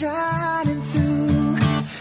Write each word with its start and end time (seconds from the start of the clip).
shining 0.00 0.80
through. 0.80 1.56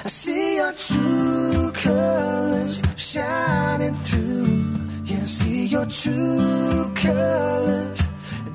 I 0.05 0.07
see 0.07 0.55
your 0.55 0.71
true 0.71 1.69
colors 1.73 2.81
shining 2.95 3.93
through. 3.93 4.63
Yeah, 5.03 5.23
I 5.23 5.25
see 5.25 5.65
your 5.65 5.85
true 5.85 6.91
colors. 6.95 7.99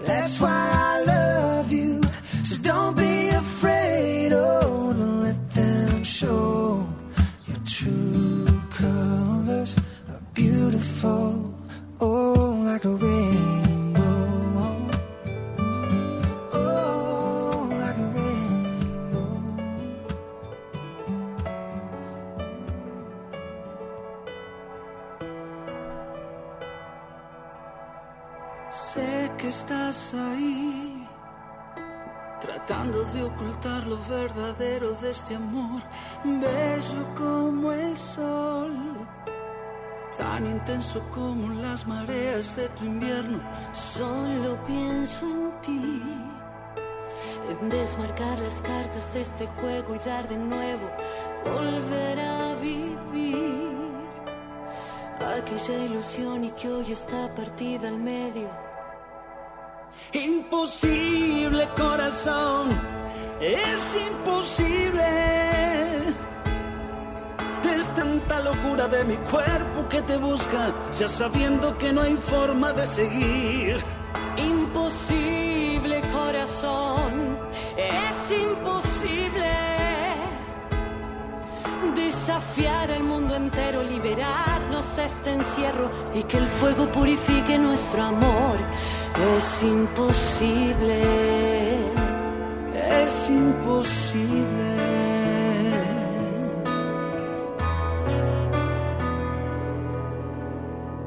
That's 0.02 0.40
why 0.40 0.48
I 0.50 1.04
love 1.04 1.23
ocultar 33.34 33.86
lo 33.86 33.98
verdadero 34.08 34.92
de 34.94 35.10
este 35.10 35.34
amor, 35.34 35.82
bello 36.24 37.14
como 37.16 37.72
el 37.72 37.96
sol, 37.96 38.72
tan 40.16 40.46
intenso 40.46 41.02
como 41.12 41.54
las 41.60 41.86
mareas 41.86 42.56
de 42.56 42.68
tu 42.70 42.84
invierno. 42.84 43.40
Solo 43.72 44.62
pienso 44.64 45.26
en 45.26 45.52
ti, 45.62 46.02
en 47.50 47.68
desmarcar 47.68 48.38
las 48.38 48.60
cartas 48.62 49.12
de 49.12 49.22
este 49.22 49.46
juego 49.46 49.94
y 49.94 49.98
dar 49.98 50.28
de 50.28 50.36
nuevo, 50.36 50.88
volver 51.44 52.20
a 52.20 52.54
vivir 52.54 53.74
aquella 55.38 55.84
ilusión 55.84 56.44
y 56.44 56.50
que 56.52 56.68
hoy 56.68 56.92
está 56.92 57.34
partida 57.34 57.88
al 57.88 57.98
medio. 57.98 58.48
Imposible 60.12 61.68
corazón, 61.76 62.68
es 63.44 63.96
imposible. 64.08 65.04
Es 67.76 67.94
tanta 67.94 68.40
locura 68.40 68.88
de 68.88 69.04
mi 69.04 69.16
cuerpo 69.18 69.88
que 69.88 70.02
te 70.02 70.16
busca, 70.16 70.72
ya 70.98 71.08
sabiendo 71.08 71.76
que 71.78 71.92
no 71.92 72.02
hay 72.02 72.16
forma 72.16 72.72
de 72.72 72.86
seguir. 72.86 73.76
Imposible 74.36 76.02
corazón, 76.12 77.38
es 77.76 78.32
imposible 78.38 79.52
desafiar 81.94 82.90
al 82.90 83.04
mundo 83.04 83.34
entero, 83.36 83.82
liberarnos 83.82 84.96
de 84.96 85.04
este 85.04 85.32
encierro 85.32 85.90
y 86.14 86.22
que 86.22 86.38
el 86.38 86.46
fuego 86.46 86.86
purifique 86.86 87.58
nuestro 87.58 88.02
amor. 88.02 88.56
Es 89.36 89.62
imposible, 89.62 91.02
Es 92.90 93.28
imposible. 93.28 94.74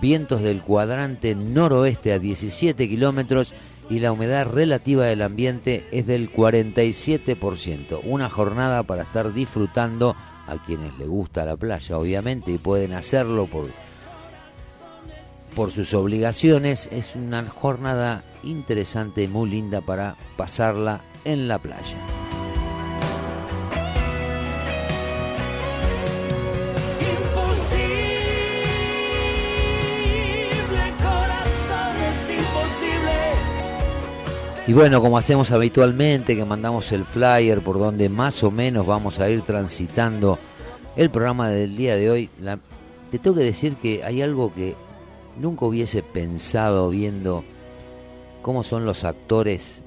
vientos 0.00 0.42
del 0.42 0.60
cuadrante 0.60 1.34
noroeste 1.34 2.12
a 2.12 2.18
17 2.18 2.88
kilómetros 2.88 3.52
y 3.88 4.00
la 4.00 4.12
humedad 4.12 4.46
relativa 4.46 5.04
del 5.04 5.22
ambiente 5.22 5.86
es 5.92 6.06
del 6.06 6.32
47%. 6.32 8.00
Una 8.04 8.28
jornada 8.28 8.82
para 8.82 9.02
estar 9.02 9.32
disfrutando 9.32 10.16
a 10.46 10.58
quienes 10.64 10.96
les 10.98 11.08
gusta 11.08 11.44
la 11.44 11.56
playa, 11.56 11.98
obviamente, 11.98 12.52
y 12.52 12.58
pueden 12.58 12.92
hacerlo 12.92 13.46
por, 13.46 13.66
por 15.54 15.70
sus 15.70 15.94
obligaciones. 15.94 16.88
Es 16.90 17.14
una 17.14 17.48
jornada 17.48 18.24
interesante 18.42 19.22
y 19.22 19.28
muy 19.28 19.50
linda 19.50 19.80
para 19.80 20.16
pasarla 20.36 21.02
en 21.24 21.48
la 21.48 21.58
playa. 21.58 22.25
Y 34.68 34.72
bueno, 34.72 35.00
como 35.00 35.16
hacemos 35.16 35.52
habitualmente, 35.52 36.34
que 36.34 36.44
mandamos 36.44 36.90
el 36.90 37.04
flyer 37.04 37.60
por 37.60 37.78
donde 37.78 38.08
más 38.08 38.42
o 38.42 38.50
menos 38.50 38.84
vamos 38.84 39.20
a 39.20 39.30
ir 39.30 39.42
transitando 39.42 40.40
el 40.96 41.08
programa 41.08 41.50
del 41.50 41.76
día 41.76 41.94
de 41.94 42.10
hoy, 42.10 42.30
te 43.12 43.20
tengo 43.20 43.36
que 43.36 43.44
decir 43.44 43.76
que 43.76 44.02
hay 44.02 44.22
algo 44.22 44.52
que 44.52 44.74
nunca 45.38 45.66
hubiese 45.66 46.02
pensado 46.02 46.90
viendo 46.90 47.44
cómo 48.42 48.64
son 48.64 48.84
los 48.84 49.04
actores 49.04 49.84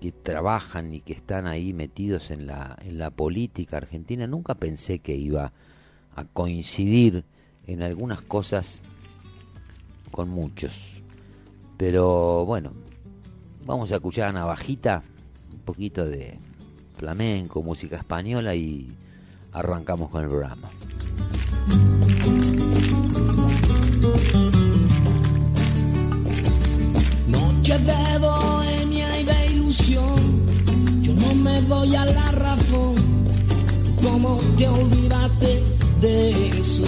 que 0.00 0.10
trabajan 0.10 0.94
y 0.94 1.00
que 1.00 1.12
están 1.12 1.46
ahí 1.46 1.74
metidos 1.74 2.30
en 2.30 2.46
la, 2.46 2.78
en 2.80 2.98
la 2.98 3.10
política 3.10 3.76
argentina. 3.76 4.26
Nunca 4.26 4.54
pensé 4.54 5.00
que 5.00 5.16
iba 5.16 5.52
a 6.16 6.24
coincidir 6.24 7.24
en 7.66 7.82
algunas 7.82 8.22
cosas 8.22 8.80
con 10.10 10.30
muchos. 10.30 11.02
Pero 11.76 12.46
bueno, 12.46 12.72
Vamos 13.66 13.90
a 13.92 13.94
escuchar 13.94 14.28
a 14.28 14.32
Navajita, 14.32 15.02
un 15.50 15.60
poquito 15.60 16.04
de 16.04 16.38
flamenco, 16.98 17.62
música 17.62 17.96
española 17.96 18.54
y 18.54 18.94
arrancamos 19.52 20.10
con 20.10 20.22
el 20.22 20.28
programa. 20.28 20.68
Noche 27.26 27.78
de 27.78 28.18
bohemia 28.18 29.20
y 29.20 29.24
de 29.24 29.46
ilusión, 29.52 31.02
yo 31.02 31.14
no 31.14 31.34
me 31.34 31.62
doy 31.62 31.96
a 31.96 32.04
la 32.04 32.32
razón. 32.32 32.94
¿Cómo 34.02 34.36
te 34.58 34.68
olvidaste 34.68 35.62
de 36.02 36.48
eso? 36.48 36.82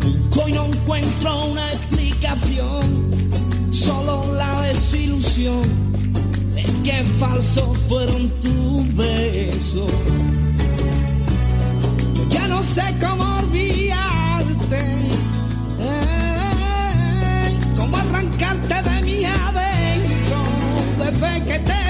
Busco 0.00 0.48
y 0.48 0.52
no 0.52 0.66
encuentro 0.66 1.46
una 1.46 1.72
explicación, 1.72 3.10
solo 3.82 4.34
la 4.34 4.62
desilusión 4.62 5.62
de 6.54 6.62
que 6.84 7.04
falsos 7.18 7.78
fueron 7.88 8.28
tus 8.42 8.96
besos. 8.96 9.90
Ya 12.30 12.48
no 12.48 12.62
sé 12.62 12.82
cómo 13.00 13.24
olvidarte. 13.38 14.82
eh, 15.80 17.58
cómo 17.76 17.96
arrancarte 17.96 18.82
de 18.90 19.02
mi 19.02 19.24
adentro 19.24 20.38
desde 20.98 21.44
que 21.44 21.58
te 21.58 21.81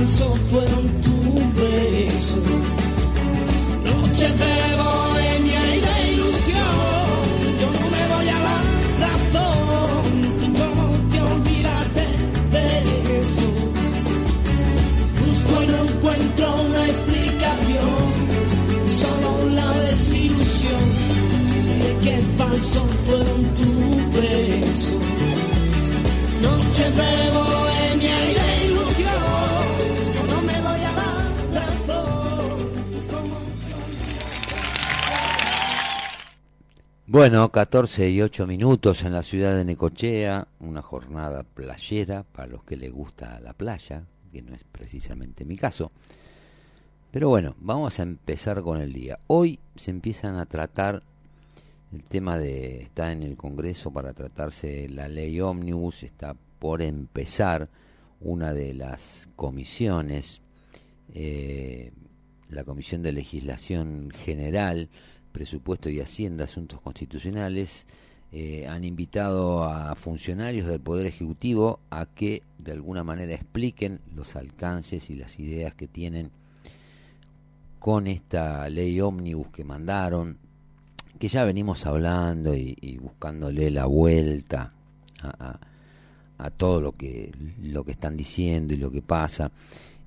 falso 0.00 0.34
fueron 0.50 0.84
tus 1.02 1.54
besos. 1.60 2.50
Noches 3.84 4.38
de 4.38 4.76
bohemia 4.82 5.76
y 5.76 5.80
de 5.80 6.12
ilusión, 6.12 6.66
yo 7.60 7.68
no 7.78 7.90
me 7.94 8.02
doy 8.12 8.28
a 8.28 8.40
la 8.48 8.58
razón. 9.04 10.02
¿Tú 10.40 10.46
cómo 10.58 10.84
te 11.10 11.20
olvidaste 11.20 12.04
de 12.54 12.64
eso? 13.20 13.48
Busco 15.20 15.62
y 15.62 15.66
no 15.66 15.78
encuentro 15.84 16.46
una 16.66 16.86
explicación, 16.86 18.12
solo 19.00 19.30
la 19.54 19.68
desilusión. 19.80 20.84
De 21.82 21.90
qué 22.04 22.16
falso 22.38 22.86
fueron 23.04 23.40
tus 23.56 24.20
besos. 24.20 25.02
Noches 26.42 26.96
de 26.96 27.30
bohemia 27.32 27.59
Bueno, 37.12 37.50
14 37.50 38.08
y 38.08 38.22
8 38.22 38.46
minutos 38.46 39.02
en 39.02 39.12
la 39.12 39.24
ciudad 39.24 39.56
de 39.56 39.64
Necochea, 39.64 40.46
una 40.60 40.80
jornada 40.80 41.42
playera 41.42 42.22
para 42.22 42.46
los 42.46 42.62
que 42.62 42.76
les 42.76 42.92
gusta 42.92 43.40
la 43.40 43.52
playa, 43.52 44.04
que 44.30 44.42
no 44.42 44.54
es 44.54 44.62
precisamente 44.62 45.44
mi 45.44 45.56
caso. 45.56 45.90
Pero 47.10 47.28
bueno, 47.28 47.56
vamos 47.58 47.98
a 47.98 48.04
empezar 48.04 48.62
con 48.62 48.80
el 48.80 48.92
día. 48.92 49.18
Hoy 49.26 49.58
se 49.74 49.90
empiezan 49.90 50.36
a 50.36 50.46
tratar 50.46 51.02
el 51.92 52.04
tema 52.04 52.38
de, 52.38 52.82
está 52.82 53.10
en 53.10 53.24
el 53.24 53.36
Congreso 53.36 53.90
para 53.90 54.12
tratarse 54.12 54.88
la 54.88 55.08
ley 55.08 55.40
ómnibus, 55.40 56.04
está 56.04 56.36
por 56.60 56.80
empezar 56.80 57.68
una 58.20 58.54
de 58.54 58.72
las 58.72 59.28
comisiones, 59.34 60.42
eh, 61.12 61.90
la 62.50 62.62
Comisión 62.62 63.02
de 63.02 63.10
Legislación 63.10 64.12
General, 64.12 64.88
Presupuesto 65.32 65.88
y 65.90 66.00
Hacienda, 66.00 66.44
Asuntos 66.44 66.80
Constitucionales, 66.80 67.86
eh, 68.32 68.66
han 68.68 68.84
invitado 68.84 69.64
a 69.64 69.94
funcionarios 69.96 70.66
del 70.68 70.80
Poder 70.80 71.06
Ejecutivo 71.06 71.80
a 71.90 72.06
que 72.06 72.42
de 72.58 72.72
alguna 72.72 73.02
manera 73.02 73.34
expliquen 73.34 74.00
los 74.14 74.36
alcances 74.36 75.10
y 75.10 75.14
las 75.16 75.38
ideas 75.40 75.74
que 75.74 75.88
tienen 75.88 76.30
con 77.78 78.06
esta 78.06 78.68
ley 78.68 79.00
ómnibus 79.00 79.48
que 79.48 79.64
mandaron, 79.64 80.36
que 81.18 81.28
ya 81.28 81.44
venimos 81.44 81.86
hablando 81.86 82.54
y, 82.54 82.98
buscándole 83.02 83.70
la 83.70 83.86
vuelta 83.86 84.72
a, 85.22 85.28
a- 85.48 85.60
a 86.38 86.50
todo 86.50 86.80
lo 86.80 86.92
que, 86.92 87.32
lo 87.62 87.84
que 87.84 87.92
están 87.92 88.16
diciendo 88.16 88.72
y 88.72 88.78
lo 88.78 88.90
que 88.90 89.02
pasa. 89.02 89.50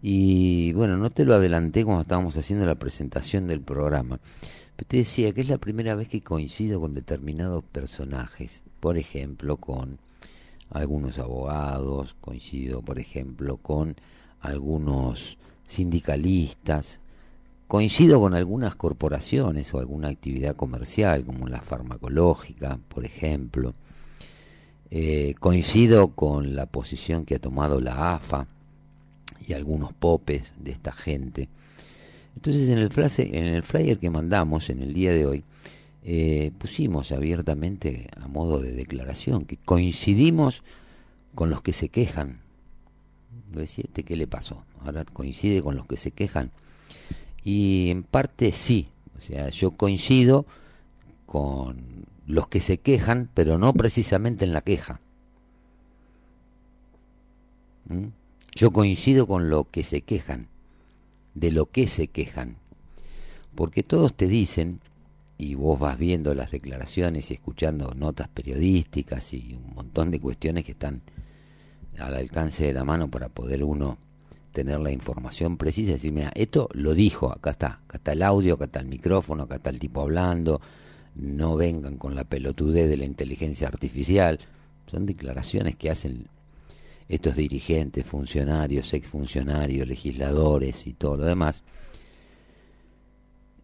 Y 0.01 0.73
bueno, 0.73 0.97
no 0.97 1.11
te 1.11 1.25
lo 1.25 1.35
adelanté 1.35 1.85
cuando 1.85 2.01
estábamos 2.01 2.35
haciendo 2.37 2.65
la 2.65 2.73
presentación 2.73 3.47
del 3.47 3.61
programa. 3.61 4.19
Te 4.75 4.97
decía 4.97 5.31
que 5.33 5.41
es 5.41 5.49
la 5.49 5.59
primera 5.59 5.95
vez 5.95 6.07
que 6.07 6.21
coincido 6.21 6.79
con 6.79 6.93
determinados 6.93 7.63
personajes. 7.63 8.63
Por 8.79 8.97
ejemplo, 8.97 9.57
con 9.57 9.99
algunos 10.71 11.19
abogados, 11.19 12.15
coincido, 12.19 12.81
por 12.81 12.99
ejemplo, 12.99 13.57
con 13.57 13.95
algunos 14.41 15.37
sindicalistas, 15.65 16.99
coincido 17.67 18.19
con 18.19 18.33
algunas 18.33 18.75
corporaciones 18.75 19.73
o 19.73 19.79
alguna 19.79 20.09
actividad 20.09 20.55
comercial, 20.55 21.23
como 21.23 21.47
la 21.47 21.61
farmacológica, 21.61 22.79
por 22.87 23.05
ejemplo. 23.05 23.73
Eh, 24.91 25.33
coincido 25.39 26.09
con 26.09 26.55
la 26.55 26.65
posición 26.65 27.25
que 27.25 27.35
ha 27.35 27.39
tomado 27.39 27.79
la 27.79 28.13
AFA 28.13 28.47
y 29.47 29.53
algunos 29.53 29.93
popes 29.93 30.53
de 30.59 30.71
esta 30.71 30.91
gente. 30.91 31.49
Entonces 32.35 32.69
en 32.69 32.77
el, 32.77 32.89
flase- 32.89 33.29
en 33.37 33.45
el 33.45 33.63
flyer 33.63 33.99
que 33.99 34.09
mandamos 34.09 34.69
en 34.69 34.79
el 34.81 34.93
día 34.93 35.11
de 35.11 35.25
hoy, 35.25 35.43
eh, 36.03 36.51
pusimos 36.57 37.11
abiertamente 37.11 38.07
a 38.19 38.27
modo 38.27 38.59
de 38.59 38.73
declaración 38.73 39.45
que 39.45 39.57
coincidimos 39.57 40.63
con 41.35 41.49
los 41.49 41.61
que 41.61 41.73
se 41.73 41.89
quejan. 41.89 42.39
Lo 43.53 43.59
decía, 43.61 43.85
¿este 43.87 44.03
qué 44.03 44.15
le 44.15 44.27
pasó? 44.27 44.63
Ahora 44.81 45.05
coincide 45.05 45.61
con 45.61 45.75
los 45.75 45.85
que 45.85 45.97
se 45.97 46.11
quejan. 46.11 46.51
Y 47.43 47.89
en 47.89 48.03
parte 48.03 48.51
sí, 48.51 48.87
o 49.17 49.21
sea, 49.21 49.49
yo 49.49 49.71
coincido 49.71 50.45
con 51.25 51.77
los 52.27 52.47
que 52.47 52.59
se 52.59 52.77
quejan, 52.79 53.29
pero 53.33 53.57
no 53.57 53.73
precisamente 53.73 54.45
en 54.45 54.53
la 54.53 54.61
queja. 54.61 54.99
¿Mm? 57.89 58.07
Yo 58.55 58.71
coincido 58.71 59.27
con 59.27 59.49
lo 59.49 59.69
que 59.69 59.83
se 59.83 60.01
quejan, 60.01 60.47
de 61.33 61.51
lo 61.51 61.67
que 61.67 61.87
se 61.87 62.07
quejan, 62.07 62.57
porque 63.55 63.83
todos 63.83 64.13
te 64.13 64.27
dicen, 64.27 64.79
y 65.37 65.55
vos 65.55 65.79
vas 65.79 65.97
viendo 65.97 66.33
las 66.33 66.51
declaraciones 66.51 67.29
y 67.29 67.33
escuchando 67.33 67.93
notas 67.95 68.27
periodísticas 68.27 69.33
y 69.33 69.55
un 69.55 69.75
montón 69.75 70.11
de 70.11 70.19
cuestiones 70.19 70.63
que 70.63 70.71
están 70.71 71.01
al 71.99 72.15
alcance 72.15 72.65
de 72.65 72.73
la 72.73 72.83
mano 72.83 73.09
para 73.09 73.29
poder 73.29 73.63
uno 73.63 73.97
tener 74.51 74.79
la 74.79 74.91
información 74.91 75.57
precisa 75.57 75.91
y 75.91 75.93
decir, 75.93 76.11
mira, 76.11 76.31
esto 76.35 76.69
lo 76.73 76.93
dijo, 76.93 77.31
acá 77.31 77.51
está, 77.51 77.67
acá 77.85 77.97
está 77.97 78.13
el 78.13 78.21
audio, 78.21 78.53
acá 78.53 78.65
está 78.65 78.79
el 78.79 78.87
micrófono, 78.87 79.43
acá 79.43 79.55
está 79.55 79.71
el 79.71 79.79
tipo 79.79 80.01
hablando, 80.01 80.61
no 81.15 81.55
vengan 81.55 81.97
con 81.97 82.15
la 82.15 82.23
pelotudez 82.23 82.87
de 82.87 82.97
la 82.97 83.05
inteligencia 83.05 83.67
artificial. 83.67 84.39
Son 84.87 85.05
declaraciones 85.05 85.75
que 85.75 85.89
hacen 85.89 86.27
estos 87.13 87.35
dirigentes, 87.35 88.05
funcionarios, 88.05 88.93
exfuncionarios, 88.93 89.87
legisladores 89.87 90.87
y 90.87 90.93
todo 90.93 91.17
lo 91.17 91.25
demás. 91.25 91.63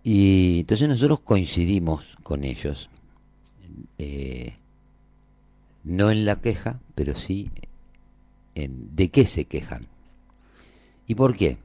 Y 0.04 0.60
entonces 0.62 0.88
nosotros 0.88 1.22
coincidimos 1.22 2.16
con 2.22 2.44
ellos, 2.44 2.90
eh, 3.98 4.54
no 5.84 6.12
en 6.12 6.26
la 6.26 6.40
queja, 6.42 6.80
pero 6.94 7.16
sí 7.16 7.50
en 8.54 8.96
de 8.96 9.10
qué 9.10 9.26
se 9.26 9.46
quejan. 9.46 9.88
¿Y 11.08 11.16
por 11.16 11.36
qué? 11.36 11.58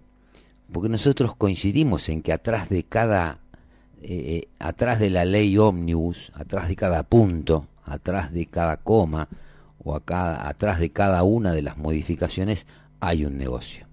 Porque 0.73 0.89
nosotros 0.89 1.37
coincidimos 1.37 2.09
en 2.09 2.23
que 2.23 2.33
atrás 2.33 2.71
de 2.71 2.85
cada, 2.85 3.41
eh, 4.03 4.09
eh, 4.09 4.49
atrás 4.59 4.99
de 4.99 5.11
la 5.11 5.27
ley 5.27 5.59
ómnibus, 5.59 6.33
atrás 6.35 6.69
de 6.69 6.77
cada 6.77 7.03
punto, 7.03 7.69
atrás 7.85 8.33
de 8.33 8.47
cada 8.47 8.79
coma 8.79 9.29
o 9.85 9.95
acá, 9.95 10.49
atrás 10.49 10.81
de 10.81 10.91
cada 10.91 11.23
una 11.23 11.53
de 11.53 11.63
las 11.63 11.77
modificaciones 11.77 12.67
hay 13.01 13.25
un 13.25 13.37
negocio. 13.37 13.87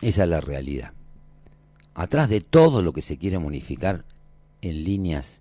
Esa 0.00 0.24
es 0.24 0.28
la 0.28 0.40
realidad. 0.40 0.92
Atrás 1.94 2.28
de 2.28 2.40
todo 2.40 2.82
lo 2.82 2.92
que 2.92 3.02
se 3.02 3.18
quiere 3.18 3.38
modificar 3.38 4.04
en 4.60 4.84
líneas 4.84 5.40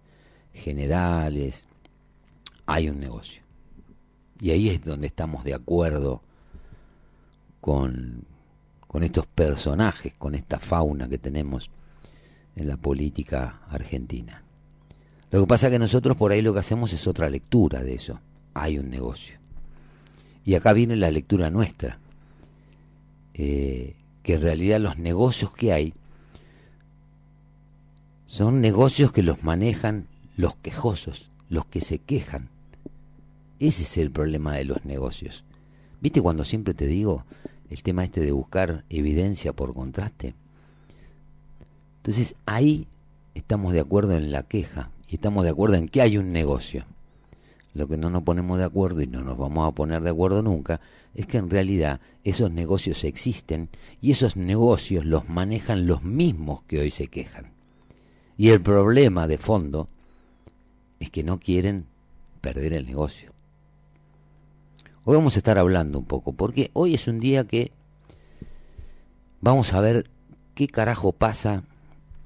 generales 0.53 1.67
hay 2.65 2.89
un 2.89 2.99
negocio. 2.99 3.43
Y 4.39 4.51
ahí 4.51 4.69
es 4.69 4.83
donde 4.83 5.07
estamos 5.07 5.43
de 5.43 5.53
acuerdo 5.53 6.21
con 7.59 8.25
estos 9.01 9.27
personajes, 9.27 10.13
con 10.17 10.35
esta 10.35 10.59
fauna 10.59 11.09
que 11.09 11.17
tenemos 11.17 11.69
en 12.55 12.67
la 12.67 12.77
política 12.77 13.61
argentina. 13.69 14.44
Lo 15.35 15.41
que 15.41 15.47
pasa 15.47 15.67
es 15.67 15.73
que 15.73 15.79
nosotros 15.79 16.15
por 16.15 16.31
ahí 16.31 16.41
lo 16.41 16.53
que 16.53 16.59
hacemos 16.59 16.93
es 16.93 17.07
otra 17.07 17.29
lectura 17.29 17.83
de 17.83 17.95
eso. 17.95 18.21
Hay 18.53 18.79
un 18.79 18.89
negocio. 18.89 19.37
Y 20.45 20.55
acá 20.55 20.71
viene 20.71 20.95
la 20.95 21.11
lectura 21.11 21.49
nuestra. 21.49 21.99
Eh, 23.33 23.97
que 24.23 24.35
en 24.35 24.41
realidad 24.41 24.79
los 24.79 24.97
negocios 24.97 25.51
que 25.51 25.73
hay 25.73 25.93
son 28.27 28.61
negocios 28.61 29.11
que 29.11 29.23
los 29.23 29.43
manejan 29.43 30.07
los 30.37 30.55
quejosos, 30.55 31.29
los 31.49 31.65
que 31.65 31.81
se 31.81 31.97
quejan. 31.99 32.47
Ese 33.59 33.83
es 33.83 33.97
el 33.97 34.11
problema 34.11 34.53
de 34.53 34.63
los 34.63 34.85
negocios. 34.85 35.43
¿Viste 35.99 36.21
cuando 36.21 36.45
siempre 36.45 36.73
te 36.73 36.87
digo 36.87 37.25
el 37.69 37.83
tema 37.83 38.05
este 38.05 38.21
de 38.21 38.31
buscar 38.31 38.85
evidencia 38.87 39.51
por 39.51 39.73
contraste? 39.73 40.33
Entonces 41.97 42.35
ahí 42.45 42.87
estamos 43.33 43.73
de 43.73 43.81
acuerdo 43.81 44.15
en 44.15 44.31
la 44.31 44.43
queja 44.43 44.91
y 45.07 45.15
estamos 45.15 45.43
de 45.43 45.51
acuerdo 45.51 45.75
en 45.75 45.87
que 45.87 46.01
hay 46.01 46.17
un 46.17 46.31
negocio. 46.31 46.85
Lo 47.73 47.87
que 47.87 47.97
no 47.97 48.09
nos 48.09 48.23
ponemos 48.23 48.57
de 48.57 48.63
acuerdo 48.63 49.01
y 49.01 49.07
no 49.07 49.21
nos 49.21 49.37
vamos 49.37 49.67
a 49.67 49.75
poner 49.75 50.01
de 50.01 50.09
acuerdo 50.09 50.41
nunca 50.41 50.79
es 51.13 51.25
que 51.25 51.37
en 51.37 51.49
realidad 51.49 51.99
esos 52.23 52.49
negocios 52.49 53.03
existen 53.03 53.69
y 54.01 54.11
esos 54.11 54.37
negocios 54.37 55.05
los 55.05 55.27
manejan 55.27 55.85
los 55.85 56.01
mismos 56.01 56.63
que 56.63 56.79
hoy 56.79 56.91
se 56.91 57.07
quejan. 57.07 57.51
Y 58.37 58.49
el 58.49 58.61
problema 58.61 59.27
de 59.27 59.37
fondo 59.37 59.89
es 60.99 61.09
que 61.09 61.23
no 61.23 61.39
quieren 61.39 61.85
perder 62.41 62.73
el 62.73 62.85
negocio. 62.85 63.31
Hoy 65.03 65.15
vamos 65.15 65.35
a 65.35 65.39
estar 65.39 65.57
hablando 65.57 65.99
un 65.99 66.05
poco, 66.05 66.33
porque 66.33 66.71
hoy 66.73 66.95
es 66.95 67.07
un 67.07 67.19
día 67.19 67.45
que 67.45 67.71
vamos 69.41 69.73
a 69.73 69.81
ver 69.81 70.09
qué 70.55 70.67
carajo 70.67 71.11
pasa 71.11 71.63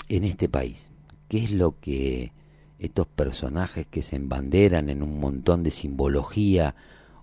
en 0.07 0.23
este 0.23 0.47
país, 0.47 0.87
qué 1.27 1.43
es 1.43 1.51
lo 1.51 1.79
que 1.79 2.31
estos 2.79 3.07
personajes 3.07 3.85
que 3.87 4.01
se 4.01 4.15
embanderan 4.15 4.89
en 4.89 5.03
un 5.03 5.19
montón 5.19 5.63
de 5.63 5.71
simbología 5.71 6.75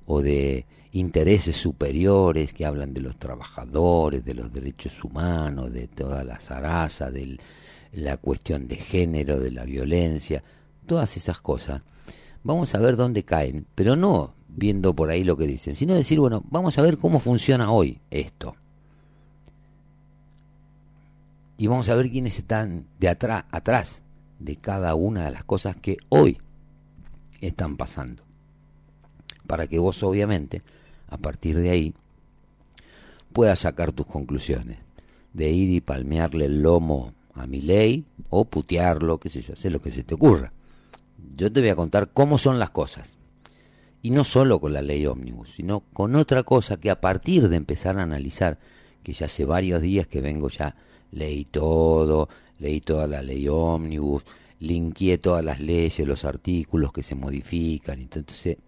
o 0.07 0.21
de 0.21 0.67
intereses 0.93 1.57
superiores 1.57 2.53
que 2.53 2.67
hablan 2.67 2.95
de 2.95 3.01
los 3.01 3.17
trabajadores, 3.17 4.25
de 4.25 4.35
los 4.35 4.53
derechos 4.53 5.03
humanos, 5.03 5.73
de 5.73 5.89
toda 5.89 6.25
la 6.25 6.39
zaraza, 6.41 7.11
de 7.11 7.39
la 7.93 8.19
cuestión 8.19 8.69
de 8.69 8.77
género, 8.77 9.41
de 9.41 9.51
la 9.51 9.65
violencia, 9.65 10.43
todas 10.87 11.17
esas 11.17 11.41
cosas, 11.41 11.83
vamos 12.45 12.75
a 12.75 12.79
ver 12.79 12.97
dónde 12.97 13.25
caen, 13.25 13.67
pero 13.75 13.97
no 13.97 14.35
viendo 14.49 14.95
por 14.95 15.11
ahí 15.11 15.25
lo 15.25 15.37
que 15.37 15.47
dicen, 15.47 15.75
sino 15.75 15.95
decir, 15.95 16.21
bueno, 16.21 16.43
vamos 16.49 16.79
a 16.79 16.83
ver 16.83 16.99
cómo 16.99 17.19
funciona 17.19 17.71
hoy 17.71 18.01
esto. 18.11 18.57
Y 21.59 21.67
vamos 21.67 21.89
a 21.89 21.95
ver 21.95 22.11
quiénes 22.11 22.39
están 22.39 22.87
de 22.99 23.09
atrás, 23.09 23.45
atrás 23.51 24.03
de 24.39 24.57
cada 24.57 24.95
una 24.95 25.25
de 25.25 25.31
las 25.31 25.45
cosas 25.45 25.77
que 25.77 25.97
hoy 26.09 26.39
están 27.41 27.77
pasando. 27.77 28.23
Para 29.47 29.67
que 29.67 29.79
vos 29.79 30.03
obviamente, 30.03 30.63
a 31.09 31.17
partir 31.17 31.59
de 31.59 31.71
ahí, 31.71 31.95
puedas 33.33 33.61
sacar 33.61 33.93
tus 33.93 34.07
conclusiones. 34.07 34.79
De 35.33 35.51
ir 35.51 35.71
y 35.71 35.81
palmearle 35.81 36.47
el 36.47 36.63
lomo 36.63 37.13
a 37.35 37.47
mi 37.47 37.61
ley 37.61 38.07
o 38.31 38.47
putearlo, 38.47 39.19
qué 39.19 39.29
sé 39.29 39.43
yo, 39.43 39.53
hacer 39.53 39.71
lo 39.73 39.81
que 39.81 39.91
se 39.91 40.03
te 40.03 40.15
ocurra. 40.15 40.53
Yo 41.37 41.53
te 41.53 41.61
voy 41.61 41.69
a 41.69 41.77
contar 41.77 42.09
cómo 42.13 42.39
son 42.39 42.59
las 42.59 42.71
cosas. 42.71 43.19
Y 44.01 44.11
no 44.11 44.25
solo 44.25 44.61
con 44.61 44.73
la 44.73 44.83
ley 44.83 45.07
ómnibus, 45.07 45.51
sino 45.55 45.81
con 45.93 46.17
otra 46.17 46.43
cosa 46.43 46.79
que 46.79 46.91
a 46.91 47.01
partir 47.01 47.49
de 47.49 47.57
empezar 47.57 47.99
a 47.99 48.03
analizar, 48.03 48.59
que 49.03 49.13
ya 49.13 49.27
hace 49.27 49.45
varios 49.45 49.83
días 49.83 50.07
que 50.07 50.21
vengo 50.21 50.49
ya, 50.49 50.77
leí 51.11 51.45
todo, 51.45 52.29
leí 52.59 52.81
toda 52.81 53.07
la 53.07 53.23
ley 53.23 53.49
ómnibus, 53.49 54.25
linkeé 54.61 55.19
todas 55.19 55.45
las 55.45 55.61
leyes, 55.61 56.07
los 56.07 56.25
artículos 56.25 56.93
que 56.93 57.03
se 57.03 57.15
modifican, 57.15 58.01
entonces 58.01 58.59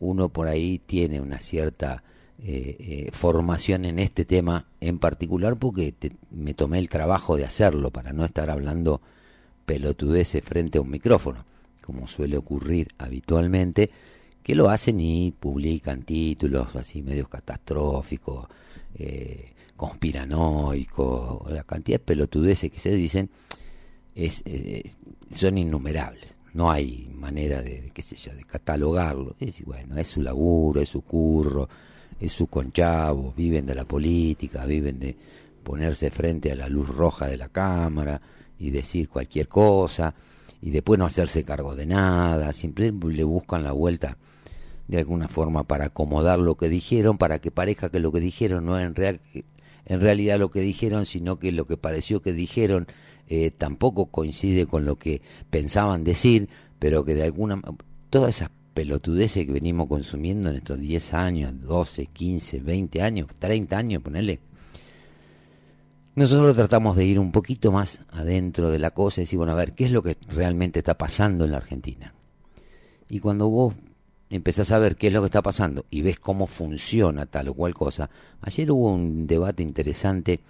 uno 0.00 0.28
por 0.28 0.48
ahí 0.48 0.80
tiene 0.84 1.20
una 1.20 1.40
cierta 1.40 2.02
eh, 2.42 2.76
eh, 2.78 3.10
formación 3.12 3.84
en 3.84 3.98
este 3.98 4.24
tema 4.24 4.66
en 4.80 4.98
particular 4.98 5.56
porque 5.56 5.94
me 6.30 6.52
tomé 6.52 6.78
el 6.78 6.88
trabajo 6.88 7.36
de 7.36 7.44
hacerlo 7.44 7.90
para 7.90 8.12
no 8.12 8.24
estar 8.24 8.50
hablando 8.50 9.00
pelotudeces 9.64 10.42
frente 10.44 10.78
a 10.78 10.82
un 10.82 10.90
micrófono, 10.90 11.44
como 11.80 12.06
suele 12.06 12.36
ocurrir 12.36 12.88
habitualmente, 12.98 13.90
que 14.42 14.54
lo 14.54 14.68
hacen 14.68 15.00
y 15.00 15.30
publican 15.30 16.02
títulos 16.02 16.76
así 16.76 17.02
medios 17.02 17.28
catastróficos, 17.28 18.46
eh, 18.96 19.53
conspiranoicos, 19.76 21.50
la 21.50 21.64
cantidad 21.64 21.98
de 21.98 22.04
pelotudeces 22.04 22.70
que 22.70 22.78
se 22.78 22.92
dicen 22.92 23.30
es, 24.14 24.44
son 25.30 25.58
innumerables. 25.58 26.36
No 26.52 26.70
hay 26.70 27.10
manera 27.12 27.62
de, 27.62 27.90
qué 27.92 28.02
sé 28.02 28.32
de 28.32 28.44
catalogarlo. 28.44 29.34
Es, 29.40 29.64
bueno, 29.64 29.98
es 29.98 30.06
su 30.06 30.22
laburo, 30.22 30.80
es 30.80 30.88
su 30.88 31.02
curro, 31.02 31.68
es 32.20 32.32
su 32.32 32.46
conchavo, 32.46 33.32
viven 33.36 33.66
de 33.66 33.74
la 33.74 33.84
política, 33.84 34.64
viven 34.64 35.00
de 35.00 35.16
ponerse 35.62 36.10
frente 36.10 36.52
a 36.52 36.56
la 36.56 36.68
luz 36.68 36.88
roja 36.88 37.26
de 37.26 37.36
la 37.36 37.48
cámara 37.48 38.20
y 38.58 38.70
decir 38.70 39.08
cualquier 39.08 39.48
cosa 39.48 40.14
y 40.64 40.70
después 40.70 40.98
no 40.98 41.06
hacerse 41.06 41.44
cargo 41.44 41.74
de 41.74 41.86
nada, 41.86 42.52
siempre 42.52 42.90
le 42.90 43.24
buscan 43.24 43.64
la 43.64 43.72
vuelta 43.72 44.16
de 44.88 44.98
alguna 44.98 45.28
forma 45.28 45.64
para 45.64 45.86
acomodar 45.86 46.38
lo 46.38 46.56
que 46.56 46.68
dijeron, 46.68 47.18
para 47.18 47.38
que 47.38 47.50
parezca 47.50 47.90
que 47.90 48.00
lo 48.00 48.12
que 48.12 48.20
dijeron 48.20 48.64
no 48.64 48.78
es 48.78 48.86
en, 48.86 48.94
real, 48.94 49.20
en 49.86 50.00
realidad 50.00 50.38
lo 50.38 50.50
que 50.50 50.60
dijeron, 50.60 51.06
sino 51.06 51.38
que 51.38 51.52
lo 51.52 51.66
que 51.66 51.76
pareció 51.76 52.22
que 52.22 52.32
dijeron 52.32 52.86
eh, 53.28 53.50
tampoco 53.50 54.06
coincide 54.06 54.66
con 54.66 54.84
lo 54.84 54.96
que 54.96 55.22
pensaban 55.50 56.04
decir, 56.04 56.48
pero 56.78 57.04
que 57.04 57.14
de 57.14 57.24
alguna 57.24 57.60
todas 58.10 58.36
esas 58.36 58.50
pelotudeces 58.74 59.46
que 59.46 59.52
venimos 59.52 59.88
consumiendo 59.88 60.50
en 60.50 60.56
estos 60.56 60.78
10 60.78 61.14
años, 61.14 61.60
12, 61.62 62.06
15, 62.06 62.60
20 62.60 63.02
años, 63.02 63.28
30 63.38 63.76
años, 63.76 64.02
ponele. 64.02 64.40
Nosotros 66.16 66.54
tratamos 66.54 66.96
de 66.96 67.04
ir 67.04 67.18
un 67.18 67.32
poquito 67.32 67.72
más 67.72 68.00
adentro 68.10 68.70
de 68.70 68.78
la 68.78 68.92
cosa 68.92 69.20
y 69.20 69.24
decir, 69.24 69.36
bueno, 69.36 69.52
a 69.52 69.56
ver, 69.56 69.72
¿qué 69.72 69.86
es 69.86 69.90
lo 69.90 70.02
que 70.02 70.16
realmente 70.28 70.78
está 70.78 70.96
pasando 70.96 71.44
en 71.44 71.52
la 71.52 71.56
Argentina? 71.56 72.14
Y 73.08 73.18
cuando 73.18 73.48
vos 73.48 73.74
empezás 74.30 74.72
a 74.72 74.78
ver 74.78 74.96
qué 74.96 75.08
es 75.08 75.12
lo 75.12 75.20
que 75.20 75.26
está 75.26 75.42
pasando 75.42 75.86
y 75.90 76.02
ves 76.02 76.18
cómo 76.18 76.46
funciona 76.46 77.26
tal 77.26 77.48
o 77.48 77.54
cual 77.54 77.74
cosa, 77.74 78.10
ayer 78.40 78.70
hubo 78.70 78.92
un 78.92 79.26
debate 79.26 79.62
interesante 79.62 80.40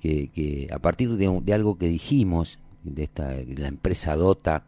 que, 0.00 0.28
que 0.28 0.68
a 0.72 0.78
partir 0.78 1.16
de, 1.16 1.52
algo 1.52 1.76
que 1.76 1.86
dijimos, 1.86 2.58
de 2.84 3.04
esta, 3.04 3.34
la 3.56 3.68
empresa 3.68 4.16
Dota, 4.16 4.64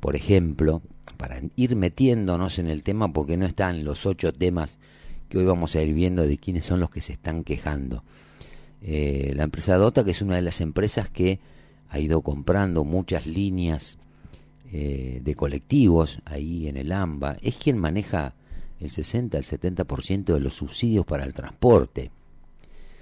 por 0.00 0.16
ejemplo, 0.16 0.82
para 1.16 1.40
ir 1.56 1.76
metiéndonos 1.76 2.58
en 2.58 2.66
el 2.66 2.82
tema 2.82 3.12
porque 3.12 3.36
no 3.36 3.46
están 3.46 3.84
los 3.84 4.06
ocho 4.06 4.32
temas 4.32 4.78
que 5.28 5.38
hoy 5.38 5.44
vamos 5.44 5.76
a 5.76 5.82
ir 5.82 5.94
viendo 5.94 6.26
de 6.26 6.38
quiénes 6.38 6.64
son 6.64 6.80
los 6.80 6.90
que 6.90 7.00
se 7.00 7.12
están 7.12 7.44
quejando. 7.44 8.02
Eh, 8.82 9.32
la 9.36 9.44
empresa 9.44 9.76
Dota, 9.76 10.04
que 10.04 10.10
es 10.10 10.22
una 10.22 10.36
de 10.36 10.42
las 10.42 10.60
empresas 10.60 11.08
que 11.08 11.38
ha 11.88 11.98
ido 12.00 12.22
comprando 12.22 12.84
muchas 12.84 13.26
líneas 13.26 13.98
eh, 14.72 15.20
de 15.22 15.34
colectivos 15.34 16.20
ahí 16.24 16.68
en 16.68 16.76
el 16.76 16.92
AMBA, 16.92 17.38
es 17.42 17.56
quien 17.56 17.78
maneja 17.78 18.34
el 18.78 18.90
60 18.90 19.36
al 19.36 19.44
70% 19.44 20.24
de 20.32 20.40
los 20.40 20.54
subsidios 20.54 21.04
para 21.04 21.24
el 21.24 21.34
transporte. 21.34 22.10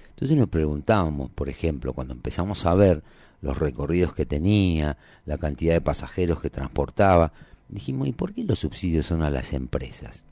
Entonces 0.09 0.37
nos 0.37 0.49
preguntábamos, 0.49 1.29
por 1.31 1.47
ejemplo, 1.47 1.93
cuando 1.93 2.13
empezamos 2.13 2.65
a 2.65 2.73
ver 2.73 3.03
los 3.41 3.57
recorridos 3.57 4.13
que 4.13 4.25
tenía, 4.25 4.97
la 5.25 5.37
cantidad 5.37 5.73
de 5.73 5.81
pasajeros 5.81 6.41
que 6.41 6.49
transportaba, 6.49 7.31
dijimos, 7.69 8.07
¿y 8.07 8.11
por 8.11 8.33
qué 8.33 8.43
los 8.43 8.59
subsidios 8.59 9.05
son 9.05 9.21
a 9.21 9.29
las 9.29 9.53
empresas? 9.53 10.25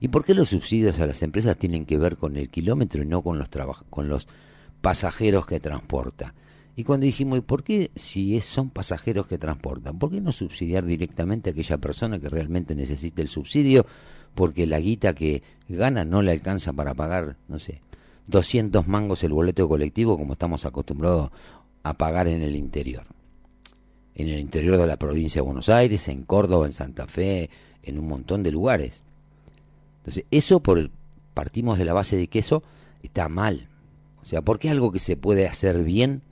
¿Y 0.00 0.08
por 0.08 0.24
qué 0.24 0.34
los 0.34 0.48
subsidios 0.48 0.98
a 0.98 1.06
las 1.06 1.22
empresas 1.22 1.56
tienen 1.56 1.86
que 1.86 1.98
ver 1.98 2.16
con 2.16 2.36
el 2.36 2.50
kilómetro 2.50 3.02
y 3.02 3.06
no 3.06 3.22
con 3.22 3.38
los, 3.38 3.48
con 3.90 4.08
los 4.08 4.28
pasajeros 4.80 5.46
que 5.46 5.60
transporta? 5.60 6.34
Y 6.76 6.84
cuando 6.84 7.04
dijimos, 7.04 7.38
¿y 7.38 7.42
por 7.42 7.62
qué 7.62 7.90
si 7.94 8.40
son 8.40 8.70
pasajeros 8.70 9.26
que 9.26 9.38
transportan? 9.38 9.98
¿Por 9.98 10.10
qué 10.10 10.20
no 10.20 10.32
subsidiar 10.32 10.84
directamente 10.84 11.50
a 11.50 11.52
aquella 11.52 11.78
persona 11.78 12.18
que 12.18 12.28
realmente 12.28 12.74
necesita 12.74 13.22
el 13.22 13.28
subsidio? 13.28 13.86
Porque 14.34 14.66
la 14.66 14.80
guita 14.80 15.14
que 15.14 15.42
gana 15.68 16.04
no 16.04 16.22
le 16.22 16.32
alcanza 16.32 16.72
para 16.72 16.94
pagar, 16.94 17.36
no 17.48 17.58
sé, 17.58 17.82
200 18.28 18.86
mangos 18.86 19.24
el 19.24 19.32
boleto 19.32 19.68
colectivo 19.68 20.16
como 20.16 20.34
estamos 20.34 20.64
acostumbrados 20.64 21.30
a 21.82 21.94
pagar 21.94 22.28
en 22.28 22.42
el 22.42 22.54
interior 22.54 23.04
en 24.14 24.28
el 24.28 24.40
interior 24.40 24.76
de 24.76 24.86
la 24.86 24.96
provincia 24.96 25.40
de 25.40 25.46
Buenos 25.46 25.68
Aires, 25.68 26.08
en 26.08 26.24
Córdoba, 26.24 26.66
en 26.66 26.72
Santa 26.72 27.06
Fe, 27.06 27.50
en 27.82 27.98
un 27.98 28.08
montón 28.08 28.42
de 28.42 28.50
lugares. 28.50 29.02
Entonces, 29.98 30.24
eso 30.30 30.60
por 30.60 30.78
el, 30.78 30.90
partimos 31.34 31.78
de 31.78 31.84
la 31.84 31.92
base 31.92 32.16
de 32.16 32.26
que 32.28 32.40
eso 32.40 32.62
está 33.02 33.28
mal. 33.28 33.68
O 34.20 34.24
sea, 34.24 34.42
porque 34.42 34.68
algo 34.68 34.92
que 34.92 34.98
se 34.98 35.16
puede 35.16 35.48
hacer 35.48 35.82
bien 35.82 36.22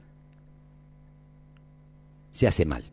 se 2.38 2.46
hace 2.46 2.64
mal. 2.64 2.84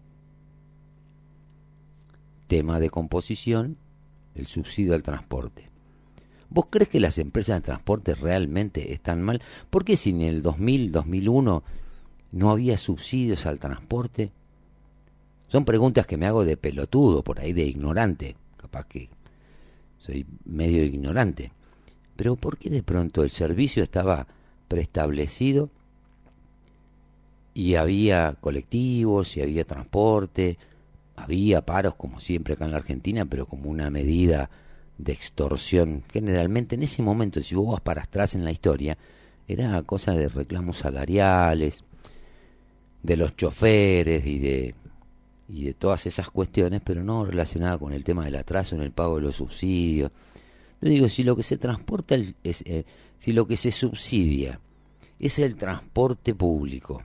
Tema 2.48 2.80
de 2.80 2.90
composición, 2.90 3.78
el 4.34 4.48
subsidio 4.48 4.96
al 4.96 5.04
transporte. 5.04 5.70
¿Vos 6.50 6.66
crees 6.72 6.90
que 6.90 7.00
las 7.00 7.20
empresas 7.20 7.58
de 7.58 7.66
transporte 7.66 8.16
realmente 8.16 8.92
están 8.92 9.22
mal? 9.22 9.44
¿Por 9.70 9.86
qué 9.86 9.98
si 9.98 10.10
en 10.10 10.22
el 10.22 10.42
2000, 10.42 10.92
2001 10.92 11.64
no 12.32 12.50
había 12.50 12.76
subsidios 12.80 13.46
al 13.46 13.60
transporte? 13.60 14.32
Son 15.48 15.64
preguntas 15.64 16.08
que 16.08 16.18
me 16.18 16.26
hago 16.26 16.44
de 16.44 16.58
pelotudo, 16.58 17.24
por 17.24 17.40
ahí 17.40 17.54
de 17.54 17.66
ignorante. 17.66 18.38
Capaz 18.58 18.86
que 18.86 19.10
soy 20.00 20.26
medio 20.44 20.84
ignorante. 20.84 21.52
Pero 22.16 22.36
¿por 22.36 22.58
qué 22.58 22.72
de 22.72 22.82
pronto 22.82 23.24
el 23.24 23.30
servicio 23.30 23.84
estaba 23.84 24.26
preestablecido 24.68 25.70
y 27.56 27.76
había 27.76 28.36
colectivos 28.42 29.38
y 29.38 29.42
había 29.42 29.64
transporte, 29.64 30.60
había 31.16 31.66
paros 31.66 31.96
como 31.96 32.20
siempre 32.20 32.54
acá 32.54 32.66
en 32.66 32.72
la 32.72 32.78
Argentina, 32.78 33.26
pero 33.26 33.46
como 33.46 33.70
una 33.70 33.90
medida 33.90 34.50
de 34.98 35.14
extorsión. 35.14 36.04
Generalmente 36.12 36.76
en 36.76 36.84
ese 36.84 37.02
momento, 37.02 37.42
si 37.42 37.56
vos 37.56 37.72
vas 37.72 37.82
para 37.82 38.04
atrás 38.04 38.36
en 38.36 38.44
la 38.44 38.52
historia, 38.52 38.98
era 39.48 39.82
cosa 39.84 40.12
de 40.12 40.28
reclamos 40.28 40.80
salariales, 40.80 41.86
de 43.02 43.16
los 43.16 43.36
choferes 43.38 44.26
y 44.26 44.38
de 44.40 44.76
y 45.48 45.64
de 45.64 45.74
todas 45.76 46.08
esas 46.08 46.30
cuestiones, 46.32 46.82
pero 46.84 47.04
no 47.04 47.24
relacionada 47.24 47.78
con 47.78 47.94
el 47.94 48.04
tema 48.04 48.26
del 48.26 48.36
atraso 48.36 48.76
en 48.76 48.82
el 48.82 48.92
pago 48.92 49.18
de 49.18 49.22
los 49.22 49.36
subsidios. 49.36 50.12
Yo 50.82 50.90
digo, 50.90 51.08
si 51.08 51.24
lo 51.24 51.36
que 51.36 51.44
se 51.44 51.58
transporta, 51.58 52.16
es, 52.44 52.64
eh, 52.66 52.84
si 53.18 53.32
lo 53.32 53.48
que 53.48 53.56
se 53.56 53.72
subsidia 53.72 54.60
es 55.20 55.40
el 55.40 55.56
transporte 55.56 56.34
público 56.34 57.04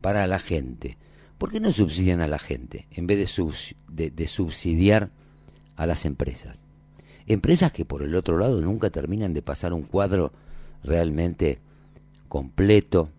para 0.00 0.26
la 0.26 0.38
gente, 0.38 0.96
¿por 1.38 1.50
qué 1.50 1.60
no 1.60 1.72
subsidian 1.72 2.20
a 2.20 2.28
la 2.28 2.38
gente 2.38 2.86
en 2.90 3.06
vez 3.06 3.18
de, 3.18 4.10
de 4.10 4.26
subsidiar 4.26 5.10
a 5.76 5.86
las 5.86 6.04
empresas? 6.04 6.64
Empresas 7.26 7.72
que 7.72 7.84
por 7.84 8.02
el 8.02 8.14
otro 8.14 8.38
lado 8.38 8.60
nunca 8.62 8.90
terminan 8.90 9.34
de 9.34 9.42
pasar 9.42 9.72
un 9.72 9.82
cuadro 9.82 10.32
realmente 10.82 11.58
completo 12.28 13.10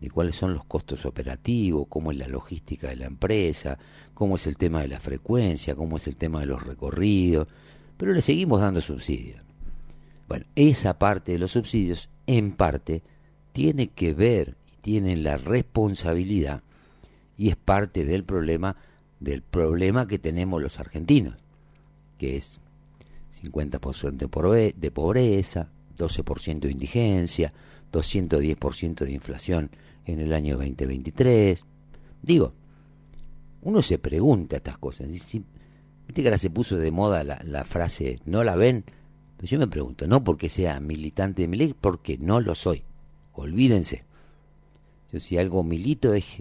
de 0.00 0.10
cuáles 0.10 0.36
son 0.36 0.52
los 0.52 0.64
costos 0.64 1.06
operativos, 1.06 1.86
cómo 1.88 2.12
es 2.12 2.18
la 2.18 2.28
logística 2.28 2.88
de 2.88 2.96
la 2.96 3.06
empresa, 3.06 3.78
cómo 4.12 4.36
es 4.36 4.46
el 4.46 4.56
tema 4.56 4.82
de 4.82 4.88
la 4.88 5.00
frecuencia, 5.00 5.74
cómo 5.74 5.96
es 5.96 6.06
el 6.06 6.16
tema 6.16 6.40
de 6.40 6.46
los 6.46 6.62
recorridos, 6.62 7.48
pero 7.96 8.12
le 8.12 8.20
seguimos 8.20 8.60
dando 8.60 8.80
subsidios. 8.80 9.40
Bueno, 10.28 10.46
esa 10.56 10.98
parte 10.98 11.32
de 11.32 11.38
los 11.38 11.52
subsidios, 11.52 12.08
en 12.26 12.52
parte, 12.52 13.02
tiene 13.52 13.88
que 13.88 14.12
ver 14.14 14.56
y 14.84 14.92
tiene 14.92 15.16
la 15.16 15.38
responsabilidad 15.38 16.62
y 17.36 17.48
es 17.48 17.56
parte 17.56 18.04
del 18.04 18.24
problema 18.24 18.76
del 19.20 19.42
problema 19.42 20.06
que 20.06 20.18
tenemos 20.18 20.62
los 20.62 20.78
argentinos, 20.78 21.42
que 22.18 22.36
es 22.36 22.60
50% 23.42 24.74
de 24.76 24.90
pobreza, 24.90 25.70
12% 25.96 26.60
de 26.60 26.70
indigencia, 26.70 27.52
210% 27.92 29.04
de 29.04 29.12
inflación 29.12 29.70
en 30.04 30.20
el 30.20 30.32
año 30.34 30.56
2023. 30.56 31.64
Digo, 32.22 32.52
uno 33.62 33.80
se 33.80 33.98
pregunta 33.98 34.56
estas 34.56 34.76
cosas. 34.76 35.08
Viste 35.08 35.42
que 36.14 36.24
ahora 36.24 36.38
se 36.38 36.50
puso 36.50 36.76
de 36.76 36.90
moda 36.90 37.24
la, 37.24 37.64
frase 37.64 38.18
¿no 38.26 38.44
la 38.44 38.56
ven? 38.56 38.84
Pues 39.38 39.50
yo 39.50 39.58
me 39.58 39.68
pregunto, 39.68 40.06
no 40.06 40.22
porque 40.22 40.50
sea 40.50 40.80
militante 40.80 41.42
de 41.42 41.48
mi 41.48 41.56
ley, 41.56 41.74
porque 41.78 42.18
no 42.18 42.40
lo 42.40 42.54
soy. 42.54 42.82
Olvídense. 43.32 44.04
Si 45.20 45.38
algo 45.38 45.62
milito 45.62 46.14
es, 46.14 46.40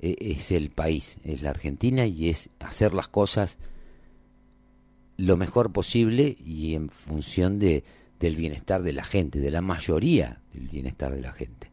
e, 0.00 0.16
es 0.20 0.52
el 0.52 0.70
país, 0.70 1.18
es 1.24 1.42
la 1.42 1.50
Argentina 1.50 2.06
y 2.06 2.28
es 2.28 2.50
hacer 2.60 2.94
las 2.94 3.08
cosas 3.08 3.58
lo 5.16 5.36
mejor 5.36 5.72
posible 5.72 6.36
y 6.44 6.74
en 6.74 6.90
función 6.90 7.58
de, 7.58 7.84
del 8.20 8.36
bienestar 8.36 8.82
de 8.82 8.92
la 8.92 9.04
gente, 9.04 9.38
de 9.38 9.50
la 9.50 9.62
mayoría 9.62 10.40
del 10.52 10.68
bienestar 10.68 11.14
de 11.14 11.20
la 11.22 11.32
gente. 11.32 11.70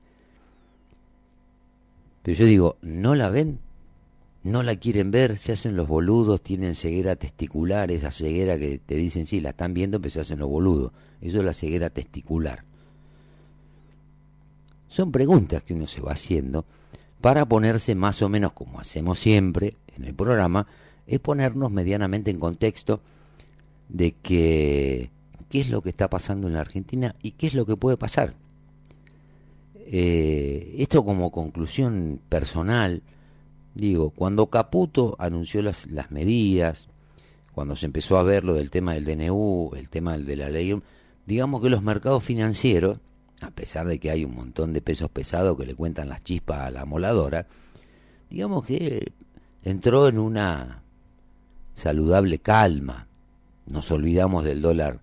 Pero 2.22 2.38
yo 2.38 2.46
digo, 2.46 2.78
¿no 2.82 3.16
la 3.16 3.30
ven? 3.30 3.60
¿No 4.44 4.64
la 4.64 4.76
quieren 4.78 5.12
ver? 5.12 5.38
Se 5.38 5.52
hacen 5.54 5.76
los 5.76 5.88
boludos, 5.88 6.42
tienen 6.42 6.76
ceguera 6.76 7.16
testicular, 7.16 7.92
esa 7.92 8.12
ceguera 8.12 8.58
que 8.58 8.78
te 8.78 8.96
dicen, 8.96 9.26
sí, 9.26 9.42
la 9.42 9.52
están 9.52 9.74
viendo, 9.74 10.00
pero 10.00 10.10
se 10.10 10.22
hacen 10.22 10.40
los 10.40 10.50
boludos. 10.50 10.92
Eso 11.22 11.40
es 11.40 11.46
la 11.46 11.54
ceguera 11.54 11.90
testicular. 11.90 12.64
Son 14.94 15.12
preguntas 15.12 15.64
que 15.64 15.74
uno 15.74 15.88
se 15.88 16.02
va 16.02 16.12
haciendo 16.12 16.66
para 17.20 17.48
ponerse 17.48 17.96
más 17.96 18.22
o 18.22 18.30
menos 18.30 18.54
como 18.54 18.80
hacemos 18.80 19.18
siempre 19.18 19.74
en 19.96 20.06
el 20.06 20.14
programa, 20.14 20.68
es 21.08 21.20
ponernos 21.20 21.72
medianamente 21.72 22.30
en 22.30 22.40
contexto 22.40 23.02
de 23.90 24.12
qué 24.22 25.10
es 25.50 25.72
lo 25.72 25.82
que 25.82 25.90
está 25.90 26.12
pasando 26.12 26.48
en 26.48 26.54
la 26.54 26.60
Argentina 26.60 27.16
y 27.24 27.32
qué 27.32 27.48
es 27.48 27.56
lo 27.56 27.66
que 27.66 27.76
puede 27.76 27.98
pasar. 27.98 28.36
Eh, 29.74 30.76
esto 30.78 31.04
como 31.04 31.32
conclusión 31.32 32.20
personal, 32.30 33.02
digo, 33.74 34.12
cuando 34.12 34.46
Caputo 34.46 35.16
anunció 35.18 35.64
las, 35.64 35.88
las 35.88 36.12
medidas, 36.12 36.88
cuando 37.56 37.76
se 37.76 37.88
empezó 37.88 38.20
a 38.20 38.24
ver 38.24 38.44
lo 38.44 38.54
del 38.54 38.70
tema 38.70 38.94
del 38.94 39.06
DNU, 39.06 39.72
el 39.76 39.90
tema 39.90 40.20
de 40.20 40.36
la 40.36 40.50
ley, 40.50 40.80
digamos 41.26 41.64
que 41.64 41.72
los 41.72 41.82
mercados 41.82 42.24
financieros, 42.24 43.00
a 43.42 43.52
pesar 43.52 43.88
de 43.88 44.00
que 44.00 44.12
hay 44.12 44.26
un 44.26 44.36
montón 44.36 44.74
de 44.74 44.82
pesos 44.82 45.10
pesados 45.10 45.58
que 45.58 45.66
le 45.66 45.76
cuentan 45.76 46.10
las 46.10 46.24
chispas 46.24 46.62
a 46.62 46.72
la 46.72 46.86
moladora, 46.86 47.46
digamos 48.30 48.66
que 48.66 49.12
entró 49.64 50.08
en 50.08 50.18
una 50.18 50.82
saludable 51.74 52.40
calma. 52.40 53.08
Nos 53.66 53.92
olvidamos 53.92 54.44
del 54.44 54.62
dólar 54.62 55.00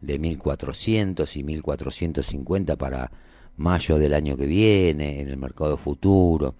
de 0.00 0.18
1400 0.18 1.36
y 1.36 1.42
1450 1.42 2.76
para 2.76 3.10
mayo 3.56 3.98
del 3.98 4.14
año 4.14 4.36
que 4.36 4.46
viene 4.46 5.20
en 5.20 5.28
el 5.28 5.36
mercado 5.36 5.76
futuro. 5.76 6.54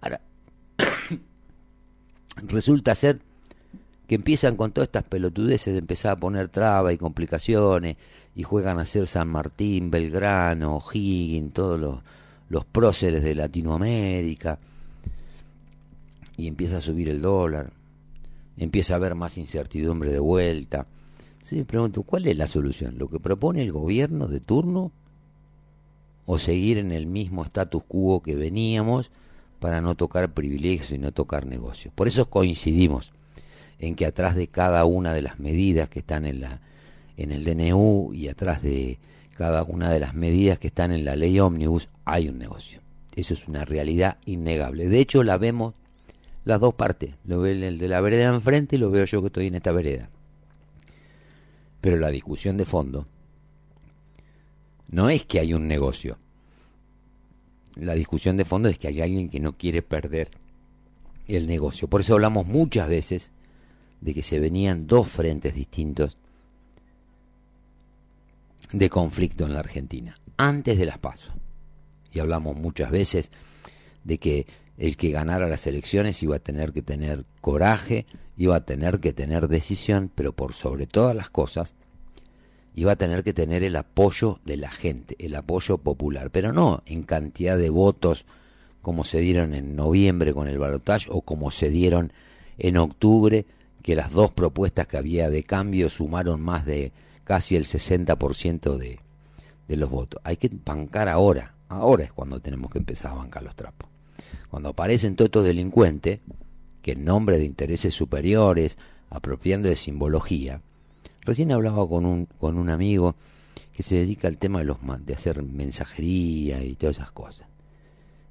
Ahora, 0.00 0.20
resulta 2.42 2.94
ser 2.94 3.20
que 4.06 4.16
empiezan 4.16 4.56
con 4.56 4.72
todas 4.72 4.88
estas 4.88 5.04
pelotudeces 5.04 5.72
de 5.72 5.78
empezar 5.78 6.12
a 6.12 6.16
poner 6.16 6.48
trabas 6.48 6.92
y 6.92 6.98
complicaciones 6.98 7.96
y 8.34 8.42
juegan 8.42 8.78
a 8.78 8.84
ser 8.84 9.06
San 9.06 9.28
Martín, 9.28 9.90
Belgrano, 9.90 10.82
Higgins, 10.92 11.52
todos 11.52 11.80
los, 11.80 11.98
los 12.48 12.64
próceres 12.64 13.22
de 13.22 13.34
Latinoamérica 13.34 14.58
y 16.36 16.46
empieza 16.46 16.78
a 16.78 16.80
subir 16.80 17.08
el 17.08 17.20
dólar, 17.20 17.72
empieza 18.56 18.94
a 18.94 18.96
haber 18.96 19.14
más 19.14 19.36
incertidumbre 19.36 20.12
de 20.12 20.20
vuelta 20.20 20.86
Sí, 21.50 21.56
me 21.56 21.64
pregunto, 21.64 22.04
¿cuál 22.04 22.28
es 22.28 22.36
la 22.36 22.46
solución? 22.46 22.96
¿Lo 22.96 23.08
que 23.08 23.18
propone 23.18 23.62
el 23.62 23.72
gobierno 23.72 24.28
de 24.28 24.38
turno? 24.38 24.92
¿O 26.24 26.38
seguir 26.38 26.78
en 26.78 26.92
el 26.92 27.06
mismo 27.06 27.42
status 27.44 27.82
quo 27.88 28.22
que 28.22 28.36
veníamos 28.36 29.10
para 29.58 29.80
no 29.80 29.96
tocar 29.96 30.32
privilegios 30.32 30.92
y 30.92 30.98
no 30.98 31.10
tocar 31.10 31.46
negocios? 31.46 31.92
Por 31.92 32.06
eso 32.06 32.30
coincidimos 32.30 33.10
en 33.80 33.96
que 33.96 34.06
atrás 34.06 34.36
de 34.36 34.46
cada 34.46 34.84
una 34.84 35.12
de 35.12 35.22
las 35.22 35.40
medidas 35.40 35.88
que 35.88 35.98
están 35.98 36.24
en, 36.24 36.42
la, 36.42 36.60
en 37.22 37.32
el 37.32 37.44
DNU 37.44 38.12
y 38.14 38.28
atrás 38.28 38.62
de 38.62 38.98
cada 39.36 39.62
una 39.62 39.90
de 39.90 40.00
las 40.00 40.14
medidas 40.14 40.58
que 40.58 40.68
están 40.68 40.92
en 40.92 41.04
la 41.04 41.16
ley 41.16 41.38
ómnibus 41.38 41.88
hay 42.04 42.28
un 42.28 42.38
negocio. 42.38 42.80
Eso 43.14 43.34
es 43.34 43.46
una 43.46 43.64
realidad 43.64 44.18
innegable. 44.24 44.88
De 44.88 45.00
hecho, 45.00 45.22
la 45.22 45.36
vemos 45.36 45.74
las 46.44 46.60
dos 46.60 46.74
partes. 46.74 47.14
Lo 47.24 47.40
ve 47.40 47.52
el 47.52 47.78
de 47.78 47.88
la 47.88 48.00
vereda 48.00 48.34
enfrente 48.34 48.76
y 48.76 48.78
lo 48.78 48.90
veo 48.90 49.04
yo 49.04 49.20
que 49.20 49.26
estoy 49.26 49.46
en 49.48 49.56
esta 49.56 49.72
vereda. 49.72 50.08
Pero 51.80 51.96
la 51.96 52.08
discusión 52.08 52.56
de 52.56 52.64
fondo 52.64 53.06
no 54.88 55.08
es 55.08 55.24
que 55.24 55.40
hay 55.40 55.54
un 55.54 55.68
negocio. 55.68 56.18
La 57.74 57.94
discusión 57.94 58.36
de 58.36 58.44
fondo 58.44 58.68
es 58.68 58.78
que 58.78 58.88
hay 58.88 59.00
alguien 59.00 59.28
que 59.28 59.40
no 59.40 59.56
quiere 59.56 59.82
perder 59.82 60.30
el 61.28 61.46
negocio. 61.46 61.88
Por 61.88 62.00
eso 62.00 62.14
hablamos 62.14 62.46
muchas 62.46 62.88
veces 62.88 63.30
de 64.00 64.14
que 64.14 64.22
se 64.22 64.40
venían 64.40 64.86
dos 64.86 65.08
frentes 65.08 65.54
distintos 65.54 66.18
de 68.72 68.90
conflicto 68.90 69.44
en 69.44 69.54
la 69.54 69.60
Argentina, 69.60 70.18
antes 70.36 70.78
de 70.78 70.86
las 70.86 70.98
pasos. 70.98 71.32
Y 72.12 72.20
hablamos 72.20 72.56
muchas 72.56 72.90
veces 72.90 73.30
de 74.04 74.18
que 74.18 74.46
el 74.78 74.96
que 74.96 75.10
ganara 75.10 75.48
las 75.48 75.66
elecciones 75.66 76.22
iba 76.22 76.36
a 76.36 76.40
tener 76.40 76.72
que 76.72 76.82
tener 76.82 77.24
coraje, 77.40 78.06
iba 78.36 78.56
a 78.56 78.64
tener 78.64 79.00
que 79.00 79.12
tener 79.12 79.48
decisión, 79.48 80.10
pero 80.14 80.32
por 80.32 80.54
sobre 80.54 80.86
todas 80.86 81.14
las 81.14 81.30
cosas 81.30 81.74
iba 82.74 82.92
a 82.92 82.96
tener 82.96 83.22
que 83.22 83.32
tener 83.32 83.62
el 83.62 83.76
apoyo 83.76 84.38
de 84.44 84.56
la 84.56 84.70
gente, 84.70 85.16
el 85.18 85.34
apoyo 85.34 85.78
popular, 85.78 86.30
pero 86.30 86.52
no 86.52 86.82
en 86.86 87.02
cantidad 87.02 87.58
de 87.58 87.68
votos 87.68 88.24
como 88.80 89.04
se 89.04 89.18
dieron 89.18 89.54
en 89.54 89.76
noviembre 89.76 90.32
con 90.32 90.48
el 90.48 90.58
balotaje 90.58 91.08
o 91.10 91.20
como 91.20 91.50
se 91.50 91.68
dieron 91.68 92.12
en 92.58 92.76
octubre, 92.78 93.44
que 93.82 93.94
las 93.94 94.12
dos 94.12 94.30
propuestas 94.30 94.86
que 94.86 94.96
había 94.96 95.30
de 95.30 95.42
cambio 95.42 95.90
sumaron 95.90 96.40
más 96.40 96.64
de 96.64 96.92
casi 97.30 97.54
el 97.54 97.64
60% 97.64 98.76
de, 98.76 98.98
de 99.68 99.76
los 99.76 99.88
votos. 99.88 100.20
Hay 100.24 100.36
que 100.36 100.50
bancar 100.64 101.08
ahora, 101.08 101.54
ahora 101.68 102.02
es 102.02 102.12
cuando 102.12 102.40
tenemos 102.40 102.72
que 102.72 102.78
empezar 102.78 103.12
a 103.12 103.14
bancar 103.14 103.44
los 103.44 103.54
trapos. 103.54 103.88
Cuando 104.50 104.70
aparecen 104.70 105.14
todos 105.14 105.28
estos 105.28 105.44
delincuentes, 105.44 106.18
que 106.82 106.90
en 106.90 107.04
nombre 107.04 107.38
de 107.38 107.44
intereses 107.44 107.94
superiores, 107.94 108.78
apropiando 109.10 109.68
de 109.68 109.76
simbología, 109.76 110.60
recién 111.20 111.52
hablaba 111.52 111.88
con 111.88 112.04
un, 112.04 112.26
con 112.26 112.58
un 112.58 112.68
amigo 112.68 113.14
que 113.76 113.84
se 113.84 113.94
dedica 113.94 114.26
al 114.26 114.36
tema 114.36 114.58
de, 114.58 114.64
los, 114.64 114.78
de 115.06 115.14
hacer 115.14 115.40
mensajería 115.44 116.64
y 116.64 116.74
todas 116.74 116.96
esas 116.96 117.12
cosas. 117.12 117.46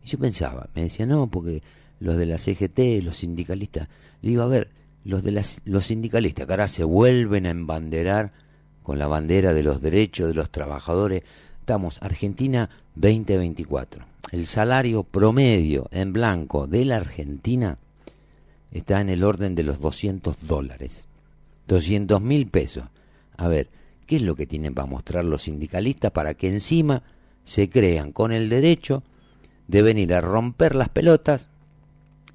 Y 0.03 0.09
yo 0.09 0.19
pensaba, 0.19 0.67
me 0.75 0.81
decía, 0.81 1.05
no, 1.05 1.27
porque 1.27 1.63
los 2.01 2.17
de 2.17 2.25
la 2.25 2.37
CGT, 2.37 3.01
los 3.01 3.15
sindicalistas. 3.15 3.87
Le 4.21 4.31
digo, 4.31 4.41
a 4.41 4.47
ver, 4.47 4.67
los 5.05 5.23
de 5.23 5.31
las, 5.31 5.61
los 5.63 5.85
sindicalistas 5.85 6.45
que 6.45 6.51
ahora 6.51 6.67
se 6.67 6.83
vuelven 6.83 7.45
a 7.45 7.51
embanderar 7.51 8.48
con 8.89 8.97
la 8.97 9.05
bandera 9.05 9.53
de 9.53 9.61
los 9.61 9.83
derechos 9.83 10.29
de 10.29 10.33
los 10.33 10.49
trabajadores. 10.49 11.21
Estamos, 11.59 12.01
Argentina 12.01 12.71
2024. 12.95 14.03
El 14.31 14.47
salario 14.47 15.03
promedio 15.03 15.87
en 15.91 16.11
blanco 16.11 16.65
de 16.65 16.85
la 16.85 16.95
Argentina 16.95 17.77
está 18.71 18.99
en 18.99 19.09
el 19.09 19.23
orden 19.23 19.53
de 19.53 19.61
los 19.61 19.79
200 19.79 20.37
dólares. 20.47 21.05
200 21.67 22.19
mil 22.19 22.47
pesos. 22.47 22.85
A 23.37 23.47
ver, 23.47 23.67
¿qué 24.07 24.15
es 24.15 24.23
lo 24.23 24.35
que 24.35 24.47
tienen 24.47 24.73
para 24.73 24.87
mostrar 24.87 25.23
los 25.23 25.43
sindicalistas 25.43 26.09
para 26.09 26.33
que 26.33 26.47
encima 26.47 27.03
se 27.43 27.69
crean 27.69 28.11
con 28.11 28.31
el 28.31 28.49
derecho 28.49 29.03
de 29.67 29.83
venir 29.83 30.15
a 30.15 30.21
romper 30.21 30.73
las 30.73 30.89
pelotas 30.89 31.49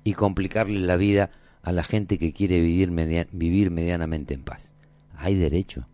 y 0.05 0.13
complicarle 0.13 0.79
la 0.79 0.95
vida 0.95 1.33
a 1.63 1.73
la 1.73 1.83
gente 1.83 2.17
que 2.17 2.33
quiere 2.33 2.61
vivir, 2.61 2.93
vivir 3.33 3.73
medianamente 3.73 4.35
en 4.35 4.45
paz? 4.45 4.71
¿Hay 5.17 5.35
derecho? 5.35 5.89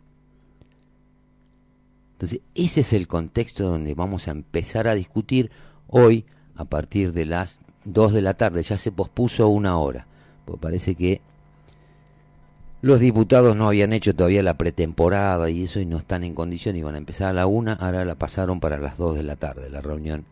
Entonces, 2.20 2.40
ese 2.54 2.82
es 2.82 2.92
el 2.92 3.08
contexto 3.08 3.64
donde 3.64 3.94
vamos 3.94 4.28
a 4.28 4.32
empezar 4.32 4.88
a 4.88 4.94
discutir 4.94 5.50
hoy 5.88 6.26
a 6.54 6.66
partir 6.66 7.14
de 7.14 7.24
las 7.24 7.60
2 7.86 8.12
de 8.12 8.20
la 8.20 8.34
tarde. 8.34 8.62
Ya 8.62 8.76
se 8.76 8.92
pospuso 8.92 9.48
una 9.48 9.78
hora, 9.78 10.06
porque 10.44 10.60
parece 10.60 10.94
que 10.94 11.22
los 12.82 13.00
diputados 13.00 13.56
no 13.56 13.68
habían 13.68 13.94
hecho 13.94 14.14
todavía 14.14 14.42
la 14.42 14.58
pretemporada 14.58 15.48
y 15.48 15.62
eso 15.62 15.80
y 15.80 15.86
no 15.86 15.96
están 15.96 16.22
en 16.22 16.34
condición. 16.34 16.76
Iban 16.76 16.94
a 16.94 16.98
empezar 16.98 17.30
a 17.30 17.32
la 17.32 17.46
una, 17.46 17.72
ahora 17.72 18.04
la 18.04 18.16
pasaron 18.16 18.60
para 18.60 18.76
las 18.76 18.98
2 18.98 19.16
de 19.16 19.22
la 19.22 19.36
tarde, 19.36 19.70
la 19.70 19.80
reunión 19.80 20.26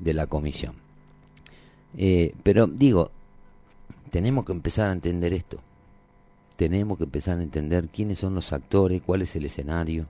de 0.00 0.14
la 0.14 0.26
comisión. 0.26 0.74
Eh, 1.96 2.34
pero 2.42 2.66
digo, 2.66 3.12
tenemos 4.10 4.44
que 4.44 4.50
empezar 4.50 4.88
a 4.88 4.92
entender 4.92 5.32
esto. 5.34 5.60
Tenemos 6.56 6.98
que 6.98 7.04
empezar 7.04 7.38
a 7.38 7.44
entender 7.44 7.90
quiénes 7.90 8.18
son 8.18 8.34
los 8.34 8.52
actores, 8.52 9.02
cuál 9.02 9.22
es 9.22 9.36
el 9.36 9.44
escenario 9.46 10.08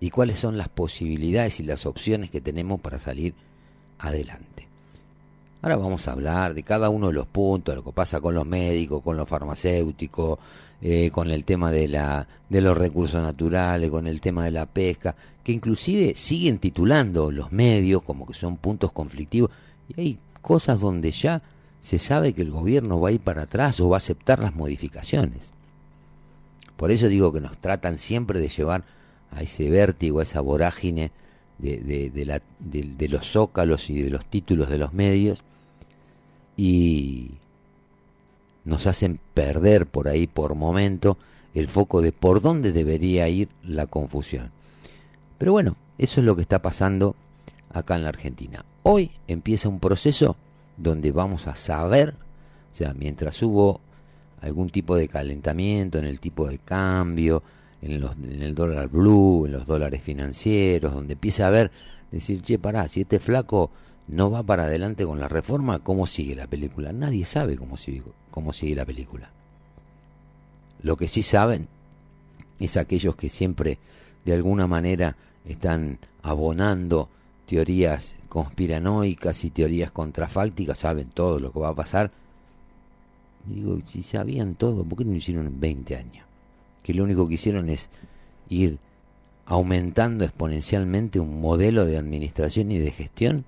y 0.00 0.10
cuáles 0.10 0.38
son 0.38 0.56
las 0.56 0.68
posibilidades 0.68 1.60
y 1.60 1.62
las 1.62 1.86
opciones 1.86 2.30
que 2.30 2.40
tenemos 2.40 2.80
para 2.80 2.98
salir 2.98 3.34
adelante. 3.98 4.66
Ahora 5.62 5.76
vamos 5.76 6.06
a 6.06 6.12
hablar 6.12 6.54
de 6.54 6.62
cada 6.62 6.90
uno 6.90 7.08
de 7.08 7.14
los 7.14 7.26
puntos, 7.26 7.74
lo 7.74 7.82
que 7.82 7.92
pasa 7.92 8.20
con 8.20 8.34
los 8.34 8.46
médicos, 8.46 9.02
con 9.02 9.16
los 9.16 9.28
farmacéuticos, 9.28 10.38
eh, 10.82 11.10
con 11.10 11.30
el 11.30 11.44
tema 11.44 11.72
de, 11.72 11.88
la, 11.88 12.28
de 12.48 12.60
los 12.60 12.76
recursos 12.76 13.20
naturales, 13.20 13.90
con 13.90 14.06
el 14.06 14.20
tema 14.20 14.44
de 14.44 14.50
la 14.50 14.66
pesca, 14.66 15.16
que 15.42 15.52
inclusive 15.52 16.14
siguen 16.14 16.58
titulando 16.58 17.30
los 17.30 17.50
medios 17.52 18.02
como 18.02 18.26
que 18.26 18.34
son 18.34 18.58
puntos 18.58 18.92
conflictivos. 18.92 19.50
Y 19.88 20.00
hay 20.00 20.18
cosas 20.42 20.80
donde 20.80 21.10
ya 21.10 21.42
se 21.80 21.98
sabe 21.98 22.32
que 22.34 22.42
el 22.42 22.50
gobierno 22.50 23.00
va 23.00 23.08
a 23.08 23.12
ir 23.12 23.20
para 23.20 23.42
atrás 23.42 23.80
o 23.80 23.88
va 23.88 23.96
a 23.96 23.98
aceptar 23.98 24.38
las 24.38 24.54
modificaciones. 24.54 25.52
Por 26.76 26.90
eso 26.90 27.08
digo 27.08 27.32
que 27.32 27.40
nos 27.40 27.56
tratan 27.58 27.98
siempre 27.98 28.38
de 28.38 28.48
llevar 28.48 28.84
a 29.36 29.42
ese 29.42 29.70
vértigo, 29.70 30.20
a 30.20 30.24
esa 30.24 30.40
vorágine 30.40 31.12
de, 31.58 31.78
de, 31.78 32.42
de 32.58 33.08
los 33.08 33.30
zócalos 33.30 33.88
y 33.90 34.02
de 34.02 34.10
los 34.10 34.26
títulos 34.26 34.68
de 34.68 34.78
los 34.78 34.92
medios 34.92 35.42
y 36.56 37.30
nos 38.64 38.86
hacen 38.86 39.20
perder 39.34 39.86
por 39.86 40.08
ahí 40.08 40.26
por 40.26 40.54
momento 40.54 41.16
el 41.54 41.68
foco 41.68 42.02
de 42.02 42.12
por 42.12 42.40
dónde 42.40 42.72
debería 42.72 43.28
ir 43.28 43.48
la 43.62 43.86
confusión. 43.86 44.50
Pero 45.38 45.52
bueno, 45.52 45.76
eso 45.98 46.20
es 46.20 46.26
lo 46.26 46.34
que 46.34 46.42
está 46.42 46.60
pasando 46.60 47.14
acá 47.72 47.96
en 47.96 48.02
la 48.02 48.10
Argentina. 48.10 48.64
Hoy 48.82 49.10
empieza 49.28 49.68
un 49.68 49.80
proceso 49.80 50.36
donde 50.76 51.12
vamos 51.12 51.46
a 51.46 51.56
saber, 51.56 52.14
o 52.72 52.76
sea, 52.76 52.92
mientras 52.94 53.42
hubo 53.42 53.80
algún 54.40 54.70
tipo 54.70 54.96
de 54.96 55.08
calentamiento 55.08 55.98
en 55.98 56.04
el 56.04 56.20
tipo 56.20 56.46
de 56.46 56.58
cambio, 56.58 57.42
en, 57.82 58.00
los, 58.00 58.16
en 58.16 58.42
el 58.42 58.54
dólar 58.54 58.88
blue, 58.88 59.46
en 59.46 59.52
los 59.52 59.66
dólares 59.66 60.02
financieros, 60.02 60.94
donde 60.94 61.14
empieza 61.14 61.46
a 61.46 61.50
ver, 61.50 61.70
decir, 62.10 62.42
che, 62.42 62.58
pará, 62.58 62.88
si 62.88 63.02
este 63.02 63.18
flaco 63.18 63.70
no 64.08 64.30
va 64.30 64.42
para 64.42 64.64
adelante 64.64 65.04
con 65.04 65.20
la 65.20 65.28
reforma, 65.28 65.80
¿cómo 65.80 66.06
sigue 66.06 66.34
la 66.34 66.46
película? 66.46 66.92
Nadie 66.92 67.24
sabe 67.24 67.56
cómo 67.56 67.76
sigue, 67.76 68.02
cómo 68.30 68.52
sigue 68.52 68.74
la 68.74 68.84
película. 68.84 69.30
Lo 70.82 70.96
que 70.96 71.08
sí 71.08 71.22
saben 71.22 71.68
es 72.60 72.76
aquellos 72.76 73.16
que 73.16 73.28
siempre, 73.28 73.78
de 74.24 74.34
alguna 74.34 74.66
manera, 74.66 75.16
están 75.44 75.98
abonando 76.22 77.08
teorías 77.46 78.16
conspiranoicas 78.28 79.44
y 79.44 79.50
teorías 79.50 79.90
contrafácticas, 79.90 80.78
saben 80.78 81.08
todo 81.08 81.40
lo 81.40 81.52
que 81.52 81.58
va 81.58 81.68
a 81.68 81.74
pasar. 81.74 82.10
Digo, 83.46 83.78
si 83.88 84.02
sabían 84.02 84.56
todo, 84.56 84.84
¿por 84.84 84.98
qué 84.98 85.04
no 85.04 85.12
lo 85.12 85.16
hicieron 85.16 85.46
en 85.46 85.60
20 85.60 85.96
años? 85.96 86.25
Que 86.86 86.94
lo 86.94 87.02
único 87.02 87.26
que 87.26 87.34
hicieron 87.34 87.68
es 87.68 87.88
ir 88.48 88.78
aumentando 89.44 90.24
exponencialmente 90.24 91.18
un 91.18 91.40
modelo 91.40 91.84
de 91.84 91.98
administración 91.98 92.70
y 92.70 92.78
de 92.78 92.92
gestión 92.92 93.44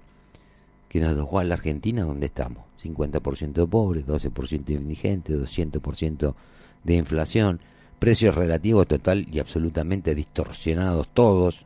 que 0.89 0.99
nos 0.99 1.17
dejó 1.17 1.39
a 1.39 1.45
la 1.45 1.55
Argentina 1.55 2.03
donde 2.03 2.27
estamos. 2.27 2.65
50% 2.83 3.53
de 3.53 3.67
pobres, 3.69 4.07
12% 4.07 4.65
de 4.65 4.75
indigentes, 4.75 5.39
200% 5.39 6.35
de 6.83 6.95
inflación, 6.95 7.61
precios 8.01 8.35
relativos 8.35 8.89
total 8.89 9.29
y 9.31 9.39
absolutamente 9.39 10.17
distorsionados 10.17 11.07
todos. 11.07 11.65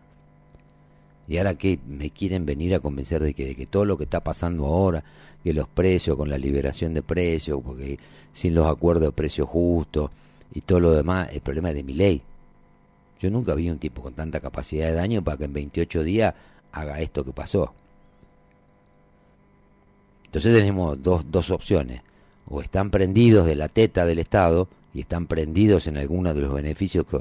Y 1.26 1.38
ahora 1.38 1.54
que 1.54 1.78
me 1.88 2.10
quieren 2.10 2.44
venir 2.44 2.74
a 2.74 2.80
convencer 2.80 3.22
de 3.22 3.32
que, 3.32 3.46
de 3.46 3.54
que 3.54 3.64
todo 3.64 3.86
lo 3.86 3.96
que 3.96 4.04
está 4.04 4.20
pasando 4.20 4.66
ahora, 4.66 5.02
que 5.42 5.54
los 5.54 5.68
precios 5.68 6.18
con 6.18 6.28
la 6.28 6.36
liberación 6.36 6.92
de 6.92 7.02
precios, 7.02 7.62
porque 7.64 7.98
sin 8.34 8.54
los 8.54 8.66
acuerdos 8.66 9.04
de 9.08 9.12
precios 9.12 9.48
justos 9.48 10.10
y 10.54 10.60
todo 10.60 10.80
lo 10.80 10.92
demás, 10.92 11.30
el 11.32 11.40
problema 11.40 11.70
es 11.70 11.76
de 11.76 11.82
mi 11.82 11.94
ley. 11.94 12.22
Yo 13.20 13.30
nunca 13.30 13.54
vi 13.54 13.70
un 13.70 13.78
tipo 13.78 14.02
con 14.02 14.12
tanta 14.14 14.40
capacidad 14.40 14.88
de 14.88 14.94
daño 14.94 15.22
para 15.22 15.36
que 15.36 15.44
en 15.44 15.52
28 15.52 16.02
días 16.02 16.34
haga 16.72 17.00
esto 17.00 17.24
que 17.24 17.32
pasó. 17.32 17.72
Entonces 20.24 20.54
tenemos 20.54 21.02
dos, 21.02 21.24
dos 21.30 21.50
opciones. 21.50 22.02
O 22.48 22.60
están 22.60 22.90
prendidos 22.90 23.46
de 23.46 23.54
la 23.54 23.68
teta 23.68 24.04
del 24.04 24.18
Estado 24.18 24.68
y 24.92 25.00
están 25.00 25.26
prendidos 25.26 25.86
en 25.86 25.96
algunos 25.96 26.34
de 26.34 26.42
los 26.42 26.52
beneficios 26.52 27.06
que, 27.06 27.18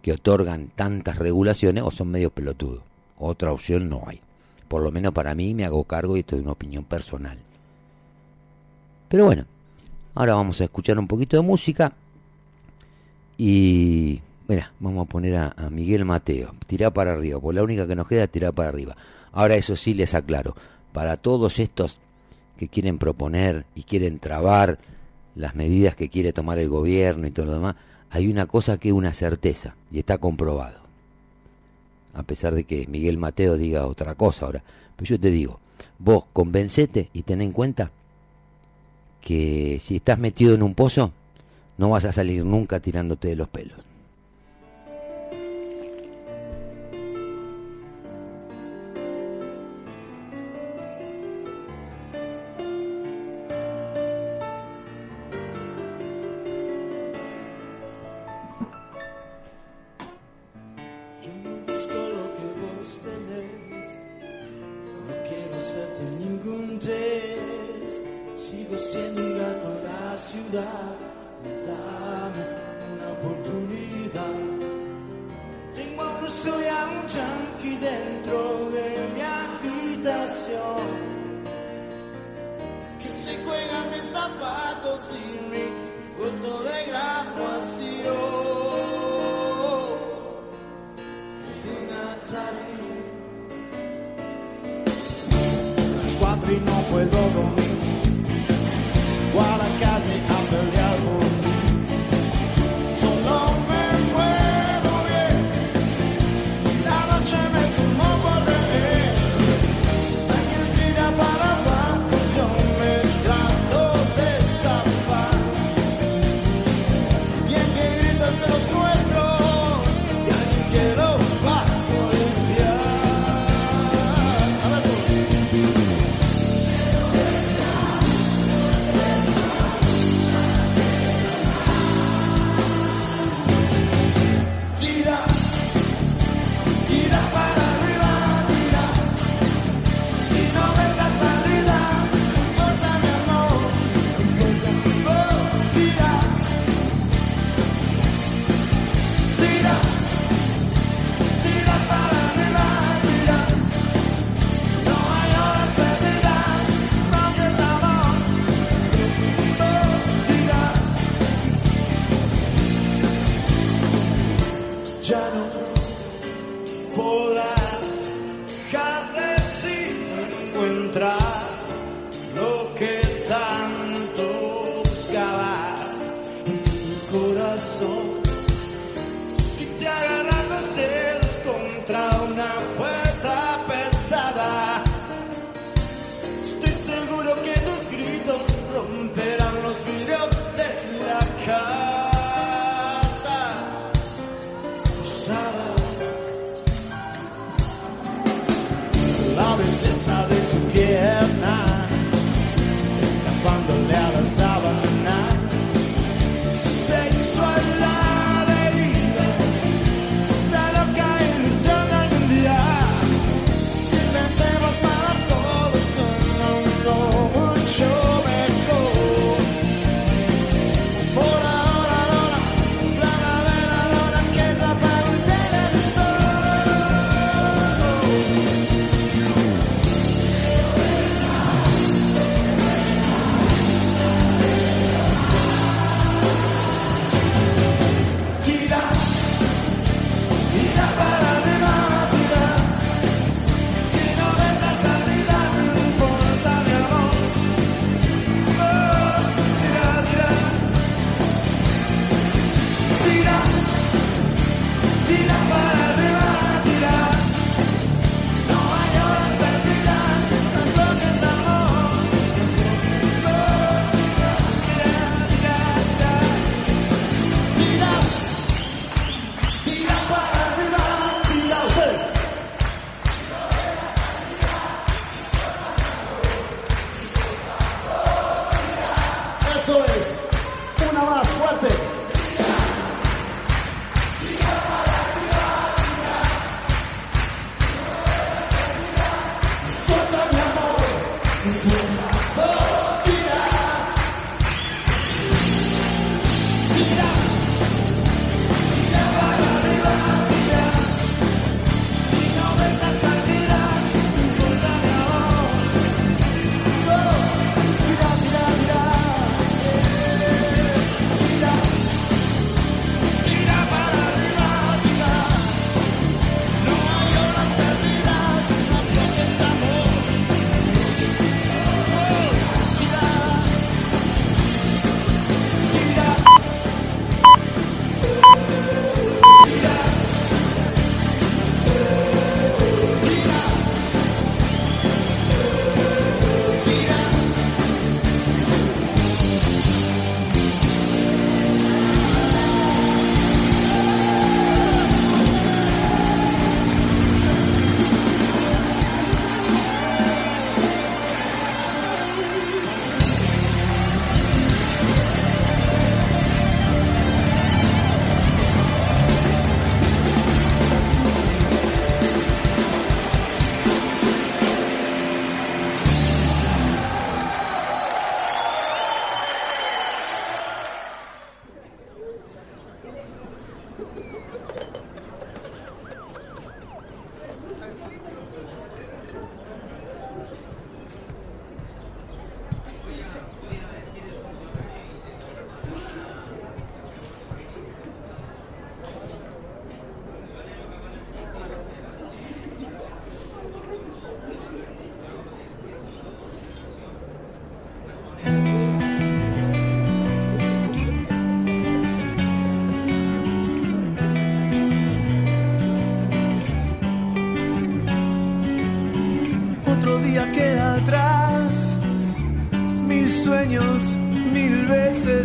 que 0.00 0.12
otorgan 0.12 0.68
tantas 0.74 1.18
regulaciones 1.18 1.84
o 1.84 1.90
son 1.90 2.10
medio 2.10 2.30
pelotudos. 2.30 2.80
Otra 3.18 3.52
opción 3.52 3.88
no 3.88 4.02
hay. 4.06 4.20
Por 4.68 4.82
lo 4.82 4.90
menos 4.90 5.12
para 5.12 5.34
mí 5.34 5.54
me 5.54 5.64
hago 5.64 5.84
cargo 5.84 6.16
y 6.16 6.20
esto 6.20 6.36
es 6.36 6.42
una 6.42 6.52
opinión 6.52 6.84
personal. 6.84 7.36
Pero 9.08 9.26
bueno, 9.26 9.44
ahora 10.14 10.34
vamos 10.34 10.60
a 10.60 10.64
escuchar 10.64 10.98
un 10.98 11.06
poquito 11.06 11.36
de 11.36 11.42
música 11.42 11.92
y 13.44 14.22
mira, 14.46 14.70
vamos 14.78 15.04
a 15.04 15.10
poner 15.10 15.34
a, 15.34 15.68
Miguel 15.68 16.04
Mateo, 16.04 16.54
tirar 16.68 16.92
para 16.92 17.10
arriba, 17.10 17.40
porque 17.40 17.56
la 17.56 17.64
única 17.64 17.88
que 17.88 17.96
nos 17.96 18.06
queda 18.06 18.22
es 18.22 18.30
tirar 18.30 18.54
para 18.54 18.68
arriba. 18.68 18.96
Ahora 19.32 19.56
eso 19.56 19.74
sí 19.74 19.94
les 19.94 20.14
aclaro, 20.14 20.54
para 20.92 21.16
todos 21.16 21.58
estos 21.58 21.98
que 22.56 22.68
quieren 22.68 22.98
proponer 22.98 23.64
y 23.74 23.82
quieren 23.82 24.20
trabar 24.20 24.78
las 25.34 25.56
medidas 25.56 25.96
que 25.96 26.08
quiere 26.08 26.32
tomar 26.32 26.60
el 26.60 26.68
gobierno 26.68 27.26
y 27.26 27.32
todo 27.32 27.46
lo 27.46 27.54
demás, 27.54 27.74
hay 28.10 28.28
una 28.28 28.46
cosa 28.46 28.78
que 28.78 28.90
es 28.90 28.94
una 28.94 29.12
certeza 29.12 29.74
y 29.90 29.98
está 29.98 30.18
comprobado. 30.18 30.78
A 32.14 32.22
pesar 32.22 32.54
de 32.54 32.62
que 32.62 32.86
Miguel 32.86 33.18
Mateo 33.18 33.56
diga 33.56 33.88
otra 33.88 34.14
cosa 34.14 34.46
ahora, 34.46 34.62
pero 34.94 35.08
yo 35.08 35.18
te 35.18 35.32
digo, 35.32 35.58
vos 35.98 36.26
convencete 36.32 37.08
y 37.12 37.22
ten 37.22 37.42
en 37.42 37.50
cuenta 37.50 37.90
que 39.20 39.78
si 39.80 39.96
estás 39.96 40.20
metido 40.20 40.54
en 40.54 40.62
un 40.62 40.76
pozo, 40.76 41.12
no 41.78 41.90
vas 41.90 42.04
a 42.04 42.12
salir 42.12 42.44
nunca 42.44 42.80
tirándote 42.80 43.28
de 43.28 43.36
los 43.36 43.48
pelos. 43.48 43.78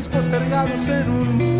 Postergados 0.05 0.87
en 0.89 1.09
un 1.09 1.56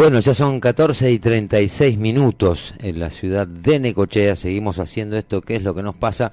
Bueno, 0.00 0.18
ya 0.20 0.32
son 0.32 0.60
14 0.60 1.12
y 1.12 1.18
36 1.18 1.98
minutos 1.98 2.72
en 2.78 2.98
la 3.00 3.10
ciudad 3.10 3.46
de 3.46 3.78
Necochea. 3.78 4.34
Seguimos 4.34 4.78
haciendo 4.78 5.18
esto, 5.18 5.42
que 5.42 5.56
es 5.56 5.62
lo 5.62 5.74
que 5.74 5.82
nos 5.82 5.94
pasa. 5.94 6.32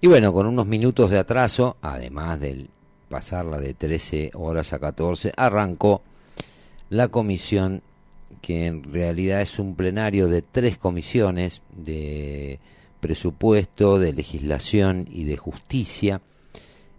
Y 0.00 0.08
bueno, 0.08 0.32
con 0.32 0.44
unos 0.44 0.66
minutos 0.66 1.12
de 1.12 1.20
atraso, 1.20 1.76
además 1.82 2.40
de 2.40 2.66
pasarla 3.08 3.60
de 3.60 3.74
13 3.74 4.32
horas 4.34 4.72
a 4.72 4.80
14, 4.80 5.32
arrancó 5.36 6.02
la 6.90 7.06
comisión, 7.06 7.80
que 8.42 8.66
en 8.66 8.82
realidad 8.92 9.40
es 9.40 9.60
un 9.60 9.76
plenario 9.76 10.26
de 10.26 10.42
tres 10.42 10.76
comisiones 10.76 11.62
de 11.76 12.58
presupuesto, 12.98 14.00
de 14.00 14.14
legislación 14.14 15.06
y 15.08 15.22
de 15.22 15.36
justicia. 15.36 16.22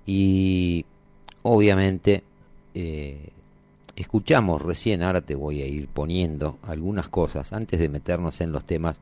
Y 0.06 0.86
obviamente 1.42 2.24
eh, 2.74 3.32
escuchamos 3.98 4.62
recién, 4.62 5.02
ahora 5.02 5.22
te 5.22 5.36
voy 5.36 5.62
a 5.62 5.68
ir 5.68 5.88
poniendo 5.88 6.60
algunas 6.64 7.10
cosas 7.10 7.52
antes 7.52 7.80
de 7.80 7.90
meternos 7.90 8.40
en 8.42 8.52
los 8.52 8.64
temas 8.64 9.00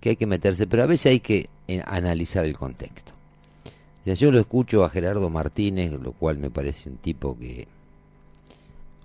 que 0.00 0.10
hay 0.10 0.16
que 0.16 0.26
meterse, 0.26 0.66
pero 0.66 0.84
a 0.84 0.86
veces 0.86 1.12
hay 1.12 1.20
que 1.20 1.50
eh, 1.68 1.82
analizar 1.84 2.44
el 2.44 2.56
contexto. 2.56 3.12
Ya 4.06 4.14
yo 4.14 4.32
lo 4.32 4.38
escucho 4.38 4.84
a 4.84 4.90
Gerardo 4.90 5.28
Martínez, 5.28 5.92
lo 5.92 6.12
cual 6.12 6.38
me 6.38 6.50
parece 6.50 6.88
un 6.88 6.96
tipo 6.96 7.36
que 7.38 7.66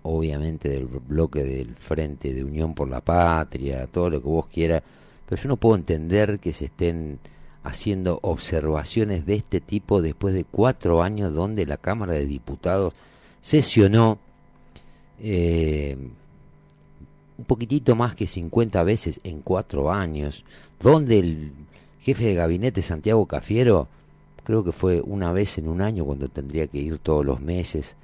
obviamente 0.04 0.70
del 0.70 0.86
bloque 0.86 1.44
del 1.44 1.76
Frente 1.76 2.32
de 2.32 2.44
Unión 2.44 2.76
por 2.76 2.88
la 2.88 3.02
Patria, 3.02 3.88
todo 3.88 4.12
lo 4.12 4.22
que 4.22 4.28
vos 4.28 4.48
quieras, 4.48 4.84
pero 5.28 5.42
yo 5.42 5.50
no 5.50 5.58
puedo 5.58 5.76
entender 5.76 6.40
que 6.40 6.54
se 6.54 6.66
estén 6.66 7.20
haciendo 7.64 8.20
observaciones 8.22 9.26
de 9.26 9.34
este 9.34 9.60
tipo 9.60 10.04
después 10.04 10.36
de 10.36 10.44
cuatro 10.44 11.02
años 11.02 11.34
donde 11.34 11.66
la 11.66 11.78
Cámara 11.78 12.14
de 12.14 12.28
Diputados 12.28 12.94
sesionó 13.42 14.20
eh, 15.22 15.98
un 17.38 17.46
poquitito 17.46 17.96
más 17.96 18.16
que 18.16 18.28
50 18.28 18.84
veces 18.84 19.20
en 19.24 19.42
cuatro 19.42 19.92
años, 19.92 20.44
donde 20.80 21.20
el 21.20 21.52
jefe 22.02 22.26
de 22.26 22.36
gabinete 22.36 22.82
Santiago 22.82 23.26
Cafiero, 23.26 23.88
creo 24.44 24.64
que 24.64 24.72
fue 24.72 25.02
una 25.02 25.32
vez 25.32 25.58
en 25.58 25.68
un 25.68 25.82
año 25.82 26.06
cuando 26.06 26.28
tendría 26.30 26.68
que 26.68 26.78
ir 26.78 27.00
todos 27.00 27.26
los 27.26 27.42
meses 27.42 27.96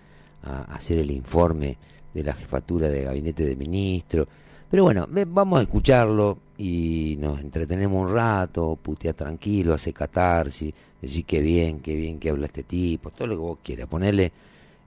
a 0.43 0.63
hacer 0.73 0.97
el 0.97 1.11
informe 1.11 1.77
de 2.13 2.23
la 2.23 2.33
jefatura 2.33 2.89
de 2.89 3.03
gabinete 3.03 3.45
de 3.45 3.55
ministro. 3.55 4.27
Pero 4.69 4.83
bueno, 4.83 5.07
vamos 5.27 5.59
a 5.59 5.63
escucharlo 5.63 6.37
y 6.57 7.17
nos 7.19 7.41
entretenemos 7.41 8.07
un 8.07 8.13
rato, 8.13 8.77
putea 8.81 9.13
tranquilo, 9.13 9.73
hace 9.73 9.93
catarsis, 9.93 10.73
decir 11.01 11.25
qué 11.25 11.41
bien, 11.41 11.79
qué 11.79 11.95
bien 11.95 12.19
que 12.19 12.29
habla 12.29 12.45
este 12.47 12.63
tipo, 12.63 13.09
todo 13.09 13.27
lo 13.27 13.35
que 13.35 13.41
vos 13.41 13.57
quieras, 13.63 13.87
ponerle 13.87 14.31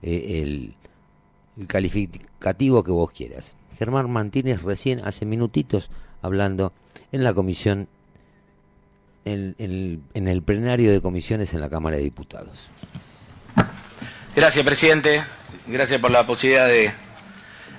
eh, 0.01 0.41
el, 0.41 0.73
el 1.59 1.67
calificativo 1.67 2.83
que 2.83 2.91
vos 2.91 3.11
quieras. 3.11 3.55
Germán 3.77 4.09
Mantínez 4.09 4.61
recién 4.61 5.01
hace 5.05 5.25
minutitos 5.25 5.89
hablando 6.21 6.71
en 7.11 7.23
la 7.23 7.33
comisión, 7.33 7.87
en, 9.25 9.55
el 10.13 10.41
plenario 10.43 10.91
de 10.91 11.01
comisiones 11.01 11.53
en 11.53 11.61
la 11.61 11.69
Cámara 11.69 11.97
de 11.97 12.03
Diputados. 12.03 12.69
Gracias, 14.35 14.65
presidente. 14.65 15.23
Gracias 15.67 15.99
por 15.99 16.11
la 16.11 16.25
posibilidad 16.25 16.67
de, 16.67 16.91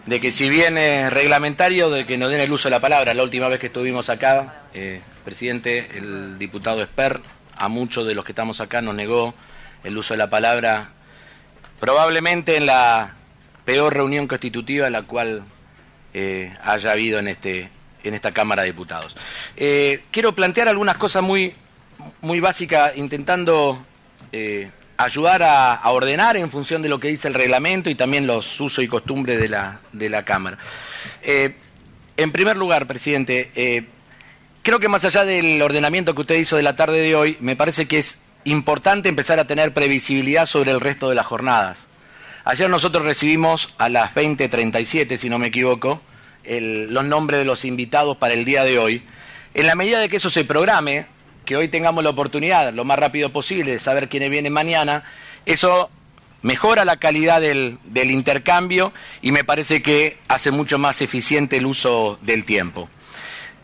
de 0.06 0.20
que 0.20 0.30
si 0.30 0.48
bien 0.48 0.78
es 0.78 1.12
reglamentario, 1.12 1.90
de 1.90 2.06
que 2.06 2.16
nos 2.16 2.30
den 2.30 2.40
el 2.40 2.52
uso 2.52 2.68
de 2.68 2.70
la 2.70 2.80
palabra. 2.80 3.14
La 3.14 3.22
última 3.22 3.48
vez 3.48 3.60
que 3.60 3.66
estuvimos 3.66 4.08
acá, 4.08 4.62
eh, 4.72 5.00
presidente, 5.24 5.88
el 5.94 6.38
diputado 6.38 6.82
Esper, 6.82 7.20
a 7.56 7.68
muchos 7.68 8.06
de 8.06 8.14
los 8.14 8.24
que 8.24 8.32
estamos 8.32 8.60
acá 8.60 8.80
nos 8.82 8.94
negó 8.94 9.34
el 9.84 9.96
uso 9.96 10.14
de 10.14 10.18
la 10.18 10.30
palabra, 10.30 10.90
probablemente 11.80 12.56
en 12.56 12.66
la 12.66 13.15
peor 13.66 13.92
reunión 13.92 14.26
constitutiva 14.26 14.88
la 14.88 15.02
cual 15.02 15.44
eh, 16.14 16.56
haya 16.62 16.92
habido 16.92 17.18
en, 17.18 17.28
este, 17.28 17.68
en 18.02 18.14
esta 18.14 18.32
Cámara 18.32 18.62
de 18.62 18.68
Diputados. 18.68 19.14
Eh, 19.54 20.04
quiero 20.10 20.34
plantear 20.34 20.68
algunas 20.68 20.96
cosas 20.96 21.22
muy, 21.22 21.52
muy 22.22 22.40
básicas, 22.40 22.96
intentando 22.96 23.84
eh, 24.32 24.70
ayudar 24.96 25.42
a, 25.42 25.82
ordenar 25.90 26.38
en 26.38 26.50
función 26.50 26.80
de 26.80 26.88
lo 26.88 26.98
que 26.98 27.08
dice 27.08 27.28
el 27.28 27.34
reglamento 27.34 27.90
y 27.90 27.94
también 27.94 28.26
los 28.26 28.58
usos 28.60 28.82
y 28.82 28.88
costumbres 28.88 29.38
de 29.38 29.50
la, 29.50 29.80
de 29.92 30.08
la 30.08 30.24
Cámara. 30.24 30.56
en 31.22 32.32
primer 32.32 32.56
lugar, 32.56 32.86
presidente, 32.86 33.50
creo 34.62 34.78
que 34.78 34.88
más 34.88 35.04
allá 35.04 35.24
del 35.24 35.60
ordenamiento 35.60 36.14
que 36.14 36.22
usted 36.22 36.36
hizo 36.36 36.56
de 36.56 36.62
la 36.62 36.76
tarde 36.76 37.00
de 37.00 37.14
hoy, 37.14 37.36
me 37.40 37.56
parece 37.56 37.86
que 37.86 37.98
es 37.98 38.20
importante 38.44 39.08
empezar 39.08 39.38
a 39.38 39.46
tener 39.46 39.74
previsibilidad 39.74 40.46
sobre 40.46 40.70
el 40.70 40.80
resto 40.80 41.08
de 41.08 41.16
las 41.16 41.26
jornadas. 41.26 41.85
Ayer 42.48 42.70
nosotros 42.70 43.04
recibimos 43.04 43.74
a 43.76 43.88
las 43.88 44.14
20.37, 44.14 45.16
si 45.16 45.28
no 45.28 45.36
me 45.36 45.48
equivoco, 45.48 46.00
los 46.44 47.04
nombres 47.04 47.40
de 47.40 47.44
los 47.44 47.64
invitados 47.64 48.18
para 48.18 48.34
el 48.34 48.44
día 48.44 48.62
de 48.62 48.78
hoy. 48.78 49.02
En 49.52 49.66
la 49.66 49.74
medida 49.74 49.98
de 49.98 50.08
que 50.08 50.18
eso 50.18 50.30
se 50.30 50.44
programe, 50.44 51.06
que 51.44 51.56
hoy 51.56 51.66
tengamos 51.66 52.04
la 52.04 52.10
oportunidad 52.10 52.72
lo 52.72 52.84
más 52.84 53.00
rápido 53.00 53.32
posible 53.32 53.72
de 53.72 53.80
saber 53.80 54.08
quiénes 54.08 54.30
vienen 54.30 54.52
mañana, 54.52 55.02
eso 55.44 55.90
mejora 56.42 56.84
la 56.84 56.98
calidad 56.98 57.40
del, 57.40 57.80
intercambio 57.92 58.92
y 59.22 59.32
me 59.32 59.42
parece 59.42 59.82
que 59.82 60.16
hace 60.28 60.52
mucho 60.52 60.78
más 60.78 61.02
eficiente 61.02 61.56
el 61.56 61.66
uso 61.66 62.16
del 62.22 62.44
tiempo. 62.44 62.88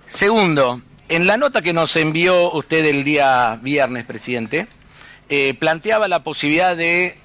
Segundo, 0.08 0.82
en 1.08 1.28
la 1.28 1.36
nota 1.36 1.62
que 1.62 1.72
nos 1.72 1.94
envió 1.94 2.50
usted 2.50 2.84
el 2.84 3.04
día 3.04 3.60
viernes, 3.62 4.06
presidente, 4.06 4.66
eh, 5.28 5.54
planteaba 5.54 6.08
la 6.08 6.24
posibilidad 6.24 6.76
de 6.76 7.16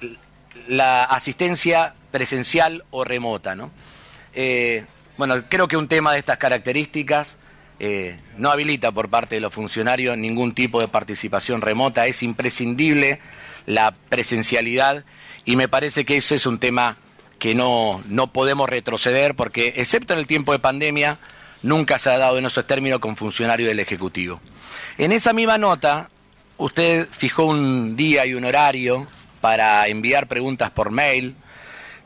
la 0.68 1.02
asistencia 1.04 1.94
presencial 2.10 2.84
o 2.90 3.04
remota. 3.04 3.54
¿no? 3.54 3.70
Eh, 4.34 4.84
bueno, 5.16 5.42
creo 5.48 5.66
que 5.66 5.76
un 5.76 5.88
tema 5.88 6.12
de 6.12 6.20
estas 6.20 6.38
características 6.38 7.38
eh, 7.80 8.18
no 8.36 8.50
habilita 8.50 8.92
por 8.92 9.08
parte 9.08 9.36
de 9.36 9.40
los 9.40 9.52
funcionarios 9.52 10.16
ningún 10.16 10.54
tipo 10.54 10.80
de 10.80 10.88
participación 10.88 11.60
remota, 11.60 12.06
es 12.06 12.22
imprescindible 12.22 13.20
la 13.66 13.94
presencialidad 14.08 15.04
y 15.44 15.56
me 15.56 15.68
parece 15.68 16.04
que 16.04 16.16
ese 16.16 16.36
es 16.36 16.46
un 16.46 16.58
tema 16.58 16.96
que 17.38 17.54
no, 17.54 18.00
no 18.08 18.32
podemos 18.32 18.68
retroceder 18.68 19.34
porque, 19.34 19.74
excepto 19.76 20.12
en 20.12 20.18
el 20.18 20.26
tiempo 20.26 20.52
de 20.52 20.58
pandemia, 20.58 21.18
nunca 21.62 21.98
se 21.98 22.10
ha 22.10 22.18
dado 22.18 22.38
en 22.38 22.46
esos 22.46 22.66
términos 22.66 22.98
con 22.98 23.16
funcionarios 23.16 23.68
del 23.68 23.80
Ejecutivo. 23.80 24.40
En 24.96 25.12
esa 25.12 25.32
misma 25.32 25.56
nota, 25.56 26.10
usted 26.56 27.06
fijó 27.10 27.44
un 27.44 27.96
día 27.96 28.26
y 28.26 28.34
un 28.34 28.44
horario 28.44 29.06
para 29.48 29.88
enviar 29.88 30.26
preguntas 30.26 30.70
por 30.70 30.90
mail. 30.90 31.34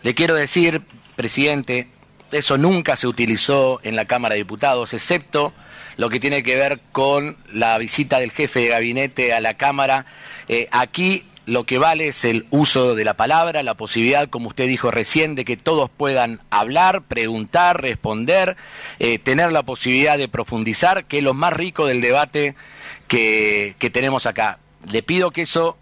Le 0.04 0.14
quiero 0.14 0.36
decir, 0.36 0.80
presidente, 1.16 1.88
eso 2.30 2.56
nunca 2.56 2.94
se 2.94 3.08
utilizó 3.08 3.80
en 3.82 3.96
la 3.96 4.04
Cámara 4.04 4.34
de 4.34 4.42
Diputados, 4.42 4.94
excepto 4.94 5.52
lo 5.96 6.08
que 6.08 6.20
tiene 6.20 6.44
que 6.44 6.54
ver 6.54 6.78
con 6.92 7.36
la 7.52 7.76
visita 7.78 8.20
del 8.20 8.30
jefe 8.30 8.60
de 8.60 8.68
gabinete 8.68 9.34
a 9.34 9.40
la 9.40 9.54
Cámara. 9.54 10.06
Eh, 10.46 10.68
aquí 10.70 11.24
lo 11.44 11.64
que 11.64 11.78
vale 11.78 12.06
es 12.06 12.24
el 12.24 12.46
uso 12.50 12.94
de 12.94 13.04
la 13.04 13.14
palabra, 13.14 13.64
la 13.64 13.74
posibilidad, 13.74 14.28
como 14.30 14.46
usted 14.46 14.68
dijo 14.68 14.92
recién, 14.92 15.34
de 15.34 15.44
que 15.44 15.56
todos 15.56 15.90
puedan 15.90 16.42
hablar, 16.48 17.02
preguntar, 17.02 17.82
responder, 17.82 18.56
eh, 19.00 19.18
tener 19.18 19.50
la 19.50 19.64
posibilidad 19.64 20.16
de 20.16 20.28
profundizar, 20.28 21.06
que 21.06 21.18
es 21.18 21.24
lo 21.24 21.34
más 21.34 21.54
rico 21.54 21.86
del 21.86 22.02
debate 22.02 22.54
que, 23.08 23.74
que 23.80 23.90
tenemos 23.90 24.26
acá. 24.26 24.60
Le 24.88 25.02
pido 25.02 25.32
que 25.32 25.42
eso 25.42 25.76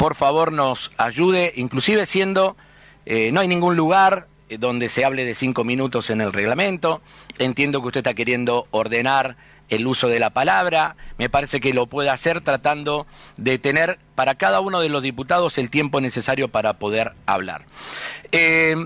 por 0.00 0.14
favor 0.14 0.50
nos 0.50 0.92
ayude, 0.96 1.52
inclusive 1.56 2.06
siendo, 2.06 2.56
eh, 3.04 3.32
no 3.32 3.40
hay 3.40 3.48
ningún 3.48 3.76
lugar 3.76 4.28
eh, 4.48 4.56
donde 4.56 4.88
se 4.88 5.04
hable 5.04 5.26
de 5.26 5.34
cinco 5.34 5.62
minutos 5.62 6.08
en 6.08 6.22
el 6.22 6.32
reglamento, 6.32 7.02
entiendo 7.38 7.82
que 7.82 7.88
usted 7.88 8.00
está 8.00 8.14
queriendo 8.14 8.66
ordenar 8.70 9.36
el 9.68 9.86
uso 9.86 10.08
de 10.08 10.18
la 10.18 10.30
palabra, 10.30 10.96
me 11.18 11.28
parece 11.28 11.60
que 11.60 11.74
lo 11.74 11.84
puede 11.84 12.08
hacer 12.08 12.40
tratando 12.40 13.06
de 13.36 13.58
tener 13.58 13.98
para 14.14 14.36
cada 14.36 14.60
uno 14.60 14.80
de 14.80 14.88
los 14.88 15.02
diputados 15.02 15.58
el 15.58 15.68
tiempo 15.68 16.00
necesario 16.00 16.48
para 16.48 16.78
poder 16.78 17.12
hablar. 17.26 17.66
Eh, 18.32 18.76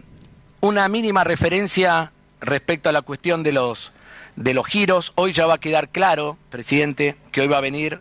una 0.63 0.89
mínima 0.89 1.23
referencia 1.23 2.11
respecto 2.41 2.89
a 2.89 2.93
la 2.93 3.03
cuestión 3.03 3.45
de 3.45 3.53
los, 3.53 3.93
de 4.35 4.53
los 4.53 4.67
giros, 4.67 5.13
hoy 5.15 5.31
ya 5.31 5.47
va 5.47 5.55
a 5.55 5.59
quedar 5.59 5.91
claro, 5.91 6.39
presidente, 6.51 7.15
que 7.31 7.41
hoy 7.41 7.47
va 7.47 7.59
a 7.59 7.61
venir 7.61 8.01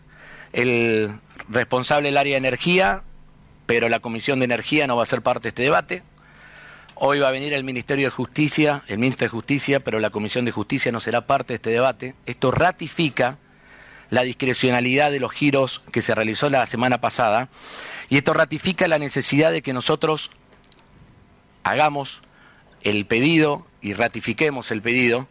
el 0.51 1.19
responsable 1.53 2.09
del 2.09 2.17
área 2.17 2.33
de 2.33 2.37
energía, 2.37 3.03
pero 3.65 3.89
la 3.89 3.99
Comisión 3.99 4.39
de 4.39 4.45
Energía 4.45 4.87
no 4.87 4.95
va 4.95 5.03
a 5.03 5.07
ser 5.07 5.21
parte 5.21 5.43
de 5.43 5.49
este 5.49 5.63
debate. 5.63 6.03
Hoy 6.95 7.19
va 7.19 7.29
a 7.29 7.31
venir 7.31 7.53
el 7.53 7.63
Ministerio 7.63 8.07
de 8.07 8.11
Justicia, 8.11 8.83
el 8.87 8.97
Ministro 8.97 9.25
de 9.25 9.29
Justicia, 9.29 9.79
pero 9.79 9.99
la 9.99 10.09
Comisión 10.09 10.45
de 10.45 10.51
Justicia 10.51 10.91
no 10.91 10.99
será 10.99 11.25
parte 11.25 11.53
de 11.53 11.55
este 11.55 11.69
debate. 11.71 12.15
Esto 12.25 12.51
ratifica 12.51 13.37
la 14.09 14.23
discrecionalidad 14.23 15.11
de 15.11 15.19
los 15.19 15.31
giros 15.31 15.81
que 15.91 16.01
se 16.01 16.13
realizó 16.13 16.49
la 16.49 16.65
semana 16.65 17.01
pasada 17.01 17.49
y 18.09 18.17
esto 18.17 18.33
ratifica 18.33 18.87
la 18.87 18.99
necesidad 18.99 19.51
de 19.51 19.63
que 19.63 19.73
nosotros 19.73 20.29
hagamos 21.63 22.21
el 22.83 23.05
pedido 23.05 23.65
y 23.81 23.93
ratifiquemos 23.93 24.69
el 24.71 24.81
pedido 24.81 25.27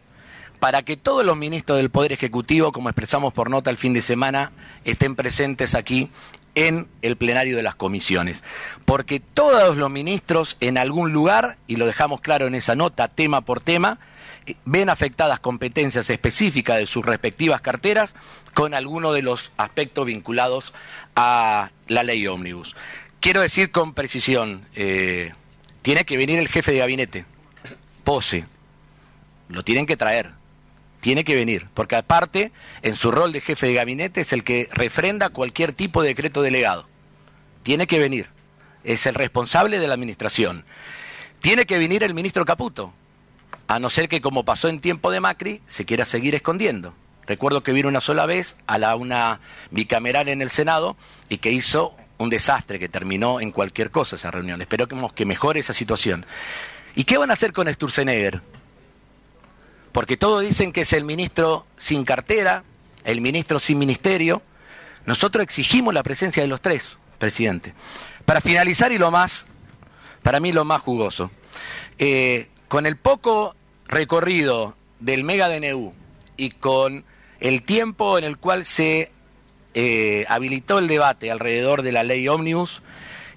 para 0.63 0.83
que 0.83 0.95
todos 0.95 1.25
los 1.25 1.35
ministros 1.35 1.77
del 1.77 1.89
Poder 1.89 2.13
Ejecutivo, 2.13 2.71
como 2.71 2.87
expresamos 2.87 3.33
por 3.33 3.49
nota 3.49 3.69
el 3.69 3.75
fin 3.75 3.91
de 3.91 3.99
semana, 3.99 4.53
estén 4.85 5.13
presentes 5.13 5.75
aquí 5.75 6.09
en 6.55 6.87
el 7.01 7.17
plenario 7.17 7.57
de 7.57 7.63
las 7.63 7.75
comisiones. 7.75 8.45
Porque 8.85 9.19
todos 9.19 9.75
los 9.75 9.91
ministros 9.91 10.55
en 10.61 10.77
algún 10.77 11.11
lugar, 11.11 11.57
y 11.67 11.75
lo 11.75 11.85
dejamos 11.85 12.21
claro 12.21 12.47
en 12.47 12.55
esa 12.55 12.77
nota, 12.77 13.09
tema 13.09 13.41
por 13.41 13.59
tema, 13.59 13.99
ven 14.63 14.89
afectadas 14.89 15.41
competencias 15.41 16.09
específicas 16.09 16.79
de 16.79 16.85
sus 16.85 17.05
respectivas 17.05 17.59
carteras 17.59 18.15
con 18.53 18.73
alguno 18.73 19.11
de 19.11 19.21
los 19.21 19.51
aspectos 19.57 20.05
vinculados 20.05 20.73
a 21.17 21.71
la 21.89 22.03
ley 22.03 22.25
ómnibus. 22.25 22.73
Quiero 23.19 23.41
decir 23.41 23.69
con 23.69 23.93
precisión, 23.93 24.65
eh, 24.75 25.33
tiene 25.81 26.05
que 26.05 26.15
venir 26.15 26.39
el 26.39 26.47
jefe 26.47 26.71
de 26.71 26.77
gabinete, 26.77 27.25
pose, 28.05 28.45
lo 29.49 29.65
tienen 29.65 29.85
que 29.85 29.97
traer, 29.97 30.31
tiene 31.03 31.25
que 31.25 31.35
venir, 31.35 31.67
porque 31.73 31.97
aparte, 31.97 32.53
en 32.81 32.95
su 32.95 33.11
rol 33.11 33.33
de 33.33 33.41
jefe 33.41 33.67
de 33.67 33.73
gabinete 33.73 34.21
es 34.21 34.31
el 34.31 34.45
que 34.45 34.69
refrenda 34.71 35.31
cualquier 35.31 35.73
tipo 35.73 36.01
de 36.01 36.07
decreto 36.07 36.41
delegado. 36.41 36.87
Tiene 37.61 37.87
que 37.87 37.99
venir, 37.99 38.29
es 38.85 39.05
el 39.05 39.13
responsable 39.13 39.79
de 39.79 39.87
la 39.89 39.95
administración. 39.95 40.63
Tiene 41.41 41.65
que 41.65 41.77
venir 41.77 42.03
el 42.03 42.13
ministro 42.13 42.45
Caputo, 42.45 42.93
a 43.67 43.79
no 43.79 43.89
ser 43.89 44.07
que 44.07 44.21
como 44.21 44.45
pasó 44.45 44.69
en 44.69 44.79
tiempo 44.79 45.11
de 45.11 45.19
Macri, 45.19 45.61
se 45.67 45.83
quiera 45.83 46.05
seguir 46.05 46.35
escondiendo. 46.35 46.93
Recuerdo 47.27 47.63
que 47.63 47.73
vino 47.73 47.89
una 47.89 47.99
sola 47.99 48.25
vez 48.25 48.55
a 48.65 48.77
la 48.77 48.95
una 48.95 49.41
bicameral 49.71 50.29
en 50.29 50.41
el 50.41 50.49
Senado 50.49 50.95
y 51.27 51.39
que 51.39 51.51
hizo 51.51 51.97
un 52.17 52.29
desastre 52.29 52.79
que 52.79 52.87
terminó 52.87 53.41
en 53.41 53.51
cualquier 53.51 53.91
cosa 53.91 54.15
esa 54.15 54.31
reunión. 54.31 54.61
Esperemos 54.61 55.11
que 55.11 55.25
mejore 55.25 55.59
esa 55.59 55.73
situación. 55.73 56.25
¿Y 56.95 57.03
qué 57.03 57.17
van 57.17 57.29
a 57.29 57.33
hacer 57.33 57.51
con 57.51 57.67
Sturzenegger? 57.67 58.41
Porque 59.93 60.17
todos 60.17 60.41
dicen 60.41 60.73
que 60.73 60.81
es 60.81 60.91
el 60.91 61.05
ministro 61.05 61.65
sin 61.77 62.03
cartera, 62.03 62.63
el 63.05 63.21
ministro 63.21 63.59
sin 63.59 63.77
ministerio. 63.79 64.41
Nosotros 65.05 65.43
exigimos 65.43 65.93
la 65.93 66.03
presencia 66.03 66.41
de 66.43 66.49
los 66.49 66.59
tres, 66.59 66.97
presidente. 67.19 67.73
Para 68.25 68.41
finalizar 68.41 68.91
y 68.91 68.97
lo 68.97 69.11
más, 69.11 69.45
para 70.23 70.39
mí 70.39 70.51
lo 70.51 70.65
más 70.65 70.81
jugoso, 70.81 71.29
eh, 71.99 72.49
con 72.67 72.85
el 72.85 72.97
poco 72.97 73.55
recorrido 73.85 74.75
del 74.99 75.23
Mega 75.23 75.47
DNU 75.47 75.93
y 76.37 76.51
con 76.51 77.05
el 77.39 77.61
tiempo 77.61 78.17
en 78.17 78.23
el 78.23 78.37
cual 78.37 78.65
se 78.65 79.11
eh, 79.75 80.25
habilitó 80.27 80.79
el 80.79 80.87
debate 80.87 81.29
alrededor 81.29 81.83
de 81.83 81.91
la 81.91 82.03
ley 82.03 82.27
Omnibus, 82.27 82.81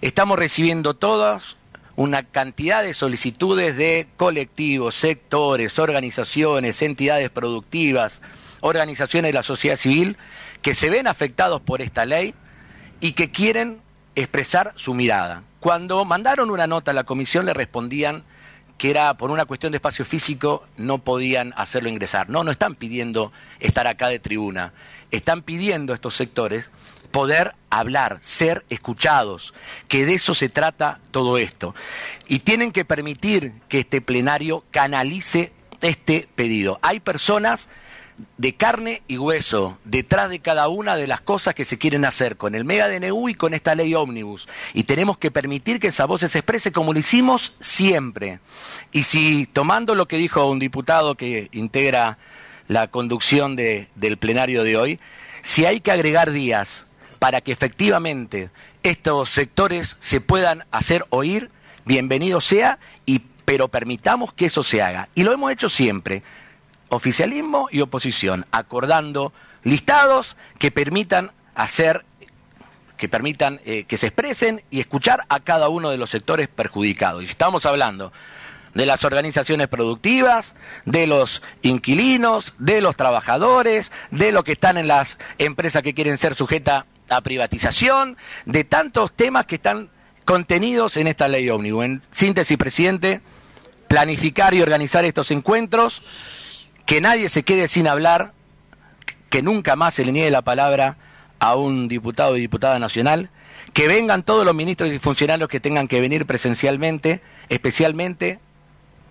estamos 0.00 0.38
recibiendo 0.38 0.94
todas 0.94 1.55
una 1.96 2.22
cantidad 2.22 2.82
de 2.82 2.94
solicitudes 2.94 3.76
de 3.76 4.06
colectivos, 4.16 4.94
sectores, 4.94 5.78
organizaciones, 5.78 6.82
entidades 6.82 7.30
productivas, 7.30 8.20
organizaciones 8.60 9.30
de 9.30 9.32
la 9.32 9.42
sociedad 9.42 9.76
civil 9.76 10.16
que 10.60 10.74
se 10.74 10.90
ven 10.90 11.06
afectados 11.06 11.62
por 11.62 11.80
esta 11.80 12.04
ley 12.04 12.34
y 13.00 13.12
que 13.12 13.30
quieren 13.30 13.80
expresar 14.14 14.72
su 14.76 14.94
mirada. 14.94 15.42
Cuando 15.60 16.04
mandaron 16.04 16.50
una 16.50 16.66
nota 16.66 16.90
a 16.90 16.94
la 16.94 17.04
comisión 17.04 17.46
le 17.46 17.54
respondían 17.54 18.24
que 18.78 18.90
era 18.90 19.14
por 19.14 19.30
una 19.30 19.46
cuestión 19.46 19.72
de 19.72 19.76
espacio 19.76 20.04
físico 20.04 20.66
no 20.76 20.98
podían 20.98 21.54
hacerlo 21.56 21.88
ingresar. 21.88 22.28
No, 22.28 22.44
no 22.44 22.50
están 22.50 22.74
pidiendo 22.74 23.32
estar 23.58 23.86
acá 23.86 24.08
de 24.08 24.18
tribuna, 24.18 24.74
están 25.10 25.42
pidiendo 25.42 25.94
estos 25.94 26.14
sectores 26.14 26.70
poder 27.16 27.54
hablar, 27.70 28.18
ser 28.20 28.66
escuchados, 28.68 29.54
que 29.88 30.04
de 30.04 30.12
eso 30.12 30.34
se 30.34 30.50
trata 30.50 31.00
todo 31.12 31.38
esto. 31.38 31.74
Y 32.28 32.40
tienen 32.40 32.72
que 32.72 32.84
permitir 32.84 33.54
que 33.70 33.78
este 33.78 34.02
plenario 34.02 34.64
canalice 34.70 35.50
este 35.80 36.28
pedido. 36.34 36.78
Hay 36.82 37.00
personas 37.00 37.68
de 38.36 38.54
carne 38.54 39.02
y 39.08 39.16
hueso 39.16 39.78
detrás 39.84 40.28
de 40.28 40.40
cada 40.40 40.68
una 40.68 40.94
de 40.94 41.06
las 41.06 41.22
cosas 41.22 41.54
que 41.54 41.64
se 41.64 41.78
quieren 41.78 42.04
hacer 42.04 42.36
con 42.36 42.54
el 42.54 42.66
Mega 42.66 42.86
DNU 42.86 43.30
y 43.30 43.34
con 43.34 43.54
esta 43.54 43.74
ley 43.74 43.94
ómnibus. 43.94 44.46
Y 44.74 44.82
tenemos 44.82 45.16
que 45.16 45.30
permitir 45.30 45.80
que 45.80 45.88
esa 45.88 46.04
voz 46.04 46.20
se 46.20 46.26
exprese 46.26 46.70
como 46.70 46.92
lo 46.92 46.98
hicimos 46.98 47.56
siempre. 47.60 48.40
Y 48.92 49.04
si 49.04 49.46
tomando 49.46 49.94
lo 49.94 50.06
que 50.06 50.18
dijo 50.18 50.50
un 50.50 50.58
diputado 50.58 51.14
que 51.14 51.48
integra 51.52 52.18
la 52.68 52.88
conducción 52.88 53.56
de, 53.56 53.88
del 53.94 54.18
plenario 54.18 54.64
de 54.64 54.76
hoy, 54.76 55.00
si 55.40 55.64
hay 55.64 55.80
que 55.80 55.92
agregar 55.92 56.32
días 56.32 56.85
para 57.18 57.40
que 57.40 57.52
efectivamente 57.52 58.50
estos 58.82 59.30
sectores 59.30 59.96
se 60.00 60.20
puedan 60.20 60.64
hacer 60.70 61.04
oír, 61.10 61.50
bienvenido 61.84 62.40
sea, 62.40 62.78
y, 63.04 63.20
pero 63.44 63.68
permitamos 63.68 64.32
que 64.32 64.46
eso 64.46 64.62
se 64.62 64.82
haga. 64.82 65.08
Y 65.14 65.22
lo 65.22 65.32
hemos 65.32 65.52
hecho 65.52 65.68
siempre 65.68 66.22
oficialismo 66.88 67.68
y 67.70 67.80
oposición, 67.80 68.46
acordando 68.52 69.32
listados 69.64 70.36
que 70.58 70.70
permitan 70.70 71.32
hacer 71.54 72.04
que 72.96 73.08
permitan 73.10 73.60
eh, 73.66 73.84
que 73.84 73.98
se 73.98 74.06
expresen 74.06 74.62
y 74.70 74.80
escuchar 74.80 75.24
a 75.28 75.40
cada 75.40 75.68
uno 75.68 75.90
de 75.90 75.98
los 75.98 76.08
sectores 76.08 76.48
perjudicados. 76.48 77.22
Y 77.22 77.26
estamos 77.26 77.66
hablando 77.66 78.10
de 78.72 78.86
las 78.86 79.04
organizaciones 79.04 79.68
productivas, 79.68 80.54
de 80.86 81.06
los 81.06 81.42
inquilinos, 81.62 82.54
de 82.58 82.80
los 82.80 82.96
trabajadores, 82.96 83.92
de 84.10 84.32
los 84.32 84.44
que 84.44 84.52
están 84.52 84.78
en 84.78 84.88
las 84.88 85.18
empresas 85.38 85.82
que 85.82 85.94
quieren 85.94 86.16
ser 86.18 86.34
sujetas 86.34 86.84
a 87.08 87.20
privatización, 87.20 88.16
de 88.44 88.64
tantos 88.64 89.12
temas 89.12 89.46
que 89.46 89.56
están 89.56 89.90
contenidos 90.24 90.96
en 90.96 91.06
esta 91.06 91.28
ley 91.28 91.48
ómnibus. 91.48 91.84
En 91.84 92.02
síntesis, 92.10 92.56
presidente, 92.56 93.20
planificar 93.88 94.54
y 94.54 94.62
organizar 94.62 95.04
estos 95.04 95.30
encuentros 95.30 96.68
que 96.84 97.00
nadie 97.00 97.28
se 97.28 97.42
quede 97.42 97.68
sin 97.68 97.88
hablar, 97.88 98.32
que 99.28 99.42
nunca 99.42 99.76
más 99.76 99.94
se 99.94 100.04
le 100.04 100.12
niegue 100.12 100.30
la 100.30 100.42
palabra 100.42 100.96
a 101.38 101.56
un 101.56 101.88
diputado 101.88 102.36
y 102.36 102.40
diputada 102.40 102.78
nacional, 102.78 103.30
que 103.72 103.88
vengan 103.88 104.22
todos 104.22 104.44
los 104.44 104.54
ministros 104.54 104.92
y 104.92 104.98
funcionarios 104.98 105.48
que 105.48 105.60
tengan 105.60 105.88
que 105.88 106.00
venir 106.00 106.26
presencialmente, 106.26 107.20
especialmente 107.48 108.38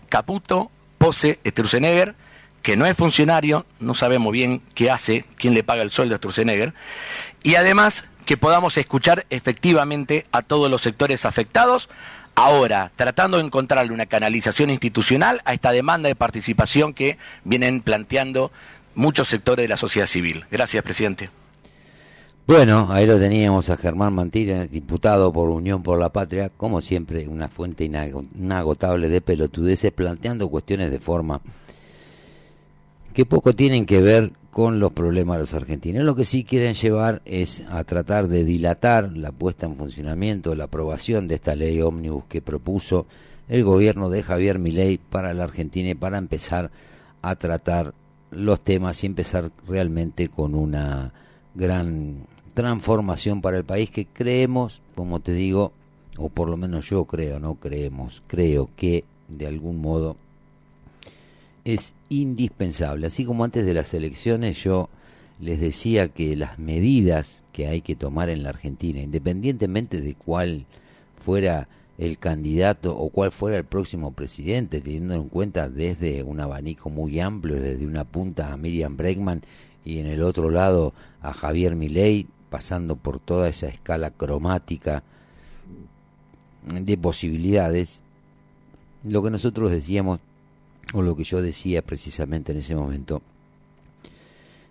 Caputo, 0.10 0.72
Pose, 0.98 1.40
Sturzenegger, 1.46 2.16
que 2.62 2.78
no 2.78 2.86
es 2.86 2.98
funcionario, 2.98 3.66
no 3.80 3.94
sabemos 3.94 4.32
bien 4.32 4.62
qué 4.74 4.90
hace, 4.90 5.26
quién 5.38 5.54
le 5.54 5.64
paga 5.64 5.84
el 5.84 5.92
sueldo 5.92 6.16
a 6.16 6.18
Sturzenegger, 6.18 6.74
y 7.46 7.56
además 7.56 8.06
que 8.26 8.38
podamos 8.38 8.76
escuchar 8.80 9.28
efectivamente 9.30 10.26
a 10.32 10.42
todos 10.42 10.70
los 10.70 10.82
sectores 10.82 11.26
afectados, 11.26 11.90
Ahora, 12.38 12.92
tratando 12.98 13.38
de 13.38 13.46
encontrarle 13.46 13.94
una 13.94 14.08
canalización 14.08 14.70
institucional 14.70 15.42
a 15.46 15.54
esta 15.54 15.72
demanda 15.72 16.10
de 16.10 16.16
participación 16.16 16.94
que 16.94 17.18
vienen 17.46 17.80
planteando 17.80 18.52
muchos 18.94 19.30
sectores 19.30 19.64
de 19.64 19.70
la 19.70 19.78
sociedad 19.78 20.06
civil. 20.06 20.44
Gracias, 20.52 20.84
presidente. 20.84 21.30
Bueno, 22.46 22.90
ahí 22.92 23.06
lo 23.06 23.18
teníamos 23.18 23.70
a 23.70 23.78
Germán 23.78 24.14
Mantilla, 24.16 24.68
diputado 24.68 25.32
por 25.32 25.50
Unión 25.50 25.82
por 25.82 25.98
la 25.98 26.10
Patria, 26.10 26.50
como 26.50 26.82
siempre, 26.82 27.26
una 27.30 27.48
fuente 27.48 27.86
inagotable 27.86 29.08
de 29.08 29.22
pelotudeces, 29.22 29.94
planteando 29.94 30.50
cuestiones 30.50 30.92
de 30.92 31.00
forma 31.00 31.40
que 33.16 33.26
poco 33.26 33.54
tienen 33.54 33.86
que 33.86 34.02
ver 34.02 34.34
con 34.52 34.82
los 34.82 34.92
problemas 34.92 35.38
de 35.38 35.42
los 35.42 35.54
argentinos. 35.54 36.04
Lo 36.04 36.18
que 36.18 36.26
sí 36.26 36.44
quieren 36.44 36.74
llevar 36.74 37.22
es 37.24 37.64
a 37.70 37.84
tratar 37.86 38.28
de 38.28 38.44
dilatar 38.44 39.16
la 39.16 39.32
puesta 39.32 39.66
en 39.66 39.78
funcionamiento, 39.78 40.54
la 40.54 40.66
aprobación 40.66 41.30
de 41.30 41.36
esta 41.36 41.56
ley 41.56 41.82
ómnibus 41.82 42.26
que 42.26 42.42
propuso 42.42 43.06
el 43.48 43.64
gobierno 43.64 44.10
de 44.10 44.22
Javier 44.22 44.60
Milei 44.60 44.98
para 44.98 45.34
la 45.34 45.46
Argentina 45.46 45.92
y 45.92 45.96
para 45.96 46.18
empezar 46.18 46.72
a 47.22 47.36
tratar 47.38 47.94
los 48.32 48.60
temas 48.60 49.02
y 49.04 49.08
empezar 49.08 49.50
realmente 49.66 50.28
con 50.28 50.54
una 50.54 51.14
gran 51.54 52.18
transformación 52.54 53.42
para 53.42 53.58
el 53.58 53.64
país 53.64 53.90
que 53.92 54.06
creemos, 54.06 54.82
como 54.94 55.22
te 55.22 55.32
digo, 55.32 55.72
o 56.18 56.28
por 56.28 56.50
lo 56.50 56.58
menos 56.58 56.90
yo 56.90 57.06
creo, 57.06 57.40
no 57.40 57.56
creemos, 57.56 58.24
creo 58.28 58.70
que 58.76 59.06
de 59.30 59.48
algún 59.48 59.80
modo 59.80 60.18
es 61.64 61.94
indispensable. 62.22 63.08
Así 63.08 63.26
como 63.26 63.44
antes 63.44 63.66
de 63.66 63.74
las 63.74 63.94
elecciones 63.94 64.64
yo 64.64 64.90
les 65.40 65.60
decía 65.60 66.08
que 66.08 66.36
las 66.36 66.60
medidas 66.60 67.44
que 67.52 67.68
hay 67.68 67.82
que 67.82 67.96
tomar 67.96 68.30
en 68.30 68.44
la 68.44 68.50
Argentina, 68.50 69.02
independientemente 69.02 70.02
de 70.02 70.16
cuál 70.16 70.66
fuera 71.24 71.68
el 71.98 72.18
candidato 72.18 72.98
o 72.98 73.10
cuál 73.10 73.32
fuera 73.32 73.58
el 73.58 73.66
próximo 73.66 74.12
presidente, 74.12 74.82
teniendo 74.82 75.16
en 75.16 75.30
cuenta 75.30 75.70
desde 75.70 76.24
un 76.24 76.40
abanico 76.40 76.90
muy 76.90 77.20
amplio, 77.20 77.60
desde 77.60 77.86
una 77.86 78.04
punta 78.04 78.52
a 78.52 78.58
Miriam 78.58 78.98
Bregman 78.98 79.42
y 79.84 80.00
en 80.00 80.08
el 80.08 80.22
otro 80.22 80.50
lado 80.50 80.94
a 81.22 81.34
Javier 81.34 81.76
Milei, 81.76 82.28
pasando 82.50 82.96
por 82.96 83.20
toda 83.20 83.50
esa 83.50 83.68
escala 83.68 84.12
cromática 84.12 85.04
de 86.68 86.98
posibilidades, 86.98 88.02
lo 89.04 89.22
que 89.24 89.30
nosotros 89.30 89.72
decíamos 89.72 90.20
o 90.94 91.02
lo 91.02 91.16
que 91.16 91.24
yo 91.24 91.42
decía 91.42 91.82
precisamente 91.82 92.52
en 92.52 92.60
ese 92.60 92.76
momento, 92.76 93.22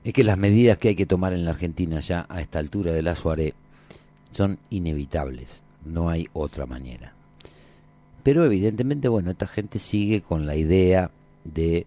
es 0.04 0.12
que 0.12 0.24
las 0.24 0.36
medidas 0.36 0.78
que 0.78 0.88
hay 0.88 0.96
que 0.96 1.06
tomar 1.06 1.32
en 1.32 1.44
la 1.44 1.52
Argentina 1.52 2.00
ya 2.00 2.26
a 2.28 2.40
esta 2.40 2.58
altura 2.58 2.92
de 2.92 3.02
la 3.02 3.14
Suárez 3.14 3.54
son 4.30 4.58
inevitables, 4.70 5.62
no 5.84 6.08
hay 6.08 6.28
otra 6.32 6.66
manera. 6.66 7.14
Pero 8.22 8.44
evidentemente, 8.44 9.08
bueno, 9.08 9.30
esta 9.30 9.46
gente 9.46 9.78
sigue 9.78 10.22
con 10.22 10.46
la 10.46 10.56
idea 10.56 11.10
de 11.44 11.86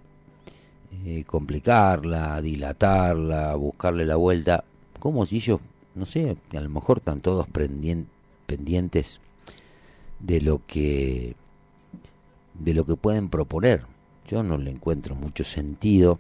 eh, 1.06 1.24
complicarla, 1.26 2.42
dilatarla, 2.42 3.56
buscarle 3.56 4.06
la 4.06 4.16
vuelta, 4.16 4.64
como 5.00 5.26
si 5.26 5.38
ellos, 5.38 5.60
no 5.96 6.06
sé, 6.06 6.38
a 6.54 6.60
lo 6.60 6.70
mejor 6.70 7.00
están 7.00 7.22
todos 7.22 7.48
pendientes 8.46 9.20
de 10.20 10.42
lo 10.42 10.62
que 10.66 11.36
de 12.56 12.74
lo 12.74 12.86
que 12.86 12.96
pueden 12.96 13.30
proponer 13.30 13.84
yo 14.28 14.44
no 14.44 14.58
le 14.58 14.72
encuentro 14.72 15.16
mucho 15.16 15.44
sentido. 15.44 16.20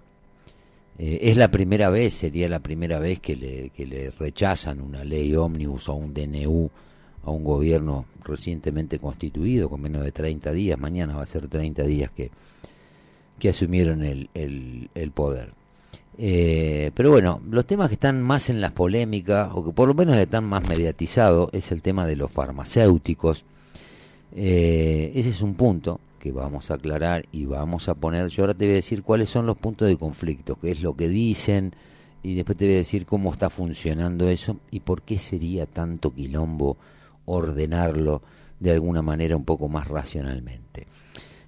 Eh, 0.98 1.20
es 1.24 1.38
la 1.38 1.52
primera 1.52 1.90
vez, 1.90 2.14
sería 2.14 2.50
la 2.50 2.60
primera 2.60 3.00
vez 3.00 3.20
que 3.20 3.36
le, 3.36 3.70
que 3.70 3.86
le 3.86 4.10
rechazan 4.12 4.82
una 4.82 5.04
ley 5.04 5.36
ómnibus 5.36 5.90
o 5.90 5.94
un 5.94 6.14
DNU 6.14 6.70
a 7.24 7.30
un 7.30 7.44
gobierno 7.44 8.06
recientemente 8.24 8.98
constituido 8.98 9.70
con 9.70 9.82
menos 9.82 10.04
de 10.04 10.12
30 10.12 10.52
días. 10.54 10.80
Mañana 10.80 11.16
va 11.16 11.24
a 11.24 11.28
ser 11.28 11.48
30 11.48 11.84
días 11.84 12.10
que, 12.12 12.32
que 13.38 13.50
asumieron 13.50 14.04
el, 14.04 14.30
el, 14.34 15.12
poder. 15.12 15.52
Eh, 16.18 16.92
pero 16.96 17.12
bueno, 17.12 17.42
los 17.52 17.66
temas 17.68 17.90
que 17.90 17.96
están 17.96 18.24
más 18.24 18.50
en 18.50 18.62
las 18.62 18.72
polémicas, 18.72 19.52
o 19.54 19.64
que 19.64 19.72
por 19.72 19.88
lo 19.88 19.94
menos 19.94 20.18
están 20.18 20.46
más 20.46 20.68
mediatizados, 20.68 21.50
es 21.54 21.72
el 21.72 21.82
tema 21.82 22.08
de 22.08 22.16
los 22.16 22.32
farmacéuticos. 22.32 23.44
Eh, 24.36 25.12
ese 25.14 25.30
es 25.30 25.42
un 25.42 25.56
punto 25.56 26.00
que 26.18 26.32
vamos 26.32 26.72
a 26.72 26.76
aclarar 26.76 27.26
y 27.32 27.46
vamos 27.46 27.90
a 27.90 27.96
poner. 27.96 28.30
Yo 28.30 28.44
ahora 28.44 28.54
te 28.54 28.66
voy 28.66 28.74
a 28.74 28.76
decir 28.76 29.04
cuáles 29.04 29.30
son 29.30 29.46
los 29.46 29.58
puntos 29.58 29.88
de 29.88 29.98
conflicto, 29.98 30.58
qué 30.60 30.72
es 30.72 30.82
lo 30.82 30.96
que 30.96 31.08
dicen, 31.08 31.74
y 32.24 32.36
después 32.36 32.58
te 32.58 32.66
voy 32.66 32.76
a 32.76 32.78
decir 32.78 33.06
cómo 33.06 33.32
está 33.32 33.50
funcionando 33.50 34.28
eso 34.30 34.58
y 34.72 34.82
por 34.82 35.02
qué 35.04 35.18
sería 35.18 35.66
tanto 35.66 36.14
quilombo 36.14 36.78
ordenarlo 37.26 38.22
de 38.60 38.72
alguna 38.72 39.02
manera 39.02 39.36
un 39.36 39.46
poco 39.46 39.68
más 39.68 39.88
racionalmente. 39.88 40.88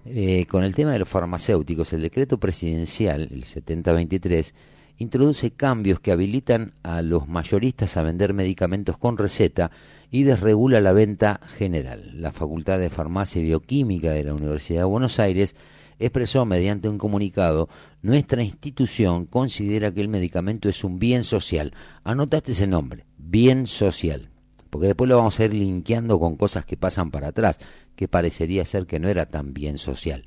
Eh, 0.05 0.45
con 0.45 0.63
el 0.63 0.74
tema 0.74 0.91
de 0.91 0.99
los 0.99 1.09
farmacéuticos, 1.09 1.93
el 1.93 2.01
decreto 2.01 2.38
presidencial, 2.38 3.28
el 3.32 3.43
7023, 3.43 4.55
introduce 4.99 5.51
cambios 5.51 5.99
que 5.99 6.11
habilitan 6.11 6.74
a 6.84 7.01
los 7.01 7.28
mayoristas 7.28 7.97
a 7.97 8.03
vender 8.03 8.34
medicamentos 8.34 8.97
con 8.97 9.17
receta 9.17 9.72
y 10.12 10.24
desregula 10.24 10.82
la 10.82 10.93
venta 10.93 11.39
general. 11.57 12.12
La 12.22 12.32
Facultad 12.32 12.80
de 12.80 12.89
Farmacia 12.89 13.41
y 13.41 13.45
Bioquímica 13.45 14.12
de 14.12 14.24
la 14.24 14.34
Universidad 14.34 14.82
de 14.82 14.86
Buenos 14.86 15.20
Aires 15.20 15.55
expresó 15.99 16.45
mediante 16.45 16.89
un 16.89 16.97
comunicado, 16.97 17.70
nuestra 18.01 18.41
institución 18.41 19.26
considera 19.26 19.93
que 19.93 20.01
el 20.01 20.07
medicamento 20.07 20.70
es 20.70 20.84
un 20.84 20.97
bien 20.97 21.24
social. 21.24 21.74
Anotaste 22.03 22.53
ese 22.53 22.68
nombre, 22.68 23.05
bien 23.18 23.68
social, 23.68 24.30
porque 24.70 24.88
después 24.88 25.10
lo 25.10 25.18
vamos 25.18 25.39
a 25.39 25.45
ir 25.45 25.53
linkeando 25.53 26.20
con 26.20 26.38
cosas 26.38 26.66
que 26.66 26.78
pasan 26.78 27.12
para 27.12 27.28
atrás 27.28 27.60
que 27.95 28.07
parecería 28.07 28.64
ser 28.64 28.86
que 28.86 28.99
no 28.99 29.10
era 29.10 29.26
tan 29.26 29.53
bien 29.53 29.78
social. 29.78 30.26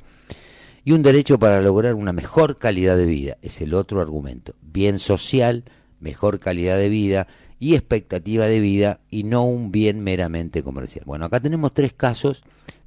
Y 0.84 0.92
un 0.92 1.02
derecho 1.02 1.38
para 1.38 1.62
lograr 1.62 1.94
una 1.94 2.12
mejor 2.12 2.58
calidad 2.58 2.96
de 2.96 3.06
vida, 3.06 3.38
es 3.40 3.60
el 3.60 3.72
otro 3.72 4.00
argumento. 4.00 4.54
Bien 4.60 4.98
social, 4.98 5.64
mejor 6.00 6.38
calidad 6.38 6.76
de 6.76 6.88
vida 6.88 7.28
y 7.62 7.76
expectativa 7.76 8.46
de 8.46 8.58
vida 8.58 8.98
y 9.08 9.22
no 9.22 9.44
un 9.44 9.70
bien 9.70 10.02
meramente 10.02 10.64
comercial. 10.64 11.04
Bueno, 11.06 11.26
acá 11.26 11.38
tenemos 11.38 11.72
tres 11.72 11.92
casos 11.92 12.42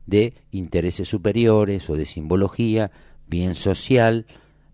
de 0.06 0.34
intereses 0.52 1.08
superiores 1.08 1.90
o 1.90 1.96
de 1.96 2.06
simbología, 2.06 2.92
bien 3.26 3.56
social, 3.56 4.26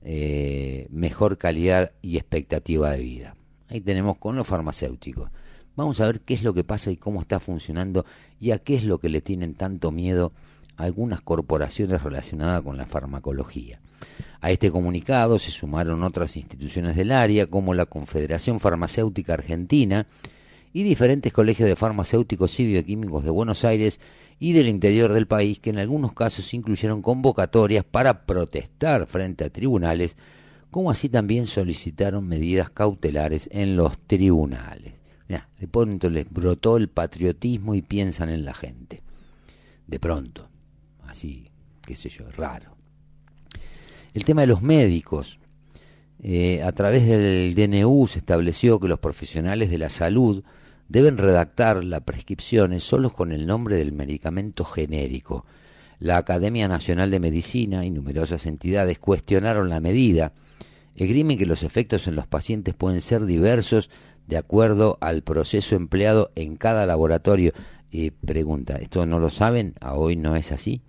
eh, 0.02 0.88
mejor 0.90 1.38
calidad 1.38 1.92
y 2.02 2.18
expectativa 2.18 2.90
de 2.90 3.00
vida. 3.00 3.36
Ahí 3.70 3.80
tenemos 3.80 4.18
con 4.18 4.36
los 4.36 4.48
farmacéuticos. 4.48 5.30
Vamos 5.76 6.02
a 6.02 6.08
ver 6.08 6.22
qué 6.22 6.34
es 6.34 6.42
lo 6.42 6.56
que 6.56 6.64
pasa 6.64 6.90
y 6.90 6.98
cómo 6.98 7.22
está 7.22 7.40
funcionando 7.40 8.04
y 8.40 8.50
a 8.50 8.58
qué 8.58 8.78
es 8.78 8.84
lo 8.84 8.98
que 8.98 9.10
le 9.10 9.22
tienen 9.22 9.54
tanto 9.54 9.92
miedo 9.92 10.32
algunas 10.78 11.22
corporaciones 11.22 12.02
relacionadas 12.02 12.64
con 12.64 12.76
la 12.76 12.88
farmacología. 12.88 13.80
A 14.42 14.50
este 14.50 14.72
comunicado 14.72 15.38
se 15.38 15.52
sumaron 15.52 16.04
otras 16.04 16.36
instituciones 16.36 16.96
del 16.96 17.12
área 17.12 17.46
como 17.46 17.76
la 17.76 17.86
Confederación 17.86 18.60
Farmacéutica 18.60 19.36
Argentina 19.36 20.08
y 20.74 20.82
diferentes 20.82 21.32
colegios 21.32 21.70
de 21.70 21.76
farmacéuticos 21.76 22.60
y 22.60 22.66
bioquímicos 22.66 23.24
de 23.24 23.30
Buenos 23.30 23.64
Aires 23.64 24.00
y 24.40 24.54
del 24.54 24.68
interior 24.68 25.14
del 25.14 25.28
país 25.28 25.60
que 25.60 25.70
en 25.70 25.78
algunos 25.78 26.14
casos 26.14 26.56
incluyeron 26.56 27.04
convocatorias 27.04 27.86
para 27.86 28.26
protestar 28.26 29.06
frente 29.06 29.46
a 29.46 29.52
tribunales, 29.52 30.18
como 30.72 30.90
así 30.90 31.08
también 31.08 31.46
solicitaron 31.46 32.28
medidas 32.28 32.72
cautelares 32.72 33.48
en 33.52 33.76
los 33.76 33.96
tribunales. 34.08 34.94
de 35.28 35.68
pronto 35.68 36.10
les 36.10 36.28
brotó 36.28 36.78
el 36.78 36.90
patriotismo 36.90 37.76
y 37.76 37.84
piensan 37.84 38.30
en 38.30 38.44
la 38.44 38.56
gente. 38.56 39.04
De 39.86 40.00
pronto, 40.00 40.50
así, 41.06 41.52
qué 41.86 41.96
sé 41.96 42.10
yo, 42.10 42.32
raro. 42.32 42.71
El 44.14 44.26
tema 44.26 44.42
de 44.42 44.48
los 44.48 44.62
médicos. 44.62 45.40
Eh, 46.22 46.62
a 46.64 46.72
través 46.74 47.08
del 47.08 47.56
DNU 47.56 48.08
se 48.08 48.20
estableció 48.20 48.80
que 48.80 48.90
los 48.90 49.00
profesionales 49.00 49.70
de 49.70 49.78
la 49.78 49.90
salud 49.90 50.44
deben 50.90 51.18
redactar 51.18 51.84
las 51.84 52.02
prescripciones 52.02 52.84
solo 52.84 53.10
con 53.12 53.32
el 53.32 53.48
nombre 53.48 53.78
del 53.78 53.94
medicamento 53.94 54.66
genérico. 54.66 55.46
La 56.00 56.18
Academia 56.18 56.68
Nacional 56.68 57.10
de 57.10 57.22
Medicina 57.22 57.86
y 57.86 57.92
numerosas 57.92 58.46
entidades 58.46 59.00
cuestionaron 59.00 59.70
la 59.70 59.80
medida, 59.80 60.34
esgrimen 60.96 61.38
que 61.38 61.46
los 61.46 61.64
efectos 61.64 62.08
en 62.08 62.16
los 62.16 62.28
pacientes 62.28 62.74
pueden 62.74 63.00
ser 63.00 63.26
diversos 63.26 63.90
de 64.28 64.38
acuerdo 64.38 64.98
al 65.00 65.24
proceso 65.24 65.76
empleado 65.76 66.32
en 66.36 66.58
cada 66.58 66.86
laboratorio. 66.86 67.54
Y 67.90 68.12
pregunta, 68.12 68.76
¿esto 68.76 69.06
no 69.06 69.20
lo 69.20 69.30
saben? 69.30 69.76
¿A 69.80 69.96
hoy 69.96 70.18
no 70.18 70.36
es 70.36 70.52
así? 70.52 70.82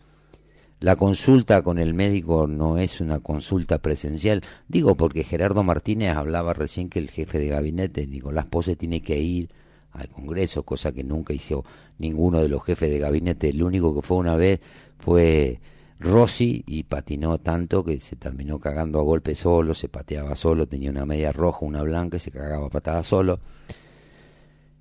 La 0.83 0.97
consulta 0.97 1.63
con 1.63 1.79
el 1.79 1.95
médico 1.95 2.49
no 2.49 2.77
es 2.77 3.01
una 3.01 3.21
consulta 3.21 3.79
presencial. 3.79 4.43
Digo 4.67 4.97
porque 4.97 5.23
Gerardo 5.23 5.63
Martínez 5.63 6.17
hablaba 6.17 6.55
recién 6.55 6.89
que 6.89 6.99
el 6.99 7.09
jefe 7.09 7.39
de 7.39 7.47
gabinete, 7.47 8.05
Nicolás 8.09 8.47
Pose, 8.47 8.75
tiene 8.75 9.01
que 9.01 9.17
ir 9.21 9.49
al 9.93 10.09
Congreso, 10.09 10.65
cosa 10.65 10.91
que 10.91 11.05
nunca 11.05 11.33
hizo 11.33 11.65
ninguno 11.99 12.41
de 12.41 12.49
los 12.49 12.65
jefes 12.65 12.91
de 12.91 12.99
gabinete. 12.99 13.51
El 13.51 13.63
único 13.63 13.95
que 13.95 14.03
fue 14.03 14.17
una 14.17 14.35
vez 14.35 14.59
fue 14.99 15.61
Rossi 16.01 16.65
y 16.67 16.83
patinó 16.83 17.39
tanto 17.39 17.85
que 17.85 18.01
se 18.01 18.17
terminó 18.17 18.59
cagando 18.59 18.99
a 18.99 19.03
golpe 19.03 19.37
solo, 19.37 19.75
se 19.75 19.89
pateaba 19.89 20.35
solo, 20.35 20.67
tenía 20.67 20.91
una 20.91 21.07
media 21.07 21.31
roja, 21.31 21.65
una 21.65 21.83
blanca 21.83 22.17
y 22.17 22.21
se 22.21 22.33
cagaba 22.33 22.69
patada 22.69 23.05
solo. 23.05 23.39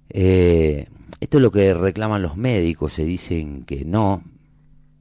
Eh, 0.10 0.88
esto 1.20 1.38
es 1.38 1.44
lo 1.44 1.52
que 1.52 1.76
reclaman 1.76 2.24
los 2.24 2.38
médicos, 2.38 2.94
se 2.94 3.06
dicen 3.06 3.66
que 3.66 3.86
no. 3.86 4.24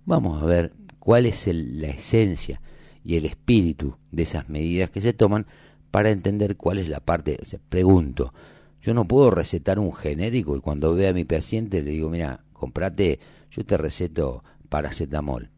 Vamos 0.05 0.43
a 0.43 0.45
ver 0.45 0.73
cuál 1.01 1.27
es 1.27 1.49
la 1.53 1.89
esencia 1.89 2.61
y 3.03 3.17
el 3.17 3.25
espíritu 3.25 3.97
de 4.13 4.23
esas 4.23 4.49
medidas 4.49 4.91
que 4.91 5.01
se 5.01 5.13
toman 5.13 5.47
para 5.91 6.11
entender 6.11 6.57
cuál 6.57 6.79
es 6.79 6.89
la 6.89 7.01
parte. 7.01 7.39
O 7.43 7.59
pregunto, 7.69 8.33
yo 8.81 8.95
no 8.95 9.07
puedo 9.07 9.33
recetar 9.33 9.81
un 9.81 9.93
genérico 9.93 10.57
y 10.57 10.61
cuando 10.61 10.95
vea 10.95 11.11
a 11.11 11.15
mi 11.15 11.25
paciente 11.25 11.83
le 11.83 11.91
digo, 11.91 12.09
mira, 12.09 12.45
comprate, 12.53 13.19
yo 13.51 13.65
te 13.65 13.77
receto 13.77 14.45
paracetamol 14.69 15.51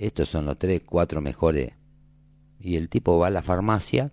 estos 0.00 0.30
son 0.30 0.46
los 0.46 0.58
tres, 0.58 0.80
cuatro 0.80 1.20
mejores. 1.20 1.72
Y 2.58 2.76
el 2.76 2.88
tipo 2.88 3.18
va 3.18 3.26
a 3.26 3.30
la 3.30 3.42
farmacia 3.42 4.12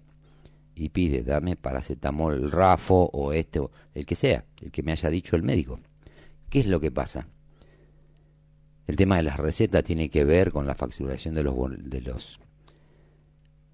y 0.75 0.89
pide, 0.89 1.23
dame 1.23 1.55
paracetamol 1.55 2.51
Rafo 2.51 3.09
o 3.13 3.31
este, 3.31 3.61
el 3.93 4.05
que 4.05 4.15
sea, 4.15 4.43
el 4.61 4.69
que 4.69 4.83
me 4.83 4.91
haya 4.91 5.09
dicho 5.09 5.37
el 5.37 5.43
médico. 5.43 5.79
¿Qué 6.49 6.59
es 6.59 6.67
lo 6.67 6.81
que 6.81 6.91
pasa? 6.91 7.29
El 8.87 8.95
tema 8.95 9.17
de 9.17 9.23
las 9.23 9.37
recetas 9.37 9.83
tiene 9.83 10.09
que 10.09 10.23
ver 10.23 10.51
con 10.51 10.65
la 10.65 10.75
facturación 10.75 11.35
de 11.35 11.43
los 11.43 11.55
de 11.77 12.01
los 12.01 12.39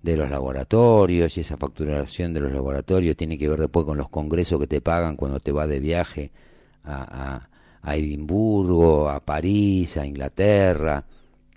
de 0.02 0.18
los 0.18 0.30
laboratorios 0.30 1.38
y 1.38 1.42
esa 1.42 1.56
facturación 1.56 2.34
de 2.34 2.42
los 2.42 2.52
laboratorios 2.52 3.16
tiene 3.16 3.38
que 3.38 3.48
ver 3.48 3.60
después 3.60 3.86
con 3.86 3.98
los 3.98 4.10
congresos 4.10 4.60
que 4.60 4.68
te 4.68 4.82
pagan 4.82 5.16
cuando 5.16 5.40
te 5.40 5.54
vas 5.54 5.70
de 5.70 5.80
viaje 5.80 6.32
a, 6.84 7.38
a, 7.38 7.50
a 7.82 7.96
Edimburgo, 7.96 9.10
a 9.10 9.22
París, 9.22 9.96
a 9.96 10.06
Inglaterra, 10.06 11.06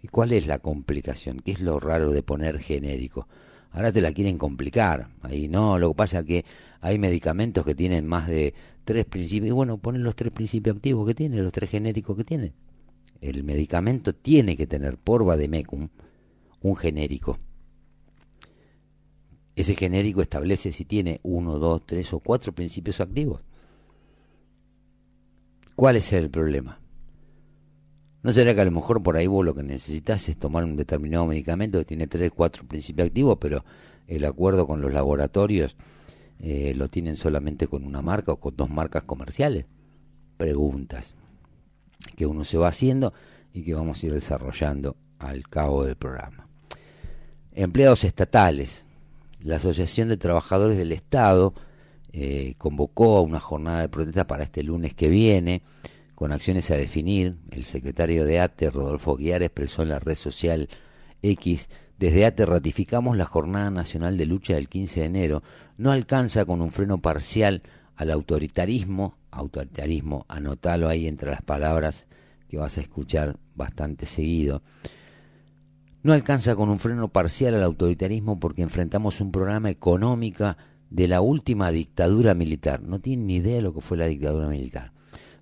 ¿Y 0.06 0.08
cuál 0.08 0.30
es 0.30 0.46
la 0.46 0.60
complicación? 0.60 1.40
¿Qué 1.40 1.50
es 1.50 1.60
lo 1.60 1.80
raro 1.80 2.12
de 2.12 2.22
poner 2.22 2.60
genérico? 2.60 3.26
Ahora 3.72 3.90
te 3.90 4.00
la 4.00 4.12
quieren 4.12 4.38
complicar. 4.38 5.08
Ahí 5.22 5.48
no, 5.48 5.80
lo 5.80 5.88
que 5.88 5.94
pasa 5.96 6.20
es 6.20 6.26
que 6.26 6.44
hay 6.80 6.96
medicamentos 6.96 7.64
que 7.64 7.74
tienen 7.74 8.06
más 8.06 8.28
de 8.28 8.54
tres 8.84 9.04
principios. 9.04 9.48
Y 9.48 9.52
bueno, 9.52 9.78
ponen 9.78 10.04
los 10.04 10.14
tres 10.14 10.32
principios 10.32 10.76
activos 10.76 11.08
que 11.08 11.14
tiene, 11.14 11.42
los 11.42 11.52
tres 11.52 11.70
genéricos 11.70 12.16
que 12.16 12.22
tiene. 12.22 12.52
El 13.20 13.44
medicamento 13.44 14.14
tiene 14.14 14.56
que 14.56 14.66
tener 14.66 14.98
por 14.98 15.24
vademecum 15.24 15.88
un 16.60 16.76
genérico. 16.76 17.38
Ese 19.54 19.74
genérico 19.74 20.20
establece 20.20 20.72
si 20.72 20.84
tiene 20.84 21.20
uno, 21.22 21.58
dos, 21.58 21.86
tres 21.86 22.12
o 22.12 22.20
cuatro 22.20 22.52
principios 22.52 23.00
activos. 23.00 23.40
¿Cuál 25.74 25.96
es 25.96 26.12
el 26.12 26.30
problema? 26.30 26.80
¿No 28.22 28.32
será 28.32 28.54
que 28.54 28.60
a 28.60 28.64
lo 28.64 28.70
mejor 28.70 29.02
por 29.02 29.16
ahí 29.16 29.26
vos 29.26 29.44
lo 29.44 29.54
que 29.54 29.62
necesitas 29.62 30.28
es 30.28 30.36
tomar 30.36 30.64
un 30.64 30.76
determinado 30.76 31.26
medicamento 31.26 31.78
que 31.78 31.84
tiene 31.84 32.06
tres, 32.06 32.32
cuatro 32.34 32.64
principios 32.66 33.06
activos, 33.06 33.38
pero 33.40 33.64
el 34.08 34.24
acuerdo 34.24 34.66
con 34.66 34.80
los 34.80 34.92
laboratorios 34.92 35.76
eh, 36.40 36.74
lo 36.74 36.88
tienen 36.88 37.16
solamente 37.16 37.66
con 37.66 37.84
una 37.84 38.02
marca 38.02 38.32
o 38.32 38.40
con 38.40 38.56
dos 38.56 38.68
marcas 38.68 39.04
comerciales? 39.04 39.66
Preguntas 40.36 41.14
que 42.14 42.26
uno 42.26 42.44
se 42.44 42.58
va 42.58 42.68
haciendo 42.68 43.12
y 43.52 43.62
que 43.62 43.74
vamos 43.74 44.02
a 44.02 44.06
ir 44.06 44.12
desarrollando 44.12 44.96
al 45.18 45.48
cabo 45.48 45.84
del 45.84 45.96
programa. 45.96 46.46
Empleados 47.54 48.04
estatales. 48.04 48.84
La 49.40 49.56
Asociación 49.56 50.08
de 50.08 50.16
Trabajadores 50.16 50.76
del 50.76 50.92
Estado 50.92 51.54
eh, 52.12 52.54
convocó 52.58 53.16
a 53.16 53.22
una 53.22 53.40
jornada 53.40 53.80
de 53.80 53.88
protesta 53.88 54.26
para 54.26 54.44
este 54.44 54.62
lunes 54.62 54.94
que 54.94 55.08
viene 55.08 55.62
con 56.16 56.32
acciones 56.32 56.70
a 56.70 56.76
definir, 56.76 57.36
el 57.50 57.66
secretario 57.66 58.24
de 58.24 58.40
ATE, 58.40 58.70
Rodolfo 58.70 59.16
Guiar, 59.16 59.42
expresó 59.42 59.82
en 59.82 59.90
la 59.90 59.98
red 59.98 60.14
social 60.14 60.68
X 61.22 61.68
Desde 61.98 62.24
ATE 62.24 62.46
ratificamos 62.46 63.18
la 63.18 63.26
Jornada 63.26 63.70
Nacional 63.70 64.16
de 64.16 64.24
Lucha 64.24 64.54
del 64.54 64.70
15 64.70 65.00
de 65.00 65.06
enero. 65.06 65.42
No 65.76 65.92
alcanza 65.92 66.46
con 66.46 66.62
un 66.62 66.72
freno 66.72 66.98
parcial 67.02 67.62
al 67.96 68.10
autoritarismo, 68.10 69.16
autoritarismo, 69.30 70.24
anótalo 70.28 70.88
ahí 70.88 71.06
entre 71.06 71.30
las 71.30 71.42
palabras 71.42 72.06
que 72.48 72.58
vas 72.58 72.78
a 72.78 72.82
escuchar 72.82 73.36
bastante 73.54 74.06
seguido. 74.06 74.62
No 76.02 76.12
alcanza 76.12 76.54
con 76.54 76.68
un 76.68 76.78
freno 76.78 77.08
parcial 77.08 77.54
al 77.54 77.64
autoritarismo 77.64 78.38
porque 78.38 78.62
enfrentamos 78.62 79.20
un 79.20 79.32
programa 79.32 79.70
económico 79.70 80.56
de 80.90 81.08
la 81.08 81.20
última 81.20 81.72
dictadura 81.72 82.34
militar. 82.34 82.82
No 82.82 83.00
tienen 83.00 83.26
ni 83.26 83.36
idea 83.36 83.56
de 83.56 83.62
lo 83.62 83.74
que 83.74 83.80
fue 83.80 83.96
la 83.96 84.06
dictadura 84.06 84.46
militar. 84.46 84.92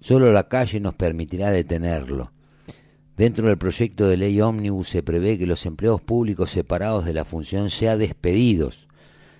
Solo 0.00 0.32
la 0.32 0.48
calle 0.48 0.80
nos 0.80 0.94
permitirá 0.94 1.50
detenerlo. 1.50 2.32
Dentro 3.16 3.46
del 3.46 3.58
proyecto 3.58 4.08
de 4.08 4.16
ley 4.16 4.40
ómnibus 4.40 4.88
se 4.88 5.02
prevé 5.02 5.38
que 5.38 5.46
los 5.46 5.66
empleados 5.66 6.02
públicos 6.02 6.50
separados 6.50 7.04
de 7.04 7.14
la 7.14 7.24
función 7.24 7.70
sean 7.70 7.98
despedidos 7.98 8.88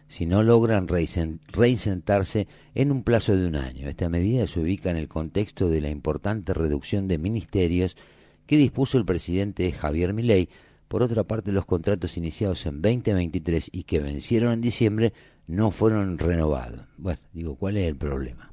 si 0.06 0.26
no 0.26 0.42
logran 0.42 0.86
reinsentarse 0.88 2.46
en 2.74 2.92
un 2.92 3.02
plazo 3.02 3.36
de 3.36 3.46
un 3.46 3.56
año. 3.56 3.88
Esta 3.88 4.08
medida 4.08 4.46
se 4.46 4.60
ubica 4.60 4.90
en 4.90 4.96
el 4.96 5.08
contexto 5.08 5.68
de 5.68 5.80
la 5.80 5.90
importante 5.90 6.54
reducción 6.54 7.08
de 7.08 7.18
ministerios 7.18 7.96
que 8.46 8.56
dispuso 8.56 8.98
el 8.98 9.04
presidente 9.04 9.72
Javier 9.72 10.12
Milei. 10.12 10.48
Por 10.88 11.02
otra 11.02 11.24
parte, 11.24 11.50
los 11.50 11.64
contratos 11.64 12.16
iniciados 12.16 12.66
en 12.66 12.82
2023 12.82 13.70
y 13.72 13.84
que 13.84 14.00
vencieron 14.00 14.52
en 14.52 14.60
diciembre 14.60 15.12
no 15.46 15.70
fueron 15.70 16.18
renovados. 16.18 16.86
Bueno, 16.96 17.20
digo, 17.32 17.56
¿cuál 17.56 17.76
es 17.76 17.88
el 17.88 17.96
problema? 17.96 18.50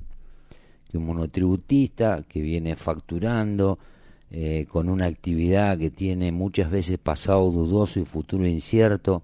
Que 0.89 0.97
un 0.97 1.05
monotributista 1.05 2.23
que 2.27 2.41
viene 2.41 2.75
facturando 2.75 3.79
eh, 4.31 4.65
con 4.69 4.89
una 4.89 5.07
actividad 5.07 5.77
que 5.77 5.89
tiene 5.89 6.31
muchas 6.31 6.71
veces 6.71 6.97
pasado 6.97 7.51
dudoso 7.51 7.99
y 7.99 8.05
futuro 8.05 8.47
incierto. 8.47 9.23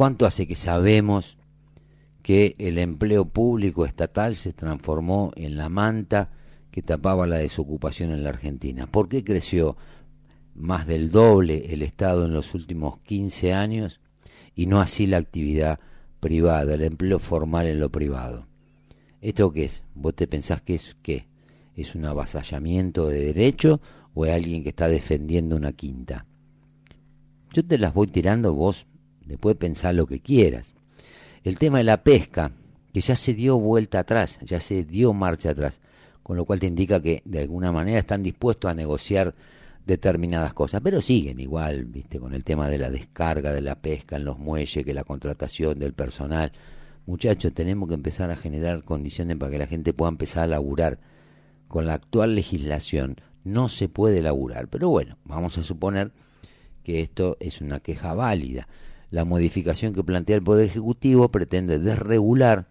¿Cuánto 0.00 0.24
hace 0.24 0.46
que 0.46 0.56
sabemos 0.56 1.36
que 2.22 2.54
el 2.56 2.78
empleo 2.78 3.26
público 3.26 3.84
estatal 3.84 4.36
se 4.36 4.54
transformó 4.54 5.30
en 5.36 5.58
la 5.58 5.68
manta 5.68 6.30
que 6.70 6.80
tapaba 6.80 7.26
la 7.26 7.36
desocupación 7.36 8.10
en 8.12 8.24
la 8.24 8.30
Argentina? 8.30 8.86
¿Por 8.86 9.10
qué 9.10 9.22
creció 9.22 9.76
más 10.54 10.86
del 10.86 11.10
doble 11.10 11.74
el 11.74 11.82
Estado 11.82 12.24
en 12.24 12.32
los 12.32 12.54
últimos 12.54 12.98
15 13.00 13.52
años 13.52 14.00
y 14.54 14.64
no 14.64 14.80
así 14.80 15.06
la 15.06 15.18
actividad 15.18 15.80
privada, 16.18 16.76
el 16.76 16.82
empleo 16.84 17.18
formal 17.18 17.66
en 17.66 17.78
lo 17.78 17.92
privado? 17.92 18.46
¿Esto 19.20 19.52
qué 19.52 19.66
es? 19.66 19.84
¿Vos 19.94 20.14
te 20.14 20.26
pensás 20.26 20.62
que 20.62 20.76
es 20.76 20.96
qué? 21.02 21.28
es 21.76 21.94
un 21.94 22.06
avasallamiento 22.06 23.06
de 23.06 23.22
derecho 23.22 23.82
o 24.14 24.24
es 24.24 24.32
alguien 24.32 24.62
que 24.62 24.70
está 24.70 24.88
defendiendo 24.88 25.56
una 25.56 25.72
quinta. 25.72 26.24
Yo 27.52 27.66
te 27.66 27.76
las 27.76 27.92
voy 27.92 28.06
tirando, 28.06 28.54
vos 28.54 28.86
después 29.30 29.56
pensar 29.56 29.94
lo 29.94 30.06
que 30.06 30.20
quieras. 30.20 30.74
El 31.42 31.56
tema 31.56 31.78
de 31.78 31.84
la 31.84 32.02
pesca, 32.02 32.52
que 32.92 33.00
ya 33.00 33.16
se 33.16 33.32
dio 33.32 33.58
vuelta 33.58 34.00
atrás, 34.00 34.38
ya 34.42 34.60
se 34.60 34.84
dio 34.84 35.12
marcha 35.14 35.50
atrás, 35.50 35.80
con 36.22 36.36
lo 36.36 36.44
cual 36.44 36.60
te 36.60 36.66
indica 36.66 37.00
que 37.00 37.22
de 37.24 37.40
alguna 37.40 37.72
manera 37.72 37.98
están 37.98 38.22
dispuestos 38.22 38.70
a 38.70 38.74
negociar 38.74 39.34
determinadas 39.86 40.52
cosas, 40.52 40.82
pero 40.82 41.00
siguen 41.00 41.40
igual, 41.40 41.86
viste, 41.86 42.18
con 42.18 42.34
el 42.34 42.44
tema 42.44 42.68
de 42.68 42.78
la 42.78 42.90
descarga 42.90 43.54
de 43.54 43.62
la 43.62 43.76
pesca 43.76 44.16
en 44.16 44.24
los 44.24 44.38
muelles, 44.38 44.84
que 44.84 44.92
la 44.92 45.04
contratación 45.04 45.78
del 45.78 45.94
personal. 45.94 46.52
Muchachos, 47.06 47.54
tenemos 47.54 47.88
que 47.88 47.94
empezar 47.94 48.30
a 48.30 48.36
generar 48.36 48.82
condiciones 48.84 49.38
para 49.38 49.50
que 49.50 49.58
la 49.58 49.66
gente 49.66 49.94
pueda 49.94 50.10
empezar 50.10 50.44
a 50.44 50.48
laburar 50.48 50.98
con 51.68 51.86
la 51.86 51.94
actual 51.94 52.34
legislación 52.34 53.16
no 53.44 53.68
se 53.68 53.88
puede 53.88 54.22
laburar. 54.22 54.68
Pero 54.68 54.88
bueno, 54.88 55.16
vamos 55.24 55.56
a 55.58 55.62
suponer 55.62 56.12
que 56.82 57.00
esto 57.00 57.36
es 57.40 57.60
una 57.60 57.80
queja 57.80 58.14
válida. 58.14 58.68
La 59.10 59.24
modificación 59.24 59.92
que 59.92 60.04
plantea 60.04 60.36
el 60.36 60.42
Poder 60.42 60.66
Ejecutivo 60.66 61.30
pretende 61.30 61.78
desregular 61.78 62.68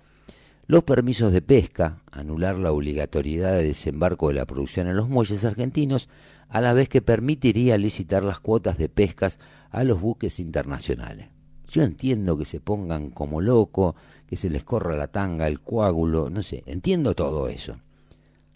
los 0.68 0.84
permisos 0.84 1.34
de 1.34 1.42
pesca, 1.42 2.04
anular 2.12 2.56
la 2.58 2.72
obligatoriedad 2.72 3.54
de 3.54 3.66
desembarco 3.66 4.28
de 4.28 4.36
la 4.36 4.46
producción 4.46 4.88
en 4.88 4.96
los 4.96 5.10
muelles 5.10 5.44
argentinos, 5.44 6.10
a 6.48 6.62
la 6.62 6.74
vez 6.74 6.88
que 6.88 7.02
permitiría 7.02 7.78
licitar 7.78 8.24
las 8.24 8.40
cuotas 8.40 8.78
de 8.78 8.88
pescas 8.88 9.40
a 9.72 9.84
los 9.84 10.00
buques 10.00 10.40
internacionales. 10.40 11.30
Yo 11.68 11.84
entiendo 11.84 12.38
que 12.38 12.46
se 12.46 12.60
pongan 12.60 13.10
como 13.10 13.42
loco, 13.42 13.96
que 14.28 14.36
se 14.36 14.50
les 14.50 14.64
corra 14.64 14.96
la 14.96 15.08
tanga, 15.08 15.48
el 15.48 15.60
coágulo, 15.60 16.30
no 16.30 16.42
sé, 16.42 16.64
entiendo 16.68 17.16
todo 17.16 17.48
eso. 17.48 17.78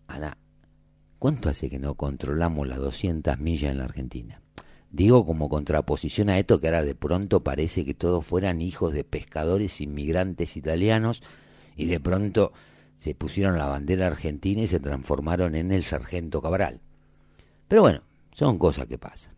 Ahora, 0.08 0.38
¿cuánto 1.20 1.50
hace 1.50 1.70
que 1.70 1.80
no 1.80 1.96
controlamos 1.96 2.68
las 2.68 2.78
200 2.78 3.40
millas 3.40 3.72
en 3.72 3.80
la 3.80 3.86
Argentina? 3.86 4.43
Digo 4.94 5.26
como 5.26 5.50
contraposición 5.50 6.30
a 6.30 6.38
esto 6.38 6.62
que 6.62 6.68
ahora 6.68 6.84
de 6.84 6.94
pronto 6.94 7.39
parece 7.39 7.84
que 7.84 7.96
todos 7.96 8.24
fueran 8.24 8.62
hijos 8.62 8.94
de 8.94 9.04
pescadores 9.04 9.82
inmigrantes 9.82 10.56
italianos 10.56 11.24
y 11.76 11.88
de 11.88 12.00
pronto 12.00 12.54
se 13.00 13.16
pusieron 13.16 13.58
la 13.58 13.66
bandera 13.66 14.06
argentina 14.06 14.62
y 14.62 14.68
se 14.68 14.80
transformaron 14.80 15.56
en 15.56 15.72
el 15.72 15.82
sargento 15.82 16.44
Cabral. 16.44 16.80
Pero 17.68 17.82
bueno, 17.82 18.02
son 18.36 18.60
cosas 18.60 18.86
que 18.86 19.00
pasan. 19.00 19.34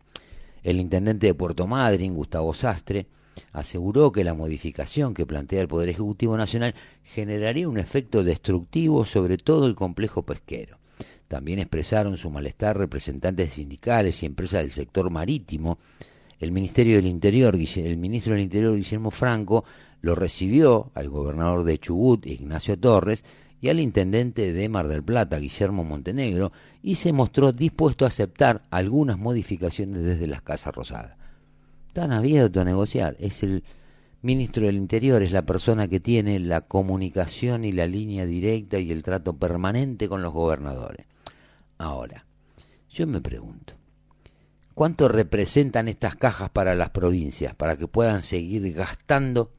El 0.62 0.78
intendente 0.78 1.28
de 1.28 1.34
Puerto 1.34 1.66
Madryn, 1.66 2.14
Gustavo 2.14 2.52
Sastre, 2.52 3.06
aseguró 3.52 4.12
que 4.12 4.24
la 4.24 4.34
modificación 4.34 5.14
que 5.14 5.24
plantea 5.24 5.62
el 5.62 5.68
Poder 5.68 5.88
Ejecutivo 5.88 6.36
Nacional 6.36 6.74
generaría 7.02 7.66
un 7.66 7.78
efecto 7.78 8.24
destructivo 8.24 9.06
sobre 9.06 9.38
todo 9.38 9.66
el 9.66 9.74
complejo 9.74 10.20
pesquero. 10.22 10.76
También 11.28 11.58
expresaron 11.58 12.16
su 12.16 12.30
malestar 12.30 12.78
representantes 12.78 13.54
sindicales 13.54 14.22
y 14.22 14.26
empresas 14.26 14.62
del 14.62 14.72
sector 14.72 15.10
marítimo. 15.10 15.78
El 16.38 16.52
Ministerio 16.52 16.96
del 16.96 17.06
Interior, 17.06 17.54
el 17.54 17.96
ministro 17.96 18.34
del 18.34 18.42
Interior 18.42 18.76
Guillermo 18.76 19.10
Franco, 19.10 19.64
lo 20.02 20.14
recibió 20.14 20.90
al 20.94 21.08
gobernador 21.08 21.64
de 21.64 21.78
Chubut, 21.78 22.26
Ignacio 22.26 22.78
Torres, 22.78 23.24
y 23.60 23.68
al 23.68 23.80
intendente 23.80 24.52
de 24.52 24.68
Mar 24.68 24.86
del 24.86 25.02
Plata, 25.02 25.38
Guillermo 25.38 25.82
Montenegro, 25.82 26.52
y 26.82 26.96
se 26.96 27.12
mostró 27.12 27.52
dispuesto 27.52 28.04
a 28.04 28.08
aceptar 28.08 28.62
algunas 28.70 29.18
modificaciones 29.18 30.04
desde 30.04 30.26
las 30.26 30.42
Casas 30.42 30.74
Rosadas 30.74 31.16
están 31.96 32.12
abiertos 32.12 32.60
a 32.60 32.64
negociar. 32.66 33.16
Es 33.18 33.42
el 33.42 33.64
ministro 34.20 34.66
del 34.66 34.76
Interior, 34.76 35.22
es 35.22 35.32
la 35.32 35.46
persona 35.46 35.88
que 35.88 35.98
tiene 35.98 36.38
la 36.40 36.60
comunicación 36.60 37.64
y 37.64 37.72
la 37.72 37.86
línea 37.86 38.26
directa 38.26 38.78
y 38.78 38.92
el 38.92 39.02
trato 39.02 39.32
permanente 39.38 40.06
con 40.06 40.20
los 40.20 40.34
gobernadores. 40.34 41.06
Ahora, 41.78 42.26
yo 42.88 43.06
me 43.06 43.20
pregunto, 43.20 43.74
¿cuánto 44.74 45.08
representan 45.08 45.88
estas 45.88 46.16
cajas 46.16 46.50
para 46.50 46.74
las 46.74 46.90
provincias, 46.90 47.54
para 47.54 47.76
que 47.76 47.86
puedan 47.88 48.22
seguir 48.22 48.72
gastando 48.72 49.52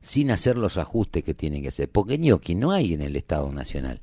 sin 0.00 0.30
hacer 0.30 0.56
los 0.56 0.78
ajustes 0.78 1.24
que 1.24 1.34
tienen 1.34 1.62
que 1.62 1.68
hacer? 1.68 1.90
Porque 1.90 2.18
ñoqui 2.18 2.54
no 2.54 2.72
hay 2.72 2.94
en 2.94 3.02
el 3.02 3.16
Estado 3.16 3.52
Nacional, 3.52 4.00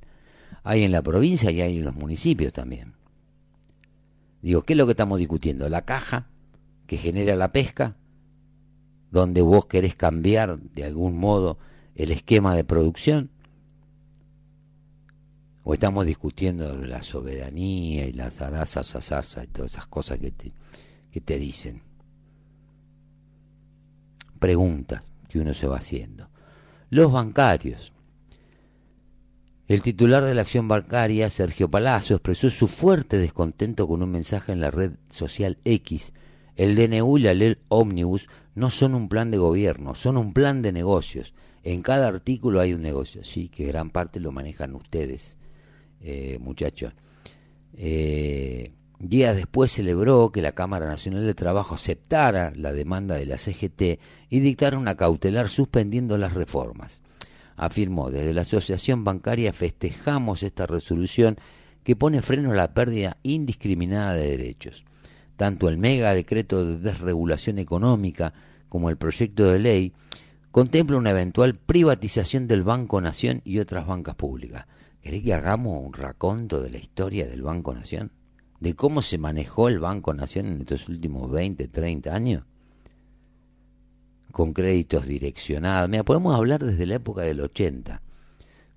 hay 0.63 0.83
en 0.83 0.91
la 0.91 1.01
provincia 1.01 1.51
y 1.51 1.61
hay 1.61 1.77
en 1.77 1.85
los 1.85 1.95
municipios 1.95 2.53
también. 2.53 2.93
Digo, 4.41 4.61
¿qué 4.61 4.73
es 4.73 4.77
lo 4.77 4.85
que 4.85 4.91
estamos 4.91 5.17
discutiendo? 5.17 5.67
¿La 5.69 5.85
caja 5.85 6.27
que 6.85 6.97
genera 6.97 7.35
la 7.35 7.51
pesca, 7.51 7.95
donde 9.11 9.41
vos 9.41 9.65
querés 9.65 9.95
cambiar 9.95 10.59
de 10.59 10.83
algún 10.83 11.17
modo 11.17 11.57
el 11.95 12.11
esquema 12.11 12.55
de 12.55 12.63
producción, 12.63 13.31
o 15.67 15.73
estamos 15.73 16.05
discutiendo 16.05 16.77
la 16.77 17.01
soberanía 17.01 18.05
y 18.05 18.13
las 18.13 18.39
arazas, 18.39 18.95
asasas 18.95 19.45
y 19.45 19.47
todas 19.47 19.71
esas 19.71 19.87
cosas 19.87 20.19
que 20.19 20.29
te, 20.29 20.53
que 21.11 21.21
te 21.21 21.39
dicen. 21.39 21.81
Preguntas 24.37 25.01
que 25.27 25.39
uno 25.39 25.55
se 25.55 25.65
va 25.65 25.77
haciendo. 25.77 26.29
Los 26.91 27.11
bancarios. 27.11 27.91
El 29.67 29.81
titular 29.81 30.23
de 30.23 30.35
la 30.35 30.41
acción 30.41 30.67
bancaria, 30.67 31.31
Sergio 31.31 31.67
Palazzo, 31.67 32.13
expresó 32.13 32.51
su 32.51 32.67
fuerte 32.67 33.17
descontento 33.17 33.87
con 33.87 34.03
un 34.03 34.11
mensaje 34.11 34.51
en 34.51 34.61
la 34.61 34.69
red 34.69 34.91
social 35.09 35.57
X, 35.65 36.13
el 36.55 36.75
DNU 36.75 37.17
y 37.17 37.21
la 37.21 37.33
ley 37.33 37.57
Omnibus 37.69 38.29
no 38.53 38.69
son 38.69 38.93
un 38.93 39.09
plan 39.09 39.31
de 39.31 39.39
gobierno, 39.39 39.95
son 39.95 40.17
un 40.17 40.31
plan 40.31 40.61
de 40.61 40.71
negocios. 40.71 41.33
En 41.63 41.81
cada 41.81 42.07
artículo 42.07 42.59
hay 42.59 42.73
un 42.73 42.83
negocio, 42.83 43.23
sí, 43.23 43.49
que 43.49 43.65
gran 43.65 43.89
parte 43.89 44.19
lo 44.19 44.31
manejan 44.31 44.75
ustedes, 44.75 45.37
eh, 46.05 46.37
muchachos. 46.39 46.93
Eh, 47.73 48.71
días 48.99 49.35
después 49.35 49.71
celebró 49.71 50.31
que 50.31 50.43
la 50.43 50.51
Cámara 50.51 50.85
Nacional 50.85 51.25
de 51.25 51.33
Trabajo 51.33 51.73
aceptara 51.73 52.53
la 52.55 52.73
demanda 52.73 53.15
de 53.15 53.25
la 53.25 53.39
CGT 53.39 53.99
y 54.29 54.39
dictara 54.39 54.77
una 54.77 54.95
cautelar 54.95 55.49
suspendiendo 55.49 56.17
las 56.19 56.33
reformas. 56.33 57.01
Afirmó, 57.57 58.11
desde 58.11 58.33
la 58.33 58.41
Asociación 58.41 59.03
Bancaria 59.03 59.51
festejamos 59.51 60.43
esta 60.43 60.67
resolución 60.67 61.37
que 61.83 61.95
pone 61.95 62.21
freno 62.21 62.51
a 62.51 62.55
la 62.55 62.73
pérdida 62.75 63.17
indiscriminada 63.23 64.13
de 64.13 64.29
derechos. 64.29 64.85
Tanto 65.37 65.67
el 65.69 65.79
mega 65.79 66.13
decreto 66.13 66.65
de 66.65 66.77
desregulación 66.77 67.57
económica 67.57 68.33
como 68.69 68.91
el 68.91 68.97
proyecto 68.97 69.51
de 69.51 69.59
ley 69.59 69.93
contempla 70.51 70.97
una 70.97 71.09
eventual 71.09 71.55
privatización 71.55 72.47
del 72.47 72.63
Banco 72.63 73.01
Nación 73.01 73.41
y 73.43 73.57
otras 73.57 73.87
bancas 73.87 74.15
públicas. 74.15 74.65
¿Querés 75.05 75.21
que 75.21 75.35
hagamos 75.35 75.85
un 75.85 75.93
raconto 75.93 76.59
de 76.59 76.71
la 76.71 76.79
historia 76.79 77.27
del 77.27 77.43
Banco 77.43 77.75
Nación? 77.75 78.09
de 78.59 78.73
cómo 78.75 79.03
se 79.03 79.19
manejó 79.19 79.67
el 79.67 79.77
Banco 79.77 80.15
Nación 80.15 80.47
en 80.47 80.61
estos 80.61 80.89
últimos 80.89 81.29
20, 81.29 81.67
30 81.67 82.11
años? 82.11 82.43
Con 84.31 84.51
créditos 84.51 85.05
direccionados. 85.05 85.87
Mira, 85.91 86.01
podemos 86.01 86.35
hablar 86.35 86.63
desde 86.63 86.87
la 86.87 86.95
época 86.95 87.21
del 87.21 87.39
80, 87.39 88.01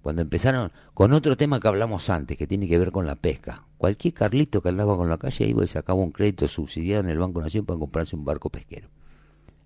cuando 0.03 0.21
empezaron 0.21 0.71
con 0.93 1.15
otro 1.15 1.35
tema 1.35 1.61
que 1.61 1.69
hablamos 1.69 2.11
antes, 2.11 2.37
que 2.37 2.47
tiene 2.47 2.69
que 2.69 2.79
ver 2.79 2.93
con 2.93 3.07
la 3.07 3.15
pesca. 3.15 3.65
Cualquier 3.79 4.13
carlito 4.13 4.61
que 4.61 4.69
andaba 4.69 4.99
con 4.99 5.09
la 5.09 5.17
calle 5.17 5.47
iba 5.47 5.65
y 5.65 5.67
sacaba 5.67 5.99
un 5.99 6.13
crédito 6.13 6.47
subsidiado 6.47 7.05
en 7.05 7.09
el 7.09 7.19
Banco 7.19 7.41
Nación 7.41 7.65
para 7.65 7.79
comprarse 7.79 8.15
un 8.15 8.27
barco 8.27 8.51
pesquero. 8.51 8.89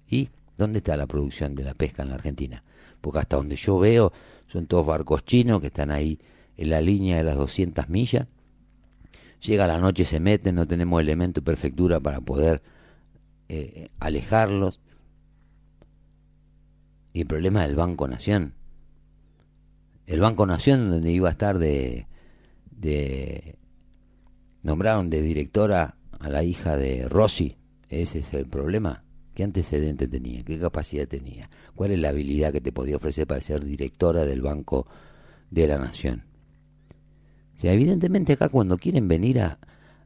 ¿Y 0.08 0.28
dónde 0.56 0.78
está 0.78 0.96
la 0.96 1.08
producción 1.08 1.56
de 1.56 1.64
la 1.64 1.74
pesca 1.74 2.04
en 2.04 2.10
la 2.10 2.14
Argentina? 2.14 2.62
Porque 3.00 3.18
hasta 3.18 3.34
donde 3.34 3.56
yo 3.56 3.80
veo 3.80 4.12
son 4.46 4.68
todos 4.68 4.86
barcos 4.86 5.24
chinos 5.24 5.60
que 5.60 5.66
están 5.66 5.90
ahí 5.90 6.20
en 6.56 6.70
la 6.70 6.80
línea 6.80 7.16
de 7.16 7.24
las 7.24 7.36
200 7.36 7.88
millas. 7.88 8.28
Llega 9.40 9.66
la 9.66 9.78
noche, 9.78 10.04
se 10.04 10.20
meten, 10.20 10.54
no 10.54 10.66
tenemos 10.66 11.00
elemento 11.00 11.40
y 11.40 11.42
prefectura 11.42 11.98
para 12.00 12.20
poder 12.20 12.62
eh, 13.48 13.88
alejarlos. 13.98 14.80
Y 17.12 17.22
el 17.22 17.26
problema 17.26 17.66
del 17.66 17.76
Banco 17.76 18.06
Nación. 18.06 18.54
El 20.06 20.20
Banco 20.20 20.46
Nación, 20.46 20.90
donde 20.90 21.10
iba 21.10 21.28
a 21.28 21.32
estar 21.32 21.58
de, 21.58 22.06
de. 22.70 23.56
Nombraron 24.62 25.10
de 25.10 25.22
directora 25.22 25.96
a 26.18 26.28
la 26.28 26.44
hija 26.44 26.76
de 26.76 27.08
Rossi. 27.08 27.56
Ese 27.88 28.20
es 28.20 28.32
el 28.32 28.46
problema. 28.46 29.04
¿Qué 29.34 29.44
antecedente 29.44 30.08
tenía? 30.08 30.44
¿Qué 30.44 30.58
capacidad 30.58 31.08
tenía? 31.08 31.50
¿Cuál 31.74 31.92
es 31.92 31.98
la 31.98 32.10
habilidad 32.10 32.52
que 32.52 32.60
te 32.60 32.72
podía 32.72 32.96
ofrecer 32.96 33.26
para 33.26 33.40
ser 33.40 33.64
directora 33.64 34.24
del 34.24 34.42
Banco 34.42 34.86
de 35.50 35.66
la 35.66 35.78
Nación? 35.78 36.31
O 37.54 37.58
sea, 37.58 37.72
evidentemente 37.72 38.32
acá 38.34 38.48
cuando 38.48 38.78
quieren 38.78 39.08
venir 39.08 39.40
a, 39.40 39.58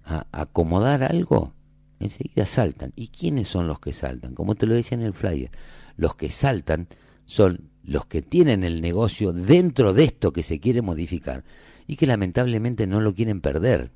a 0.05 0.27
acomodar 0.33 1.03
algo, 1.03 1.53
enseguida 2.01 2.47
saltan. 2.47 2.93
¿Y 2.97 3.09
quiénes 3.09 3.49
son 3.49 3.67
los 3.67 3.81
que 3.81 3.93
saltan? 3.93 4.35
Como 4.35 4.55
te 4.55 4.67
lo 4.67 4.75
decía 4.75 4.99
en 4.99 5.05
el 5.05 5.15
flyer, 5.15 5.51
los 5.97 6.17
que 6.17 6.31
saltan 6.31 6.89
son 7.25 7.71
los 7.83 8.07
que 8.07 8.23
tienen 8.23 8.65
el 8.65 8.81
negocio 8.81 9.33
dentro 9.33 9.93
de 9.93 10.05
esto 10.05 10.33
que 10.33 10.43
se 10.43 10.61
quiere 10.61 10.83
modificar 10.83 11.45
y 11.87 11.97
que 11.97 12.07
lamentablemente 12.07 12.87
no 12.87 13.01
lo 13.01 13.15
quieren 13.15 13.41
perder. 13.41 13.91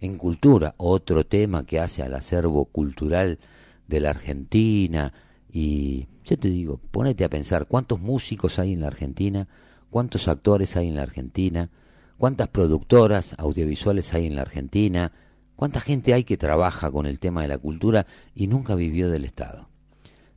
En 0.00 0.16
cultura, 0.16 0.74
otro 0.78 1.26
tema 1.26 1.66
que 1.66 1.78
hace 1.78 2.02
al 2.02 2.14
acervo 2.14 2.64
cultural 2.64 3.38
de 3.86 4.00
la 4.00 4.10
Argentina 4.10 5.12
y 5.52 6.06
yo 6.24 6.38
te 6.38 6.48
digo, 6.48 6.80
ponete 6.90 7.24
a 7.24 7.28
pensar 7.28 7.66
cuántos 7.66 8.00
músicos 8.00 8.58
hay 8.58 8.72
en 8.72 8.80
la 8.80 8.86
Argentina, 8.86 9.48
cuántos 9.90 10.28
actores 10.28 10.76
hay 10.76 10.88
en 10.88 10.94
la 10.94 11.02
Argentina, 11.02 11.70
cuántas 12.20 12.48
productoras 12.48 13.34
audiovisuales 13.38 14.12
hay 14.12 14.26
en 14.26 14.36
la 14.36 14.42
Argentina, 14.42 15.10
cuánta 15.56 15.80
gente 15.80 16.12
hay 16.12 16.24
que 16.24 16.36
trabaja 16.36 16.90
con 16.90 17.06
el 17.06 17.18
tema 17.18 17.40
de 17.40 17.48
la 17.48 17.56
cultura 17.56 18.06
y 18.34 18.46
nunca 18.46 18.74
vivió 18.74 19.08
del 19.08 19.24
Estado. 19.24 19.70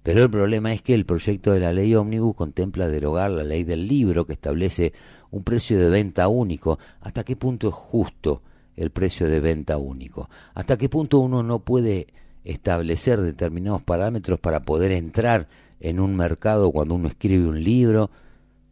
Pero 0.02 0.24
el 0.24 0.30
problema 0.30 0.72
es 0.72 0.82
que 0.82 0.94
el 0.94 1.06
proyecto 1.06 1.52
de 1.52 1.60
la 1.60 1.74
ley 1.74 1.94
ómnibus 1.94 2.38
contempla 2.38 2.88
derogar 2.88 3.32
la 3.32 3.44
ley 3.44 3.66
del 3.66 3.86
libro 3.86 4.26
que 4.26 4.32
establece 4.32 4.94
un 5.30 5.44
precio 5.44 5.78
de 5.78 5.90
venta 5.90 6.30
único. 6.30 6.80
¿Hasta 7.02 7.26
qué 7.26 7.36
punto 7.36 7.68
es 7.68 7.74
justo 7.74 8.44
el 8.78 8.92
precio 8.92 9.28
de 9.28 9.42
venta 9.42 9.78
único? 9.78 10.30
¿Hasta 10.54 10.78
qué 10.78 10.88
punto 10.88 11.20
uno 11.20 11.44
no 11.44 11.60
puede 11.60 12.08
establecer 12.46 13.20
determinados 13.20 13.84
parámetros 13.84 14.40
para 14.40 14.62
poder 14.62 14.94
entrar 14.94 15.50
en 15.82 16.00
un 16.00 16.16
mercado 16.16 16.72
cuando 16.72 16.96
uno 16.96 17.10
escribe 17.10 17.46
un 17.46 17.62
libro? 17.62 18.10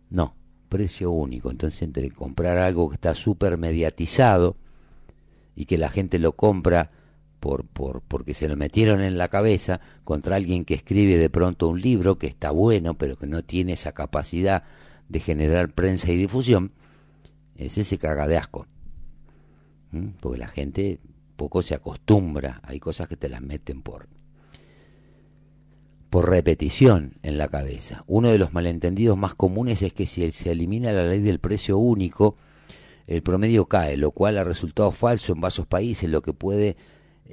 No, 0.10 0.34
precio 0.72 1.12
único. 1.12 1.52
Entonces, 1.52 1.82
entre 1.82 2.10
comprar 2.12 2.58
algo 2.58 2.90
que 2.90 2.96
está 2.96 3.14
súper 3.14 3.58
mediatizado 3.58 4.56
y 5.54 5.66
que 5.66 5.78
la 5.78 5.90
gente 5.90 6.18
lo 6.18 6.32
compra 6.32 6.92
por, 7.42 7.66
por, 7.66 8.02
porque 8.02 8.34
se 8.34 8.48
lo 8.48 8.56
metieron 8.56 9.02
en 9.02 9.18
la 9.18 9.28
cabeza 9.28 9.82
contra 10.06 10.38
alguien 10.38 10.64
que 10.64 10.74
escribe 10.74 11.18
de 11.18 11.30
pronto 11.30 11.68
un 11.68 11.82
libro 11.82 12.18
que 12.18 12.28
está 12.28 12.52
bueno, 12.52 12.98
pero 12.98 13.18
que 13.18 13.28
no 13.28 13.44
tiene 13.44 13.74
esa 13.74 13.92
capacidad 13.92 14.64
de 15.10 15.20
generar 15.20 15.74
prensa 15.74 16.10
y 16.10 16.16
difusión, 16.16 16.72
ese 17.58 17.84
se 17.84 17.98
caga 17.98 18.28
de 18.28 18.38
asco. 18.38 18.66
¿Mm? 19.92 20.12
Porque 20.22 20.40
la 20.40 20.48
gente 20.48 21.00
poco 21.36 21.62
se 21.62 21.76
acostumbra, 21.76 22.62
hay 22.64 22.80
cosas 22.80 23.10
que 23.10 23.18
te 23.18 23.28
las 23.28 23.42
meten 23.42 23.82
por, 23.82 24.08
por 26.12 26.30
repetición 26.30 27.14
en 27.24 27.38
la 27.38 27.48
cabeza. 27.48 28.04
Uno 28.06 28.28
de 28.28 28.38
los 28.38 28.52
malentendidos 28.52 29.18
más 29.18 29.34
comunes 29.34 29.82
es 29.82 29.94
que 29.94 30.06
si 30.06 30.30
se 30.32 30.52
elimina 30.52 30.92
la 30.92 31.06
ley 31.06 31.22
del 31.22 31.40
precio 31.40 31.78
único, 31.78 32.36
el 33.08 33.24
promedio 33.24 33.66
cae, 33.66 33.96
lo 33.96 34.12
cual 34.12 34.38
ha 34.38 34.44
resultado 34.44 34.92
falso 34.92 35.32
en 35.32 35.40
varios 35.40 35.66
países, 35.68 36.10
lo 36.10 36.22
que 36.22 36.34
puede 36.34 36.76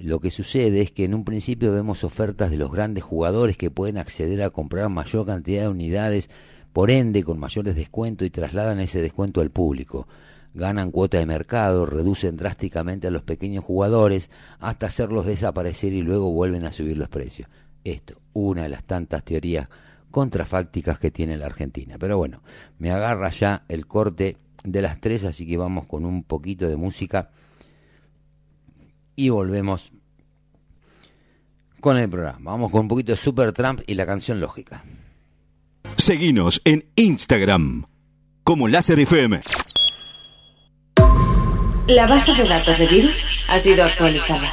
lo 0.00 0.20
que 0.20 0.30
sucede 0.30 0.80
es 0.80 0.92
que 0.92 1.04
en 1.04 1.14
un 1.14 1.24
principio 1.24 1.72
vemos 1.72 2.04
ofertas 2.04 2.52
de 2.52 2.56
los 2.56 2.70
grandes 2.70 3.02
jugadores 3.02 3.56
que 3.56 3.68
pueden 3.68 3.98
acceder 3.98 4.42
a 4.42 4.50
comprar 4.50 4.88
mayor 4.90 5.26
cantidad 5.26 5.62
de 5.62 5.68
unidades, 5.68 6.30
por 6.72 6.92
ende 6.92 7.24
con 7.24 7.40
mayores 7.40 7.74
descuentos 7.74 8.28
y 8.28 8.30
trasladan 8.30 8.78
ese 8.78 9.02
descuento 9.02 9.40
al 9.40 9.50
público. 9.50 10.06
Ganan 10.54 10.92
cuota 10.92 11.18
de 11.18 11.26
mercado, 11.26 11.84
reducen 11.84 12.36
drásticamente 12.36 13.08
a 13.08 13.10
los 13.10 13.24
pequeños 13.24 13.64
jugadores 13.64 14.30
hasta 14.60 14.86
hacerlos 14.86 15.26
desaparecer 15.26 15.92
y 15.92 16.02
luego 16.02 16.30
vuelven 16.30 16.64
a 16.64 16.70
subir 16.70 16.96
los 16.96 17.08
precios. 17.08 17.48
Esto, 17.90 18.20
una 18.32 18.62
de 18.64 18.68
las 18.68 18.84
tantas 18.84 19.24
teorías 19.24 19.68
contrafácticas 20.10 20.98
que 20.98 21.10
tiene 21.10 21.36
la 21.36 21.46
Argentina. 21.46 21.96
Pero 21.98 22.16
bueno, 22.16 22.42
me 22.78 22.90
agarra 22.90 23.30
ya 23.30 23.64
el 23.68 23.86
corte 23.86 24.36
de 24.64 24.82
las 24.82 25.00
tres, 25.00 25.24
así 25.24 25.46
que 25.46 25.56
vamos 25.56 25.86
con 25.86 26.04
un 26.04 26.22
poquito 26.22 26.68
de 26.68 26.76
música 26.76 27.30
y 29.16 29.28
volvemos 29.30 29.92
con 31.80 31.96
el 31.96 32.08
programa. 32.08 32.50
Vamos 32.52 32.70
con 32.70 32.82
un 32.82 32.88
poquito 32.88 33.12
de 33.12 33.16
Super 33.16 33.52
Trump 33.52 33.80
y 33.86 33.94
la 33.94 34.06
canción 34.06 34.40
lógica. 34.40 34.84
Seguinos 35.96 36.60
en 36.64 36.84
Instagram 36.96 37.86
como 38.44 38.68
Láser 38.68 39.00
FM. 39.00 39.40
La 41.88 42.06
base 42.06 42.34
de 42.34 42.48
datos 42.48 42.78
de 42.78 42.86
virus 42.86 43.44
ha 43.48 43.58
sido 43.58 43.84
actualizada. 43.84 44.52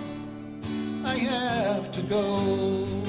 I 1.11 1.17
have 1.17 1.91
to 1.91 2.01
go. 2.03 3.00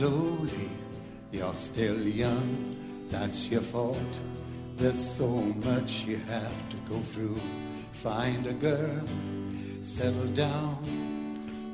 Slowly. 0.00 0.70
You're 1.30 1.52
still 1.52 2.00
young, 2.00 2.74
that's 3.10 3.50
your 3.50 3.60
fault. 3.60 4.14
There's 4.76 4.98
so 4.98 5.28
much 5.68 6.06
you 6.06 6.16
have 6.16 6.58
to 6.70 6.76
go 6.88 6.98
through. 7.00 7.38
Find 7.92 8.46
a 8.46 8.54
girl, 8.54 9.04
settle 9.82 10.32
down. 10.32 10.78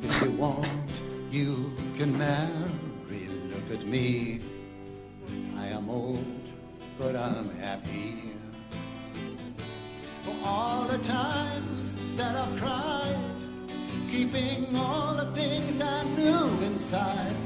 If 0.02 0.22
you 0.22 0.32
want, 0.32 0.90
you 1.30 1.72
can 1.96 2.18
marry. 2.18 3.28
Look 3.52 3.78
at 3.78 3.86
me. 3.86 4.40
I 5.56 5.66
am 5.68 5.88
old, 5.88 6.44
but 6.98 7.14
I'm 7.14 7.48
happy 7.60 8.34
for 10.24 10.34
all 10.44 10.82
the 10.88 10.98
times 10.98 11.94
that 12.16 12.34
I've 12.34 12.60
cried, 12.60 13.18
keeping 14.10 14.74
all 14.74 15.14
the 15.14 15.30
things 15.30 15.80
I 15.80 16.02
knew 16.16 16.48
inside. 16.66 17.45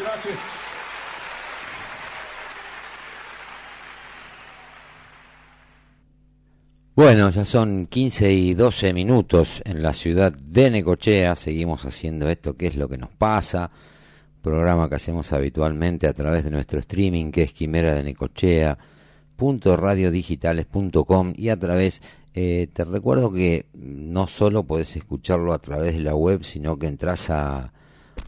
Gracias. 0.00 0.38
Bueno, 6.96 7.30
ya 7.30 7.44
son 7.44 7.86
15 7.86 8.32
y 8.32 8.54
12 8.54 8.92
minutos 8.92 9.60
en 9.64 9.82
la 9.82 9.92
ciudad 9.92 10.32
de 10.32 10.70
Necochea. 10.70 11.34
Seguimos 11.34 11.84
haciendo 11.84 12.28
esto, 12.28 12.56
que 12.56 12.68
es 12.68 12.76
lo 12.76 12.88
que 12.88 12.98
nos 12.98 13.10
pasa. 13.10 13.70
Programa 14.40 14.88
que 14.88 14.94
hacemos 14.94 15.32
habitualmente 15.32 16.06
a 16.06 16.12
través 16.12 16.44
de 16.44 16.50
nuestro 16.50 16.78
streaming, 16.80 17.32
que 17.32 17.42
es 17.42 17.52
Quimera 17.52 17.94
de 17.94 18.04
Necochea 18.04 18.78
.radiodigitales.com 19.36 21.32
y 21.36 21.48
a 21.48 21.58
través, 21.58 22.00
eh, 22.34 22.68
te 22.72 22.84
recuerdo 22.84 23.32
que 23.32 23.66
no 23.74 24.28
solo 24.28 24.62
puedes 24.62 24.96
escucharlo 24.96 25.52
a 25.52 25.58
través 25.58 25.94
de 25.94 26.02
la 26.02 26.14
web, 26.14 26.44
sino 26.44 26.78
que 26.78 26.86
entras 26.86 27.30
a, 27.30 27.73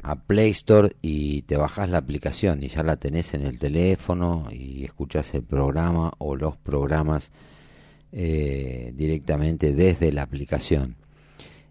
a 0.02 0.16
Play 0.16 0.50
Store 0.50 0.94
y 1.02 1.42
te 1.42 1.56
bajas 1.56 1.90
la 1.90 1.98
aplicación 1.98 2.62
y 2.62 2.68
ya 2.68 2.82
la 2.82 2.96
tenés 2.96 3.34
en 3.34 3.44
el 3.44 3.58
teléfono 3.58 4.48
y 4.50 4.84
escuchas 4.84 5.34
el 5.34 5.42
programa 5.42 6.14
o 6.18 6.36
los 6.36 6.56
programas 6.56 7.32
eh, 8.12 8.92
directamente 8.94 9.74
desde 9.74 10.12
la 10.12 10.22
aplicación. 10.22 10.96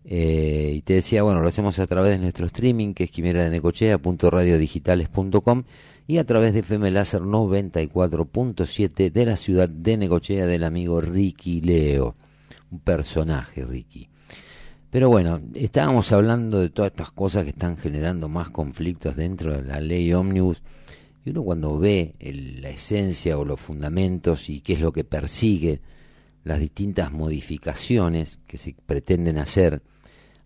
Eh, 0.04 0.74
y 0.76 0.82
te 0.82 0.94
decía, 0.94 1.24
bueno, 1.24 1.42
lo 1.42 1.48
hacemos 1.48 1.80
a 1.80 1.88
través 1.88 2.12
de 2.12 2.20
nuestro 2.20 2.46
streaming, 2.46 2.94
que 2.94 3.06
es 3.06 3.12
quimera 3.12 3.44
de 3.44 3.50
necochea.radiodigitales.com 3.50 5.64
y 6.08 6.20
a 6.20 6.26
través 6.26 6.54
de 6.54 6.60
FM 6.60 6.92
Láser 6.92 7.22
94.7 7.22 9.12
de 9.12 9.26
la 9.26 9.38
ciudad 9.38 9.68
de 9.68 9.98
Necochea 9.98 10.46
del 10.46 10.64
amigo 10.64 11.02
Ricky 11.02 11.62
Leo. 11.62 12.16
Un 12.70 12.80
personaje, 12.80 13.66
Ricky. 13.66 14.10
Pero 14.96 15.10
bueno, 15.10 15.42
estábamos 15.56 16.14
hablando 16.14 16.62
de 16.62 16.70
todas 16.70 16.92
estas 16.92 17.12
cosas 17.12 17.44
que 17.44 17.50
están 17.50 17.76
generando 17.76 18.30
más 18.30 18.50
conflictos 18.50 19.18
dentro 19.18 19.52
de 19.52 19.62
la 19.62 19.82
ley 19.82 20.14
Omnibus. 20.14 20.62
Y 21.26 21.32
uno 21.32 21.44
cuando 21.44 21.78
ve 21.78 22.16
la 22.22 22.70
esencia 22.70 23.38
o 23.38 23.44
los 23.44 23.60
fundamentos 23.60 24.50
y 24.50 24.62
qué 24.62 24.72
es 24.72 24.80
lo 24.80 24.94
que 24.94 25.04
persigue, 25.04 25.82
las 26.46 26.62
distintas 26.62 27.12
modificaciones 27.12 28.40
que 28.48 28.58
se 28.58 28.74
pretenden 28.86 29.38
hacer 29.38 29.82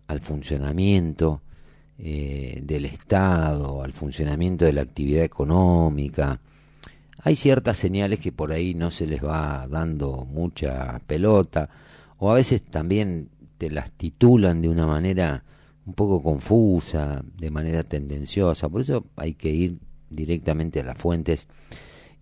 al 0.08 0.18
funcionamiento 0.18 1.42
eh, 1.96 2.60
del 2.64 2.86
Estado, 2.86 3.84
al 3.84 3.92
funcionamiento 3.92 4.64
de 4.64 4.72
la 4.72 4.82
actividad 4.82 5.22
económica, 5.22 6.40
hay 7.22 7.36
ciertas 7.36 7.78
señales 7.78 8.18
que 8.18 8.32
por 8.32 8.50
ahí 8.50 8.74
no 8.74 8.90
se 8.90 9.06
les 9.06 9.22
va 9.22 9.68
dando 9.70 10.26
mucha 10.28 11.00
pelota, 11.06 11.70
o 12.18 12.32
a 12.32 12.34
veces 12.34 12.64
también 12.64 13.28
te 13.60 13.68
las 13.68 13.90
titulan 13.92 14.62
de 14.62 14.70
una 14.70 14.86
manera 14.86 15.44
un 15.84 15.92
poco 15.92 16.22
confusa, 16.22 17.22
de 17.36 17.50
manera 17.50 17.84
tendenciosa, 17.84 18.70
por 18.70 18.80
eso 18.80 19.04
hay 19.16 19.34
que 19.34 19.50
ir 19.50 19.76
directamente 20.08 20.80
a 20.80 20.84
las 20.84 20.96
fuentes 20.96 21.46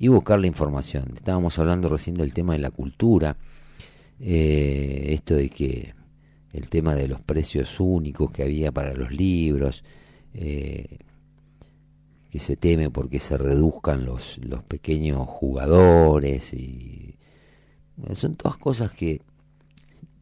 y 0.00 0.08
buscar 0.08 0.40
la 0.40 0.48
información. 0.48 1.12
Estábamos 1.14 1.56
hablando 1.60 1.88
recién 1.88 2.16
del 2.16 2.32
tema 2.32 2.54
de 2.54 2.58
la 2.58 2.72
cultura, 2.72 3.36
eh, 4.18 5.10
esto 5.10 5.36
de 5.36 5.48
que 5.48 5.94
el 6.52 6.68
tema 6.68 6.96
de 6.96 7.06
los 7.06 7.20
precios 7.20 7.78
únicos 7.78 8.32
que 8.32 8.42
había 8.42 8.72
para 8.72 8.92
los 8.94 9.12
libros, 9.12 9.84
eh, 10.34 10.98
que 12.32 12.40
se 12.40 12.56
teme 12.56 12.90
porque 12.90 13.20
se 13.20 13.38
reduzcan 13.38 14.04
los, 14.04 14.38
los 14.38 14.64
pequeños 14.64 15.28
jugadores 15.28 16.52
y 16.52 17.14
son 18.14 18.34
todas 18.34 18.56
cosas 18.56 18.90
que 18.90 19.22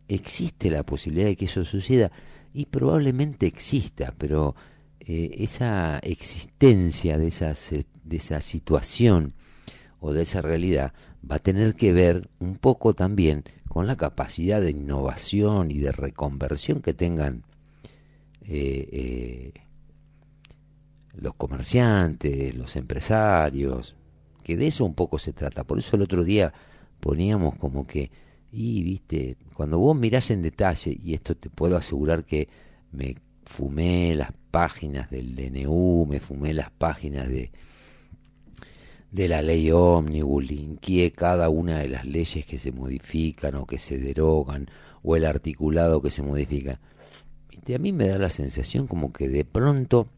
existe 0.08 0.70
la 0.70 0.84
posibilidad 0.84 1.26
de 1.26 1.36
que 1.36 1.46
eso 1.46 1.64
suceda 1.64 2.10
y 2.52 2.66
probablemente 2.66 3.46
exista, 3.46 4.14
pero 4.16 4.54
eh, 5.00 5.36
esa 5.38 5.98
existencia 5.98 7.18
de, 7.18 7.28
esas, 7.28 7.72
eh, 7.72 7.86
de 8.04 8.16
esa 8.16 8.40
situación 8.40 9.34
o 10.00 10.12
de 10.12 10.22
esa 10.22 10.42
realidad 10.42 10.92
va 11.28 11.36
a 11.36 11.40
tener 11.40 11.74
que 11.74 11.92
ver 11.92 12.28
un 12.38 12.56
poco 12.56 12.92
también 12.92 13.44
con 13.68 13.86
la 13.86 13.96
capacidad 13.96 14.60
de 14.60 14.70
innovación 14.70 15.70
y 15.70 15.80
de 15.80 15.92
reconversión 15.92 16.80
que 16.80 16.94
tengan 16.94 17.44
eh, 18.48 18.88
eh, 18.92 19.52
los 21.14 21.34
comerciantes, 21.34 22.54
los 22.54 22.76
empresarios, 22.76 23.96
que 24.44 24.56
de 24.56 24.68
eso 24.68 24.84
un 24.84 24.94
poco 24.94 25.18
se 25.18 25.32
trata. 25.32 25.64
Por 25.64 25.78
eso 25.78 25.96
el 25.96 26.02
otro 26.02 26.24
día 26.24 26.52
poníamos 27.00 27.56
como 27.56 27.86
que, 27.86 28.10
y 28.56 28.82
viste, 28.82 29.36
cuando 29.52 29.78
vos 29.78 29.94
mirás 29.94 30.30
en 30.30 30.40
detalle, 30.40 30.98
y 31.04 31.12
esto 31.12 31.36
te 31.36 31.50
puedo 31.50 31.76
asegurar 31.76 32.24
que 32.24 32.48
me 32.90 33.16
fumé 33.44 34.14
las 34.14 34.30
páginas 34.50 35.10
del 35.10 35.36
DNU, 35.36 36.06
me 36.06 36.20
fumé 36.20 36.54
las 36.54 36.70
páginas 36.70 37.28
de, 37.28 37.50
de 39.12 39.28
la 39.28 39.42
ley 39.42 39.70
ómnibus, 39.70 40.46
linkeé 40.46 41.12
cada 41.12 41.50
una 41.50 41.80
de 41.80 41.88
las 41.88 42.06
leyes 42.06 42.46
que 42.46 42.56
se 42.56 42.72
modifican 42.72 43.56
o 43.56 43.66
que 43.66 43.76
se 43.76 43.98
derogan, 43.98 44.68
o 45.02 45.16
el 45.16 45.26
articulado 45.26 46.00
que 46.00 46.10
se 46.10 46.22
modifica. 46.22 46.80
Viste, 47.50 47.74
a 47.74 47.78
mí 47.78 47.92
me 47.92 48.08
da 48.08 48.16
la 48.16 48.30
sensación 48.30 48.86
como 48.86 49.12
que 49.12 49.28
de 49.28 49.44
pronto 49.44 50.08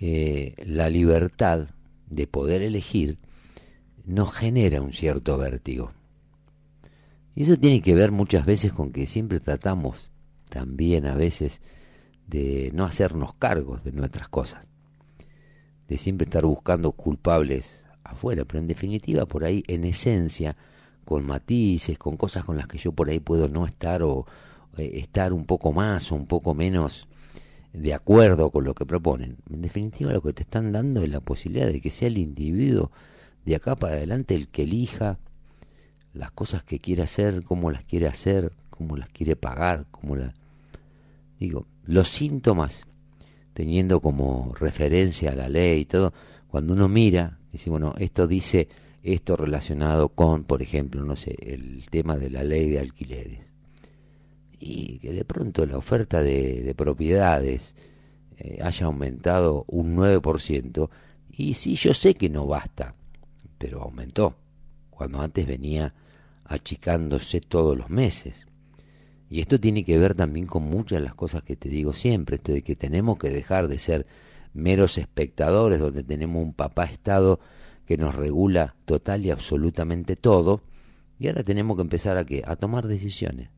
eh, 0.00 0.54
la 0.64 0.88
libertad 0.88 1.68
de 2.08 2.26
poder 2.26 2.62
elegir 2.62 3.18
nos 4.06 4.32
genera 4.32 4.80
un 4.80 4.94
cierto 4.94 5.36
vértigo. 5.36 5.92
Y 7.38 7.42
eso 7.42 7.56
tiene 7.56 7.80
que 7.80 7.94
ver 7.94 8.10
muchas 8.10 8.44
veces 8.44 8.72
con 8.72 8.90
que 8.90 9.06
siempre 9.06 9.38
tratamos 9.38 10.10
también 10.48 11.06
a 11.06 11.14
veces 11.14 11.62
de 12.26 12.72
no 12.74 12.84
hacernos 12.84 13.32
cargos 13.34 13.84
de 13.84 13.92
nuestras 13.92 14.28
cosas, 14.28 14.66
de 15.86 15.98
siempre 15.98 16.24
estar 16.24 16.44
buscando 16.44 16.90
culpables 16.90 17.84
afuera, 18.02 18.44
pero 18.44 18.58
en 18.58 18.66
definitiva 18.66 19.24
por 19.24 19.44
ahí 19.44 19.62
en 19.68 19.84
esencia, 19.84 20.56
con 21.04 21.24
matices, 21.24 21.96
con 21.96 22.16
cosas 22.16 22.44
con 22.44 22.56
las 22.56 22.66
que 22.66 22.78
yo 22.78 22.90
por 22.90 23.08
ahí 23.08 23.20
puedo 23.20 23.48
no 23.48 23.66
estar 23.66 24.02
o 24.02 24.26
eh, 24.76 24.90
estar 24.94 25.32
un 25.32 25.44
poco 25.44 25.72
más 25.72 26.10
o 26.10 26.16
un 26.16 26.26
poco 26.26 26.54
menos 26.54 27.06
de 27.72 27.94
acuerdo 27.94 28.50
con 28.50 28.64
lo 28.64 28.74
que 28.74 28.84
proponen. 28.84 29.36
En 29.48 29.62
definitiva 29.62 30.12
lo 30.12 30.22
que 30.22 30.32
te 30.32 30.42
están 30.42 30.72
dando 30.72 31.04
es 31.04 31.08
la 31.08 31.20
posibilidad 31.20 31.68
de 31.68 31.80
que 31.80 31.90
sea 31.90 32.08
el 32.08 32.18
individuo 32.18 32.90
de 33.44 33.54
acá 33.54 33.76
para 33.76 33.94
adelante 33.94 34.34
el 34.34 34.48
que 34.48 34.64
elija 34.64 35.20
las 36.14 36.30
cosas 36.32 36.62
que 36.62 36.78
quiere 36.78 37.02
hacer, 37.02 37.44
cómo 37.44 37.70
las 37.70 37.84
quiere 37.84 38.06
hacer, 38.06 38.52
cómo 38.70 38.96
las 38.96 39.08
quiere 39.08 39.36
pagar, 39.36 39.86
cómo 39.90 40.16
la 40.16 40.34
digo, 41.38 41.66
los 41.84 42.08
síntomas 42.08 42.86
teniendo 43.52 44.00
como 44.00 44.54
referencia 44.58 45.32
a 45.32 45.36
la 45.36 45.48
ley 45.48 45.80
y 45.80 45.84
todo, 45.84 46.12
cuando 46.46 46.74
uno 46.74 46.88
mira, 46.88 47.38
dice, 47.50 47.70
bueno, 47.70 47.94
esto 47.98 48.26
dice 48.26 48.68
esto 49.02 49.36
relacionado 49.36 50.10
con, 50.10 50.44
por 50.44 50.62
ejemplo, 50.62 51.04
no 51.04 51.16
sé, 51.16 51.34
el 51.40 51.86
tema 51.90 52.16
de 52.16 52.30
la 52.30 52.44
ley 52.44 52.70
de 52.70 52.78
alquileres. 52.78 53.40
Y 54.60 54.98
que 54.98 55.12
de 55.12 55.24
pronto 55.24 55.66
la 55.66 55.76
oferta 55.76 56.22
de, 56.22 56.74
propiedades 56.76 57.74
eh, 58.36 58.58
haya 58.62 58.86
aumentado 58.86 59.64
un 59.68 59.96
9%, 59.96 60.88
y 61.32 61.54
sí, 61.54 61.74
yo 61.74 61.94
sé 61.94 62.14
que 62.14 62.28
no 62.28 62.46
basta, 62.46 62.94
pero 63.58 63.82
aumentó, 63.82 64.36
cuando 64.98 65.20
antes 65.20 65.46
venía 65.46 65.94
achicándose 66.44 67.40
todos 67.40 67.78
los 67.78 67.88
meses. 67.88 68.48
Y 69.30 69.40
esto 69.40 69.60
tiene 69.60 69.84
que 69.84 69.96
ver 69.96 70.16
también 70.16 70.46
con 70.46 70.64
muchas 70.64 70.98
de 70.98 71.04
las 71.04 71.14
cosas 71.14 71.44
que 71.44 71.54
te 71.54 71.68
digo 71.68 71.92
siempre, 71.92 72.34
esto 72.34 72.50
de 72.50 72.62
que 72.62 72.74
tenemos 72.74 73.16
que 73.16 73.30
dejar 73.30 73.68
de 73.68 73.78
ser 73.78 74.06
meros 74.54 74.98
espectadores 74.98 75.78
donde 75.78 76.02
tenemos 76.02 76.42
un 76.42 76.52
papá 76.52 76.86
Estado 76.86 77.38
que 77.86 77.96
nos 77.96 78.16
regula 78.16 78.74
total 78.86 79.24
y 79.24 79.30
absolutamente 79.30 80.16
todo, 80.16 80.62
y 81.20 81.28
ahora 81.28 81.44
tenemos 81.44 81.76
que 81.76 81.82
empezar 81.82 82.16
a, 82.16 82.26
a 82.50 82.56
tomar 82.56 82.88
decisiones. 82.88 83.50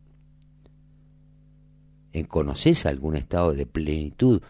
¿En 2.12 2.26
¿Conoces 2.26 2.84
algún 2.84 3.16
estado 3.16 3.54
de 3.54 3.64
plenitud 3.64 4.42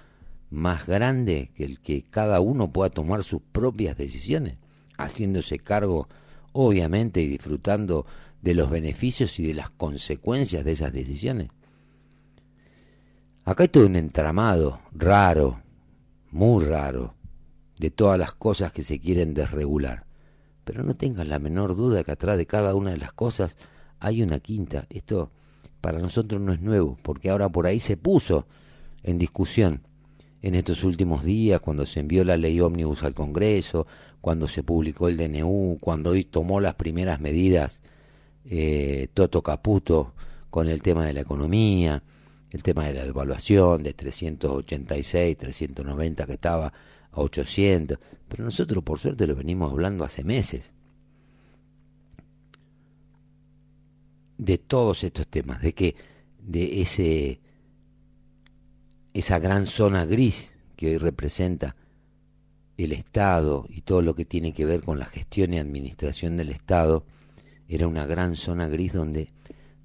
más 0.50 0.86
grande 0.86 1.52
que 1.54 1.64
el 1.64 1.78
que 1.78 2.02
cada 2.02 2.40
uno 2.40 2.72
pueda 2.72 2.90
tomar 2.90 3.22
sus 3.22 3.42
propias 3.52 3.96
decisiones, 3.96 4.56
haciéndose 4.98 5.60
cargo, 5.60 6.08
obviamente, 6.52 7.20
y 7.20 7.28
disfrutando 7.28 8.06
de 8.42 8.54
los 8.54 8.70
beneficios 8.70 9.38
y 9.38 9.46
de 9.46 9.54
las 9.54 9.70
consecuencias 9.70 10.64
de 10.64 10.72
esas 10.72 10.92
decisiones. 10.92 11.50
Acá 13.44 13.64
hay 13.64 13.68
todo 13.68 13.86
un 13.86 13.96
entramado 13.96 14.80
raro, 14.92 15.62
muy 16.30 16.64
raro, 16.64 17.14
de 17.78 17.90
todas 17.90 18.18
las 18.18 18.32
cosas 18.32 18.72
que 18.72 18.82
se 18.82 19.00
quieren 19.00 19.34
desregular. 19.34 20.04
Pero 20.64 20.82
no 20.82 20.94
tengas 20.94 21.26
la 21.26 21.38
menor 21.38 21.74
duda 21.74 22.04
que 22.04 22.12
atrás 22.12 22.36
de 22.36 22.46
cada 22.46 22.74
una 22.74 22.90
de 22.90 22.98
las 22.98 23.12
cosas 23.12 23.56
hay 23.98 24.22
una 24.22 24.40
quinta. 24.40 24.86
Esto 24.90 25.30
para 25.80 25.98
nosotros 25.98 26.40
no 26.40 26.52
es 26.52 26.60
nuevo, 26.60 26.96
porque 27.02 27.30
ahora 27.30 27.48
por 27.48 27.66
ahí 27.66 27.80
se 27.80 27.96
puso 27.96 28.46
en 29.02 29.18
discusión 29.18 29.82
en 30.42 30.54
estos 30.54 30.84
últimos 30.84 31.24
días, 31.24 31.60
cuando 31.60 31.86
se 31.86 32.00
envió 32.00 32.24
la 32.24 32.36
ley 32.36 32.60
ómnibus 32.60 33.02
al 33.02 33.14
Congreso, 33.14 33.86
cuando 34.20 34.48
se 34.48 34.62
publicó 34.62 35.08
el 35.08 35.16
DNU, 35.16 35.78
cuando 35.80 36.10
hoy 36.10 36.24
tomó 36.24 36.60
las 36.60 36.74
primeras 36.74 37.20
medidas 37.20 37.80
eh, 38.44 39.08
Toto 39.14 39.42
Caputo 39.42 40.14
con 40.50 40.68
el 40.68 40.82
tema 40.82 41.06
de 41.06 41.12
la 41.12 41.20
economía, 41.20 42.02
el 42.50 42.62
tema 42.62 42.86
de 42.86 42.94
la 42.94 43.04
devaluación 43.04 43.82
de 43.82 43.94
386, 43.94 45.36
390 45.36 46.26
que 46.26 46.32
estaba 46.32 46.72
a 47.12 47.20
800, 47.20 47.98
pero 48.28 48.44
nosotros 48.44 48.82
por 48.84 48.98
suerte 48.98 49.26
lo 49.26 49.36
venimos 49.36 49.70
hablando 49.70 50.04
hace 50.04 50.24
meses. 50.24 50.72
De 54.38 54.58
todos 54.58 55.04
estos 55.04 55.26
temas, 55.26 55.60
de 55.60 55.74
que 55.74 55.96
de 56.38 56.80
ese 56.80 57.40
esa 59.12 59.38
gran 59.38 59.66
zona 59.66 60.04
gris 60.06 60.56
que 60.76 60.86
hoy 60.86 60.96
representa 60.96 61.76
el 62.84 62.92
Estado 62.92 63.66
y 63.68 63.82
todo 63.82 64.02
lo 64.02 64.14
que 64.14 64.24
tiene 64.24 64.52
que 64.52 64.64
ver 64.64 64.82
con 64.82 64.98
la 64.98 65.06
gestión 65.06 65.54
y 65.54 65.58
administración 65.58 66.36
del 66.36 66.50
Estado, 66.50 67.04
era 67.68 67.86
una 67.86 68.06
gran 68.06 68.36
zona 68.36 68.68
gris 68.68 68.92
donde 68.92 69.28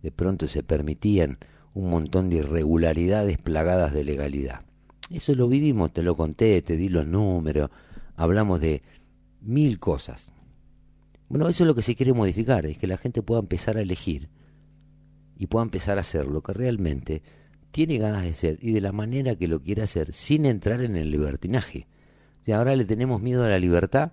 de 0.02 0.12
pronto 0.12 0.48
se 0.48 0.64
permitían 0.64 1.38
un 1.74 1.90
montón 1.90 2.30
de 2.30 2.38
irregularidades 2.38 3.38
plagadas 3.38 3.94
de 3.94 4.04
legalidad. 4.04 4.62
Eso 5.10 5.36
lo 5.36 5.48
vivimos, 5.48 5.94
te 5.94 6.02
lo 6.02 6.16
conté, 6.16 6.62
te 6.62 6.78
di 6.78 6.90
los 6.90 7.06
números, 7.06 7.70
hablamos 8.16 8.60
de 8.60 8.82
mil 9.42 9.80
cosas. 9.80 10.32
Bueno, 11.28 11.48
eso 11.50 11.64
es 11.64 11.68
lo 11.68 11.76
que 11.76 11.82
se 11.82 11.96
quiere 11.96 12.14
modificar, 12.14 12.66
es 12.66 12.78
que 12.78 12.88
la 12.88 12.98
gente 12.98 13.22
pueda 13.22 13.42
empezar 13.42 13.78
a 13.78 13.82
elegir 13.82 14.30
y 15.38 15.48
pueda 15.48 15.64
empezar 15.64 15.98
a 15.98 16.02
hacer 16.02 16.28
lo 16.28 16.42
que 16.42 16.54
realmente 16.54 17.22
tiene 17.72 17.98
ganas 17.98 18.24
de 18.24 18.34
ser 18.34 18.58
y 18.62 18.72
de 18.72 18.82
la 18.82 18.94
manera 18.94 19.36
que 19.36 19.48
lo 19.48 19.62
quiere 19.62 19.82
hacer 19.82 20.14
sin 20.14 20.46
entrar 20.46 20.82
en 20.82 20.96
el 20.96 21.12
libertinaje. 21.12 21.88
Sea, 22.46 22.60
ahora 22.60 22.76
le 22.76 22.86
tenemos 22.86 23.24
miedo 23.24 23.44
a 23.44 23.50
la 23.50 23.58
libertad 23.58 24.12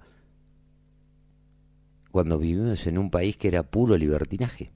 cuando 2.10 2.38
vivimos 2.38 2.86
en 2.86 2.96
un 2.96 3.10
país 3.10 3.36
que 3.36 3.48
era 3.48 3.62
puro 3.62 3.98
libertinaje, 3.98 4.72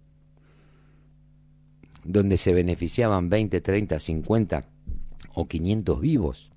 donde 2.04 2.36
se 2.36 2.52
beneficiaban 2.52 3.30
20, 3.30 3.62
30, 3.62 3.98
50 3.98 4.64
o 5.32 5.48
500 5.48 6.00
vivos. 6.02 6.50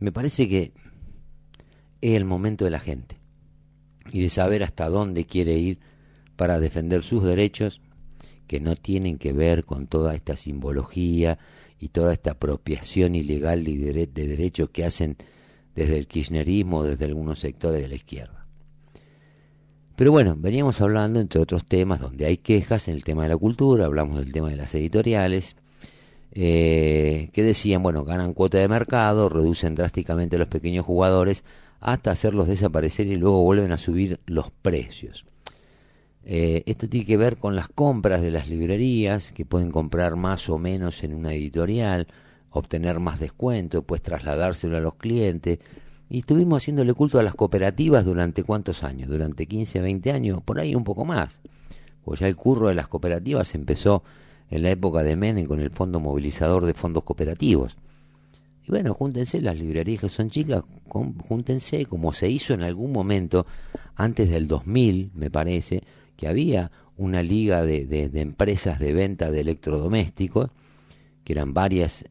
Me 0.00 0.10
parece 0.10 0.48
que 0.48 0.72
es 2.00 2.16
el 2.16 2.24
momento 2.24 2.64
de 2.64 2.72
la 2.72 2.80
gente 2.80 3.20
y 4.12 4.22
de 4.22 4.28
saber 4.28 4.64
hasta 4.64 4.88
dónde 4.88 5.24
quiere 5.24 5.56
ir 5.56 5.78
para 6.34 6.58
defender 6.58 7.04
sus 7.04 7.22
derechos 7.22 7.80
que 8.48 8.58
no 8.58 8.74
tienen 8.74 9.18
que 9.18 9.32
ver 9.32 9.64
con 9.64 9.86
toda 9.86 10.16
esta 10.16 10.34
simbología 10.34 11.38
y 11.82 11.88
toda 11.88 12.12
esta 12.12 12.30
apropiación 12.30 13.16
ilegal 13.16 13.64
de, 13.64 14.06
derechos 14.06 14.70
que 14.70 14.84
hacen 14.84 15.16
desde 15.74 15.98
el 15.98 16.06
kirchnerismo, 16.06 16.84
desde 16.84 17.06
algunos 17.06 17.40
sectores 17.40 17.82
de 17.82 17.88
la 17.88 17.96
izquierda. 17.96 18.46
Pero 19.96 20.12
bueno, 20.12 20.36
veníamos 20.38 20.80
hablando, 20.80 21.18
entre 21.18 21.40
otros 21.40 21.64
temas, 21.64 22.00
donde 22.00 22.26
hay 22.26 22.36
quejas 22.36 22.86
en 22.86 22.94
el 22.94 23.02
tema 23.02 23.24
de 23.24 23.30
la 23.30 23.36
cultura, 23.36 23.86
hablamos 23.86 24.20
del 24.20 24.30
tema 24.30 24.48
de 24.48 24.54
las 24.54 24.72
editoriales, 24.76 25.56
eh, 26.30 27.30
que 27.32 27.42
decían, 27.42 27.82
bueno, 27.82 28.04
ganan 28.04 28.32
cuota 28.32 28.58
de 28.58 28.68
mercado, 28.68 29.28
reducen 29.28 29.74
drásticamente 29.74 30.38
los 30.38 30.46
pequeños 30.46 30.86
jugadores 30.86 31.42
hasta 31.80 32.12
hacerlos 32.12 32.46
desaparecer 32.46 33.08
y 33.08 33.16
luego 33.16 33.42
vuelven 33.42 33.72
a 33.72 33.76
subir 33.76 34.20
los 34.26 34.52
precios. 34.52 35.26
Eh, 36.24 36.62
esto 36.66 36.88
tiene 36.88 37.06
que 37.06 37.16
ver 37.16 37.36
con 37.36 37.56
las 37.56 37.68
compras 37.68 38.22
de 38.22 38.30
las 38.30 38.48
librerías, 38.48 39.32
que 39.32 39.44
pueden 39.44 39.70
comprar 39.70 40.16
más 40.16 40.48
o 40.48 40.58
menos 40.58 41.02
en 41.02 41.14
una 41.14 41.32
editorial, 41.32 42.06
obtener 42.50 43.00
más 43.00 43.18
descuento, 43.18 43.82
pues 43.82 44.02
trasladárselo 44.02 44.76
a 44.76 44.80
los 44.80 44.94
clientes. 44.94 45.58
Y 46.08 46.18
estuvimos 46.18 46.62
haciéndole 46.62 46.92
culto 46.94 47.18
a 47.18 47.22
las 47.22 47.34
cooperativas 47.34 48.04
durante 48.04 48.44
cuántos 48.44 48.84
años, 48.84 49.08
durante 49.08 49.46
15, 49.46 49.80
20 49.80 50.12
años, 50.12 50.42
por 50.42 50.60
ahí 50.60 50.74
un 50.74 50.84
poco 50.84 51.04
más. 51.04 51.40
Pues 52.04 52.20
ya 52.20 52.28
el 52.28 52.36
curro 52.36 52.68
de 52.68 52.74
las 52.74 52.88
cooperativas 52.88 53.54
empezó 53.54 54.02
en 54.50 54.62
la 54.62 54.70
época 54.70 55.02
de 55.02 55.16
Menem 55.16 55.46
con 55.46 55.60
el 55.60 55.70
Fondo 55.70 55.98
Movilizador 56.00 56.66
de 56.66 56.74
Fondos 56.74 57.04
Cooperativos. 57.04 57.76
Y 58.64 58.70
bueno, 58.70 58.94
júntense, 58.94 59.40
las 59.40 59.58
librerías 59.58 60.02
que 60.02 60.08
son 60.08 60.30
chicas, 60.30 60.62
júntense, 60.88 61.86
como 61.86 62.12
se 62.12 62.30
hizo 62.30 62.54
en 62.54 62.62
algún 62.62 62.92
momento, 62.92 63.46
antes 63.96 64.30
del 64.30 64.46
2000, 64.46 65.10
me 65.14 65.30
parece, 65.30 65.82
que 66.22 66.28
había 66.28 66.70
una 66.96 67.20
liga 67.20 67.64
de, 67.64 67.84
de 67.84 68.20
empresas 68.20 68.78
de 68.78 68.92
venta 68.92 69.32
de 69.32 69.40
electrodomésticos, 69.40 70.50
que 71.24 71.32
eran 71.32 71.52
varias 71.52 72.04
eh, 72.04 72.10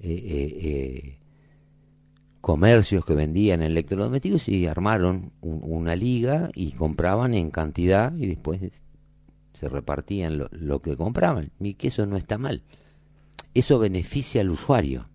eh, 0.00 0.58
eh, 0.60 1.18
comercios 2.40 3.04
que 3.04 3.14
vendían 3.14 3.62
electrodomésticos 3.62 4.48
y 4.48 4.66
armaron 4.66 5.30
una 5.42 5.94
liga 5.94 6.50
y 6.54 6.72
compraban 6.72 7.34
en 7.34 7.52
cantidad 7.52 8.16
y 8.16 8.26
después 8.26 8.62
se 9.52 9.68
repartían 9.68 10.38
lo, 10.38 10.48
lo, 10.50 10.82
que 10.82 10.96
compraban. 10.96 11.52
Y 11.60 11.74
que 11.74 11.86
eso 11.86 12.04
no 12.04 12.16
está 12.16 12.36
mal. 12.36 12.64
Eso 13.54 13.78
beneficia 13.78 14.40
al 14.40 14.50
usuario, 14.50 15.08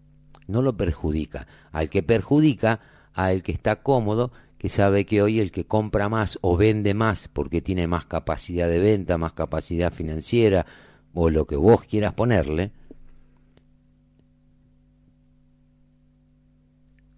no 0.48 0.62
lo 0.62 0.78
perjudica. 0.78 1.48
Al 1.74 1.90
que 1.90 2.02
perjudica, 2.02 2.80
al 3.14 3.44
que 3.44 3.52
está 3.52 3.84
cómodo, 3.84 4.32
que 4.62 4.70
sabe 4.70 5.08
que 5.08 5.24
hoy 5.24 5.40
el 5.40 5.52
que 5.52 5.66
compra 5.66 6.08
más 6.08 6.38
o 6.42 6.56
vende 6.56 6.94
más 6.94 7.28
porque 7.28 7.64
tiene 7.64 7.88
más 7.88 8.06
capacidad 8.06 8.70
de 8.70 8.78
venta, 8.78 9.18
más 9.18 9.34
capacidad 9.34 9.92
financiera 9.92 10.68
o 11.16 11.32
lo 11.32 11.48
que 11.48 11.56
vos 11.56 11.82
quieras 11.82 12.14
ponerle, 12.14 12.72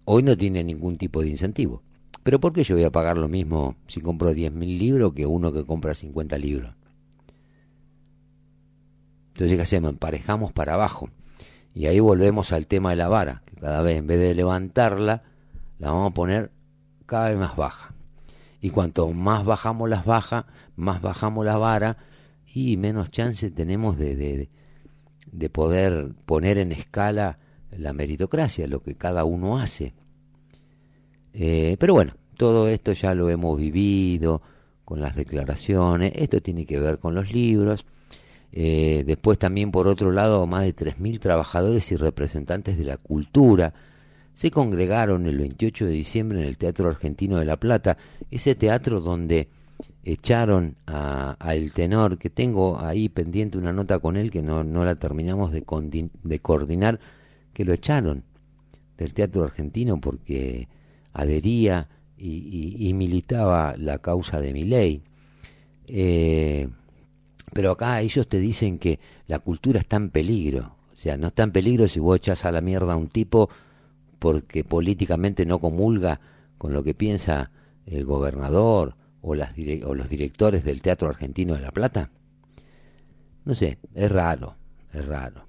hoy 0.06 0.22
no 0.22 0.38
tiene 0.38 0.64
ningún 0.64 0.96
tipo 0.96 1.20
de 1.20 1.28
incentivo. 1.28 1.82
Pero 2.22 2.40
¿por 2.40 2.54
qué 2.54 2.64
yo 2.64 2.76
voy 2.76 2.84
a 2.84 2.90
pagar 2.90 3.18
lo 3.18 3.28
mismo 3.28 3.76
si 3.88 4.00
compro 4.00 4.32
10.000 4.32 4.78
libros 4.78 5.12
que 5.12 5.26
uno 5.26 5.52
que 5.52 5.64
compra 5.64 5.94
50 5.94 6.38
libros? 6.38 6.74
Entonces, 9.34 9.54
¿qué 9.54 9.62
hacemos? 9.62 9.90
Emparejamos 9.90 10.50
para 10.52 10.72
abajo. 10.72 11.10
Y 11.74 11.88
ahí 11.88 12.00
volvemos 12.00 12.52
al 12.52 12.66
tema 12.66 12.88
de 12.88 12.96
la 12.96 13.08
vara, 13.08 13.42
que 13.44 13.56
cada 13.56 13.82
vez 13.82 13.98
en 13.98 14.06
vez 14.06 14.18
de 14.18 14.34
levantarla, 14.34 15.24
la 15.78 15.90
vamos 15.90 16.12
a 16.12 16.14
poner 16.14 16.53
cada 17.06 17.30
vez 17.30 17.38
más 17.38 17.56
baja. 17.56 17.94
Y 18.60 18.70
cuanto 18.70 19.10
más 19.12 19.44
bajamos 19.44 19.88
las 19.90 20.04
bajas, 20.04 20.44
más 20.76 21.02
bajamos 21.02 21.44
la 21.44 21.56
vara 21.56 21.98
y 22.46 22.76
menos 22.76 23.10
chance 23.10 23.50
tenemos 23.50 23.98
de, 23.98 24.16
de, 24.16 24.48
de 25.30 25.50
poder 25.50 26.14
poner 26.24 26.58
en 26.58 26.72
escala 26.72 27.38
la 27.76 27.92
meritocracia, 27.92 28.66
lo 28.66 28.82
que 28.82 28.94
cada 28.94 29.24
uno 29.24 29.58
hace. 29.58 29.94
Eh, 31.32 31.76
pero 31.78 31.94
bueno, 31.94 32.14
todo 32.36 32.68
esto 32.68 32.92
ya 32.92 33.14
lo 33.14 33.28
hemos 33.28 33.58
vivido 33.58 34.40
con 34.84 35.00
las 35.00 35.16
declaraciones, 35.16 36.12
esto 36.14 36.40
tiene 36.40 36.66
que 36.66 36.78
ver 36.78 36.98
con 36.98 37.14
los 37.14 37.32
libros. 37.32 37.86
Eh, 38.52 39.02
después 39.04 39.38
también, 39.38 39.72
por 39.72 39.88
otro 39.88 40.12
lado, 40.12 40.46
más 40.46 40.64
de 40.64 40.76
3.000 40.76 41.18
trabajadores 41.18 41.90
y 41.90 41.96
representantes 41.96 42.78
de 42.78 42.84
la 42.84 42.96
cultura 42.98 43.74
se 44.34 44.50
congregaron 44.50 45.26
el 45.26 45.38
28 45.38 45.86
de 45.86 45.92
diciembre 45.92 46.40
en 46.40 46.46
el 46.46 46.56
Teatro 46.56 46.88
Argentino 46.88 47.38
de 47.38 47.44
La 47.44 47.56
Plata, 47.56 47.96
ese 48.30 48.54
teatro 48.54 49.00
donde 49.00 49.48
echaron 50.04 50.76
al 50.86 51.72
tenor, 51.72 52.18
que 52.18 52.30
tengo 52.30 52.80
ahí 52.80 53.08
pendiente 53.08 53.58
una 53.58 53.72
nota 53.72 53.98
con 54.00 54.16
él 54.16 54.30
que 54.30 54.42
no, 54.42 54.64
no 54.64 54.84
la 54.84 54.96
terminamos 54.96 55.52
de, 55.52 55.62
coordinar, 56.40 57.00
que 57.52 57.64
lo 57.64 57.72
echaron 57.72 58.24
del 58.98 59.14
Teatro 59.14 59.44
Argentino 59.44 60.00
porque 60.00 60.68
adhería 61.12 61.88
y, 62.16 62.92
militaba 62.94 63.74
la 63.78 63.98
causa 63.98 64.40
de 64.40 64.52
mi 64.52 64.64
ley. 64.64 65.02
Eh, 65.86 66.68
pero 67.52 67.72
acá 67.72 68.00
ellos 68.00 68.26
te 68.28 68.40
dicen 68.40 68.78
que 68.78 68.98
la 69.26 69.38
cultura 69.38 69.80
está 69.80 69.96
en 69.96 70.10
peligro. 70.10 70.76
O 70.92 70.96
sea, 70.96 71.16
no 71.16 71.28
está 71.28 71.42
en 71.42 71.52
peligro 71.52 71.86
si 71.88 72.00
vos 72.00 72.16
echas 72.16 72.44
a 72.44 72.52
la 72.52 72.60
mierda 72.60 72.94
a 72.94 72.96
un 72.96 73.08
tipo 73.08 73.48
porque 74.18 74.64
políticamente 74.64 75.46
no 75.46 75.58
comulga 75.58 76.20
con 76.58 76.72
lo 76.72 76.82
que 76.82 76.94
piensa 76.94 77.50
el 77.86 78.04
gobernador 78.04 78.96
o, 79.20 79.34
las 79.34 79.52
o 79.84 79.94
los 79.94 80.08
directores 80.08 80.64
del 80.64 80.82
Teatro 80.82 81.08
Argentino 81.08 81.54
de 81.54 81.60
La 81.60 81.72
Plata. 81.72 82.10
No 83.44 83.54
sé, 83.54 83.78
es 83.94 84.10
raro, 84.10 84.56
es 84.92 85.04
raro. 85.04 85.46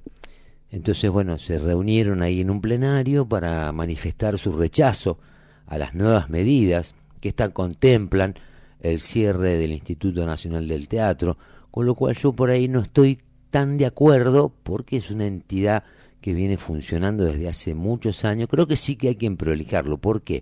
Entonces, 0.72 1.10
bueno, 1.10 1.38
se 1.38 1.58
reunieron 1.58 2.22
ahí 2.22 2.42
en 2.42 2.50
un 2.50 2.60
plenario 2.60 3.26
para 3.26 3.72
manifestar 3.72 4.38
su 4.38 4.52
rechazo 4.52 5.20
a 5.68 5.78
las 5.78 5.94
nuevas 5.94 6.30
medidas 6.30 6.96
que 7.22 7.30
esta 7.30 7.50
contemplan 7.50 8.36
el 8.82 9.02
cierre 9.02 9.58
del 9.58 9.72
Instituto 9.72 10.26
Nacional 10.26 10.68
del 10.68 10.88
Teatro, 10.88 11.38
con 11.72 11.86
lo 11.86 11.96
cual 11.96 12.16
yo 12.16 12.34
por 12.34 12.50
ahí 12.50 12.68
no 12.68 12.82
estoy 12.82 13.20
tan 13.50 13.78
de 13.78 13.86
acuerdo 13.86 14.54
porque 14.64 14.98
es 14.98 15.10
una 15.10 15.26
entidad 15.26 15.84
que 16.26 16.34
viene 16.34 16.58
funcionando 16.58 17.24
desde 17.24 17.48
hace 17.48 17.76
muchos 17.76 18.26
años. 18.26 18.50
Creo 18.50 18.66
que 18.66 18.76
sí 18.76 18.96
que 18.96 19.10
hay 19.10 19.16
que 19.16 19.30
prolijarlo. 19.30 20.00
¿Por 20.00 20.24
qué? 20.24 20.42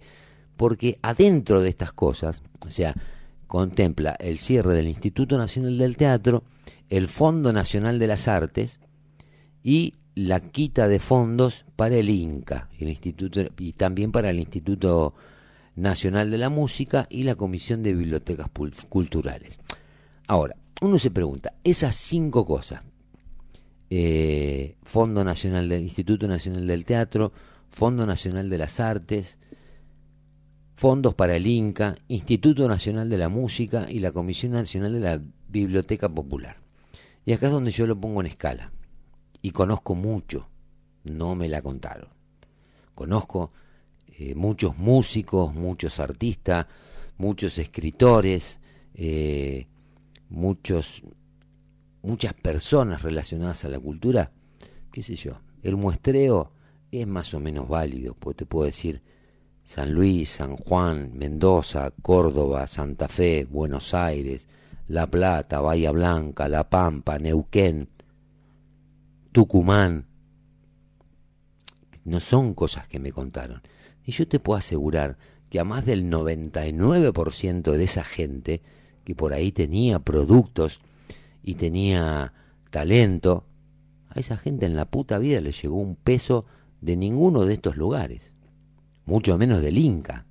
Porque 0.56 0.98
adentro 1.02 1.62
de 1.62 1.68
estas 1.68 1.92
cosas, 1.92 2.42
o 2.66 2.70
sea, 2.70 2.96
contempla 3.48 4.16
el 4.18 4.40
cierre 4.40 4.76
del 4.76 4.88
Instituto 4.88 5.38
Nacional 5.38 5.78
del 5.78 5.98
Teatro, 5.98 6.46
el 6.88 7.10
Fondo 7.10 7.52
Nacional 7.52 8.00
de 8.00 8.08
las 8.08 8.30
Artes 8.30 8.80
y 9.62 9.96
la 10.16 10.40
quita 10.40 10.88
de 10.88 11.00
fondos 11.00 11.66
para 11.76 11.98
el 11.98 12.10
INCA, 12.10 12.70
el 12.80 12.88
Instituto, 12.88 13.42
y 13.60 13.74
también 13.74 14.14
para 14.14 14.30
el 14.30 14.40
Instituto 14.40 15.14
Nacional 15.76 16.32
de 16.32 16.38
la 16.38 16.48
Música 16.48 17.08
y 17.10 17.24
la 17.24 17.36
Comisión 17.36 17.84
de 17.84 17.94
Bibliotecas 17.94 18.48
Culturales. 18.88 19.60
Ahora, 20.28 20.56
uno 20.80 20.98
se 20.98 21.12
pregunta, 21.12 21.56
esas 21.66 21.98
cinco 21.98 22.46
cosas, 22.46 22.86
eh, 23.96 24.76
Fondo 24.82 25.24
Nacional 25.24 25.70
del 25.70 25.84
Instituto 25.84 26.28
Nacional 26.28 26.66
del 26.66 26.84
Teatro, 26.84 27.32
Fondo 27.70 28.08
Nacional 28.08 28.50
de 28.50 28.58
las 28.58 28.80
Artes, 28.80 29.38
fondos 30.76 31.14
para 31.14 31.36
el 31.36 31.46
INCA, 31.46 32.00
Instituto 32.08 32.68
Nacional 32.68 33.08
de 33.08 33.20
la 33.20 33.30
Música 33.30 33.86
y 33.88 34.00
la 34.00 34.12
Comisión 34.12 34.54
Nacional 34.54 34.94
de 34.94 35.00
la 35.00 35.22
Biblioteca 35.48 36.10
Popular. 36.10 36.58
Y 37.24 37.34
acá 37.34 37.46
es 37.46 37.52
donde 37.52 37.70
yo 37.70 37.86
lo 37.86 37.96
pongo 37.96 38.22
en 38.22 38.26
escala 38.26 38.72
y 39.44 39.52
conozco 39.52 39.94
mucho, 39.94 40.50
no 41.04 41.36
me 41.36 41.48
la 41.48 41.62
contaron. 41.62 42.10
Conozco 42.96 43.52
eh, 44.18 44.34
muchos 44.34 44.76
músicos, 44.76 45.54
muchos 45.54 46.00
artistas, 46.00 46.66
muchos 47.20 47.60
escritores, 47.60 48.60
eh, 48.96 49.68
muchos, 50.30 51.04
muchas 52.04 52.34
personas 52.34 53.02
relacionadas 53.02 53.66
a 53.66 53.70
la 53.70 53.80
cultura, 53.80 54.32
qué 54.92 55.02
sé 55.02 55.16
yo. 55.16 55.40
El 55.64 55.78
muestreo 55.78 56.52
es 56.92 57.08
más 57.08 57.34
o 57.34 57.40
menos 57.40 57.68
válido, 57.68 58.14
porque 58.14 58.40
te 58.40 58.46
puedo 58.46 58.66
decir 58.66 59.02
San 59.64 59.94
Luis, 59.94 60.30
San 60.30 60.58
Juan, 60.58 61.12
Mendoza, 61.16 61.92
Córdoba, 62.02 62.68
Santa 62.68 63.08
Fe, 63.08 63.48
Buenos 63.50 63.94
Aires, 63.94 64.48
La 64.88 65.08
Plata, 65.08 65.62
Bahía 65.62 65.92
Blanca, 65.92 66.48
La 66.50 66.70
Pampa, 66.70 67.18
Neuquén, 67.18 67.90
Tucumán. 69.32 70.06
No 72.04 72.20
son 72.20 72.54
cosas 72.54 72.88
que 72.88 73.00
me 73.00 73.14
contaron. 73.14 73.62
Y 74.06 74.12
yo 74.12 74.28
te 74.28 74.40
puedo 74.40 74.58
asegurar 74.58 75.18
que 75.50 75.62
a 75.62 75.64
más 75.64 75.86
del 75.86 76.12
99% 76.12 77.72
de 77.72 77.84
esa 77.84 78.04
gente 78.04 78.62
que 79.06 79.16
por 79.16 79.34
ahí 79.34 79.54
tenía 79.54 80.00
productos 80.00 80.82
y 81.44 81.56
tenía 81.56 82.34
talento, 82.72 83.44
a 84.10 84.20
esa 84.20 84.38
gente 84.38 84.66
en 84.66 84.76
la 84.76 84.86
puta 84.86 85.18
vida 85.18 85.42
le 85.42 85.52
llegó 85.52 85.76
un 85.76 85.96
peso 85.96 86.46
de 86.82 86.96
ninguno 86.96 87.46
de 87.46 87.54
estos 87.54 87.78
lugares, 87.78 88.34
mucho 89.06 89.38
menos 89.38 89.62
del 89.62 89.78
Inca. 89.78 90.26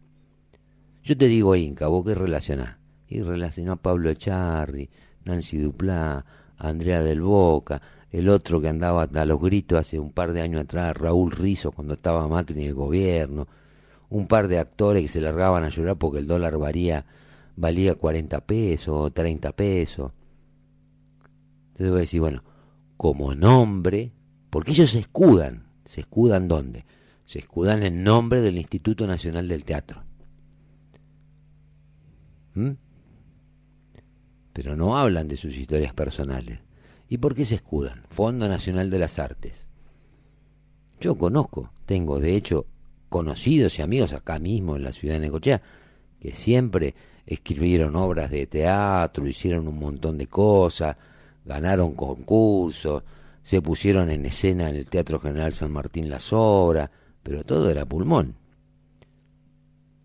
Yo 1.05 1.17
te 1.17 1.27
digo 1.27 1.57
Inca, 1.57 1.89
vos 1.89 2.07
qué 2.07 2.15
relacionás. 2.15 2.77
Y 3.09 3.21
relacionó 3.21 3.73
a 3.73 3.77
Pablo 3.77 4.09
Echarri, 4.09 4.89
Nancy 5.25 5.59
Duplá, 5.59 6.25
Andrea 6.57 7.03
del 7.03 7.21
Boca, 7.21 7.83
el 8.11 8.29
otro 8.29 8.61
que 8.61 8.69
andaba 8.69 9.03
a 9.03 9.25
los 9.25 9.41
gritos 9.41 9.79
hace 9.79 9.99
un 9.99 10.13
par 10.13 10.33
de 10.33 10.43
años 10.43 10.63
atrás, 10.63 10.97
Raúl 10.97 11.31
Rizo, 11.33 11.73
cuando 11.73 11.95
estaba 11.95 12.29
Macri 12.29 12.61
en 12.61 12.69
el 12.69 12.75
gobierno, 12.75 13.49
un 14.11 14.27
par 14.27 14.49
de 14.49 14.59
actores 14.59 15.03
que 15.03 15.09
se 15.09 15.21
largaban 15.21 15.65
a 15.65 15.71
llorar 15.71 15.97
porque 15.97 16.19
el 16.19 16.27
dólar 16.27 16.59
varía, 16.59 17.05
valía 17.57 17.95
40 17.95 18.41
pesos 18.43 18.95
o 18.95 19.11
30 19.11 19.53
pesos. 19.53 20.13
Entonces 21.83 21.91
voy 21.91 21.99
a 21.99 22.03
decir, 22.03 22.21
bueno, 22.21 22.45
como 22.97 23.35
nombre, 23.35 24.13
porque 24.51 24.71
ellos 24.71 24.91
se 24.91 25.01
escudan, 25.01 25.67
se 25.85 26.03
escudan 26.03 26.47
dónde? 26.47 26.85
Se 27.25 27.41
escudan 27.41 27.83
en 27.83 28.05
nombre 28.05 28.41
del 28.41 28.57
Instituto 28.57 29.05
Nacional 29.05 29.49
del 29.49 29.65
Teatro. 29.65 30.05
¿Mm? 32.55 32.71
Pero 34.53 34.77
no 34.77 34.97
hablan 34.97 35.27
de 35.27 35.37
sus 35.37 35.57
historias 35.57 35.93
personales. 35.93 36.61
¿Y 37.09 37.19
por 37.19 37.35
qué 37.35 37.45
se 37.45 37.57
escudan? 37.57 38.05
Fondo 38.11 38.47
Nacional 38.47 38.89
de 38.89 39.01
las 39.01 39.19
Artes. 39.19 39.67
Yo 41.01 41.19
conozco, 41.19 41.73
tengo 41.85 42.21
de 42.21 42.37
hecho 42.37 42.67
conocidos 43.09 43.77
y 43.81 43.83
amigos 43.83 44.13
acá 44.13 44.39
mismo 44.39 44.77
en 44.77 44.85
la 44.85 44.93
ciudad 44.93 45.15
de 45.15 45.21
Necochea, 45.23 45.61
que 46.21 46.33
siempre 46.33 46.95
escribieron 47.27 47.97
obras 47.97 48.31
de 48.31 48.47
teatro, 48.47 49.27
hicieron 49.27 49.67
un 49.67 49.81
montón 49.81 50.17
de 50.17 50.29
cosas, 50.29 50.97
ganaron 51.45 51.95
concursos, 51.95 53.03
se 53.43 53.61
pusieron 53.61 54.11
en 54.11 54.25
escena 54.27 54.71
en 54.71 54.77
el 54.77 54.87
Teatro 54.87 55.19
General 55.19 55.53
San 55.53 55.73
Martín 55.73 56.09
las 56.09 56.33
obras, 56.33 56.91
pero 57.23 57.43
todo 57.45 57.71
era 57.71 57.85
pulmón. 57.85 58.37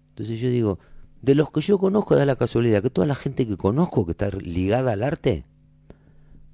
Entonces 0.10 0.40
yo 0.40 0.50
digo, 0.50 0.80
de 1.22 1.36
los 1.36 1.52
que 1.52 1.62
yo 1.62 1.78
conozco 1.78 2.16
da 2.16 2.26
la 2.26 2.36
casualidad 2.36 2.82
que 2.82 2.90
toda 2.90 3.08
la 3.08 3.16
gente 3.16 3.48
que 3.48 3.58
conozco 3.58 4.06
que 4.06 4.12
está 4.12 4.30
ligada 4.32 4.94
al 4.94 5.04
arte 5.04 5.46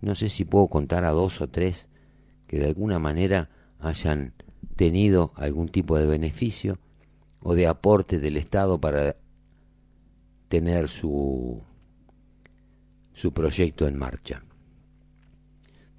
no 0.03 0.15
sé 0.15 0.27
si 0.27 0.43
puedo 0.43 0.67
contar 0.67 1.05
a 1.05 1.11
dos 1.11 1.39
o 1.39 1.47
tres 1.47 1.87
que 2.45 2.59
de 2.59 2.67
alguna 2.67 2.99
manera 2.99 3.49
hayan 3.79 4.33
tenido 4.75 5.31
algún 5.37 5.69
tipo 5.69 5.97
de 5.97 6.05
beneficio 6.05 6.77
o 7.39 7.55
de 7.55 7.67
aporte 7.67 8.19
del 8.19 8.35
Estado 8.35 8.81
para 8.81 9.15
tener 10.49 10.89
su, 10.89 11.61
su 13.13 13.31
proyecto 13.31 13.87
en 13.87 13.97
marcha. 13.97 14.43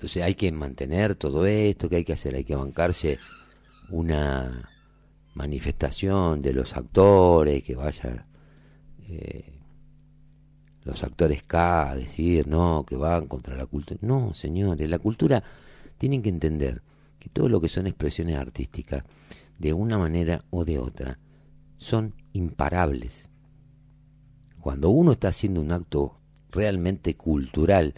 Entonces 0.05 0.23
hay 0.23 0.35
que 0.35 0.53
mantener 0.53 1.15
todo 1.15 1.47
esto, 1.47 1.89
que 1.89 1.97
hay 1.97 2.05
que 2.05 2.13
hacer? 2.13 2.35
Hay 2.35 2.45
que 2.45 2.55
bancarse 2.55 3.19
una 3.89 4.69
manifestación 5.33 6.43
de 6.43 6.53
los 6.53 6.77
actores, 6.77 7.63
que 7.63 7.75
vaya 7.75 8.27
eh, 9.09 9.51
los 10.83 11.03
actores 11.03 11.43
K 11.43 11.95
decir, 11.95 12.47
no, 12.47 12.85
que 12.87 12.97
van 12.97 13.29
contra 13.29 13.57
la 13.57 13.65
cultura. 13.65 13.99
No, 14.03 14.35
señores, 14.35 14.91
la 14.91 14.99
cultura 14.99 15.43
tienen 15.97 16.21
que 16.21 16.29
entender 16.29 16.83
que 17.19 17.31
todo 17.31 17.49
lo 17.49 17.63
que 17.63 17.71
son 17.71 17.87
expresiones 17.87 18.37
artísticas 18.37 19.05
de 19.59 19.73
una 19.73 19.97
manera 19.97 20.45
o 20.51 20.67
de 20.67 20.81
otra, 20.81 21.19
son 21.79 22.13
imparables. 22.35 23.31
Cuando 24.61 24.91
uno 24.91 25.13
está 25.13 25.29
haciendo 25.29 25.63
un 25.63 25.73
acto 25.73 26.19
realmente 26.51 27.17
cultural 27.17 27.95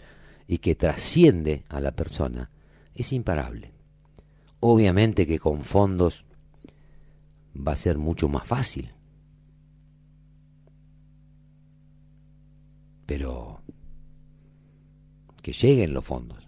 y 0.47 0.59
que 0.59 0.75
trasciende 0.75 1.63
a 1.69 1.79
la 1.79 1.91
persona, 1.91 2.49
es 2.95 3.11
imparable. 3.13 3.73
Obviamente 4.59 5.27
que 5.27 5.39
con 5.39 5.63
fondos 5.63 6.25
va 7.55 7.73
a 7.73 7.75
ser 7.75 7.97
mucho 7.97 8.29
más 8.29 8.47
fácil. 8.47 8.93
Pero 13.05 13.61
que 15.41 15.53
lleguen 15.53 15.93
los 15.93 16.03
fondos. 16.03 16.47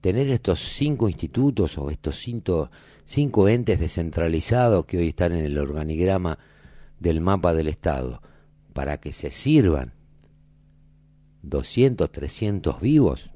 Tener 0.00 0.28
estos 0.28 0.60
cinco 0.60 1.08
institutos 1.08 1.78
o 1.78 1.90
estos 1.90 2.18
cinco, 2.18 2.70
cinco 3.04 3.48
entes 3.48 3.80
descentralizados 3.80 4.84
que 4.84 4.98
hoy 4.98 5.08
están 5.08 5.32
en 5.32 5.44
el 5.44 5.58
organigrama 5.58 6.38
del 7.00 7.20
mapa 7.20 7.54
del 7.54 7.68
Estado, 7.68 8.22
para 8.72 8.98
que 8.98 9.12
se 9.12 9.30
sirvan 9.30 9.95
200, 11.48 12.10
300 12.10 12.80
vivos, 12.80 13.30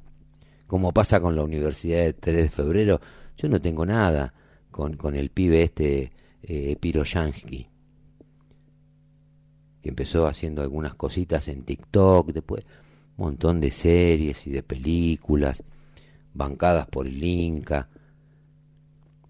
como 0.66 0.93
pasa 0.93 1.20
con 1.20 1.37
la 1.37 1.43
Universidad 1.43 2.05
de 2.05 2.12
3 2.12 2.43
de 2.43 2.49
Febrero, 2.49 3.01
yo 3.37 3.49
no 3.49 3.61
tengo 3.61 3.87
nada 3.87 4.35
con, 4.70 4.97
con 4.97 5.15
el 5.15 5.31
pibe 5.31 5.62
este 5.62 6.12
eh, 6.43 6.77
que 9.82 9.89
empezó 9.89 10.27
haciendo 10.27 10.62
algunas 10.62 10.95
cositas 10.95 11.49
en 11.49 11.62
TikTok, 11.62 12.32
después 12.32 12.65
un 13.16 13.27
montón 13.27 13.61
de 13.61 13.70
series 13.70 14.47
y 14.47 14.51
de 14.51 14.62
películas 14.62 15.62
bancadas 16.35 16.87
por 16.87 17.07
el 17.07 17.23
Inca, 17.23 17.89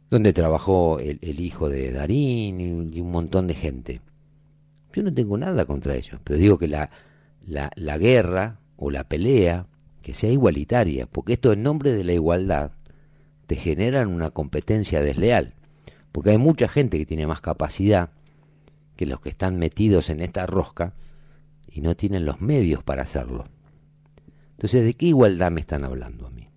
donde 0.09 0.33
trabajó 0.33 0.99
el, 0.99 1.19
el 1.23 1.41
hijo 1.41 1.69
de 1.69 1.93
Darín 1.93 2.61
y, 2.61 2.97
y, 2.97 3.01
un 3.01 3.11
montón 3.11 3.47
de 3.47 3.55
gente. 3.55 4.01
Yo 4.93 5.03
no 5.03 5.15
tengo 5.15 5.39
nada 5.39 5.65
contra 5.67 5.95
ellos, 5.95 6.21
pero 6.25 6.39
digo 6.39 6.59
que 6.59 6.69
la, 6.69 6.91
la, 7.47 7.71
la 7.77 7.97
guerra 7.99 8.59
o 8.81 8.91
la 8.91 9.05
pelea 9.05 9.67
que 10.03 10.15
sea 10.15 10.33
igualitaria, 10.33 11.07
porque 11.07 11.35
esto 11.35 11.53
en 11.53 11.63
nombre 11.63 11.93
de 11.93 12.03
la 12.03 12.15
igualdad 12.15 12.73
te 13.47 13.55
generan 13.55 14.09
una 14.09 14.31
competencia 14.31 15.03
desleal, 15.03 15.55
porque 16.13 16.31
hay 16.31 16.39
mucha 16.39 16.67
gente 16.67 16.99
que 16.99 17.05
tiene 17.05 17.27
más 17.27 17.43
capacidad 17.43 18.11
que 18.97 19.05
los 19.05 19.21
que 19.21 19.29
están 19.29 19.59
metidos 19.59 20.09
en 20.09 20.23
esta 20.23 20.47
rosca 20.47 20.95
y 21.69 21.83
no 21.83 21.95
tienen 21.95 22.25
los 22.25 22.41
medios 22.41 22.83
para 22.83 23.03
hacerlo. 23.03 23.45
Entonces, 24.53 24.83
¿de 24.83 24.95
qué 24.95 25.07
igualdad 25.07 25.51
me 25.51 25.61
están 25.61 25.85
hablando 25.85 26.27
a 26.27 26.31
mí? 26.31 26.49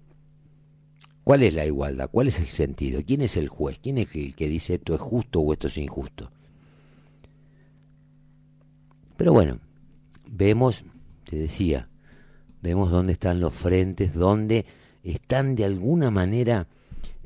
¿Cuál 1.25 1.43
es 1.43 1.53
la 1.53 1.65
igualdad? 1.65 2.09
¿Cuál 2.09 2.29
es 2.29 2.39
el 2.39 2.47
sentido? 2.47 3.01
¿Quién 3.05 3.21
es 3.21 3.35
el 3.35 3.49
juez? 3.49 3.79
¿Quién 3.83 3.97
es 3.97 4.15
el 4.15 4.33
que 4.33 4.47
dice 4.47 4.75
esto 4.75 4.95
es 4.95 5.01
justo 5.01 5.41
o 5.41 5.51
esto 5.51 5.67
es 5.67 5.77
injusto? 5.77 6.31
Pero 9.17 9.33
bueno, 9.33 9.59
vemos, 10.25 10.83
te 11.25 11.35
decía, 11.35 11.89
vemos 12.63 12.89
dónde 12.89 13.11
están 13.13 13.41
los 13.41 13.53
frentes, 13.53 14.13
dónde 14.13 14.65
están 15.03 15.53
de 15.55 15.65
alguna 15.65 16.09
manera 16.09 16.65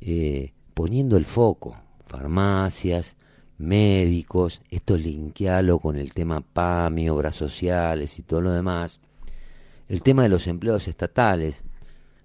eh, 0.01 0.51
poniendo 0.73 1.15
el 1.15 1.25
foco. 1.25 1.77
Farmacias, 2.07 3.15
médicos, 3.59 4.61
esto 4.71 4.97
linkealo 4.97 5.77
con 5.77 5.95
el 5.95 6.11
tema 6.13 6.41
PAMI, 6.41 7.09
obras 7.09 7.35
sociales 7.35 8.17
y 8.17 8.23
todo 8.23 8.41
lo 8.41 8.51
demás. 8.51 8.99
El 9.87 10.01
tema 10.01 10.23
de 10.23 10.29
los 10.29 10.47
empleos 10.47 10.87
estatales, 10.87 11.63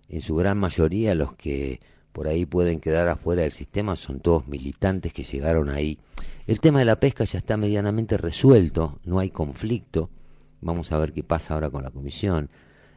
en 0.08 0.20
su 0.20 0.34
gran 0.34 0.56
mayoría 0.56 1.14
los 1.14 1.34
que 1.34 1.80
por 2.12 2.28
ahí 2.28 2.46
pueden 2.46 2.80
quedar 2.80 3.08
afuera 3.08 3.42
del 3.42 3.52
sistema 3.52 3.94
son 3.94 4.20
todos 4.20 4.48
militantes 4.48 5.12
que 5.12 5.24
llegaron 5.24 5.68
ahí. 5.68 5.98
El 6.46 6.60
tema 6.60 6.78
de 6.78 6.86
la 6.86 6.98
pesca 6.98 7.24
ya 7.24 7.38
está 7.38 7.58
medianamente 7.58 8.16
resuelto, 8.16 9.00
no 9.04 9.18
hay 9.18 9.28
conflicto. 9.28 10.08
Vamos 10.62 10.92
a 10.92 10.98
ver 10.98 11.12
qué 11.12 11.22
pasa 11.22 11.54
ahora 11.54 11.70
con 11.70 11.82
la 11.82 11.90
comisión. 11.90 12.48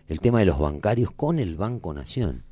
El 0.08 0.20
tema 0.20 0.40
de 0.40 0.46
los 0.46 0.60
bancarios 0.60 1.12
con 1.12 1.40
el 1.40 1.56
Banco 1.56 1.94
Nación. 1.94 2.44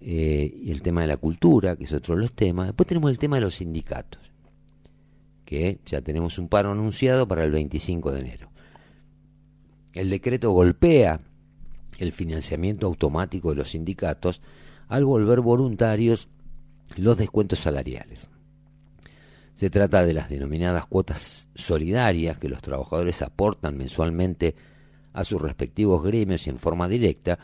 Eh, 0.00 0.52
y 0.64 0.72
el 0.72 0.82
tema 0.82 1.02
de 1.02 1.06
la 1.06 1.16
cultura, 1.16 1.76
que 1.76 1.84
es 1.84 1.92
otro 1.92 2.16
de 2.16 2.22
los 2.22 2.32
temas. 2.32 2.66
Después 2.66 2.86
tenemos 2.88 3.10
el 3.10 3.18
tema 3.18 3.36
de 3.36 3.42
los 3.42 3.54
sindicatos, 3.54 4.20
que 5.44 5.78
ya 5.86 6.00
tenemos 6.00 6.38
un 6.38 6.48
paro 6.48 6.72
anunciado 6.72 7.28
para 7.28 7.44
el 7.44 7.52
25 7.52 8.10
de 8.10 8.20
enero. 8.20 8.50
El 9.92 10.10
decreto 10.10 10.50
golpea 10.50 11.20
el 11.98 12.12
financiamiento 12.12 12.86
automático 12.86 13.50
de 13.50 13.56
los 13.56 13.70
sindicatos 13.70 14.40
al 14.88 15.04
volver 15.04 15.40
voluntarios 15.40 16.28
los 16.96 17.16
descuentos 17.16 17.60
salariales. 17.60 18.28
Se 19.54 19.70
trata 19.70 20.04
de 20.04 20.14
las 20.14 20.28
denominadas 20.28 20.86
cuotas 20.86 21.48
solidarias 21.54 22.38
que 22.38 22.48
los 22.48 22.62
trabajadores 22.62 23.22
aportan 23.22 23.76
mensualmente 23.76 24.56
a 25.12 25.24
sus 25.24 25.40
respectivos 25.40 26.02
gremios 26.02 26.46
y 26.46 26.50
en 26.50 26.58
forma 26.58 26.88
directa. 26.88 27.38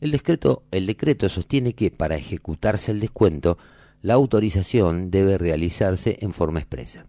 El 0.00 0.10
decreto, 0.10 0.64
el 0.70 0.86
decreto 0.86 1.28
sostiene 1.28 1.74
que 1.74 1.90
para 1.90 2.16
ejecutarse 2.16 2.92
el 2.92 3.00
descuento, 3.00 3.58
la 4.02 4.14
autorización 4.14 5.10
debe 5.10 5.38
realizarse 5.38 6.18
en 6.20 6.32
forma 6.32 6.60
expresa. 6.60 7.06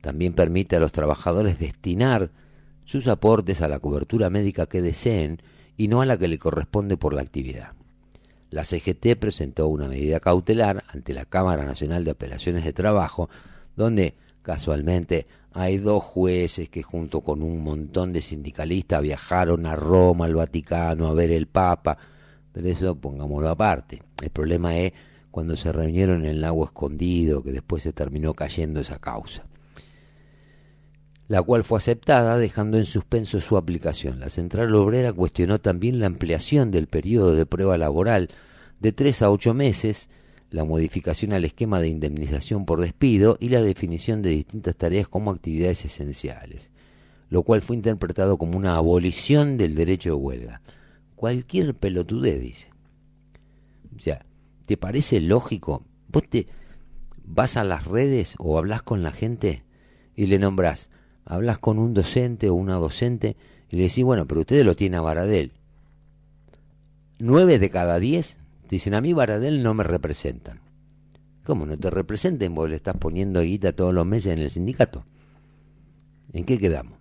También 0.00 0.34
permite 0.34 0.76
a 0.76 0.80
los 0.80 0.92
trabajadores 0.92 1.58
destinar 1.58 2.30
sus 2.84 3.06
aportes 3.06 3.62
a 3.62 3.68
la 3.68 3.78
cobertura 3.78 4.30
médica 4.30 4.66
que 4.66 4.82
deseen 4.82 5.40
y 5.76 5.88
no 5.88 6.00
a 6.00 6.06
la 6.06 6.18
que 6.18 6.28
le 6.28 6.38
corresponde 6.38 6.96
por 6.96 7.14
la 7.14 7.22
actividad. 7.22 7.72
La 8.50 8.64
CGT 8.64 9.16
presentó 9.18 9.68
una 9.68 9.88
medida 9.88 10.20
cautelar 10.20 10.84
ante 10.88 11.14
la 11.14 11.24
Cámara 11.24 11.64
Nacional 11.64 12.04
de 12.04 12.10
Apelaciones 12.10 12.64
de 12.64 12.74
Trabajo, 12.74 13.30
donde 13.76 14.14
casualmente 14.42 15.26
hay 15.54 15.78
dos 15.78 16.02
jueces 16.02 16.68
que 16.68 16.82
junto 16.82 17.20
con 17.20 17.42
un 17.42 17.62
montón 17.62 18.12
de 18.12 18.20
sindicalistas 18.20 19.02
viajaron 19.02 19.66
a 19.66 19.76
Roma, 19.76 20.24
al 20.24 20.34
Vaticano, 20.34 21.08
a 21.08 21.14
ver 21.14 21.30
el 21.30 21.46
Papa, 21.46 21.98
pero 22.52 22.68
eso 22.68 22.94
pongámoslo 22.94 23.48
aparte. 23.48 24.02
El 24.22 24.30
problema 24.30 24.76
es 24.76 24.92
cuando 25.30 25.56
se 25.56 25.72
reunieron 25.72 26.24
en 26.24 26.30
el 26.30 26.40
lago 26.40 26.64
escondido, 26.64 27.42
que 27.42 27.52
después 27.52 27.82
se 27.82 27.92
terminó 27.92 28.34
cayendo 28.34 28.80
esa 28.80 28.98
causa 28.98 29.44
la 31.32 31.42
cual 31.42 31.64
fue 31.64 31.78
aceptada 31.78 32.36
dejando 32.36 32.76
en 32.76 32.84
suspenso 32.84 33.40
su 33.40 33.56
aplicación. 33.56 34.20
La 34.20 34.28
Central 34.28 34.74
Obrera 34.74 35.14
cuestionó 35.14 35.62
también 35.62 35.98
la 35.98 36.04
ampliación 36.04 36.70
del 36.70 36.88
periodo 36.88 37.34
de 37.34 37.46
prueba 37.46 37.78
laboral 37.78 38.28
de 38.80 38.92
tres 38.92 39.22
a 39.22 39.30
ocho 39.30 39.54
meses, 39.54 40.10
la 40.52 40.64
modificación 40.64 41.32
al 41.32 41.44
esquema 41.44 41.80
de 41.80 41.88
indemnización 41.88 42.66
por 42.66 42.80
despido 42.80 43.38
y 43.40 43.48
la 43.48 43.62
definición 43.62 44.22
de 44.22 44.30
distintas 44.30 44.76
tareas 44.76 45.08
como 45.08 45.30
actividades 45.30 45.84
esenciales, 45.84 46.70
lo 47.30 47.42
cual 47.42 47.62
fue 47.62 47.74
interpretado 47.74 48.36
como 48.36 48.58
una 48.58 48.76
abolición 48.76 49.56
del 49.56 49.74
derecho 49.74 50.10
de 50.10 50.16
huelga. 50.16 50.62
Cualquier 51.16 51.74
pelotudez, 51.74 52.40
dice. 52.40 52.70
O 53.96 53.98
sea, 53.98 54.26
¿te 54.66 54.76
parece 54.76 55.20
lógico? 55.20 55.84
Vos 56.08 56.24
te 56.28 56.46
vas 57.24 57.56
a 57.56 57.64
las 57.64 57.86
redes 57.86 58.34
o 58.38 58.58
hablas 58.58 58.82
con 58.82 59.02
la 59.02 59.12
gente 59.12 59.64
y 60.14 60.26
le 60.26 60.38
nombrás 60.38 60.90
hablas 61.24 61.58
con 61.58 61.78
un 61.78 61.94
docente 61.94 62.50
o 62.50 62.54
una 62.54 62.74
docente 62.74 63.36
y 63.70 63.76
le 63.76 63.84
decís, 63.84 64.04
bueno, 64.04 64.26
pero 64.26 64.40
ustedes 64.42 64.66
lo 64.66 64.76
tienen 64.76 64.98
a 64.98 65.02
Baradel. 65.02 65.52
Nueve 67.18 67.58
de 67.58 67.70
cada 67.70 67.98
diez 67.98 68.38
dicen, 68.72 68.94
a 68.94 69.00
mí 69.02 69.12
Baradel 69.12 69.62
no 69.62 69.74
me 69.74 69.84
representan. 69.84 70.60
¿Cómo 71.44 71.66
no 71.66 71.78
te 71.78 71.90
representen? 71.90 72.54
Vos 72.54 72.70
le 72.70 72.76
estás 72.76 72.96
poniendo 72.96 73.42
guita 73.42 73.72
todos 73.72 73.92
los 73.92 74.06
meses 74.06 74.32
en 74.32 74.38
el 74.38 74.50
sindicato. 74.50 75.04
¿En 76.32 76.44
qué 76.44 76.58
quedamos? 76.58 76.98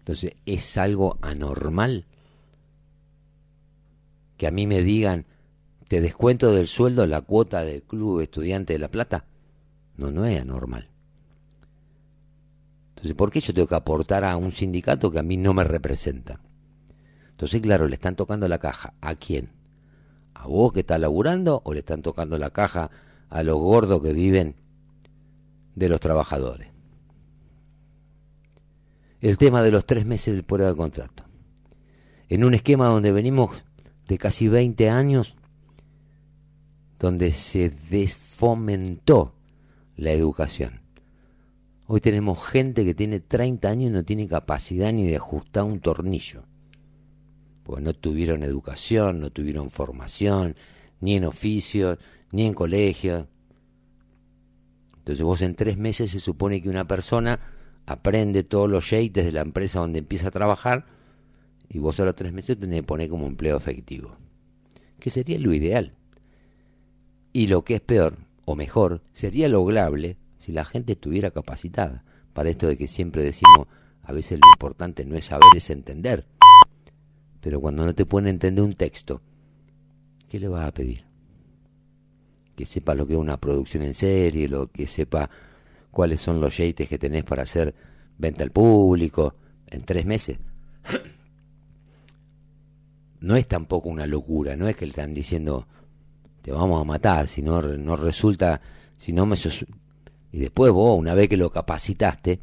Entonces, 0.00 0.32
¿es 0.46 0.76
algo 0.76 1.16
anormal 1.22 2.06
que 4.36 4.48
a 4.48 4.50
mí 4.50 4.66
me 4.66 4.82
digan, 4.82 5.26
te 5.86 6.00
descuento 6.00 6.52
del 6.52 6.66
sueldo 6.66 7.06
la 7.06 7.20
cuota 7.20 7.62
del 7.62 7.82
Club 7.82 8.20
Estudiante 8.20 8.72
de 8.72 8.78
La 8.80 8.90
Plata? 8.90 9.26
No, 9.96 10.10
no 10.10 10.24
es 10.24 10.40
anormal. 10.40 10.88
Entonces, 12.96 13.14
¿por 13.14 13.30
qué 13.30 13.38
yo 13.38 13.54
tengo 13.54 13.68
que 13.68 13.76
aportar 13.76 14.24
a 14.24 14.36
un 14.36 14.50
sindicato 14.50 15.12
que 15.12 15.20
a 15.20 15.22
mí 15.22 15.36
no 15.36 15.54
me 15.54 15.62
representa? 15.62 16.40
Entonces, 17.30 17.60
claro, 17.60 17.86
le 17.86 17.94
están 17.94 18.16
tocando 18.16 18.48
la 18.48 18.58
caja. 18.58 18.94
¿A 19.00 19.14
quién? 19.14 19.59
¿A 20.40 20.46
vos 20.46 20.72
que 20.72 20.80
estás 20.80 20.98
laburando 20.98 21.60
o 21.64 21.74
le 21.74 21.80
están 21.80 22.00
tocando 22.00 22.38
la 22.38 22.48
caja 22.48 22.90
a 23.28 23.42
los 23.42 23.58
gordos 23.58 24.00
que 24.00 24.14
viven 24.14 24.54
de 25.74 25.90
los 25.90 26.00
trabajadores? 26.00 26.68
El 29.20 29.36
tema 29.36 29.62
de 29.62 29.70
los 29.70 29.84
tres 29.84 30.06
meses 30.06 30.32
del 30.32 30.44
prueba 30.44 30.70
de 30.70 30.76
contrato. 30.76 31.24
En 32.30 32.42
un 32.44 32.54
esquema 32.54 32.86
donde 32.86 33.12
venimos 33.12 33.64
de 34.08 34.16
casi 34.16 34.48
20 34.48 34.88
años, 34.88 35.36
donde 36.98 37.32
se 37.32 37.68
desfomentó 37.90 39.34
la 39.96 40.12
educación. 40.12 40.80
Hoy 41.86 42.00
tenemos 42.00 42.42
gente 42.42 42.82
que 42.86 42.94
tiene 42.94 43.20
30 43.20 43.68
años 43.68 43.90
y 43.90 43.92
no 43.92 44.04
tiene 44.04 44.26
capacidad 44.26 44.90
ni 44.90 45.06
de 45.06 45.16
ajustar 45.16 45.64
un 45.64 45.80
tornillo. 45.80 46.44
No 47.78 47.92
tuvieron 47.92 48.42
educación, 48.42 49.20
no 49.20 49.30
tuvieron 49.30 49.70
formación, 49.70 50.56
ni 51.00 51.16
en 51.16 51.24
oficios, 51.24 51.98
ni 52.32 52.46
en 52.46 52.54
colegios. 52.54 53.26
Entonces 54.98 55.24
vos 55.24 55.42
en 55.42 55.54
tres 55.54 55.76
meses 55.76 56.10
se 56.10 56.20
supone 56.20 56.60
que 56.62 56.68
una 56.68 56.86
persona 56.86 57.40
aprende 57.86 58.42
todos 58.44 58.70
los 58.70 58.90
yates 58.90 59.24
de 59.24 59.32
la 59.32 59.40
empresa 59.40 59.80
donde 59.80 59.98
empieza 59.98 60.28
a 60.28 60.32
trabajar 60.32 60.86
y 61.68 61.78
vos 61.78 61.98
a 62.00 62.04
los 62.04 62.14
tres 62.14 62.32
meses 62.32 62.58
tenés 62.58 62.80
que 62.80 62.86
poner 62.86 63.08
como 63.08 63.26
empleo 63.26 63.56
efectivo. 63.56 64.16
Que 64.98 65.10
sería 65.10 65.38
lo 65.38 65.54
ideal. 65.54 65.94
Y 67.32 67.46
lo 67.46 67.64
que 67.64 67.76
es 67.76 67.80
peor, 67.80 68.18
o 68.44 68.56
mejor, 68.56 69.02
sería 69.12 69.48
lograble 69.48 70.16
si 70.36 70.52
la 70.52 70.64
gente 70.64 70.92
estuviera 70.92 71.30
capacitada. 71.30 72.04
Para 72.32 72.50
esto 72.50 72.66
de 72.66 72.76
que 72.76 72.86
siempre 72.86 73.22
decimos, 73.22 73.68
a 74.02 74.12
veces 74.12 74.38
lo 74.40 74.50
importante 74.54 75.04
no 75.04 75.16
es 75.16 75.26
saber, 75.26 75.48
es 75.56 75.70
entender. 75.70 76.26
Pero 77.40 77.60
cuando 77.60 77.84
no 77.84 77.94
te 77.94 78.06
pueden 78.06 78.28
entender 78.28 78.64
un 78.64 78.74
texto, 78.74 79.20
¿qué 80.28 80.38
le 80.38 80.48
vas 80.48 80.66
a 80.66 80.72
pedir? 80.72 81.04
Que 82.54 82.66
sepa 82.66 82.94
lo 82.94 83.06
que 83.06 83.14
es 83.14 83.18
una 83.18 83.38
producción 83.38 83.82
en 83.82 83.94
serie, 83.94 84.48
lo 84.48 84.70
que 84.70 84.86
sepa 84.86 85.30
cuáles 85.90 86.20
son 86.20 86.40
los 86.40 86.56
yates 86.56 86.88
que 86.88 86.98
tenés 86.98 87.24
para 87.24 87.42
hacer 87.42 87.74
venta 88.18 88.44
al 88.44 88.50
público 88.50 89.34
en 89.66 89.82
tres 89.82 90.06
meses. 90.06 90.38
No 93.22 93.36
es 93.36 93.46
tampoco 93.46 93.90
una 93.90 94.06
locura, 94.06 94.56
no 94.56 94.66
es 94.66 94.76
que 94.76 94.86
le 94.86 94.92
están 94.92 95.12
diciendo 95.12 95.66
te 96.42 96.52
vamos 96.52 96.80
a 96.80 96.84
matar, 96.84 97.28
si 97.28 97.42
no, 97.42 97.60
no 97.62 97.96
resulta, 97.96 98.60
si 98.96 99.12
no 99.12 99.26
me... 99.26 99.36
Y 100.32 100.38
después 100.38 100.72
vos, 100.72 100.98
una 100.98 101.14
vez 101.14 101.28
que 101.28 101.36
lo 101.36 101.50
capacitaste 101.50 102.40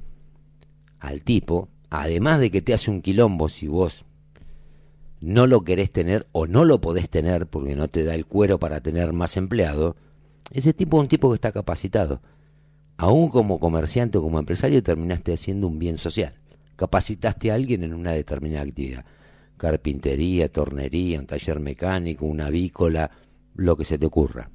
al 1.00 1.24
tipo, 1.24 1.70
además 1.90 2.40
de 2.40 2.52
que 2.52 2.62
te 2.62 2.74
hace 2.74 2.92
un 2.92 3.02
quilombo 3.02 3.50
si 3.50 3.68
vos 3.68 4.06
no 5.20 5.48
lo 5.48 5.64
querés 5.64 5.92
tener 5.92 6.28
o 6.32 6.48
no 6.48 6.64
lo 6.64 6.80
podés 6.80 7.10
tener 7.10 7.48
porque 7.48 7.76
no 7.76 7.88
te 7.88 8.04
da 8.04 8.16
el 8.16 8.26
cuero 8.26 8.60
para 8.60 8.82
tener 8.82 9.14
más 9.14 9.38
empleado, 9.38 9.96
ese 10.52 10.74
tipo 10.74 10.98
es 10.98 11.04
un 11.04 11.08
tipo 11.08 11.30
que 11.30 11.36
está 11.36 11.52
capacitado. 11.52 12.22
Aún 12.98 13.30
como 13.30 13.60
comerciante 13.60 14.18
o 14.18 14.22
como 14.22 14.40
empresario 14.40 14.82
terminaste 14.82 15.34
haciendo 15.34 15.68
un 15.68 15.80
bien 15.80 15.98
social. 15.98 16.34
Capacitaste 16.76 17.52
a 17.52 17.56
alguien 17.56 17.84
en 17.84 17.94
una 17.94 18.12
determinada 18.12 18.64
actividad. 18.64 19.06
Carpintería, 19.58 20.52
tornería, 20.52 21.20
un 21.20 21.26
taller 21.26 21.60
mecánico, 21.60 22.26
una 22.26 22.48
avícola, 22.48 23.10
lo 23.56 23.76
que 23.76 23.86
se 23.86 23.98
te 23.98 24.06
ocurra. 24.06 24.50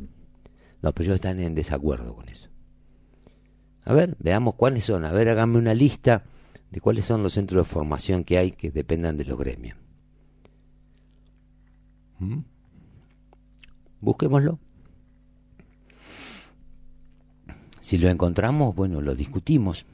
No, 0.81 0.93
pero 0.93 1.15
están 1.15 1.41
en 1.41 1.55
desacuerdo 1.55 2.15
con 2.15 2.29
eso. 2.29 2.49
A 3.85 3.95
ver, 3.95 4.17
veamos 4.21 4.55
cuáles 4.55 4.85
son. 4.85 5.05
A 5.05 5.13
ver, 5.13 5.29
háganme 5.29 5.59
una 5.59 5.75
lista 5.75 6.25
de 6.71 6.81
cuáles 6.81 7.05
son 7.05 7.23
los 7.23 7.35
centros 7.35 7.67
de 7.67 7.73
formación 7.73 8.25
que 8.25 8.39
hay 8.39 8.53
que 8.53 8.71
dependan 8.71 9.17
de 9.17 9.25
los 9.25 9.39
gremios. 9.39 9.82
Busquémoslo. 14.01 14.59
Si 17.81 17.99
lo 17.99 18.09
encontramos, 18.09 18.75
bueno, 18.75 19.01
lo 19.01 19.15
discutimos. 19.15 19.87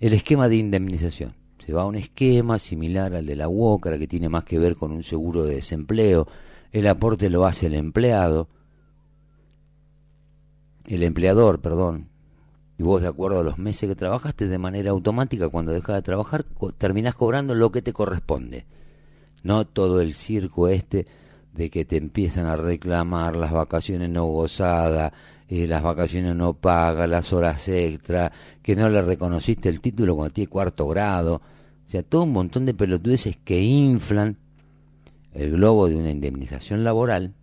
El 0.00 0.12
esquema 0.12 0.48
de 0.48 0.56
indemnización. 0.56 1.34
Se 1.64 1.72
va 1.72 1.82
a 1.82 1.86
un 1.86 1.96
esquema 1.96 2.58
similar 2.58 3.14
al 3.14 3.26
de 3.26 3.36
la 3.36 3.48
UOCRA, 3.48 3.98
que 3.98 4.06
tiene 4.06 4.28
más 4.28 4.44
que 4.44 4.58
ver 4.58 4.76
con 4.76 4.92
un 4.92 5.02
seguro 5.02 5.44
de 5.44 5.56
desempleo. 5.56 6.26
El 6.72 6.86
aporte 6.86 7.30
lo 7.30 7.44
hace 7.44 7.66
el 7.66 7.74
empleado. 7.74 8.48
El 10.86 11.02
empleador, 11.02 11.60
perdón. 11.60 12.08
Y 12.78 12.84
vos, 12.84 13.02
de 13.02 13.08
acuerdo 13.08 13.40
a 13.40 13.44
los 13.44 13.58
meses 13.58 13.88
que 13.88 13.96
trabajaste, 13.96 14.46
de 14.46 14.58
manera 14.58 14.90
automática, 14.90 15.48
cuando 15.48 15.72
dejas 15.72 15.96
de 15.96 16.02
trabajar, 16.02 16.44
terminás 16.78 17.14
cobrando 17.14 17.54
lo 17.54 17.72
que 17.72 17.82
te 17.82 17.92
corresponde. 17.92 18.64
No 19.42 19.66
todo 19.66 20.00
el 20.00 20.14
circo 20.14 20.68
este 20.68 21.06
de 21.52 21.70
que 21.70 21.84
te 21.84 21.96
empiezan 21.96 22.46
a 22.46 22.56
reclamar 22.56 23.36
las 23.36 23.52
vacaciones 23.52 24.08
no 24.10 24.26
gozadas, 24.26 25.12
eh, 25.48 25.66
las 25.66 25.82
vacaciones 25.82 26.36
no 26.36 26.54
pagas, 26.54 27.08
las 27.08 27.32
horas 27.32 27.68
extra, 27.68 28.30
que 28.62 28.76
no 28.76 28.88
le 28.88 29.02
reconociste 29.02 29.68
el 29.68 29.80
título 29.80 30.14
cuando 30.14 30.34
tiene 30.34 30.48
cuarto 30.48 30.86
grado. 30.88 31.36
O 31.36 31.90
sea, 31.90 32.02
todo 32.02 32.24
un 32.24 32.32
montón 32.32 32.66
de 32.66 32.74
pelotudeces 32.74 33.38
que 33.44 33.60
inflan 33.60 34.36
el 35.32 35.52
globo 35.52 35.88
de 35.88 35.96
una 35.96 36.10
indemnización 36.10 36.84
laboral 36.84 37.34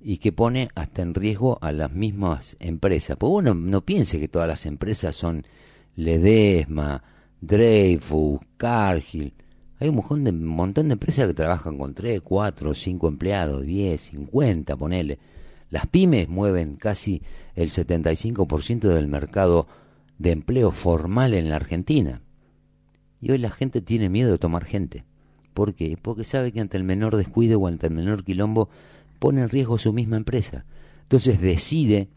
y 0.00 0.18
que 0.18 0.32
pone 0.32 0.68
hasta 0.74 1.02
en 1.02 1.14
riesgo 1.14 1.58
a 1.60 1.72
las 1.72 1.92
mismas 1.92 2.56
empresas. 2.60 3.16
Pues 3.18 3.32
uno 3.32 3.54
no 3.54 3.80
piense 3.82 4.20
que 4.20 4.28
todas 4.28 4.48
las 4.48 4.64
empresas 4.66 5.16
son 5.16 5.44
Ledesma, 5.96 7.02
Dreyfus, 7.40 8.40
Cargill. 8.56 9.32
Hay 9.80 9.88
un 9.88 9.96
montón 9.96 10.24
de, 10.24 10.32
montón 10.32 10.88
de 10.88 10.94
empresas 10.94 11.28
que 11.28 11.34
trabajan 11.34 11.78
con 11.78 11.94
3, 11.94 12.20
4, 12.20 12.74
5 12.74 13.08
empleados, 13.08 13.62
10, 13.62 14.00
50, 14.00 14.76
ponele. 14.76 15.18
Las 15.70 15.86
pymes 15.86 16.28
mueven 16.28 16.76
casi 16.76 17.22
el 17.54 17.70
75% 17.70 18.88
del 18.88 19.06
mercado 19.06 19.68
de 20.18 20.32
empleo 20.32 20.72
formal 20.72 21.34
en 21.34 21.48
la 21.48 21.56
Argentina. 21.56 22.22
Y 23.20 23.30
hoy 23.30 23.38
la 23.38 23.50
gente 23.50 23.80
tiene 23.80 24.08
miedo 24.08 24.32
de 24.32 24.38
tomar 24.38 24.64
gente. 24.64 25.04
¿Por 25.54 25.74
qué? 25.74 25.96
Porque 26.00 26.24
sabe 26.24 26.50
que 26.50 26.60
ante 26.60 26.76
el 26.76 26.84
menor 26.84 27.16
descuido 27.16 27.60
o 27.60 27.66
ante 27.68 27.86
el 27.86 27.94
menor 27.94 28.24
quilombo 28.24 28.68
pone 29.18 29.42
en 29.42 29.48
riesgo 29.48 29.78
su 29.78 29.92
misma 29.92 30.16
empresa. 30.16 30.64
Entonces 31.02 31.40
decide 31.40 32.08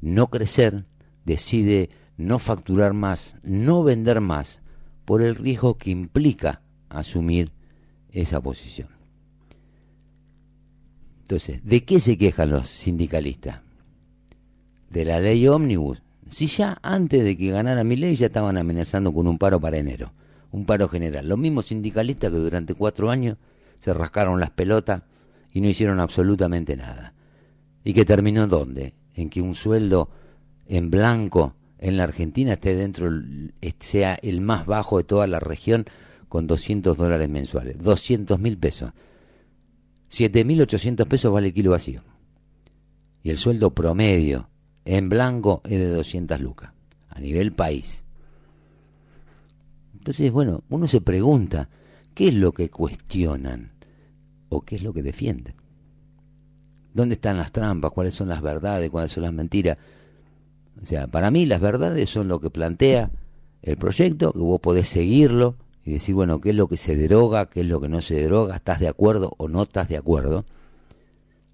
no 0.00 0.28
crecer, 0.28 0.84
decide 1.24 1.90
no 2.16 2.38
facturar 2.38 2.94
más, 2.94 3.36
no 3.42 3.82
vender 3.82 4.20
más, 4.20 4.60
por 5.04 5.22
el 5.22 5.34
riesgo 5.34 5.76
que 5.76 5.90
implica 5.90 6.62
asumir 6.88 7.50
esa 8.10 8.40
posición. 8.40 8.88
Entonces, 11.22 11.64
¿de 11.64 11.84
qué 11.84 12.00
se 12.00 12.18
quejan 12.18 12.50
los 12.50 12.68
sindicalistas? 12.68 13.60
De 14.90 15.04
la 15.04 15.20
ley 15.20 15.48
ómnibus. 15.48 16.02
Si 16.28 16.46
ya 16.46 16.78
antes 16.82 17.24
de 17.24 17.36
que 17.36 17.50
ganara 17.50 17.84
mi 17.84 17.96
ley 17.96 18.14
ya 18.14 18.26
estaban 18.26 18.56
amenazando 18.56 19.12
con 19.12 19.26
un 19.26 19.38
paro 19.38 19.60
para 19.60 19.78
enero, 19.78 20.12
un 20.52 20.66
paro 20.66 20.88
general. 20.88 21.28
Los 21.28 21.38
mismos 21.38 21.66
sindicalistas 21.66 22.30
que 22.30 22.38
durante 22.38 22.74
cuatro 22.74 23.10
años 23.10 23.38
se 23.80 23.92
rascaron 23.92 24.38
las 24.38 24.50
pelotas 24.50 25.02
y 25.52 25.60
no 25.60 25.68
hicieron 25.68 25.98
absolutamente 25.98 26.76
nada. 26.76 27.14
¿Y 27.84 27.92
que 27.92 28.04
terminó 28.04 28.46
dónde? 28.46 28.94
En 29.14 29.30
que 29.30 29.40
un 29.40 29.54
sueldo 29.54 30.10
en 30.66 30.90
blanco 30.90 31.54
en 31.78 31.96
la 31.96 32.04
Argentina 32.04 32.54
esté 32.54 32.74
dentro, 32.74 33.10
sea 33.80 34.14
el 34.22 34.40
más 34.40 34.66
bajo 34.66 34.98
de 34.98 35.04
toda 35.04 35.26
la 35.26 35.40
región 35.40 35.86
con 36.34 36.48
200 36.48 36.96
dólares 36.96 37.28
mensuales, 37.28 37.78
200 37.80 38.40
mil 38.40 38.58
pesos. 38.58 38.90
7.800 40.10 41.06
pesos 41.06 41.32
vale 41.32 41.46
el 41.46 41.54
kilo 41.54 41.70
vacío. 41.70 42.02
Y 43.22 43.30
el 43.30 43.38
sueldo 43.38 43.70
promedio 43.70 44.48
en 44.84 45.08
blanco 45.08 45.62
es 45.62 45.78
de 45.78 45.90
200 45.90 46.40
lucas, 46.40 46.72
a 47.08 47.20
nivel 47.20 47.52
país. 47.52 48.02
Entonces, 49.96 50.32
bueno, 50.32 50.64
uno 50.70 50.88
se 50.88 51.00
pregunta, 51.00 51.68
¿qué 52.14 52.26
es 52.26 52.34
lo 52.34 52.50
que 52.50 52.68
cuestionan 52.68 53.70
o 54.48 54.62
qué 54.62 54.74
es 54.74 54.82
lo 54.82 54.92
que 54.92 55.04
defienden? 55.04 55.54
¿Dónde 56.92 57.14
están 57.14 57.36
las 57.36 57.52
trampas? 57.52 57.92
¿Cuáles 57.92 58.14
son 58.14 58.28
las 58.28 58.42
verdades? 58.42 58.90
¿Cuáles 58.90 59.12
son 59.12 59.22
las 59.22 59.32
mentiras? 59.32 59.78
O 60.82 60.84
sea, 60.84 61.06
para 61.06 61.30
mí 61.30 61.46
las 61.46 61.60
verdades 61.60 62.10
son 62.10 62.26
lo 62.26 62.40
que 62.40 62.50
plantea 62.50 63.12
el 63.62 63.76
proyecto, 63.76 64.32
que 64.32 64.40
vos 64.40 64.58
podés 64.60 64.88
seguirlo, 64.88 65.58
y 65.84 65.92
decir, 65.92 66.14
bueno, 66.14 66.40
qué 66.40 66.50
es 66.50 66.56
lo 66.56 66.66
que 66.66 66.76
se 66.76 66.96
deroga, 66.96 67.50
qué 67.50 67.60
es 67.60 67.66
lo 67.66 67.80
que 67.80 67.88
no 67.88 68.00
se 68.00 68.14
deroga, 68.14 68.56
estás 68.56 68.80
de 68.80 68.88
acuerdo 68.88 69.34
o 69.36 69.48
no 69.48 69.62
estás 69.62 69.88
de 69.88 69.96
acuerdo. 69.96 70.44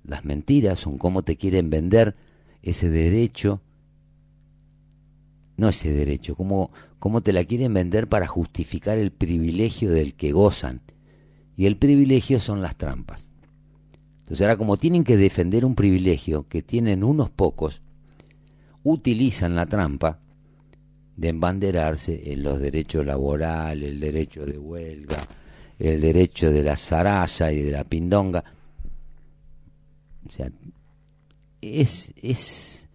Las 0.05 0.25
mentiras 0.25 0.79
son 0.79 0.99
cómo 0.99 1.23
te 1.23 1.37
quieren 1.37 1.69
vender 1.69 2.15
ese 2.63 2.89
derecho, 2.89 3.61
no 5.57 5.69
ese 5.69 5.91
derecho, 5.91 6.37
cómo, 6.37 6.71
cómo 6.99 7.23
te 7.23 7.33
la 7.33 7.45
quieren 7.45 7.75
vender 7.75 8.09
para 8.09 8.29
justificar 8.29 8.99
el 8.99 9.11
privilegio 9.11 9.91
del 9.91 10.15
que 10.15 10.33
gozan. 10.33 10.81
Y 11.57 11.67
el 11.67 11.77
privilegio 11.77 12.41
son 12.41 12.63
las 12.63 12.77
trampas. 12.77 13.31
Entonces 14.21 14.43
ahora 14.43 14.57
como 14.57 14.77
tienen 14.77 15.03
que 15.03 15.17
defender 15.17 15.65
un 15.65 15.75
privilegio 15.75 16.47
que 16.49 16.63
tienen 16.63 17.03
unos 17.03 17.31
pocos, 17.31 17.81
utilizan 18.85 19.57
la 19.57 19.67
trampa 19.67 20.21
de 21.21 21.29
embanderarse 21.29 22.33
en 22.33 22.43
los 22.43 22.59
derechos 22.59 23.05
laborales, 23.05 23.91
el 23.91 24.01
derecho 24.01 24.47
de 24.47 24.57
huelga, 24.57 25.19
el 25.79 26.01
derecho 26.01 26.51
de 26.51 26.63
la 26.63 26.79
zaraza 26.79 27.53
y 27.53 27.61
de 27.61 27.73
la 27.73 27.85
pindonga. 27.85 28.43
O 30.27 30.31
sea, 30.31 30.51
es, 31.61 32.11
es 32.17 32.89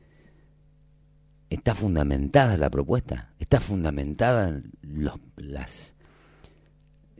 está 1.51 1.75
fundamentada 1.75 2.57
la 2.57 2.71
propuesta, 2.71 3.29
está 3.37 3.59
fundamentada 3.59 4.59
las 5.37 5.93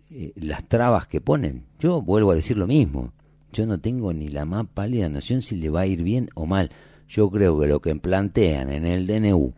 eh, 0.10 0.34
las 0.38 0.64
trabas 0.64 1.06
que 1.06 1.22
ponen. 1.22 1.66
Yo 1.80 2.02
vuelvo 2.02 2.32
a 2.32 2.36
decir 2.36 2.58
lo 2.58 2.66
mismo. 2.66 3.14
Yo 3.54 3.68
no 3.68 3.80
tengo 3.80 4.12
ni 4.12 4.30
la 4.30 4.46
más 4.46 4.66
pálida 4.74 5.08
noción 5.08 5.44
si 5.44 5.56
le 5.56 5.70
va 5.70 5.82
a 5.82 5.86
ir 5.86 6.02
bien 6.02 6.32
o 6.34 6.48
mal. 6.48 6.72
Yo 7.08 7.30
creo 7.30 7.60
que 7.60 7.68
lo 7.68 7.80
que 7.80 7.96
plantean 7.96 8.72
en 8.72 8.88
el 8.88 9.06
DNU 9.06 9.54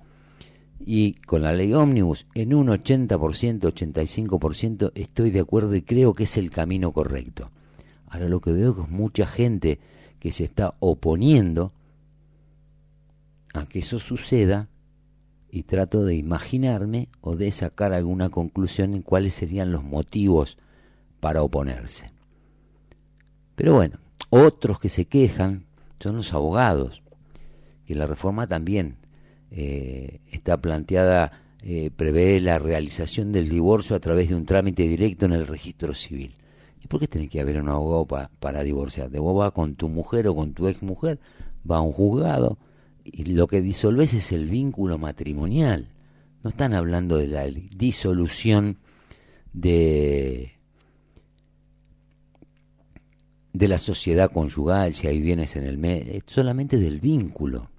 y 0.89 1.15
con 1.15 1.41
la 1.41 1.51
ley 1.51 1.73
ómnibus 1.73 2.27
en 2.33 2.53
un 2.53 2.67
80%, 2.67 3.59
85% 3.59 4.93
estoy 4.95 5.31
de 5.31 5.41
acuerdo 5.41 5.75
y 5.75 5.81
creo 5.81 6.13
que 6.13 6.23
es 6.23 6.37
el 6.37 6.49
camino 6.49 6.93
correcto. 6.93 7.51
Ahora 8.07 8.29
lo 8.29 8.39
que 8.39 8.53
veo 8.53 8.71
es 8.83 8.89
mucha 8.89 9.27
gente 9.27 9.81
que 10.21 10.31
se 10.31 10.45
está 10.45 10.75
oponiendo 10.79 11.73
a 13.53 13.65
que 13.65 13.79
eso 13.79 13.99
suceda 13.99 14.69
y 15.51 15.63
trato 15.63 16.05
de 16.05 16.15
imaginarme 16.15 17.09
o 17.19 17.35
de 17.35 17.51
sacar 17.51 17.91
alguna 17.91 18.29
conclusión 18.29 18.93
en 18.93 19.01
cuáles 19.01 19.33
serían 19.33 19.73
los 19.73 19.83
motivos 19.83 20.57
para 21.19 21.43
oponerse. 21.43 22.05
Pero 23.57 23.73
bueno, 23.73 23.99
otros 24.29 24.79
que 24.79 24.87
se 24.87 25.03
quejan 25.03 25.65
son 25.99 26.15
los 26.15 26.33
abogados, 26.33 27.03
que 27.85 27.93
la 27.93 28.07
reforma 28.07 28.47
también 28.47 28.95
eh, 29.51 30.19
está 30.31 30.57
planteada, 30.57 31.41
eh, 31.63 31.91
prevé 31.95 32.39
la 32.39 32.59
realización 32.59 33.31
del 33.31 33.49
divorcio 33.49 33.95
a 33.95 33.99
través 33.99 34.29
de 34.29 34.35
un 34.35 34.45
trámite 34.45 34.87
directo 34.87 35.25
en 35.25 35.33
el 35.33 35.47
registro 35.47 35.93
civil. 35.93 36.35
¿Y 36.83 36.87
por 36.87 36.99
qué 36.99 37.07
tiene 37.07 37.29
que 37.29 37.41
haber 37.41 37.61
un 37.61 37.69
abogado 37.69 38.29
para 38.39 38.63
divorciarte? 38.63 39.19
Vos 39.19 39.37
vas 39.37 39.51
con 39.51 39.75
tu 39.75 39.89
mujer 39.89 40.27
o 40.27 40.35
con 40.35 40.53
tu 40.53 40.67
ex 40.67 40.83
mujer, 40.83 41.19
va 41.69 41.77
a 41.77 41.81
un 41.81 41.91
juzgado, 41.91 42.57
y 43.03 43.23
lo 43.25 43.47
que 43.47 43.61
disolves 43.61 44.13
es 44.13 44.31
el 44.31 44.49
vínculo 44.49 44.97
matrimonial. 44.97 45.89
No 46.43 46.49
están 46.49 46.73
hablando 46.73 47.17
de 47.17 47.27
la 47.27 47.45
disolución 47.45 48.77
de 49.53 50.57
de 53.57 53.67
la 53.67 53.79
sociedad 53.79 54.31
conyugal, 54.31 54.93
si 54.93 55.07
hay 55.07 55.19
bienes 55.19 55.55
en 55.55 55.63
el 55.63 55.79
medio, 55.79 56.21
solamente 56.27 56.77
del 56.77 56.99
vínculo. 56.99 57.71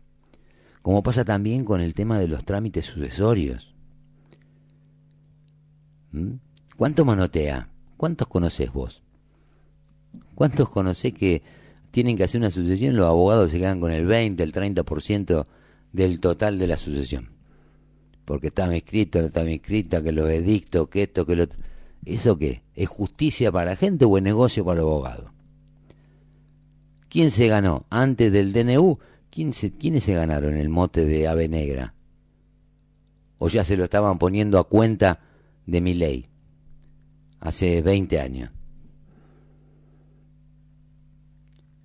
Como 0.88 1.02
pasa 1.02 1.22
también 1.22 1.66
con 1.66 1.82
el 1.82 1.92
tema 1.92 2.18
de 2.18 2.28
los 2.28 2.46
trámites 2.46 2.86
sucesorios. 2.86 3.74
¿Mm? 6.12 6.36
¿Cuánto 6.78 7.04
manotea? 7.04 7.68
¿Cuántos 7.98 8.26
conoces 8.26 8.72
vos? 8.72 9.02
¿Cuántos 10.34 10.70
conocés 10.70 11.12
que 11.12 11.42
tienen 11.90 12.16
que 12.16 12.24
hacer 12.24 12.40
una 12.40 12.50
sucesión, 12.50 12.96
los 12.96 13.06
abogados 13.06 13.50
se 13.50 13.58
quedan 13.58 13.80
con 13.80 13.92
el 13.92 14.06
20, 14.06 14.42
el 14.42 14.50
30% 14.50 15.46
del 15.92 16.20
total 16.20 16.58
de 16.58 16.66
la 16.66 16.78
sucesión. 16.78 17.32
Porque 18.24 18.46
está 18.46 18.74
escrito, 18.74 19.20
no 19.20 19.40
escrita, 19.42 20.02
que 20.02 20.12
lo 20.12 20.26
edicto, 20.30 20.88
que 20.88 21.02
esto, 21.02 21.26
que 21.26 21.36
lo... 21.36 21.46
¿Eso 22.06 22.38
qué? 22.38 22.62
¿Es 22.74 22.88
justicia 22.88 23.52
para 23.52 23.72
la 23.72 23.76
gente 23.76 24.06
o 24.06 24.16
es 24.16 24.22
negocio 24.22 24.64
para 24.64 24.80
los 24.80 24.86
abogados? 24.86 25.32
¿Quién 27.10 27.30
se 27.30 27.46
ganó? 27.46 27.84
Antes 27.90 28.32
del 28.32 28.54
DNU, 28.54 28.98
¿quién 29.38 29.54
se, 29.54 29.70
¿quiénes 29.70 30.02
se 30.02 30.14
ganaron 30.14 30.56
el 30.56 30.68
mote 30.68 31.04
de 31.04 31.28
ave 31.28 31.48
negra? 31.48 31.94
¿O 33.38 33.48
ya 33.48 33.62
se 33.62 33.76
lo 33.76 33.84
estaban 33.84 34.18
poniendo 34.18 34.58
a 34.58 34.64
cuenta 34.64 35.20
de 35.64 35.80
mi 35.80 35.94
ley? 35.94 36.26
Hace 37.38 37.80
20 37.80 38.18
años. 38.18 38.50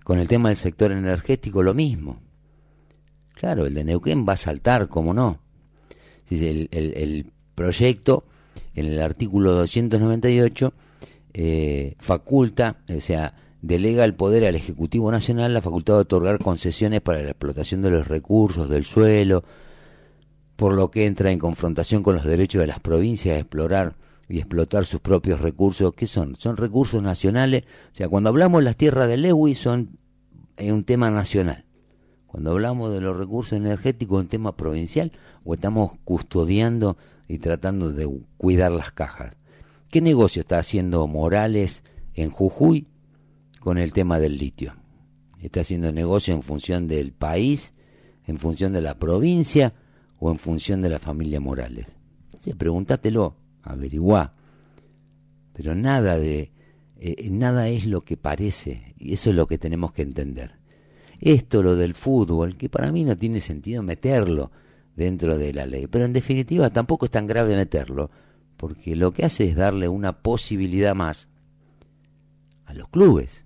Con 0.03 0.17
el 0.17 0.27
tema 0.27 0.49
del 0.49 0.57
sector 0.57 0.91
energético 0.91 1.61
lo 1.61 1.75
mismo. 1.75 2.17
Claro, 3.35 3.67
el 3.67 3.75
de 3.75 3.83
Neuquén 3.83 4.25
va 4.27 4.33
a 4.33 4.37
saltar, 4.37 4.87
como 4.87 5.13
no. 5.13 5.37
El, 6.31 6.69
el, 6.71 7.31
proyecto, 7.53 8.23
en 8.73 8.87
el 8.87 8.99
artículo 8.99 9.51
298, 9.51 10.73
eh, 11.35 11.95
faculta, 11.99 12.77
o 12.89 12.99
sea, 12.99 13.35
delega 13.63 14.03
el 14.03 14.13
poder 14.13 14.45
al 14.45 14.55
Ejecutivo 14.55 15.09
Nacional 15.09 15.53
la 15.53 15.61
facultad 15.61 15.93
de 15.93 16.01
otorgar 16.01 16.37
concesiones 16.37 16.99
para 16.99 17.21
la 17.21 17.29
explotación 17.29 17.81
de 17.81 17.91
los 17.91 18.07
recursos 18.07 18.69
del 18.69 18.83
suelo, 18.83 19.45
por 20.57 20.73
lo 20.73 20.91
que 20.91 21.05
entra 21.05 21.31
en 21.31 21.39
confrontación 21.39 22.03
con 22.03 22.15
los 22.15 22.25
derechos 22.25 22.59
de 22.59 22.67
las 22.67 22.81
provincias 22.81 23.35
a 23.35 23.39
explorar 23.39 23.95
y 24.27 24.37
explotar 24.37 24.85
sus 24.85 24.99
propios 24.99 25.39
recursos. 25.39 25.93
¿Qué 25.95 26.05
son? 26.05 26.35
Son 26.35 26.57
recursos 26.57 27.01
nacionales. 27.01 27.63
O 27.91 27.95
sea, 27.95 28.09
cuando 28.09 28.29
hablamos 28.29 28.59
de 28.59 28.65
las 28.65 28.75
tierras 28.75 29.07
de 29.07 29.15
Lewis 29.15 29.59
son 29.59 29.97
un 30.59 30.83
tema 30.83 31.09
nacional. 31.09 31.63
Cuando 32.27 32.51
hablamos 32.51 32.91
de 32.91 32.99
los 32.99 33.15
recursos 33.15 33.53
energéticos, 33.53 34.19
un 34.19 34.27
tema 34.27 34.57
provincial, 34.57 35.13
o 35.45 35.53
estamos 35.53 35.93
custodiando 36.03 36.97
y 37.29 37.37
tratando 37.37 37.93
de 37.93 38.09
cuidar 38.37 38.73
las 38.73 38.91
cajas. 38.91 39.37
¿Qué 39.89 40.01
negocio 40.01 40.41
está 40.41 40.59
haciendo 40.59 41.07
Morales 41.07 41.83
en 42.13 42.29
Jujuy 42.29 42.87
con 43.63 43.77
el 43.77 43.93
tema 43.93 44.19
del 44.19 44.37
litio? 44.37 44.75
¿Está 45.41 45.61
haciendo 45.61 45.93
negocio 45.93 46.33
en 46.33 46.43
función 46.43 46.89
del 46.89 47.13
país, 47.13 47.71
en 48.27 48.37
función 48.37 48.73
de 48.73 48.81
la 48.81 48.99
provincia 48.99 49.73
o 50.19 50.29
en 50.31 50.37
función 50.37 50.81
de 50.81 50.89
la 50.89 50.99
familia 50.99 51.39
Morales? 51.39 51.97
Sí, 52.41 52.53
pregúntatelo 52.53 53.37
averiguá. 53.61 54.33
Pero 55.53 55.75
nada 55.75 56.19
de 56.19 56.51
eh, 56.99 57.29
nada 57.29 57.69
es 57.69 57.85
lo 57.85 58.01
que 58.01 58.17
parece, 58.17 58.95
y 58.99 59.13
eso 59.13 59.29
es 59.29 59.35
lo 59.37 59.47
que 59.47 59.57
tenemos 59.57 59.93
que 59.93 60.01
entender. 60.01 60.55
Esto, 61.21 61.63
lo 61.63 61.77
del 61.77 61.93
fútbol, 61.93 62.57
que 62.57 62.67
para 62.67 62.91
mí 62.91 63.05
no 63.05 63.17
tiene 63.17 63.39
sentido 63.39 63.81
meterlo 63.81 64.51
dentro 64.93 65.37
de 65.37 65.53
la 65.53 65.65
ley, 65.65 65.87
pero 65.87 66.03
en 66.03 66.11
definitiva 66.11 66.69
tampoco 66.69 67.05
es 67.05 67.11
tan 67.11 67.27
grave 67.27 67.55
meterlo, 67.55 68.11
porque 68.57 68.97
lo 68.97 69.13
que 69.13 69.23
hace 69.23 69.45
es 69.45 69.55
darle 69.55 69.87
una 69.87 70.21
posibilidad 70.21 70.95
más 70.95 71.29
a 72.65 72.73
los 72.73 72.89
clubes, 72.89 73.42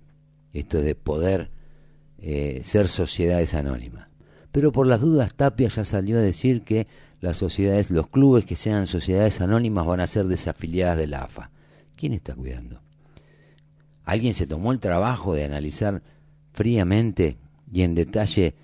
esto 0.52 0.80
de 0.80 0.94
poder 0.94 1.50
eh, 2.18 2.60
ser 2.64 2.88
sociedades 2.88 3.54
anónimas. 3.54 4.08
Pero 4.52 4.72
por 4.72 4.86
las 4.86 5.00
dudas, 5.00 5.34
Tapia 5.34 5.68
ya 5.68 5.84
salió 5.84 6.18
a 6.18 6.22
decir 6.22 6.62
que 6.62 6.86
las 7.20 7.36
sociedades, 7.36 7.90
los 7.90 8.08
clubes 8.08 8.44
que 8.44 8.56
sean 8.56 8.86
sociedades 8.86 9.40
anónimas 9.40 9.86
van 9.86 10.00
a 10.00 10.06
ser 10.06 10.26
desafiliadas 10.26 10.98
de 10.98 11.06
la 11.06 11.22
AFA. 11.22 11.50
¿Quién 11.96 12.12
está 12.12 12.34
cuidando? 12.34 12.80
¿Alguien 14.04 14.34
se 14.34 14.46
tomó 14.46 14.72
el 14.72 14.80
trabajo 14.80 15.34
de 15.34 15.44
analizar 15.44 16.02
fríamente 16.52 17.36
y 17.70 17.82
en 17.82 17.94
detalle 17.94 18.54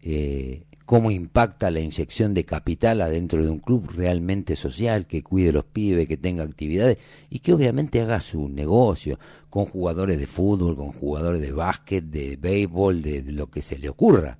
eh, 0.00 0.64
cómo 0.92 1.10
impacta 1.10 1.70
la 1.70 1.80
inyección 1.80 2.34
de 2.34 2.44
capital 2.44 3.00
adentro 3.00 3.42
de 3.42 3.48
un 3.48 3.60
club 3.60 3.88
realmente 3.94 4.56
social, 4.56 5.06
que 5.06 5.22
cuide 5.22 5.50
los 5.50 5.64
pibes, 5.64 6.06
que 6.06 6.18
tenga 6.18 6.44
actividades 6.44 6.98
y 7.30 7.38
que 7.38 7.54
obviamente 7.54 8.02
haga 8.02 8.20
su 8.20 8.50
negocio 8.50 9.18
con 9.48 9.64
jugadores 9.64 10.18
de 10.18 10.26
fútbol, 10.26 10.76
con 10.76 10.92
jugadores 10.92 11.40
de 11.40 11.50
básquet, 11.50 12.04
de 12.04 12.36
béisbol, 12.36 13.00
de 13.00 13.22
lo 13.22 13.50
que 13.50 13.62
se 13.62 13.78
le 13.78 13.88
ocurra? 13.88 14.36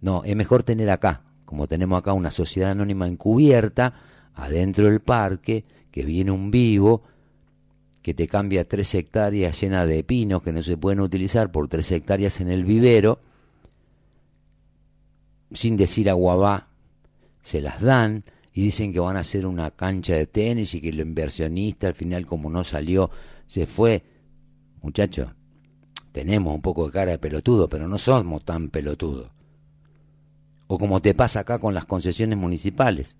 No, 0.00 0.24
es 0.24 0.34
mejor 0.34 0.62
tener 0.62 0.88
acá 0.88 1.20
como 1.44 1.66
tenemos 1.66 1.98
acá 1.98 2.14
una 2.14 2.30
sociedad 2.30 2.70
anónima 2.70 3.06
encubierta, 3.06 3.92
adentro 4.36 4.86
del 4.86 5.00
parque, 5.00 5.66
que 5.90 6.02
viene 6.02 6.30
un 6.30 6.50
vivo, 6.50 7.02
que 8.00 8.14
te 8.14 8.26
cambia 8.26 8.66
tres 8.66 8.94
hectáreas 8.94 9.60
llenas 9.60 9.86
de 9.86 10.02
pinos 10.02 10.42
que 10.42 10.54
no 10.54 10.62
se 10.62 10.78
pueden 10.78 11.00
utilizar 11.00 11.52
por 11.52 11.68
tres 11.68 11.92
hectáreas 11.92 12.40
en 12.40 12.50
el 12.50 12.64
vivero, 12.64 13.20
sin 15.52 15.76
decir 15.76 16.10
aguabá, 16.10 16.68
se 17.40 17.60
las 17.60 17.80
dan 17.80 18.24
y 18.52 18.62
dicen 18.62 18.92
que 18.92 19.00
van 19.00 19.16
a 19.16 19.20
hacer 19.20 19.46
una 19.46 19.70
cancha 19.70 20.14
de 20.14 20.26
tenis 20.26 20.74
y 20.74 20.80
que 20.80 20.88
el 20.88 21.00
inversionista 21.00 21.86
al 21.86 21.94
final 21.94 22.26
como 22.26 22.50
no 22.50 22.64
salió, 22.64 23.10
se 23.46 23.66
fue. 23.66 24.02
Muchachos, 24.82 25.30
tenemos 26.12 26.54
un 26.54 26.62
poco 26.62 26.86
de 26.86 26.92
cara 26.92 27.10
de 27.12 27.18
pelotudo, 27.18 27.68
pero 27.68 27.86
no 27.86 27.98
somos 27.98 28.44
tan 28.44 28.68
pelotudos 28.70 29.30
o 30.66 30.78
como 30.78 31.00
te 31.00 31.14
pasa 31.14 31.40
acá 31.40 31.58
con 31.58 31.74
las 31.74 31.84
concesiones 31.84 32.38
municipales. 32.38 33.16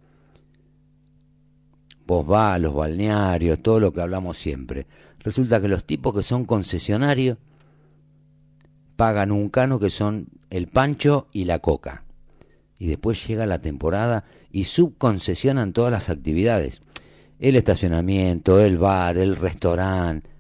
Vos 2.06 2.26
vas 2.26 2.60
los 2.60 2.74
balnearios, 2.74 3.62
todo 3.62 3.80
lo 3.80 3.92
que 3.92 4.00
hablamos 4.00 4.38
siempre. 4.38 4.86
Resulta 5.20 5.60
que 5.60 5.68
los 5.68 5.84
tipos 5.84 6.14
que 6.14 6.22
son 6.22 6.44
concesionarios 6.44 7.38
pagan 8.96 9.32
un 9.32 9.48
cano 9.48 9.78
que 9.78 9.90
son 9.90 10.28
el 10.50 10.68
pancho 10.68 11.26
y 11.32 11.44
la 11.44 11.58
coca. 11.58 12.04
Y 12.78 12.88
después 12.88 13.26
llega 13.26 13.46
la 13.46 13.60
temporada 13.60 14.24
y 14.50 14.64
subconcesionan 14.64 15.72
todas 15.72 15.92
las 15.92 16.08
actividades. 16.08 16.82
El 17.38 17.56
estacionamiento, 17.56 18.60
el 18.60 18.78
bar, 18.78 19.16
el 19.16 19.36
restaurante, 19.36 20.30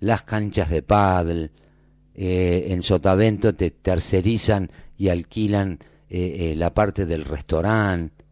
las 0.00 0.22
canchas 0.22 0.70
de 0.70 0.82
paddle. 0.82 1.50
Eh, 2.14 2.66
en 2.68 2.82
Sotavento 2.82 3.54
te 3.54 3.70
tercerizan 3.70 4.70
y 4.96 5.08
alquilan 5.08 5.78
eh, 6.08 6.52
eh, 6.52 6.54
la 6.56 6.72
parte 6.72 7.06
del 7.06 7.24
restaurante. 7.24 8.24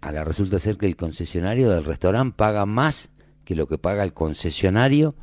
Ahora 0.00 0.24
resulta 0.24 0.58
ser 0.58 0.76
que 0.76 0.86
el 0.86 0.96
concesionario 0.96 1.70
del 1.70 1.84
restaurante 1.84 2.36
paga 2.36 2.66
más 2.66 3.10
que 3.44 3.54
lo 3.54 3.66
que 3.66 3.78
paga 3.78 4.02
el 4.02 4.14
concesionario 4.14 5.14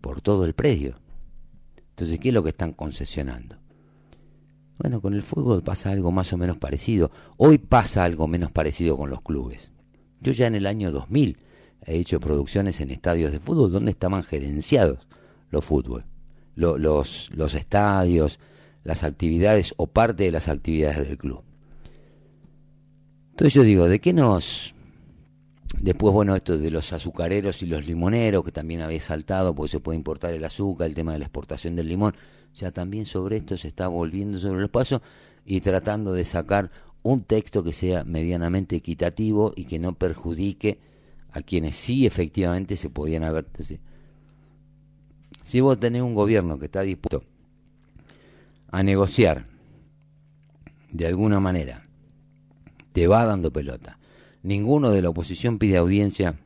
por 0.00 0.20
todo 0.20 0.44
el 0.44 0.54
predio. 0.54 1.00
Entonces, 1.90 2.20
¿qué 2.20 2.28
es 2.28 2.34
lo 2.34 2.42
que 2.42 2.50
están 2.50 2.72
concesionando? 2.72 3.57
Bueno, 4.78 5.00
con 5.00 5.14
el 5.14 5.22
fútbol 5.22 5.62
pasa 5.62 5.90
algo 5.90 6.12
más 6.12 6.32
o 6.32 6.38
menos 6.38 6.56
parecido. 6.56 7.10
Hoy 7.36 7.58
pasa 7.58 8.04
algo 8.04 8.28
menos 8.28 8.52
parecido 8.52 8.96
con 8.96 9.10
los 9.10 9.22
clubes. 9.22 9.72
Yo 10.20 10.32
ya 10.32 10.46
en 10.46 10.54
el 10.54 10.66
año 10.66 10.92
2000 10.92 11.36
he 11.84 11.96
hecho 11.96 12.20
producciones 12.20 12.80
en 12.80 12.90
estadios 12.90 13.32
de 13.32 13.40
fútbol 13.40 13.72
donde 13.72 13.90
estaban 13.90 14.22
gerenciados 14.22 15.06
los 15.50 15.64
fútbol, 15.64 16.04
los, 16.54 17.30
los 17.30 17.54
estadios, 17.54 18.38
las 18.84 19.02
actividades 19.02 19.74
o 19.76 19.86
parte 19.86 20.24
de 20.24 20.32
las 20.32 20.48
actividades 20.48 21.08
del 21.08 21.18
club. 21.18 21.42
Entonces 23.30 23.54
yo 23.54 23.62
digo, 23.62 23.88
¿de 23.88 24.00
qué 24.00 24.12
nos... 24.12 24.74
Después, 25.80 26.12
bueno, 26.12 26.34
esto 26.34 26.56
de 26.56 26.70
los 26.70 26.92
azucareros 26.92 27.62
y 27.62 27.66
los 27.66 27.86
limoneros, 27.86 28.42
que 28.42 28.50
también 28.50 28.80
había 28.80 29.00
saltado, 29.00 29.54
porque 29.54 29.72
se 29.72 29.80
puede 29.80 29.96
importar 29.96 30.34
el 30.34 30.44
azúcar, 30.44 30.88
el 30.88 30.94
tema 30.94 31.12
de 31.12 31.20
la 31.20 31.26
exportación 31.26 31.76
del 31.76 31.88
limón, 31.88 32.14
ya 32.54 32.72
también 32.72 33.06
sobre 33.06 33.36
esto 33.36 33.56
se 33.56 33.68
está 33.68 33.88
volviendo 33.88 34.38
sobre 34.38 34.60
los 34.60 34.70
pasos. 34.70 35.00
y 35.50 35.62
tratando 35.62 36.12
de 36.12 36.26
sacar 36.26 36.70
un 37.02 37.22
texto 37.22 37.64
que 37.64 37.72
sea 37.72 38.04
medianamente 38.04 38.76
equitativo 38.76 39.54
y 39.56 39.64
que 39.64 39.78
no 39.78 39.94
perjudique 39.94 40.78
a 41.30 41.40
quienes 41.40 41.76
sí 41.76 42.04
efectivamente 42.04 42.76
se 42.76 42.90
podían 42.90 43.24
haber. 43.24 43.46
Si 45.42 45.60
vos 45.60 45.80
tenés 45.80 46.02
un 46.02 46.14
gobierno 46.14 46.58
que 46.58 46.66
está 46.66 46.82
dispuesto 46.82 47.24
a 48.70 48.82
negociar 48.82 49.46
de 50.92 51.06
alguna 51.06 51.40
manera, 51.40 51.86
te 52.92 53.06
va 53.06 53.24
dando 53.24 53.52
pelota. 53.52 53.98
Ninguno 54.42 54.90
de 54.90 55.02
la 55.02 55.10
oposición 55.10 55.58
pide 55.58 55.78
audiencia 55.78 56.38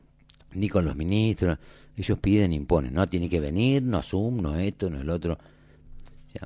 ni 0.53 0.69
con 0.69 0.85
los 0.85 0.95
ministros, 0.95 1.57
ellos 1.95 2.17
piden, 2.19 2.53
imponen, 2.53 2.93
no 2.93 3.07
tiene 3.07 3.29
que 3.29 3.39
venir, 3.39 3.83
no 3.83 4.01
Zoom, 4.01 4.41
no 4.41 4.55
esto, 4.55 4.89
no 4.89 5.01
el 5.01 5.09
otro. 5.09 5.37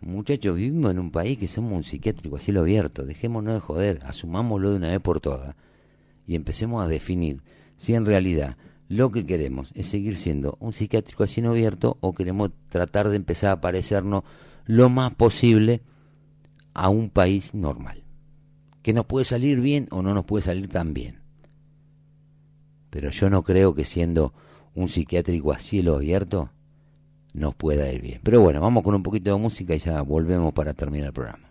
Muchachos, 0.02 0.56
vivimos 0.56 0.92
en 0.92 1.00
un 1.00 1.12
país 1.12 1.38
que 1.38 1.48
somos 1.48 1.72
un 1.72 1.84
psiquiátrico 1.84 2.36
a 2.36 2.40
cielo 2.40 2.62
abierto, 2.62 3.06
dejémonos 3.06 3.54
de 3.54 3.60
joder, 3.62 4.00
asumámoslo 4.04 4.72
de 4.72 4.78
una 4.78 4.92
vez 4.92 5.00
por 5.00 5.22
todas 5.22 5.56
y 6.26 6.36
empecemos 6.36 6.84
a 6.84 6.88
definir 6.88 7.42
si 7.78 7.94
en 7.94 8.06
realidad 8.06 8.58
lo 8.90 9.12
que 9.12 9.26
queremos 9.26 9.72
es 9.76 9.88
seguir 9.88 10.18
siendo 10.18 10.58
un 10.60 10.74
psiquiátrico 10.74 11.24
a 11.24 11.28
cielo 11.28 11.52
abierto 11.52 11.98
o 12.02 12.14
queremos 12.14 12.52
tratar 12.70 13.08
de 13.08 13.16
empezar 13.16 13.52
a 13.52 13.62
parecernos 13.62 14.24
lo 14.66 14.90
más 14.90 15.14
posible 15.16 15.82
a 16.74 16.90
un 16.90 17.10
país 17.10 17.54
normal, 17.54 18.04
que 18.82 18.94
nos 18.94 19.06
puede 19.06 19.24
salir 19.24 19.62
bien 19.62 19.88
o 19.92 20.02
no 20.02 20.14
nos 20.14 20.26
puede 20.26 20.44
salir 20.44 20.68
tan 20.68 20.94
bien. 20.94 21.22
Pero 22.90 23.10
yo 23.10 23.30
no 23.30 23.44
creo 23.44 23.74
que 23.74 23.86
siendo 23.86 24.34
un 24.76 24.90
psiquiátrico 24.90 25.54
a 25.54 25.60
cielo 25.60 25.96
abierto 25.96 26.52
nos 27.38 27.56
pueda 27.56 27.92
ir 27.92 28.02
bien. 28.02 28.20
Pero 28.24 28.42
bueno, 28.42 28.60
vamos 28.60 28.84
con 28.84 28.96
un 28.96 29.04
poquito 29.04 29.32
de 29.32 29.40
música 29.40 29.76
y 29.76 29.80
ya 29.80 30.02
volvemos 30.02 30.54
para 30.54 30.74
terminar 30.74 31.08
el 31.08 31.14
programa. 31.14 31.47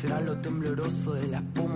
Será 0.00 0.20
lo 0.20 0.38
tembloroso 0.38 1.14
de 1.14 1.28
la 1.28 1.38
espuma 1.38 1.75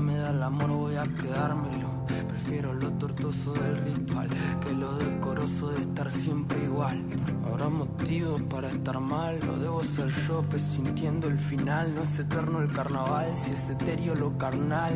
me 0.01 0.17
da 0.17 0.31
el 0.31 0.43
amor, 0.43 0.69
voy 0.69 0.95
a 0.95 1.03
quedármelo. 1.03 1.90
Prefiero 2.27 2.73
lo 2.73 2.91
tortuoso 2.93 3.53
del 3.53 3.77
ritual 3.77 4.29
que 4.61 4.73
lo 4.73 4.97
decoroso 4.97 5.71
de 5.71 5.81
estar 5.81 6.11
siempre 6.11 6.63
igual. 6.63 7.03
Habrá 7.45 7.69
motivos 7.69 8.41
para 8.43 8.69
estar 8.69 8.99
mal, 8.99 9.39
lo 9.45 9.57
debo 9.57 9.83
ser 9.83 10.09
yo, 10.27 10.41
presintiendo 10.43 11.27
el 11.27 11.39
final. 11.39 11.93
No 11.95 12.01
es 12.01 12.19
eterno 12.19 12.61
el 12.61 12.71
carnaval, 12.71 13.27
si 13.43 13.51
es 13.51 13.69
etéreo 13.69 14.15
lo 14.15 14.37
carnal. 14.37 14.93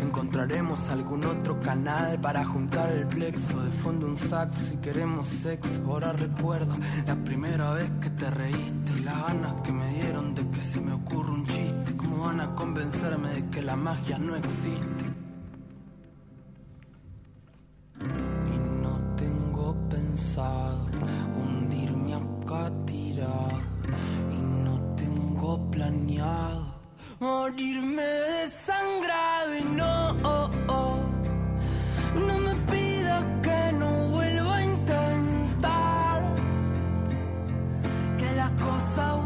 Encontraremos 0.00 0.88
algún 0.90 1.24
otro 1.24 1.60
canal 1.60 2.20
para 2.20 2.44
juntar 2.44 2.90
el 2.92 3.06
plexo. 3.06 3.62
De 3.62 3.70
fondo 3.70 4.06
un 4.06 4.18
sax 4.18 4.56
si 4.56 4.76
queremos 4.76 5.28
sexo. 5.28 5.82
Ahora 5.86 6.12
recuerdo 6.12 6.74
la 7.06 7.16
primera 7.16 7.72
vez 7.72 7.90
que 8.00 8.10
te 8.10 8.30
reíste 8.30 8.92
y 8.98 9.00
las 9.00 9.26
ganas 9.26 9.54
que 9.62 9.72
me 9.72 9.94
dieron 9.94 10.34
de 10.34 10.48
que 10.50 10.62
se 10.62 10.80
me 10.80 10.92
ocurra 10.92 11.32
un 11.32 11.46
chiste. 11.46 11.96
¿Cómo 11.96 12.24
van 12.24 12.40
a 12.40 12.54
convencerme 12.54 13.30
de 13.30 13.50
que 13.50 13.62
la 13.62 13.76
magia 13.76 14.18
no 14.18 14.36
existe? 14.36 15.11
Y 18.54 18.82
no 18.82 18.98
tengo 19.16 19.76
pensado 19.88 20.78
hundirme 21.38 22.14
acá 22.14 22.70
tirado. 22.86 23.60
Y 24.30 24.40
no 24.64 24.80
tengo 24.96 25.70
planeado 25.70 26.72
morirme 27.20 28.02
desangrado. 28.02 29.56
Y 29.56 29.62
no, 29.76 30.16
oh, 30.24 30.50
oh, 30.68 30.98
no 32.26 32.38
me 32.46 32.54
pidas 32.72 33.24
que 33.42 33.72
no 33.80 34.08
vuelva 34.08 34.56
a 34.56 34.64
intentar. 34.64 36.22
Que 38.18 38.32
las 38.34 38.50
cosas 38.52 39.24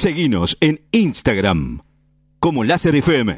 Seguinos 0.00 0.56
en 0.62 0.80
Instagram 0.92 1.82
como 2.38 2.64
Láser 2.64 2.96
FM. 2.96 3.36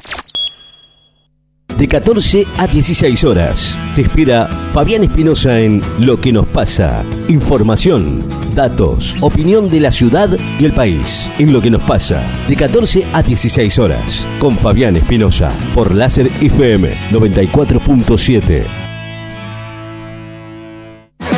De 1.77 1.87
14 1.89 2.47
a 2.57 2.67
16 2.67 3.21
horas. 3.25 3.77
Te 3.97 4.03
espera 4.03 4.47
Fabián 4.71 5.03
Espinosa 5.03 5.59
en 5.59 5.81
Lo 5.99 6.21
que 6.21 6.31
nos 6.31 6.47
pasa. 6.47 7.03
Información, 7.27 8.23
datos, 8.55 9.13
opinión 9.19 9.69
de 9.69 9.81
la 9.81 9.91
ciudad 9.91 10.29
y 10.57 10.63
el 10.63 10.71
país. 10.71 11.29
En 11.37 11.51
Lo 11.51 11.59
que 11.61 11.69
nos 11.69 11.83
pasa. 11.83 12.23
De 12.47 12.55
14 12.55 13.07
a 13.11 13.21
16 13.21 13.79
horas. 13.79 14.25
Con 14.39 14.55
Fabián 14.55 14.95
Espinosa. 14.95 15.51
Por 15.75 15.93
Láser 15.93 16.27
FM 16.39 16.93
94.7. 17.11 18.82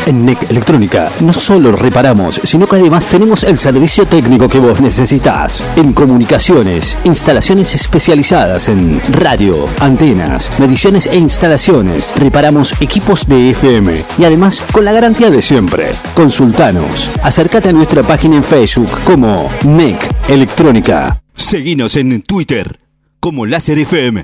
En 0.05 0.25
NEC 0.25 0.51
Electrónica 0.51 1.11
no 1.21 1.33
solo 1.33 1.71
reparamos, 1.71 2.39
sino 2.43 2.67
que 2.67 2.75
además 2.75 3.05
tenemos 3.05 3.43
el 3.43 3.57
servicio 3.57 4.05
técnico 4.05 4.47
que 4.47 4.59
vos 4.59 4.81
necesitas. 4.81 5.63
En 5.75 5.93
comunicaciones, 5.93 6.97
instalaciones 7.03 7.73
especializadas 7.73 8.69
en 8.69 9.01
radio, 9.11 9.67
antenas, 9.79 10.51
mediciones 10.59 11.07
e 11.07 11.17
instalaciones. 11.17 12.13
Reparamos 12.17 12.79
equipos 12.81 13.27
de 13.27 13.51
FM 13.51 14.03
y 14.17 14.23
además 14.23 14.61
con 14.71 14.85
la 14.85 14.91
garantía 14.91 15.29
de 15.29 15.41
siempre. 15.41 15.91
Consultanos. 16.13 17.09
Acércate 17.23 17.69
a 17.69 17.73
nuestra 17.73 18.03
página 18.03 18.35
en 18.35 18.43
Facebook 18.43 18.91
como 19.05 19.49
NEC 19.63 20.29
Electrónica. 20.29 21.21
Seguinos 21.33 21.95
en 21.95 22.21
Twitter 22.21 22.79
como 23.19 23.47
Láser 23.47 23.79
FM. 23.79 24.23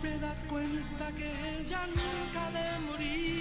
te 0.00 0.18
das 0.18 0.44
cuenta 0.48 1.10
que 1.12 1.30
ella 1.60 1.86
nunca 1.86 2.50
de 2.50 2.78
morir, 2.86 3.35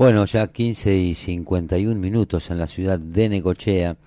Bueno, 0.00 0.24
ya 0.24 0.46
15 0.46 0.96
y 0.96 1.14
51 1.14 1.94
minutos 1.94 2.50
en 2.50 2.56
la 2.56 2.66
ciudad 2.66 2.98
de 2.98 3.28
Necochea. 3.28 3.98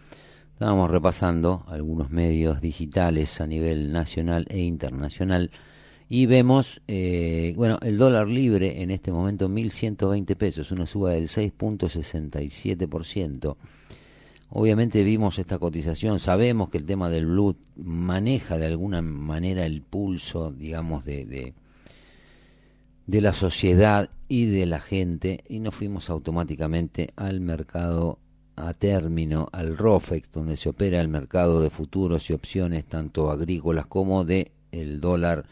Estábamos 0.53 0.89
repasando 0.89 1.65
algunos 1.67 2.09
medios 2.09 2.61
digitales 2.61 3.39
a 3.39 3.45
nivel 3.45 3.91
nacional 3.91 4.47
e 4.49 4.61
internacional 4.61 5.51
y 6.09 6.25
vemos, 6.25 6.81
eh, 6.87 7.53
bueno, 7.55 7.77
el 7.83 7.99
dólar 7.99 8.27
libre 8.27 8.81
en 8.81 8.89
este 8.89 9.11
momento 9.11 9.47
1.120 9.47 10.35
pesos, 10.35 10.71
una 10.71 10.87
suba 10.87 11.11
del 11.11 11.27
6.67%. 11.27 13.55
Obviamente 14.49 15.03
vimos 15.03 15.37
esta 15.37 15.59
cotización, 15.59 16.17
sabemos 16.17 16.69
que 16.69 16.79
el 16.79 16.87
tema 16.87 17.11
del 17.11 17.27
blue 17.27 17.55
maneja 17.75 18.57
de 18.57 18.65
alguna 18.65 19.03
manera 19.03 19.67
el 19.67 19.83
pulso, 19.83 20.51
digamos, 20.51 21.05
de, 21.05 21.25
de, 21.25 21.53
de 23.05 23.21
la 23.21 23.31
sociedad 23.31 24.09
y 24.27 24.45
de 24.45 24.65
la 24.65 24.79
gente 24.79 25.43
y 25.47 25.59
nos 25.59 25.75
fuimos 25.75 26.09
automáticamente 26.09 27.11
al 27.15 27.39
mercado 27.41 28.19
a 28.55 28.73
término, 28.73 29.49
al 29.51 29.77
ROFEX, 29.77 30.31
donde 30.31 30.57
se 30.57 30.69
opera 30.69 31.01
el 31.01 31.07
mercado 31.07 31.61
de 31.61 31.69
futuros 31.69 32.29
y 32.29 32.33
opciones 32.33 32.85
tanto 32.85 33.31
agrícolas 33.31 33.87
como 33.87 34.25
de 34.25 34.51
el 34.71 34.99
dólar 34.99 35.45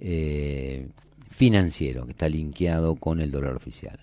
eh, 0.00 0.88
financiero, 1.30 2.04
que 2.04 2.12
está 2.12 2.28
linkeado 2.28 2.96
con 2.96 3.20
el 3.20 3.30
dólar 3.30 3.54
oficial. 3.54 4.00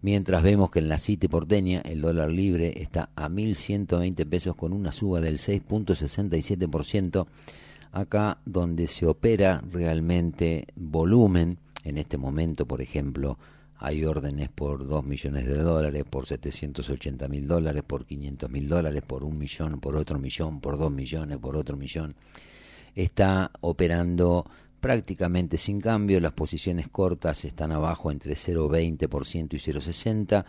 Mientras 0.00 0.42
vemos 0.42 0.70
que 0.70 0.78
en 0.78 0.88
la 0.88 0.98
City 0.98 1.26
porteña 1.26 1.80
el 1.80 2.00
dólar 2.00 2.30
libre 2.30 2.82
está 2.82 3.10
a 3.16 3.28
1.120 3.28 4.28
pesos 4.28 4.54
con 4.54 4.72
una 4.72 4.92
suba 4.92 5.20
del 5.20 5.38
6.67%. 5.38 7.26
Acá 7.90 8.38
donde 8.44 8.86
se 8.86 9.06
opera 9.06 9.62
realmente 9.70 10.68
volumen, 10.76 11.58
en 11.88 11.98
este 11.98 12.18
momento, 12.18 12.66
por 12.66 12.80
ejemplo, 12.80 13.38
hay 13.78 14.04
órdenes 14.04 14.48
por 14.48 14.86
2 14.86 15.04
millones 15.04 15.46
de 15.46 15.58
dólares, 15.58 16.04
por 16.08 16.26
780 16.26 17.28
mil 17.28 17.46
dólares, 17.46 17.82
por 17.86 18.04
500 18.04 18.50
mil 18.50 18.68
dólares, 18.68 19.02
por 19.06 19.22
un 19.24 19.38
millón, 19.38 19.80
por 19.80 19.96
otro 19.96 20.18
millón, 20.18 20.60
por 20.60 20.78
dos 20.78 20.90
millones, 20.90 21.38
por 21.38 21.56
otro 21.56 21.76
millón. 21.76 22.16
Está 22.94 23.52
operando 23.60 24.44
prácticamente 24.80 25.56
sin 25.56 25.80
cambio, 25.80 26.20
las 26.20 26.32
posiciones 26.32 26.88
cortas 26.88 27.44
están 27.44 27.72
abajo 27.72 28.10
entre 28.10 28.34
0,20% 28.34 29.54
y 29.54 29.58
0,60%, 29.58 30.44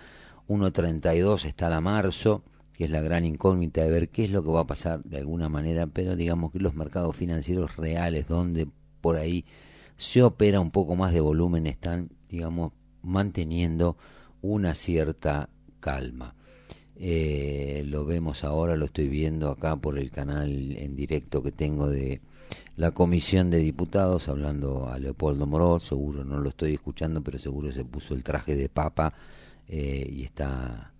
1,32 0.47 1.45
está 1.45 1.69
la 1.69 1.79
marzo, 1.79 2.43
que 2.73 2.85
es 2.85 2.89
la 2.89 3.01
gran 3.01 3.25
incógnita 3.25 3.81
de 3.81 3.91
ver 3.91 4.09
qué 4.09 4.23
es 4.23 4.31
lo 4.31 4.43
que 4.43 4.49
va 4.49 4.61
a 4.61 4.67
pasar 4.67 5.03
de 5.03 5.17
alguna 5.17 5.49
manera, 5.49 5.85
pero 5.85 6.15
digamos 6.15 6.51
que 6.51 6.59
los 6.59 6.73
mercados 6.73 7.15
financieros 7.15 7.75
reales, 7.75 8.27
donde 8.27 8.67
por 9.01 9.17
ahí 9.17 9.45
se 9.99 10.23
opera 10.23 10.61
un 10.61 10.71
poco 10.71 10.95
más 10.95 11.13
de 11.13 11.19
volumen, 11.19 11.67
están, 11.67 12.09
digamos, 12.29 12.71
manteniendo 13.03 13.97
una 14.41 14.73
cierta 14.73 15.49
calma. 15.81 16.35
Eh, 16.95 17.83
lo 17.85 18.05
vemos 18.05 18.45
ahora, 18.45 18.77
lo 18.77 18.85
estoy 18.85 19.09
viendo 19.09 19.49
acá 19.49 19.75
por 19.75 19.99
el 19.99 20.09
canal 20.09 20.77
en 20.77 20.95
directo 20.95 21.43
que 21.43 21.51
tengo 21.51 21.89
de 21.89 22.21
la 22.77 22.91
comisión 22.91 23.49
de 23.49 23.57
diputados, 23.57 24.29
hablando 24.29 24.87
a 24.87 24.97
Leopoldo 24.99 25.45
Moró, 25.45 25.81
seguro 25.81 26.23
no 26.23 26.39
lo 26.39 26.49
estoy 26.49 26.75
escuchando, 26.75 27.21
pero 27.21 27.37
seguro 27.37 27.69
se 27.73 27.83
puso 27.83 28.13
el 28.13 28.23
traje 28.23 28.55
de 28.55 28.69
papa 28.69 29.13
eh, 29.67 30.09
y 30.09 30.23
está 30.23 30.93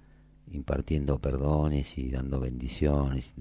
impartiendo 0.52 1.20
perdones 1.20 1.98
y 1.98 2.12
dando 2.12 2.42
bendiciones. 2.42 3.34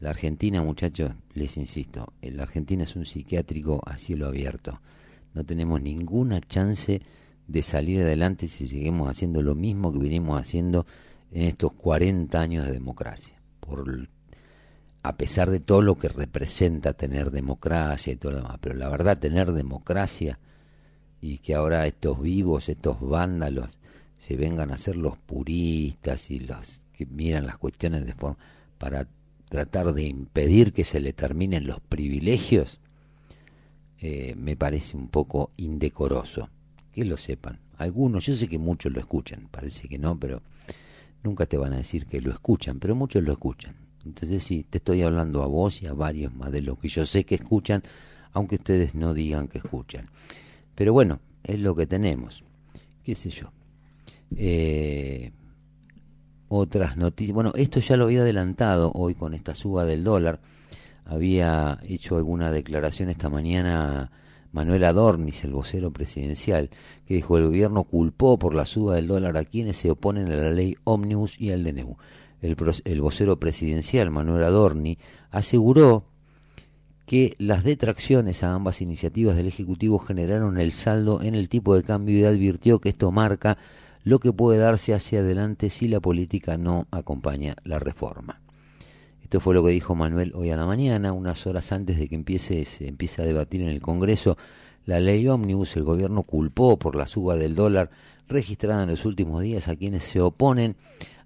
La 0.00 0.10
Argentina, 0.10 0.62
muchachos, 0.62 1.10
les 1.34 1.56
insisto, 1.56 2.12
eh, 2.22 2.30
la 2.30 2.44
Argentina 2.44 2.84
es 2.84 2.94
un 2.94 3.04
psiquiátrico 3.04 3.82
a 3.84 3.98
cielo 3.98 4.28
abierto. 4.28 4.80
No 5.34 5.44
tenemos 5.44 5.82
ninguna 5.82 6.40
chance 6.40 7.02
de 7.48 7.62
salir 7.62 8.02
adelante 8.02 8.46
si 8.46 8.68
seguimos 8.68 9.08
haciendo 9.08 9.42
lo 9.42 9.54
mismo 9.56 9.92
que 9.92 9.98
venimos 9.98 10.40
haciendo 10.40 10.86
en 11.32 11.42
estos 11.42 11.72
40 11.72 12.40
años 12.40 12.66
de 12.66 12.72
democracia. 12.72 13.34
Por, 13.58 14.08
a 15.02 15.16
pesar 15.16 15.50
de 15.50 15.58
todo 15.58 15.82
lo 15.82 15.96
que 15.96 16.08
representa 16.08 16.92
tener 16.92 17.30
democracia 17.30 18.12
y 18.12 18.16
todo 18.16 18.32
lo 18.32 18.38
demás. 18.38 18.58
Pero 18.60 18.76
la 18.76 18.88
verdad, 18.88 19.18
tener 19.18 19.52
democracia 19.52 20.38
y 21.20 21.38
que 21.38 21.54
ahora 21.54 21.86
estos 21.86 22.20
vivos, 22.20 22.68
estos 22.68 23.00
vándalos, 23.00 23.80
se 24.14 24.36
vengan 24.36 24.70
a 24.70 24.76
ser 24.76 24.96
los 24.96 25.18
puristas 25.18 26.30
y 26.30 26.40
los 26.40 26.82
que 26.92 27.06
miran 27.06 27.46
las 27.46 27.58
cuestiones 27.58 28.04
de 28.04 28.14
forma 28.14 28.38
para 28.78 29.08
tratar 29.48 29.92
de 29.92 30.04
impedir 30.04 30.72
que 30.72 30.84
se 30.84 31.00
le 31.00 31.12
terminen 31.12 31.66
los 31.66 31.80
privilegios, 31.80 32.80
eh, 34.00 34.34
me 34.36 34.56
parece 34.56 34.96
un 34.96 35.08
poco 35.08 35.50
indecoroso. 35.56 36.50
Que 36.92 37.04
lo 37.04 37.16
sepan. 37.16 37.60
Algunos, 37.76 38.26
yo 38.26 38.34
sé 38.34 38.48
que 38.48 38.58
muchos 38.58 38.92
lo 38.92 39.00
escuchan, 39.00 39.48
parece 39.50 39.88
que 39.88 39.98
no, 39.98 40.18
pero 40.18 40.42
nunca 41.22 41.46
te 41.46 41.56
van 41.56 41.72
a 41.72 41.78
decir 41.78 42.06
que 42.06 42.20
lo 42.20 42.32
escuchan, 42.32 42.78
pero 42.78 42.94
muchos 42.94 43.22
lo 43.22 43.32
escuchan. 43.32 43.76
Entonces 44.04 44.42
sí, 44.42 44.64
te 44.68 44.78
estoy 44.78 45.02
hablando 45.02 45.42
a 45.42 45.46
vos 45.46 45.82
y 45.82 45.86
a 45.86 45.92
varios 45.92 46.34
más 46.34 46.50
de 46.50 46.62
los 46.62 46.78
que 46.78 46.88
yo 46.88 47.06
sé 47.06 47.24
que 47.24 47.36
escuchan, 47.36 47.82
aunque 48.32 48.56
ustedes 48.56 48.94
no 48.94 49.14
digan 49.14 49.48
que 49.48 49.58
escuchan. 49.58 50.08
Pero 50.74 50.92
bueno, 50.92 51.20
es 51.44 51.58
lo 51.58 51.74
que 51.74 51.86
tenemos. 51.86 52.42
¿Qué 53.04 53.14
sé 53.14 53.30
yo? 53.30 53.52
Eh, 54.36 55.32
otras 56.48 56.96
noticias. 56.96 57.34
Bueno, 57.34 57.52
esto 57.54 57.80
ya 57.80 57.96
lo 57.96 58.04
había 58.04 58.22
adelantado 58.22 58.92
hoy 58.94 59.14
con 59.14 59.34
esta 59.34 59.54
suba 59.54 59.84
del 59.84 60.04
dólar. 60.04 60.40
Había 61.04 61.78
hecho 61.86 62.16
alguna 62.16 62.50
declaración 62.50 63.08
esta 63.08 63.28
mañana 63.28 64.10
Manuel 64.52 64.84
Adornis, 64.84 65.44
el 65.44 65.52
vocero 65.52 65.90
presidencial, 65.90 66.70
que 67.06 67.14
dijo 67.14 67.36
el 67.38 67.46
gobierno 67.46 67.84
culpó 67.84 68.38
por 68.38 68.54
la 68.54 68.64
suba 68.64 68.96
del 68.96 69.06
dólar 69.06 69.36
a 69.36 69.44
quienes 69.44 69.76
se 69.76 69.90
oponen 69.90 70.30
a 70.30 70.36
la 70.36 70.50
ley 70.50 70.76
Omnibus 70.84 71.40
y 71.40 71.52
al 71.52 71.64
DNU. 71.64 71.96
El, 72.40 72.56
el 72.84 73.00
vocero 73.00 73.38
presidencial, 73.38 74.10
Manuel 74.10 74.44
Adorni, 74.44 74.98
aseguró 75.30 76.04
que 77.04 77.34
las 77.38 77.64
detracciones 77.64 78.42
a 78.42 78.52
ambas 78.52 78.82
iniciativas 78.82 79.34
del 79.36 79.46
Ejecutivo 79.46 79.98
generaron 79.98 80.60
el 80.60 80.72
saldo 80.72 81.22
en 81.22 81.34
el 81.34 81.48
tipo 81.48 81.74
de 81.74 81.82
cambio 81.82 82.18
y 82.18 82.24
advirtió 82.24 82.80
que 82.80 82.90
esto 82.90 83.10
marca 83.10 83.56
lo 84.04 84.18
que 84.18 84.32
puede 84.32 84.58
darse 84.58 84.94
hacia 84.94 85.20
adelante 85.20 85.70
si 85.70 85.88
la 85.88 86.00
política 86.00 86.56
no 86.56 86.86
acompaña 86.90 87.56
la 87.64 87.78
reforma. 87.78 88.40
Esto 89.22 89.40
fue 89.40 89.54
lo 89.54 89.62
que 89.62 89.72
dijo 89.72 89.94
Manuel 89.94 90.32
hoy 90.34 90.50
a 90.50 90.56
la 90.56 90.64
mañana, 90.64 91.12
unas 91.12 91.46
horas 91.46 91.70
antes 91.72 91.98
de 91.98 92.08
que 92.08 92.14
empiece, 92.14 92.64
se 92.64 92.88
empiece 92.88 93.20
a 93.20 93.26
debatir 93.26 93.60
en 93.60 93.68
el 93.68 93.82
Congreso 93.82 94.38
la 94.86 95.00
ley 95.00 95.28
ómnibus. 95.28 95.76
El 95.76 95.84
gobierno 95.84 96.22
culpó 96.22 96.78
por 96.78 96.96
la 96.96 97.06
suba 97.06 97.36
del 97.36 97.54
dólar 97.54 97.90
registrada 98.26 98.84
en 98.84 98.90
los 98.90 99.04
últimos 99.04 99.42
días 99.42 99.68
a 99.68 99.76
quienes 99.76 100.04
se 100.04 100.20
oponen 100.20 100.76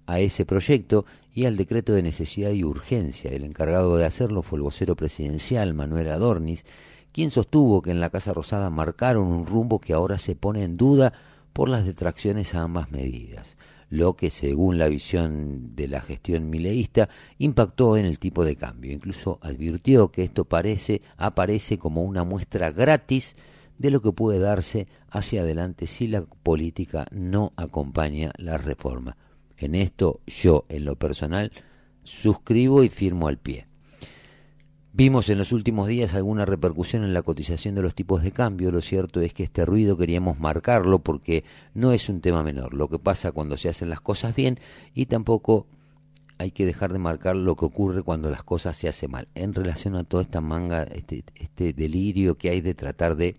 a 0.05 0.19
ese 0.19 0.45
proyecto 0.45 1.05
y 1.33 1.45
al 1.45 1.55
decreto 1.55 1.93
de 1.93 2.03
necesidad 2.03 2.51
y 2.51 2.63
urgencia. 2.63 3.31
El 3.31 3.45
encargado 3.45 3.95
de 3.95 4.05
hacerlo 4.05 4.41
fue 4.41 4.57
el 4.57 4.63
vocero 4.63 4.95
presidencial, 4.95 5.73
Manuel 5.73 6.11
Adornis, 6.11 6.65
quien 7.13 7.31
sostuvo 7.31 7.81
que 7.81 7.91
en 7.91 7.99
la 7.99 8.09
Casa 8.09 8.33
Rosada 8.33 8.69
marcaron 8.69 9.27
un 9.27 9.45
rumbo 9.45 9.79
que 9.79 9.93
ahora 9.93 10.17
se 10.17 10.35
pone 10.35 10.63
en 10.63 10.75
duda 10.75 11.13
por 11.53 11.69
las 11.69 11.85
detracciones 11.85 12.55
a 12.55 12.63
ambas 12.63 12.91
medidas, 12.91 13.57
lo 13.89 14.15
que, 14.15 14.29
según 14.29 14.79
la 14.79 14.87
visión 14.87 15.75
de 15.75 15.87
la 15.87 16.01
gestión 16.01 16.49
mileísta, 16.49 17.09
impactó 17.37 17.95
en 17.95 18.05
el 18.05 18.19
tipo 18.19 18.43
de 18.43 18.55
cambio. 18.55 18.91
Incluso 18.91 19.37
advirtió 19.41 20.11
que 20.11 20.23
esto 20.23 20.45
parece, 20.45 21.01
aparece 21.15 21.77
como 21.77 22.03
una 22.03 22.23
muestra 22.23 22.71
gratis 22.71 23.35
de 23.77 23.91
lo 23.91 24.01
que 24.01 24.11
puede 24.11 24.39
darse 24.39 24.87
hacia 25.09 25.41
adelante 25.41 25.87
si 25.87 26.07
la 26.07 26.23
política 26.23 27.05
no 27.11 27.53
acompaña 27.55 28.31
la 28.37 28.57
reforma. 28.57 29.15
En 29.57 29.75
esto 29.75 30.21
yo, 30.25 30.65
en 30.69 30.85
lo 30.85 30.95
personal, 30.95 31.51
suscribo 32.03 32.83
y 32.83 32.89
firmo 32.89 33.27
al 33.27 33.37
pie. 33.37 33.67
Vimos 34.95 35.27
en 35.29 35.39
los 35.39 35.51
últimos 35.51 35.87
días 35.87 36.13
alguna 36.13 36.45
repercusión 36.45 37.03
en 37.03 37.15
la 37.15 37.23
cotización 37.23 37.73
de 37.73 37.81
los 37.81 37.95
tipos 37.95 38.21
de 38.21 38.31
cambio. 38.31 38.71
Lo 38.71 38.79
cierto 38.79 39.21
es 39.21 39.33
que 39.33 39.41
este 39.41 39.65
ruido 39.65 39.97
queríamos 39.97 40.39
marcarlo 40.39 40.99
porque 40.99 41.43
no 41.73 41.93
es 41.93 42.09
un 42.09 42.21
tema 42.21 42.43
menor. 42.43 42.75
Lo 42.75 42.87
que 42.87 42.99
pasa 42.99 43.31
cuando 43.31 43.57
se 43.57 43.69
hacen 43.69 43.89
las 43.89 44.01
cosas 44.01 44.35
bien 44.35 44.59
y 44.93 45.07
tampoco 45.07 45.65
hay 46.37 46.51
que 46.51 46.67
dejar 46.67 46.93
de 46.93 46.99
marcar 46.99 47.35
lo 47.35 47.55
que 47.55 47.65
ocurre 47.65 48.03
cuando 48.03 48.29
las 48.29 48.43
cosas 48.43 48.77
se 48.77 48.87
hacen 48.87 49.09
mal. 49.09 49.27
En 49.33 49.55
relación 49.55 49.95
a 49.95 50.03
toda 50.03 50.21
esta 50.21 50.41
manga, 50.41 50.83
este, 50.83 51.23
este 51.33 51.73
delirio 51.73 52.37
que 52.37 52.51
hay 52.51 52.61
de 52.61 52.75
tratar 52.75 53.15
de 53.15 53.35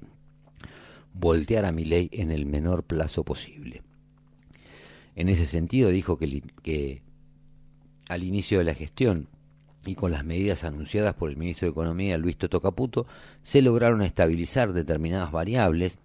voltear 1.12 1.66
a 1.66 1.72
mi 1.72 1.84
ley 1.84 2.10
en 2.10 2.32
el 2.32 2.46
menor 2.46 2.82
plazo 2.82 3.22
posible. 3.22 3.82
En 5.14 5.28
ese 5.28 5.46
sentido 5.46 5.90
dijo 5.90 6.18
que, 6.18 6.42
que 6.64 7.02
al 8.08 8.24
inicio 8.24 8.58
de 8.58 8.64
la 8.64 8.74
gestión 8.74 9.28
y 9.86 9.94
con 9.94 10.12
las 10.12 10.24
medidas 10.24 10.64
anunciadas 10.64 11.14
por 11.14 11.30
el 11.30 11.36
ministro 11.36 11.66
de 11.66 11.72
Economía, 11.72 12.18
Luis 12.18 12.36
Toto 12.36 12.60
Caputo, 12.60 13.06
se 13.42 13.62
lograron 13.62 14.02
estabilizar 14.02 14.72
determinadas 14.72 15.32
variables 15.32 15.98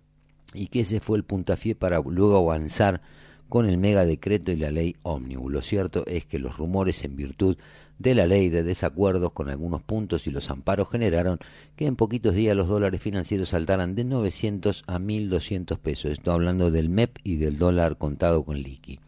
y 0.53 0.67
que 0.67 0.81
ese 0.81 0.99
fue 0.99 1.17
el 1.17 1.23
puntafié 1.23 1.75
para 1.75 1.99
luego 1.99 2.37
avanzar 2.37 3.01
con 3.47 3.67
el 3.67 3.77
mega 3.77 4.05
decreto 4.05 4.51
y 4.51 4.57
la 4.57 4.71
ley 4.71 4.95
ómnibus. 5.01 5.51
Lo 5.51 5.61
cierto 5.61 6.05
es 6.05 6.25
que 6.25 6.39
los 6.39 6.57
rumores 6.57 7.03
en 7.03 7.15
virtud 7.15 7.57
de 7.97 8.15
la 8.15 8.25
ley 8.25 8.49
de 8.49 8.63
desacuerdos 8.63 9.33
con 9.33 9.49
algunos 9.49 9.81
puntos 9.81 10.25
y 10.27 10.31
los 10.31 10.49
amparos 10.49 10.89
generaron 10.89 11.39
que 11.75 11.85
en 11.85 11.95
poquitos 11.95 12.33
días 12.33 12.55
los 12.55 12.69
dólares 12.69 13.01
financieros 13.01 13.49
saltaran 13.49 13.95
de 13.95 14.05
900 14.05 14.83
a 14.87 14.99
1200 14.99 15.79
pesos. 15.79 16.11
Estoy 16.11 16.33
hablando 16.33 16.71
del 16.71 16.89
MEP 16.89 17.17
y 17.23 17.35
del 17.37 17.57
dólar 17.57 17.97
contado 17.97 18.43
con 18.43 18.57
liqui. 18.57 18.99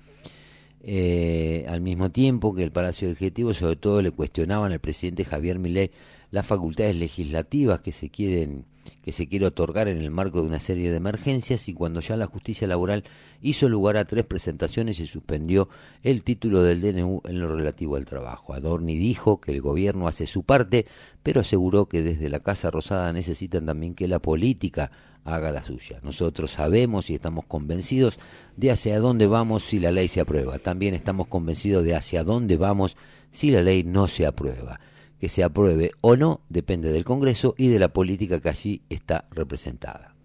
Eh, 0.84 1.66
al 1.68 1.82
mismo 1.82 2.12
tiempo 2.12 2.56
que 2.56 2.64
el 2.64 2.72
Palacio 2.72 3.10
Ejecutivo 3.10 3.54
sobre 3.54 3.76
todo 3.76 4.02
le 4.02 4.12
cuestionaban 4.12 4.72
al 4.72 4.80
presidente 4.80 5.26
Javier 5.26 5.60
Milei 5.60 5.92
las 6.32 6.48
facultades 6.48 6.96
legislativas 6.96 7.82
que 7.82 7.92
se 7.92 8.10
quieren 8.10 8.66
que 9.04 9.12
se 9.12 9.28
quiere 9.28 9.46
otorgar 9.46 9.88
en 9.88 9.98
el 9.98 10.12
marco 10.12 10.42
de 10.42 10.48
una 10.48 10.60
serie 10.60 10.92
de 10.92 10.98
emergencias 10.98 11.68
y 11.68 11.74
cuando 11.74 12.00
ya 12.02 12.16
la 12.16 12.28
justicia 12.28 12.68
laboral 12.68 13.04
hizo 13.42 13.68
lugar 13.68 13.98
a 13.98 14.06
tres 14.06 14.26
presentaciones 14.26 15.00
y 15.00 15.08
suspendió 15.08 15.70
el 16.04 16.24
título 16.24 16.62
del 16.64 16.82
DNU 16.82 17.22
en 17.26 17.40
lo 17.40 17.56
relativo 17.56 17.96
al 17.96 18.06
trabajo. 18.06 18.54
Adorni 18.54 18.98
dijo 18.98 19.42
que 19.42 19.52
el 19.52 19.62
gobierno 19.62 20.08
hace 20.08 20.28
su 20.28 20.44
parte, 20.44 20.86
pero 21.24 21.42
aseguró 21.42 21.88
que 21.88 22.02
desde 22.04 22.30
la 22.30 22.40
Casa 22.40 22.70
Rosada 22.70 23.12
necesitan 23.14 23.66
también 23.66 23.96
que 23.96 24.08
la 24.08 24.20
política 24.20 24.92
haga 25.24 25.52
la 25.52 25.64
suya. 25.64 26.00
Nosotros 26.04 26.52
sabemos 26.52 27.10
y 27.10 27.16
estamos 27.16 27.46
convencidos 27.46 28.20
de 28.58 28.72
hacia 28.72 29.00
dónde 29.00 29.28
vamos 29.28 29.64
si 29.64 29.80
la 29.80 29.92
ley 29.92 30.08
se 30.08 30.22
aprueba. 30.22 30.60
También 30.60 30.94
estamos 30.94 31.28
convencidos 31.28 31.84
de 31.84 31.96
hacia 31.96 32.24
dónde 32.24 32.58
vamos 32.58 32.98
si 33.32 33.52
la 33.52 33.62
ley 33.62 33.84
no 33.84 34.08
se 34.08 34.26
aprueba 34.26 34.80
que 35.22 35.30
se 35.30 35.44
apruebe 35.44 35.92
o 36.02 36.16
no 36.16 36.42
depende 36.50 36.92
del 36.92 37.06
Congreso 37.06 37.54
y 37.56 37.68
de 37.68 37.78
la 37.78 37.94
política 37.94 38.40
que 38.42 38.50
allí 38.50 38.82
está 38.90 39.28
representada. 39.30 40.16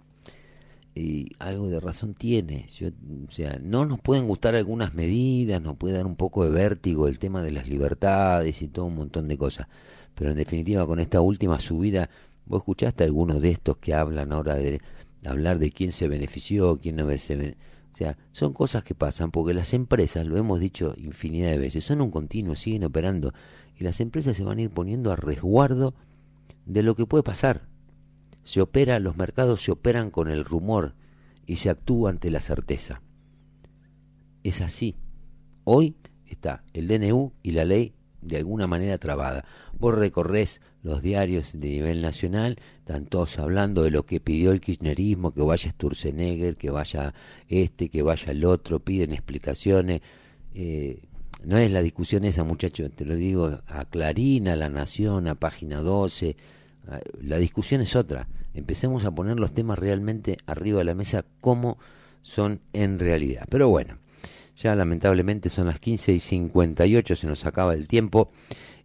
Y 0.94 1.36
algo 1.38 1.68
de 1.68 1.80
razón 1.80 2.14
tiene. 2.14 2.66
o 3.28 3.30
sea, 3.30 3.60
no 3.62 3.84
nos 3.84 4.00
pueden 4.00 4.26
gustar 4.26 4.54
algunas 4.54 4.94
medidas, 4.94 5.60
nos 5.60 5.76
puede 5.76 5.98
dar 5.98 6.06
un 6.06 6.16
poco 6.16 6.46
de 6.46 6.50
vértigo 6.50 7.08
el 7.08 7.18
tema 7.18 7.42
de 7.42 7.50
las 7.50 7.68
libertades 7.68 8.62
y 8.62 8.68
todo 8.68 8.86
un 8.86 8.96
montón 8.96 9.28
de 9.28 9.36
cosas. 9.36 9.68
Pero 10.14 10.30
en 10.30 10.36
definitiva, 10.38 10.86
con 10.86 10.98
esta 10.98 11.20
última 11.20 11.60
subida, 11.60 12.08
vos 12.46 12.60
escuchaste 12.60 13.04
algunos 13.04 13.42
de 13.42 13.50
estos 13.50 13.76
que 13.76 13.92
hablan 13.92 14.32
ahora 14.32 14.54
de 14.54 14.80
hablar 15.26 15.58
de 15.58 15.72
quién 15.72 15.92
se 15.92 16.08
benefició, 16.08 16.78
quién 16.80 16.96
no 16.96 17.04
se 17.18 17.36
benefició. 17.36 17.66
O 17.92 17.96
sea, 17.96 18.16
son 18.30 18.54
cosas 18.54 18.82
que 18.82 18.94
pasan 18.94 19.30
porque 19.30 19.52
las 19.52 19.74
empresas, 19.74 20.26
lo 20.26 20.38
hemos 20.38 20.58
dicho 20.58 20.94
infinidad 20.96 21.50
de 21.50 21.58
veces, 21.58 21.84
son 21.84 22.00
un 22.00 22.10
continuo, 22.10 22.56
siguen 22.56 22.84
operando 22.84 23.34
y 23.76 23.84
las 23.84 24.00
empresas 24.00 24.36
se 24.36 24.44
van 24.44 24.58
a 24.58 24.62
ir 24.62 24.70
poniendo 24.70 25.12
a 25.12 25.16
resguardo 25.16 25.94
de 26.64 26.82
lo 26.82 26.96
que 26.96 27.06
puede 27.06 27.22
pasar. 27.22 27.68
Se 28.42 28.60
opera, 28.60 28.98
los 28.98 29.16
mercados 29.16 29.62
se 29.62 29.72
operan 29.72 30.10
con 30.10 30.28
el 30.30 30.44
rumor 30.44 30.94
y 31.46 31.56
se 31.56 31.70
actúa 31.70 32.10
ante 32.10 32.30
la 32.30 32.40
certeza. 32.40 33.02
Es 34.42 34.60
así. 34.60 34.96
Hoy 35.64 35.96
está 36.26 36.64
el 36.72 36.88
DNU 36.88 37.32
y 37.42 37.52
la 37.52 37.64
ley 37.64 37.94
de 38.20 38.36
alguna 38.36 38.66
manera 38.66 38.98
trabada. 38.98 39.44
Vos 39.78 39.94
recorres 39.94 40.60
los 40.82 41.02
diarios 41.02 41.52
de 41.52 41.68
nivel 41.68 42.02
nacional, 42.02 42.58
están 42.78 43.06
todos 43.06 43.38
hablando 43.38 43.82
de 43.82 43.90
lo 43.90 44.06
que 44.06 44.20
pidió 44.20 44.52
el 44.52 44.60
kirchnerismo, 44.60 45.32
que 45.32 45.42
vaya 45.42 45.70
Sturzenegger, 45.70 46.56
que 46.56 46.70
vaya 46.70 47.14
este, 47.48 47.88
que 47.88 48.02
vaya 48.02 48.32
el 48.32 48.44
otro, 48.44 48.80
piden 48.80 49.12
explicaciones. 49.12 50.00
Eh, 50.54 51.02
no 51.46 51.58
es 51.58 51.70
la 51.70 51.80
discusión 51.80 52.24
esa, 52.24 52.42
muchachos, 52.42 52.90
te 52.92 53.04
lo 53.04 53.14
digo 53.14 53.60
a 53.68 53.84
Clarín, 53.84 54.48
a 54.48 54.56
La 54.56 54.68
Nación, 54.68 55.28
a 55.28 55.36
Página 55.36 55.80
12. 55.80 56.36
La 57.22 57.38
discusión 57.38 57.80
es 57.80 57.94
otra. 57.94 58.26
Empecemos 58.52 59.04
a 59.04 59.12
poner 59.12 59.38
los 59.38 59.54
temas 59.54 59.78
realmente 59.78 60.38
arriba 60.46 60.78
de 60.78 60.84
la 60.86 60.96
mesa 60.96 61.24
como 61.40 61.78
son 62.22 62.60
en 62.72 62.98
realidad. 62.98 63.44
Pero 63.48 63.68
bueno, 63.68 63.98
ya 64.56 64.74
lamentablemente 64.74 65.48
son 65.48 65.66
las 65.66 65.78
15 65.78 66.14
y 66.14 66.18
58, 66.18 67.14
se 67.14 67.28
nos 67.28 67.46
acaba 67.46 67.74
el 67.74 67.86
tiempo 67.86 68.28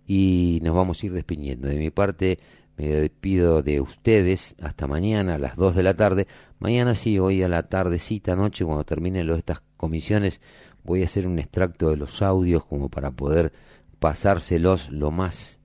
y 0.05 0.59
nos 0.61 0.75
vamos 0.75 1.01
a 1.01 1.05
ir 1.07 1.13
despidiendo. 1.13 1.67
De 1.67 1.77
mi 1.77 1.89
parte, 1.89 2.37
me 2.77 2.89
despido 2.89 3.63
de 3.63 3.81
ustedes 3.81 4.55
hasta 4.61 4.85
mañana 4.85 5.35
a 5.35 5.39
las 5.39 5.55
2 5.55 5.75
de 5.75 5.83
la 5.83 5.95
tarde. 5.95 6.27
Mañana 6.59 6.93
sí, 6.93 7.17
hoy 7.17 7.41
a 7.41 7.47
la 7.47 7.63
tardecita, 7.63 8.35
noche, 8.35 8.65
cuando 8.65 8.83
terminen 8.83 9.27
estas 9.31 9.63
comisiones, 9.77 10.41
voy 10.83 11.01
a 11.01 11.05
hacer 11.05 11.27
un 11.27 11.39
extracto 11.39 11.89
de 11.89 11.97
los 11.97 12.21
audios 12.21 12.65
como 12.65 12.89
para 12.89 13.11
poder 13.11 13.51
pasárselos 13.99 14.89
lo 14.89 15.11
más 15.11 15.59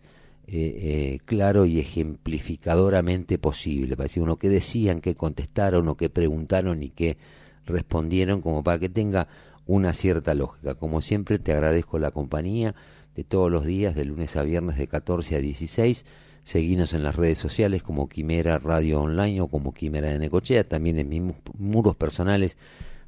eh, 0.49 0.77
eh, 0.81 1.19
claro 1.25 1.67
y 1.67 1.81
ejemplificadoramente 1.81 3.39
posible, 3.39 3.97
para 3.97 4.05
decir 4.05 4.23
uno 4.23 4.37
que 4.37 4.49
decían, 4.49 5.01
que 5.01 5.17
contestaron 5.17 5.89
o 5.89 5.97
que 5.97 6.09
preguntaron 6.09 6.83
y 6.83 6.91
que 6.91 7.17
respondieron, 7.65 8.43
como 8.43 8.63
para 8.63 8.79
que 8.79 8.89
tenga 8.89 9.27
una 9.67 9.93
cierta 9.93 10.35
lógica. 10.35 10.77
Como 10.77 11.01
siempre, 11.01 11.39
te 11.39 11.53
agradezco 11.53 11.99
la 11.99 12.13
compañía 12.13 12.77
de 13.17 13.25
todos 13.25 13.51
los 13.51 13.67
días, 13.67 13.97
de 13.97 14.05
lunes 14.05 14.37
a 14.37 14.43
viernes 14.43 14.77
de 14.77 14.87
14 14.87 15.37
a 15.37 15.41
16. 15.41 16.05
Seguinos 16.45 16.95
en 16.95 17.03
las 17.03 17.17
redes 17.17 17.39
sociales 17.39 17.83
como 17.83 18.09
Quimera 18.09 18.59
Radio 18.59 19.01
Online 19.01 19.41
o 19.41 19.49
como 19.49 19.75
Quimera 19.75 20.11
de 20.11 20.19
Necochea, 20.21 20.63
también 20.63 20.99
en 20.99 21.09
mis 21.09 21.23
muros 21.59 21.97
personales 21.97 22.57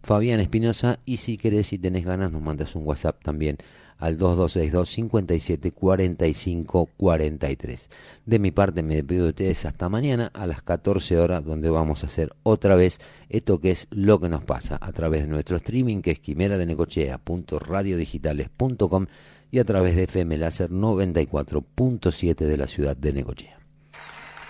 Fabián 0.09 0.41
Espinosa 0.41 0.99
y 1.05 1.19
si 1.19 1.37
querés, 1.37 1.67
si 1.67 1.77
tenés 1.77 2.07
ganas, 2.07 2.33
nos 2.33 2.41
mandas 2.41 2.75
un 2.75 2.87
WhatsApp 2.87 3.23
también 3.23 3.59
al 3.99 4.17
2262 4.17 4.89
57 4.89 5.71
45 5.71 6.89
43. 6.97 7.91
De 8.25 8.39
mi 8.39 8.51
parte 8.51 8.83
me 8.83 8.95
despido 8.95 9.25
de 9.25 9.29
ustedes 9.29 9.67
hasta 9.67 9.91
mañana 9.91 10.31
a 10.33 10.47
las 10.47 10.63
14 10.63 11.19
horas 11.19 11.45
donde 11.45 11.69
vamos 11.69 12.05
a 12.05 12.07
hacer 12.07 12.33
otra 12.43 12.75
vez 12.75 13.01
esto 13.29 13.61
que 13.61 13.71
es 13.71 13.87
lo 13.91 14.19
que 14.19 14.31
nos 14.31 14.45
pasa 14.45 14.79
a 14.81 14.93
través 14.93 15.25
de 15.25 15.29
nuestro 15.29 15.59
streaming 15.59 16.01
que 16.01 16.13
es 16.13 16.21
quimera 16.21 16.57
de 16.57 16.65
necochea.radiodigitales.com 16.65 19.07
y 19.51 19.59
a 19.59 19.65
través 19.65 19.95
de 19.95 20.05
FM 20.05 20.39
Láser 20.39 20.71
94.7 20.71 22.35
de 22.35 22.57
la 22.57 22.67
ciudad 22.67 22.97
de 22.97 23.13
Necochea. 23.13 23.58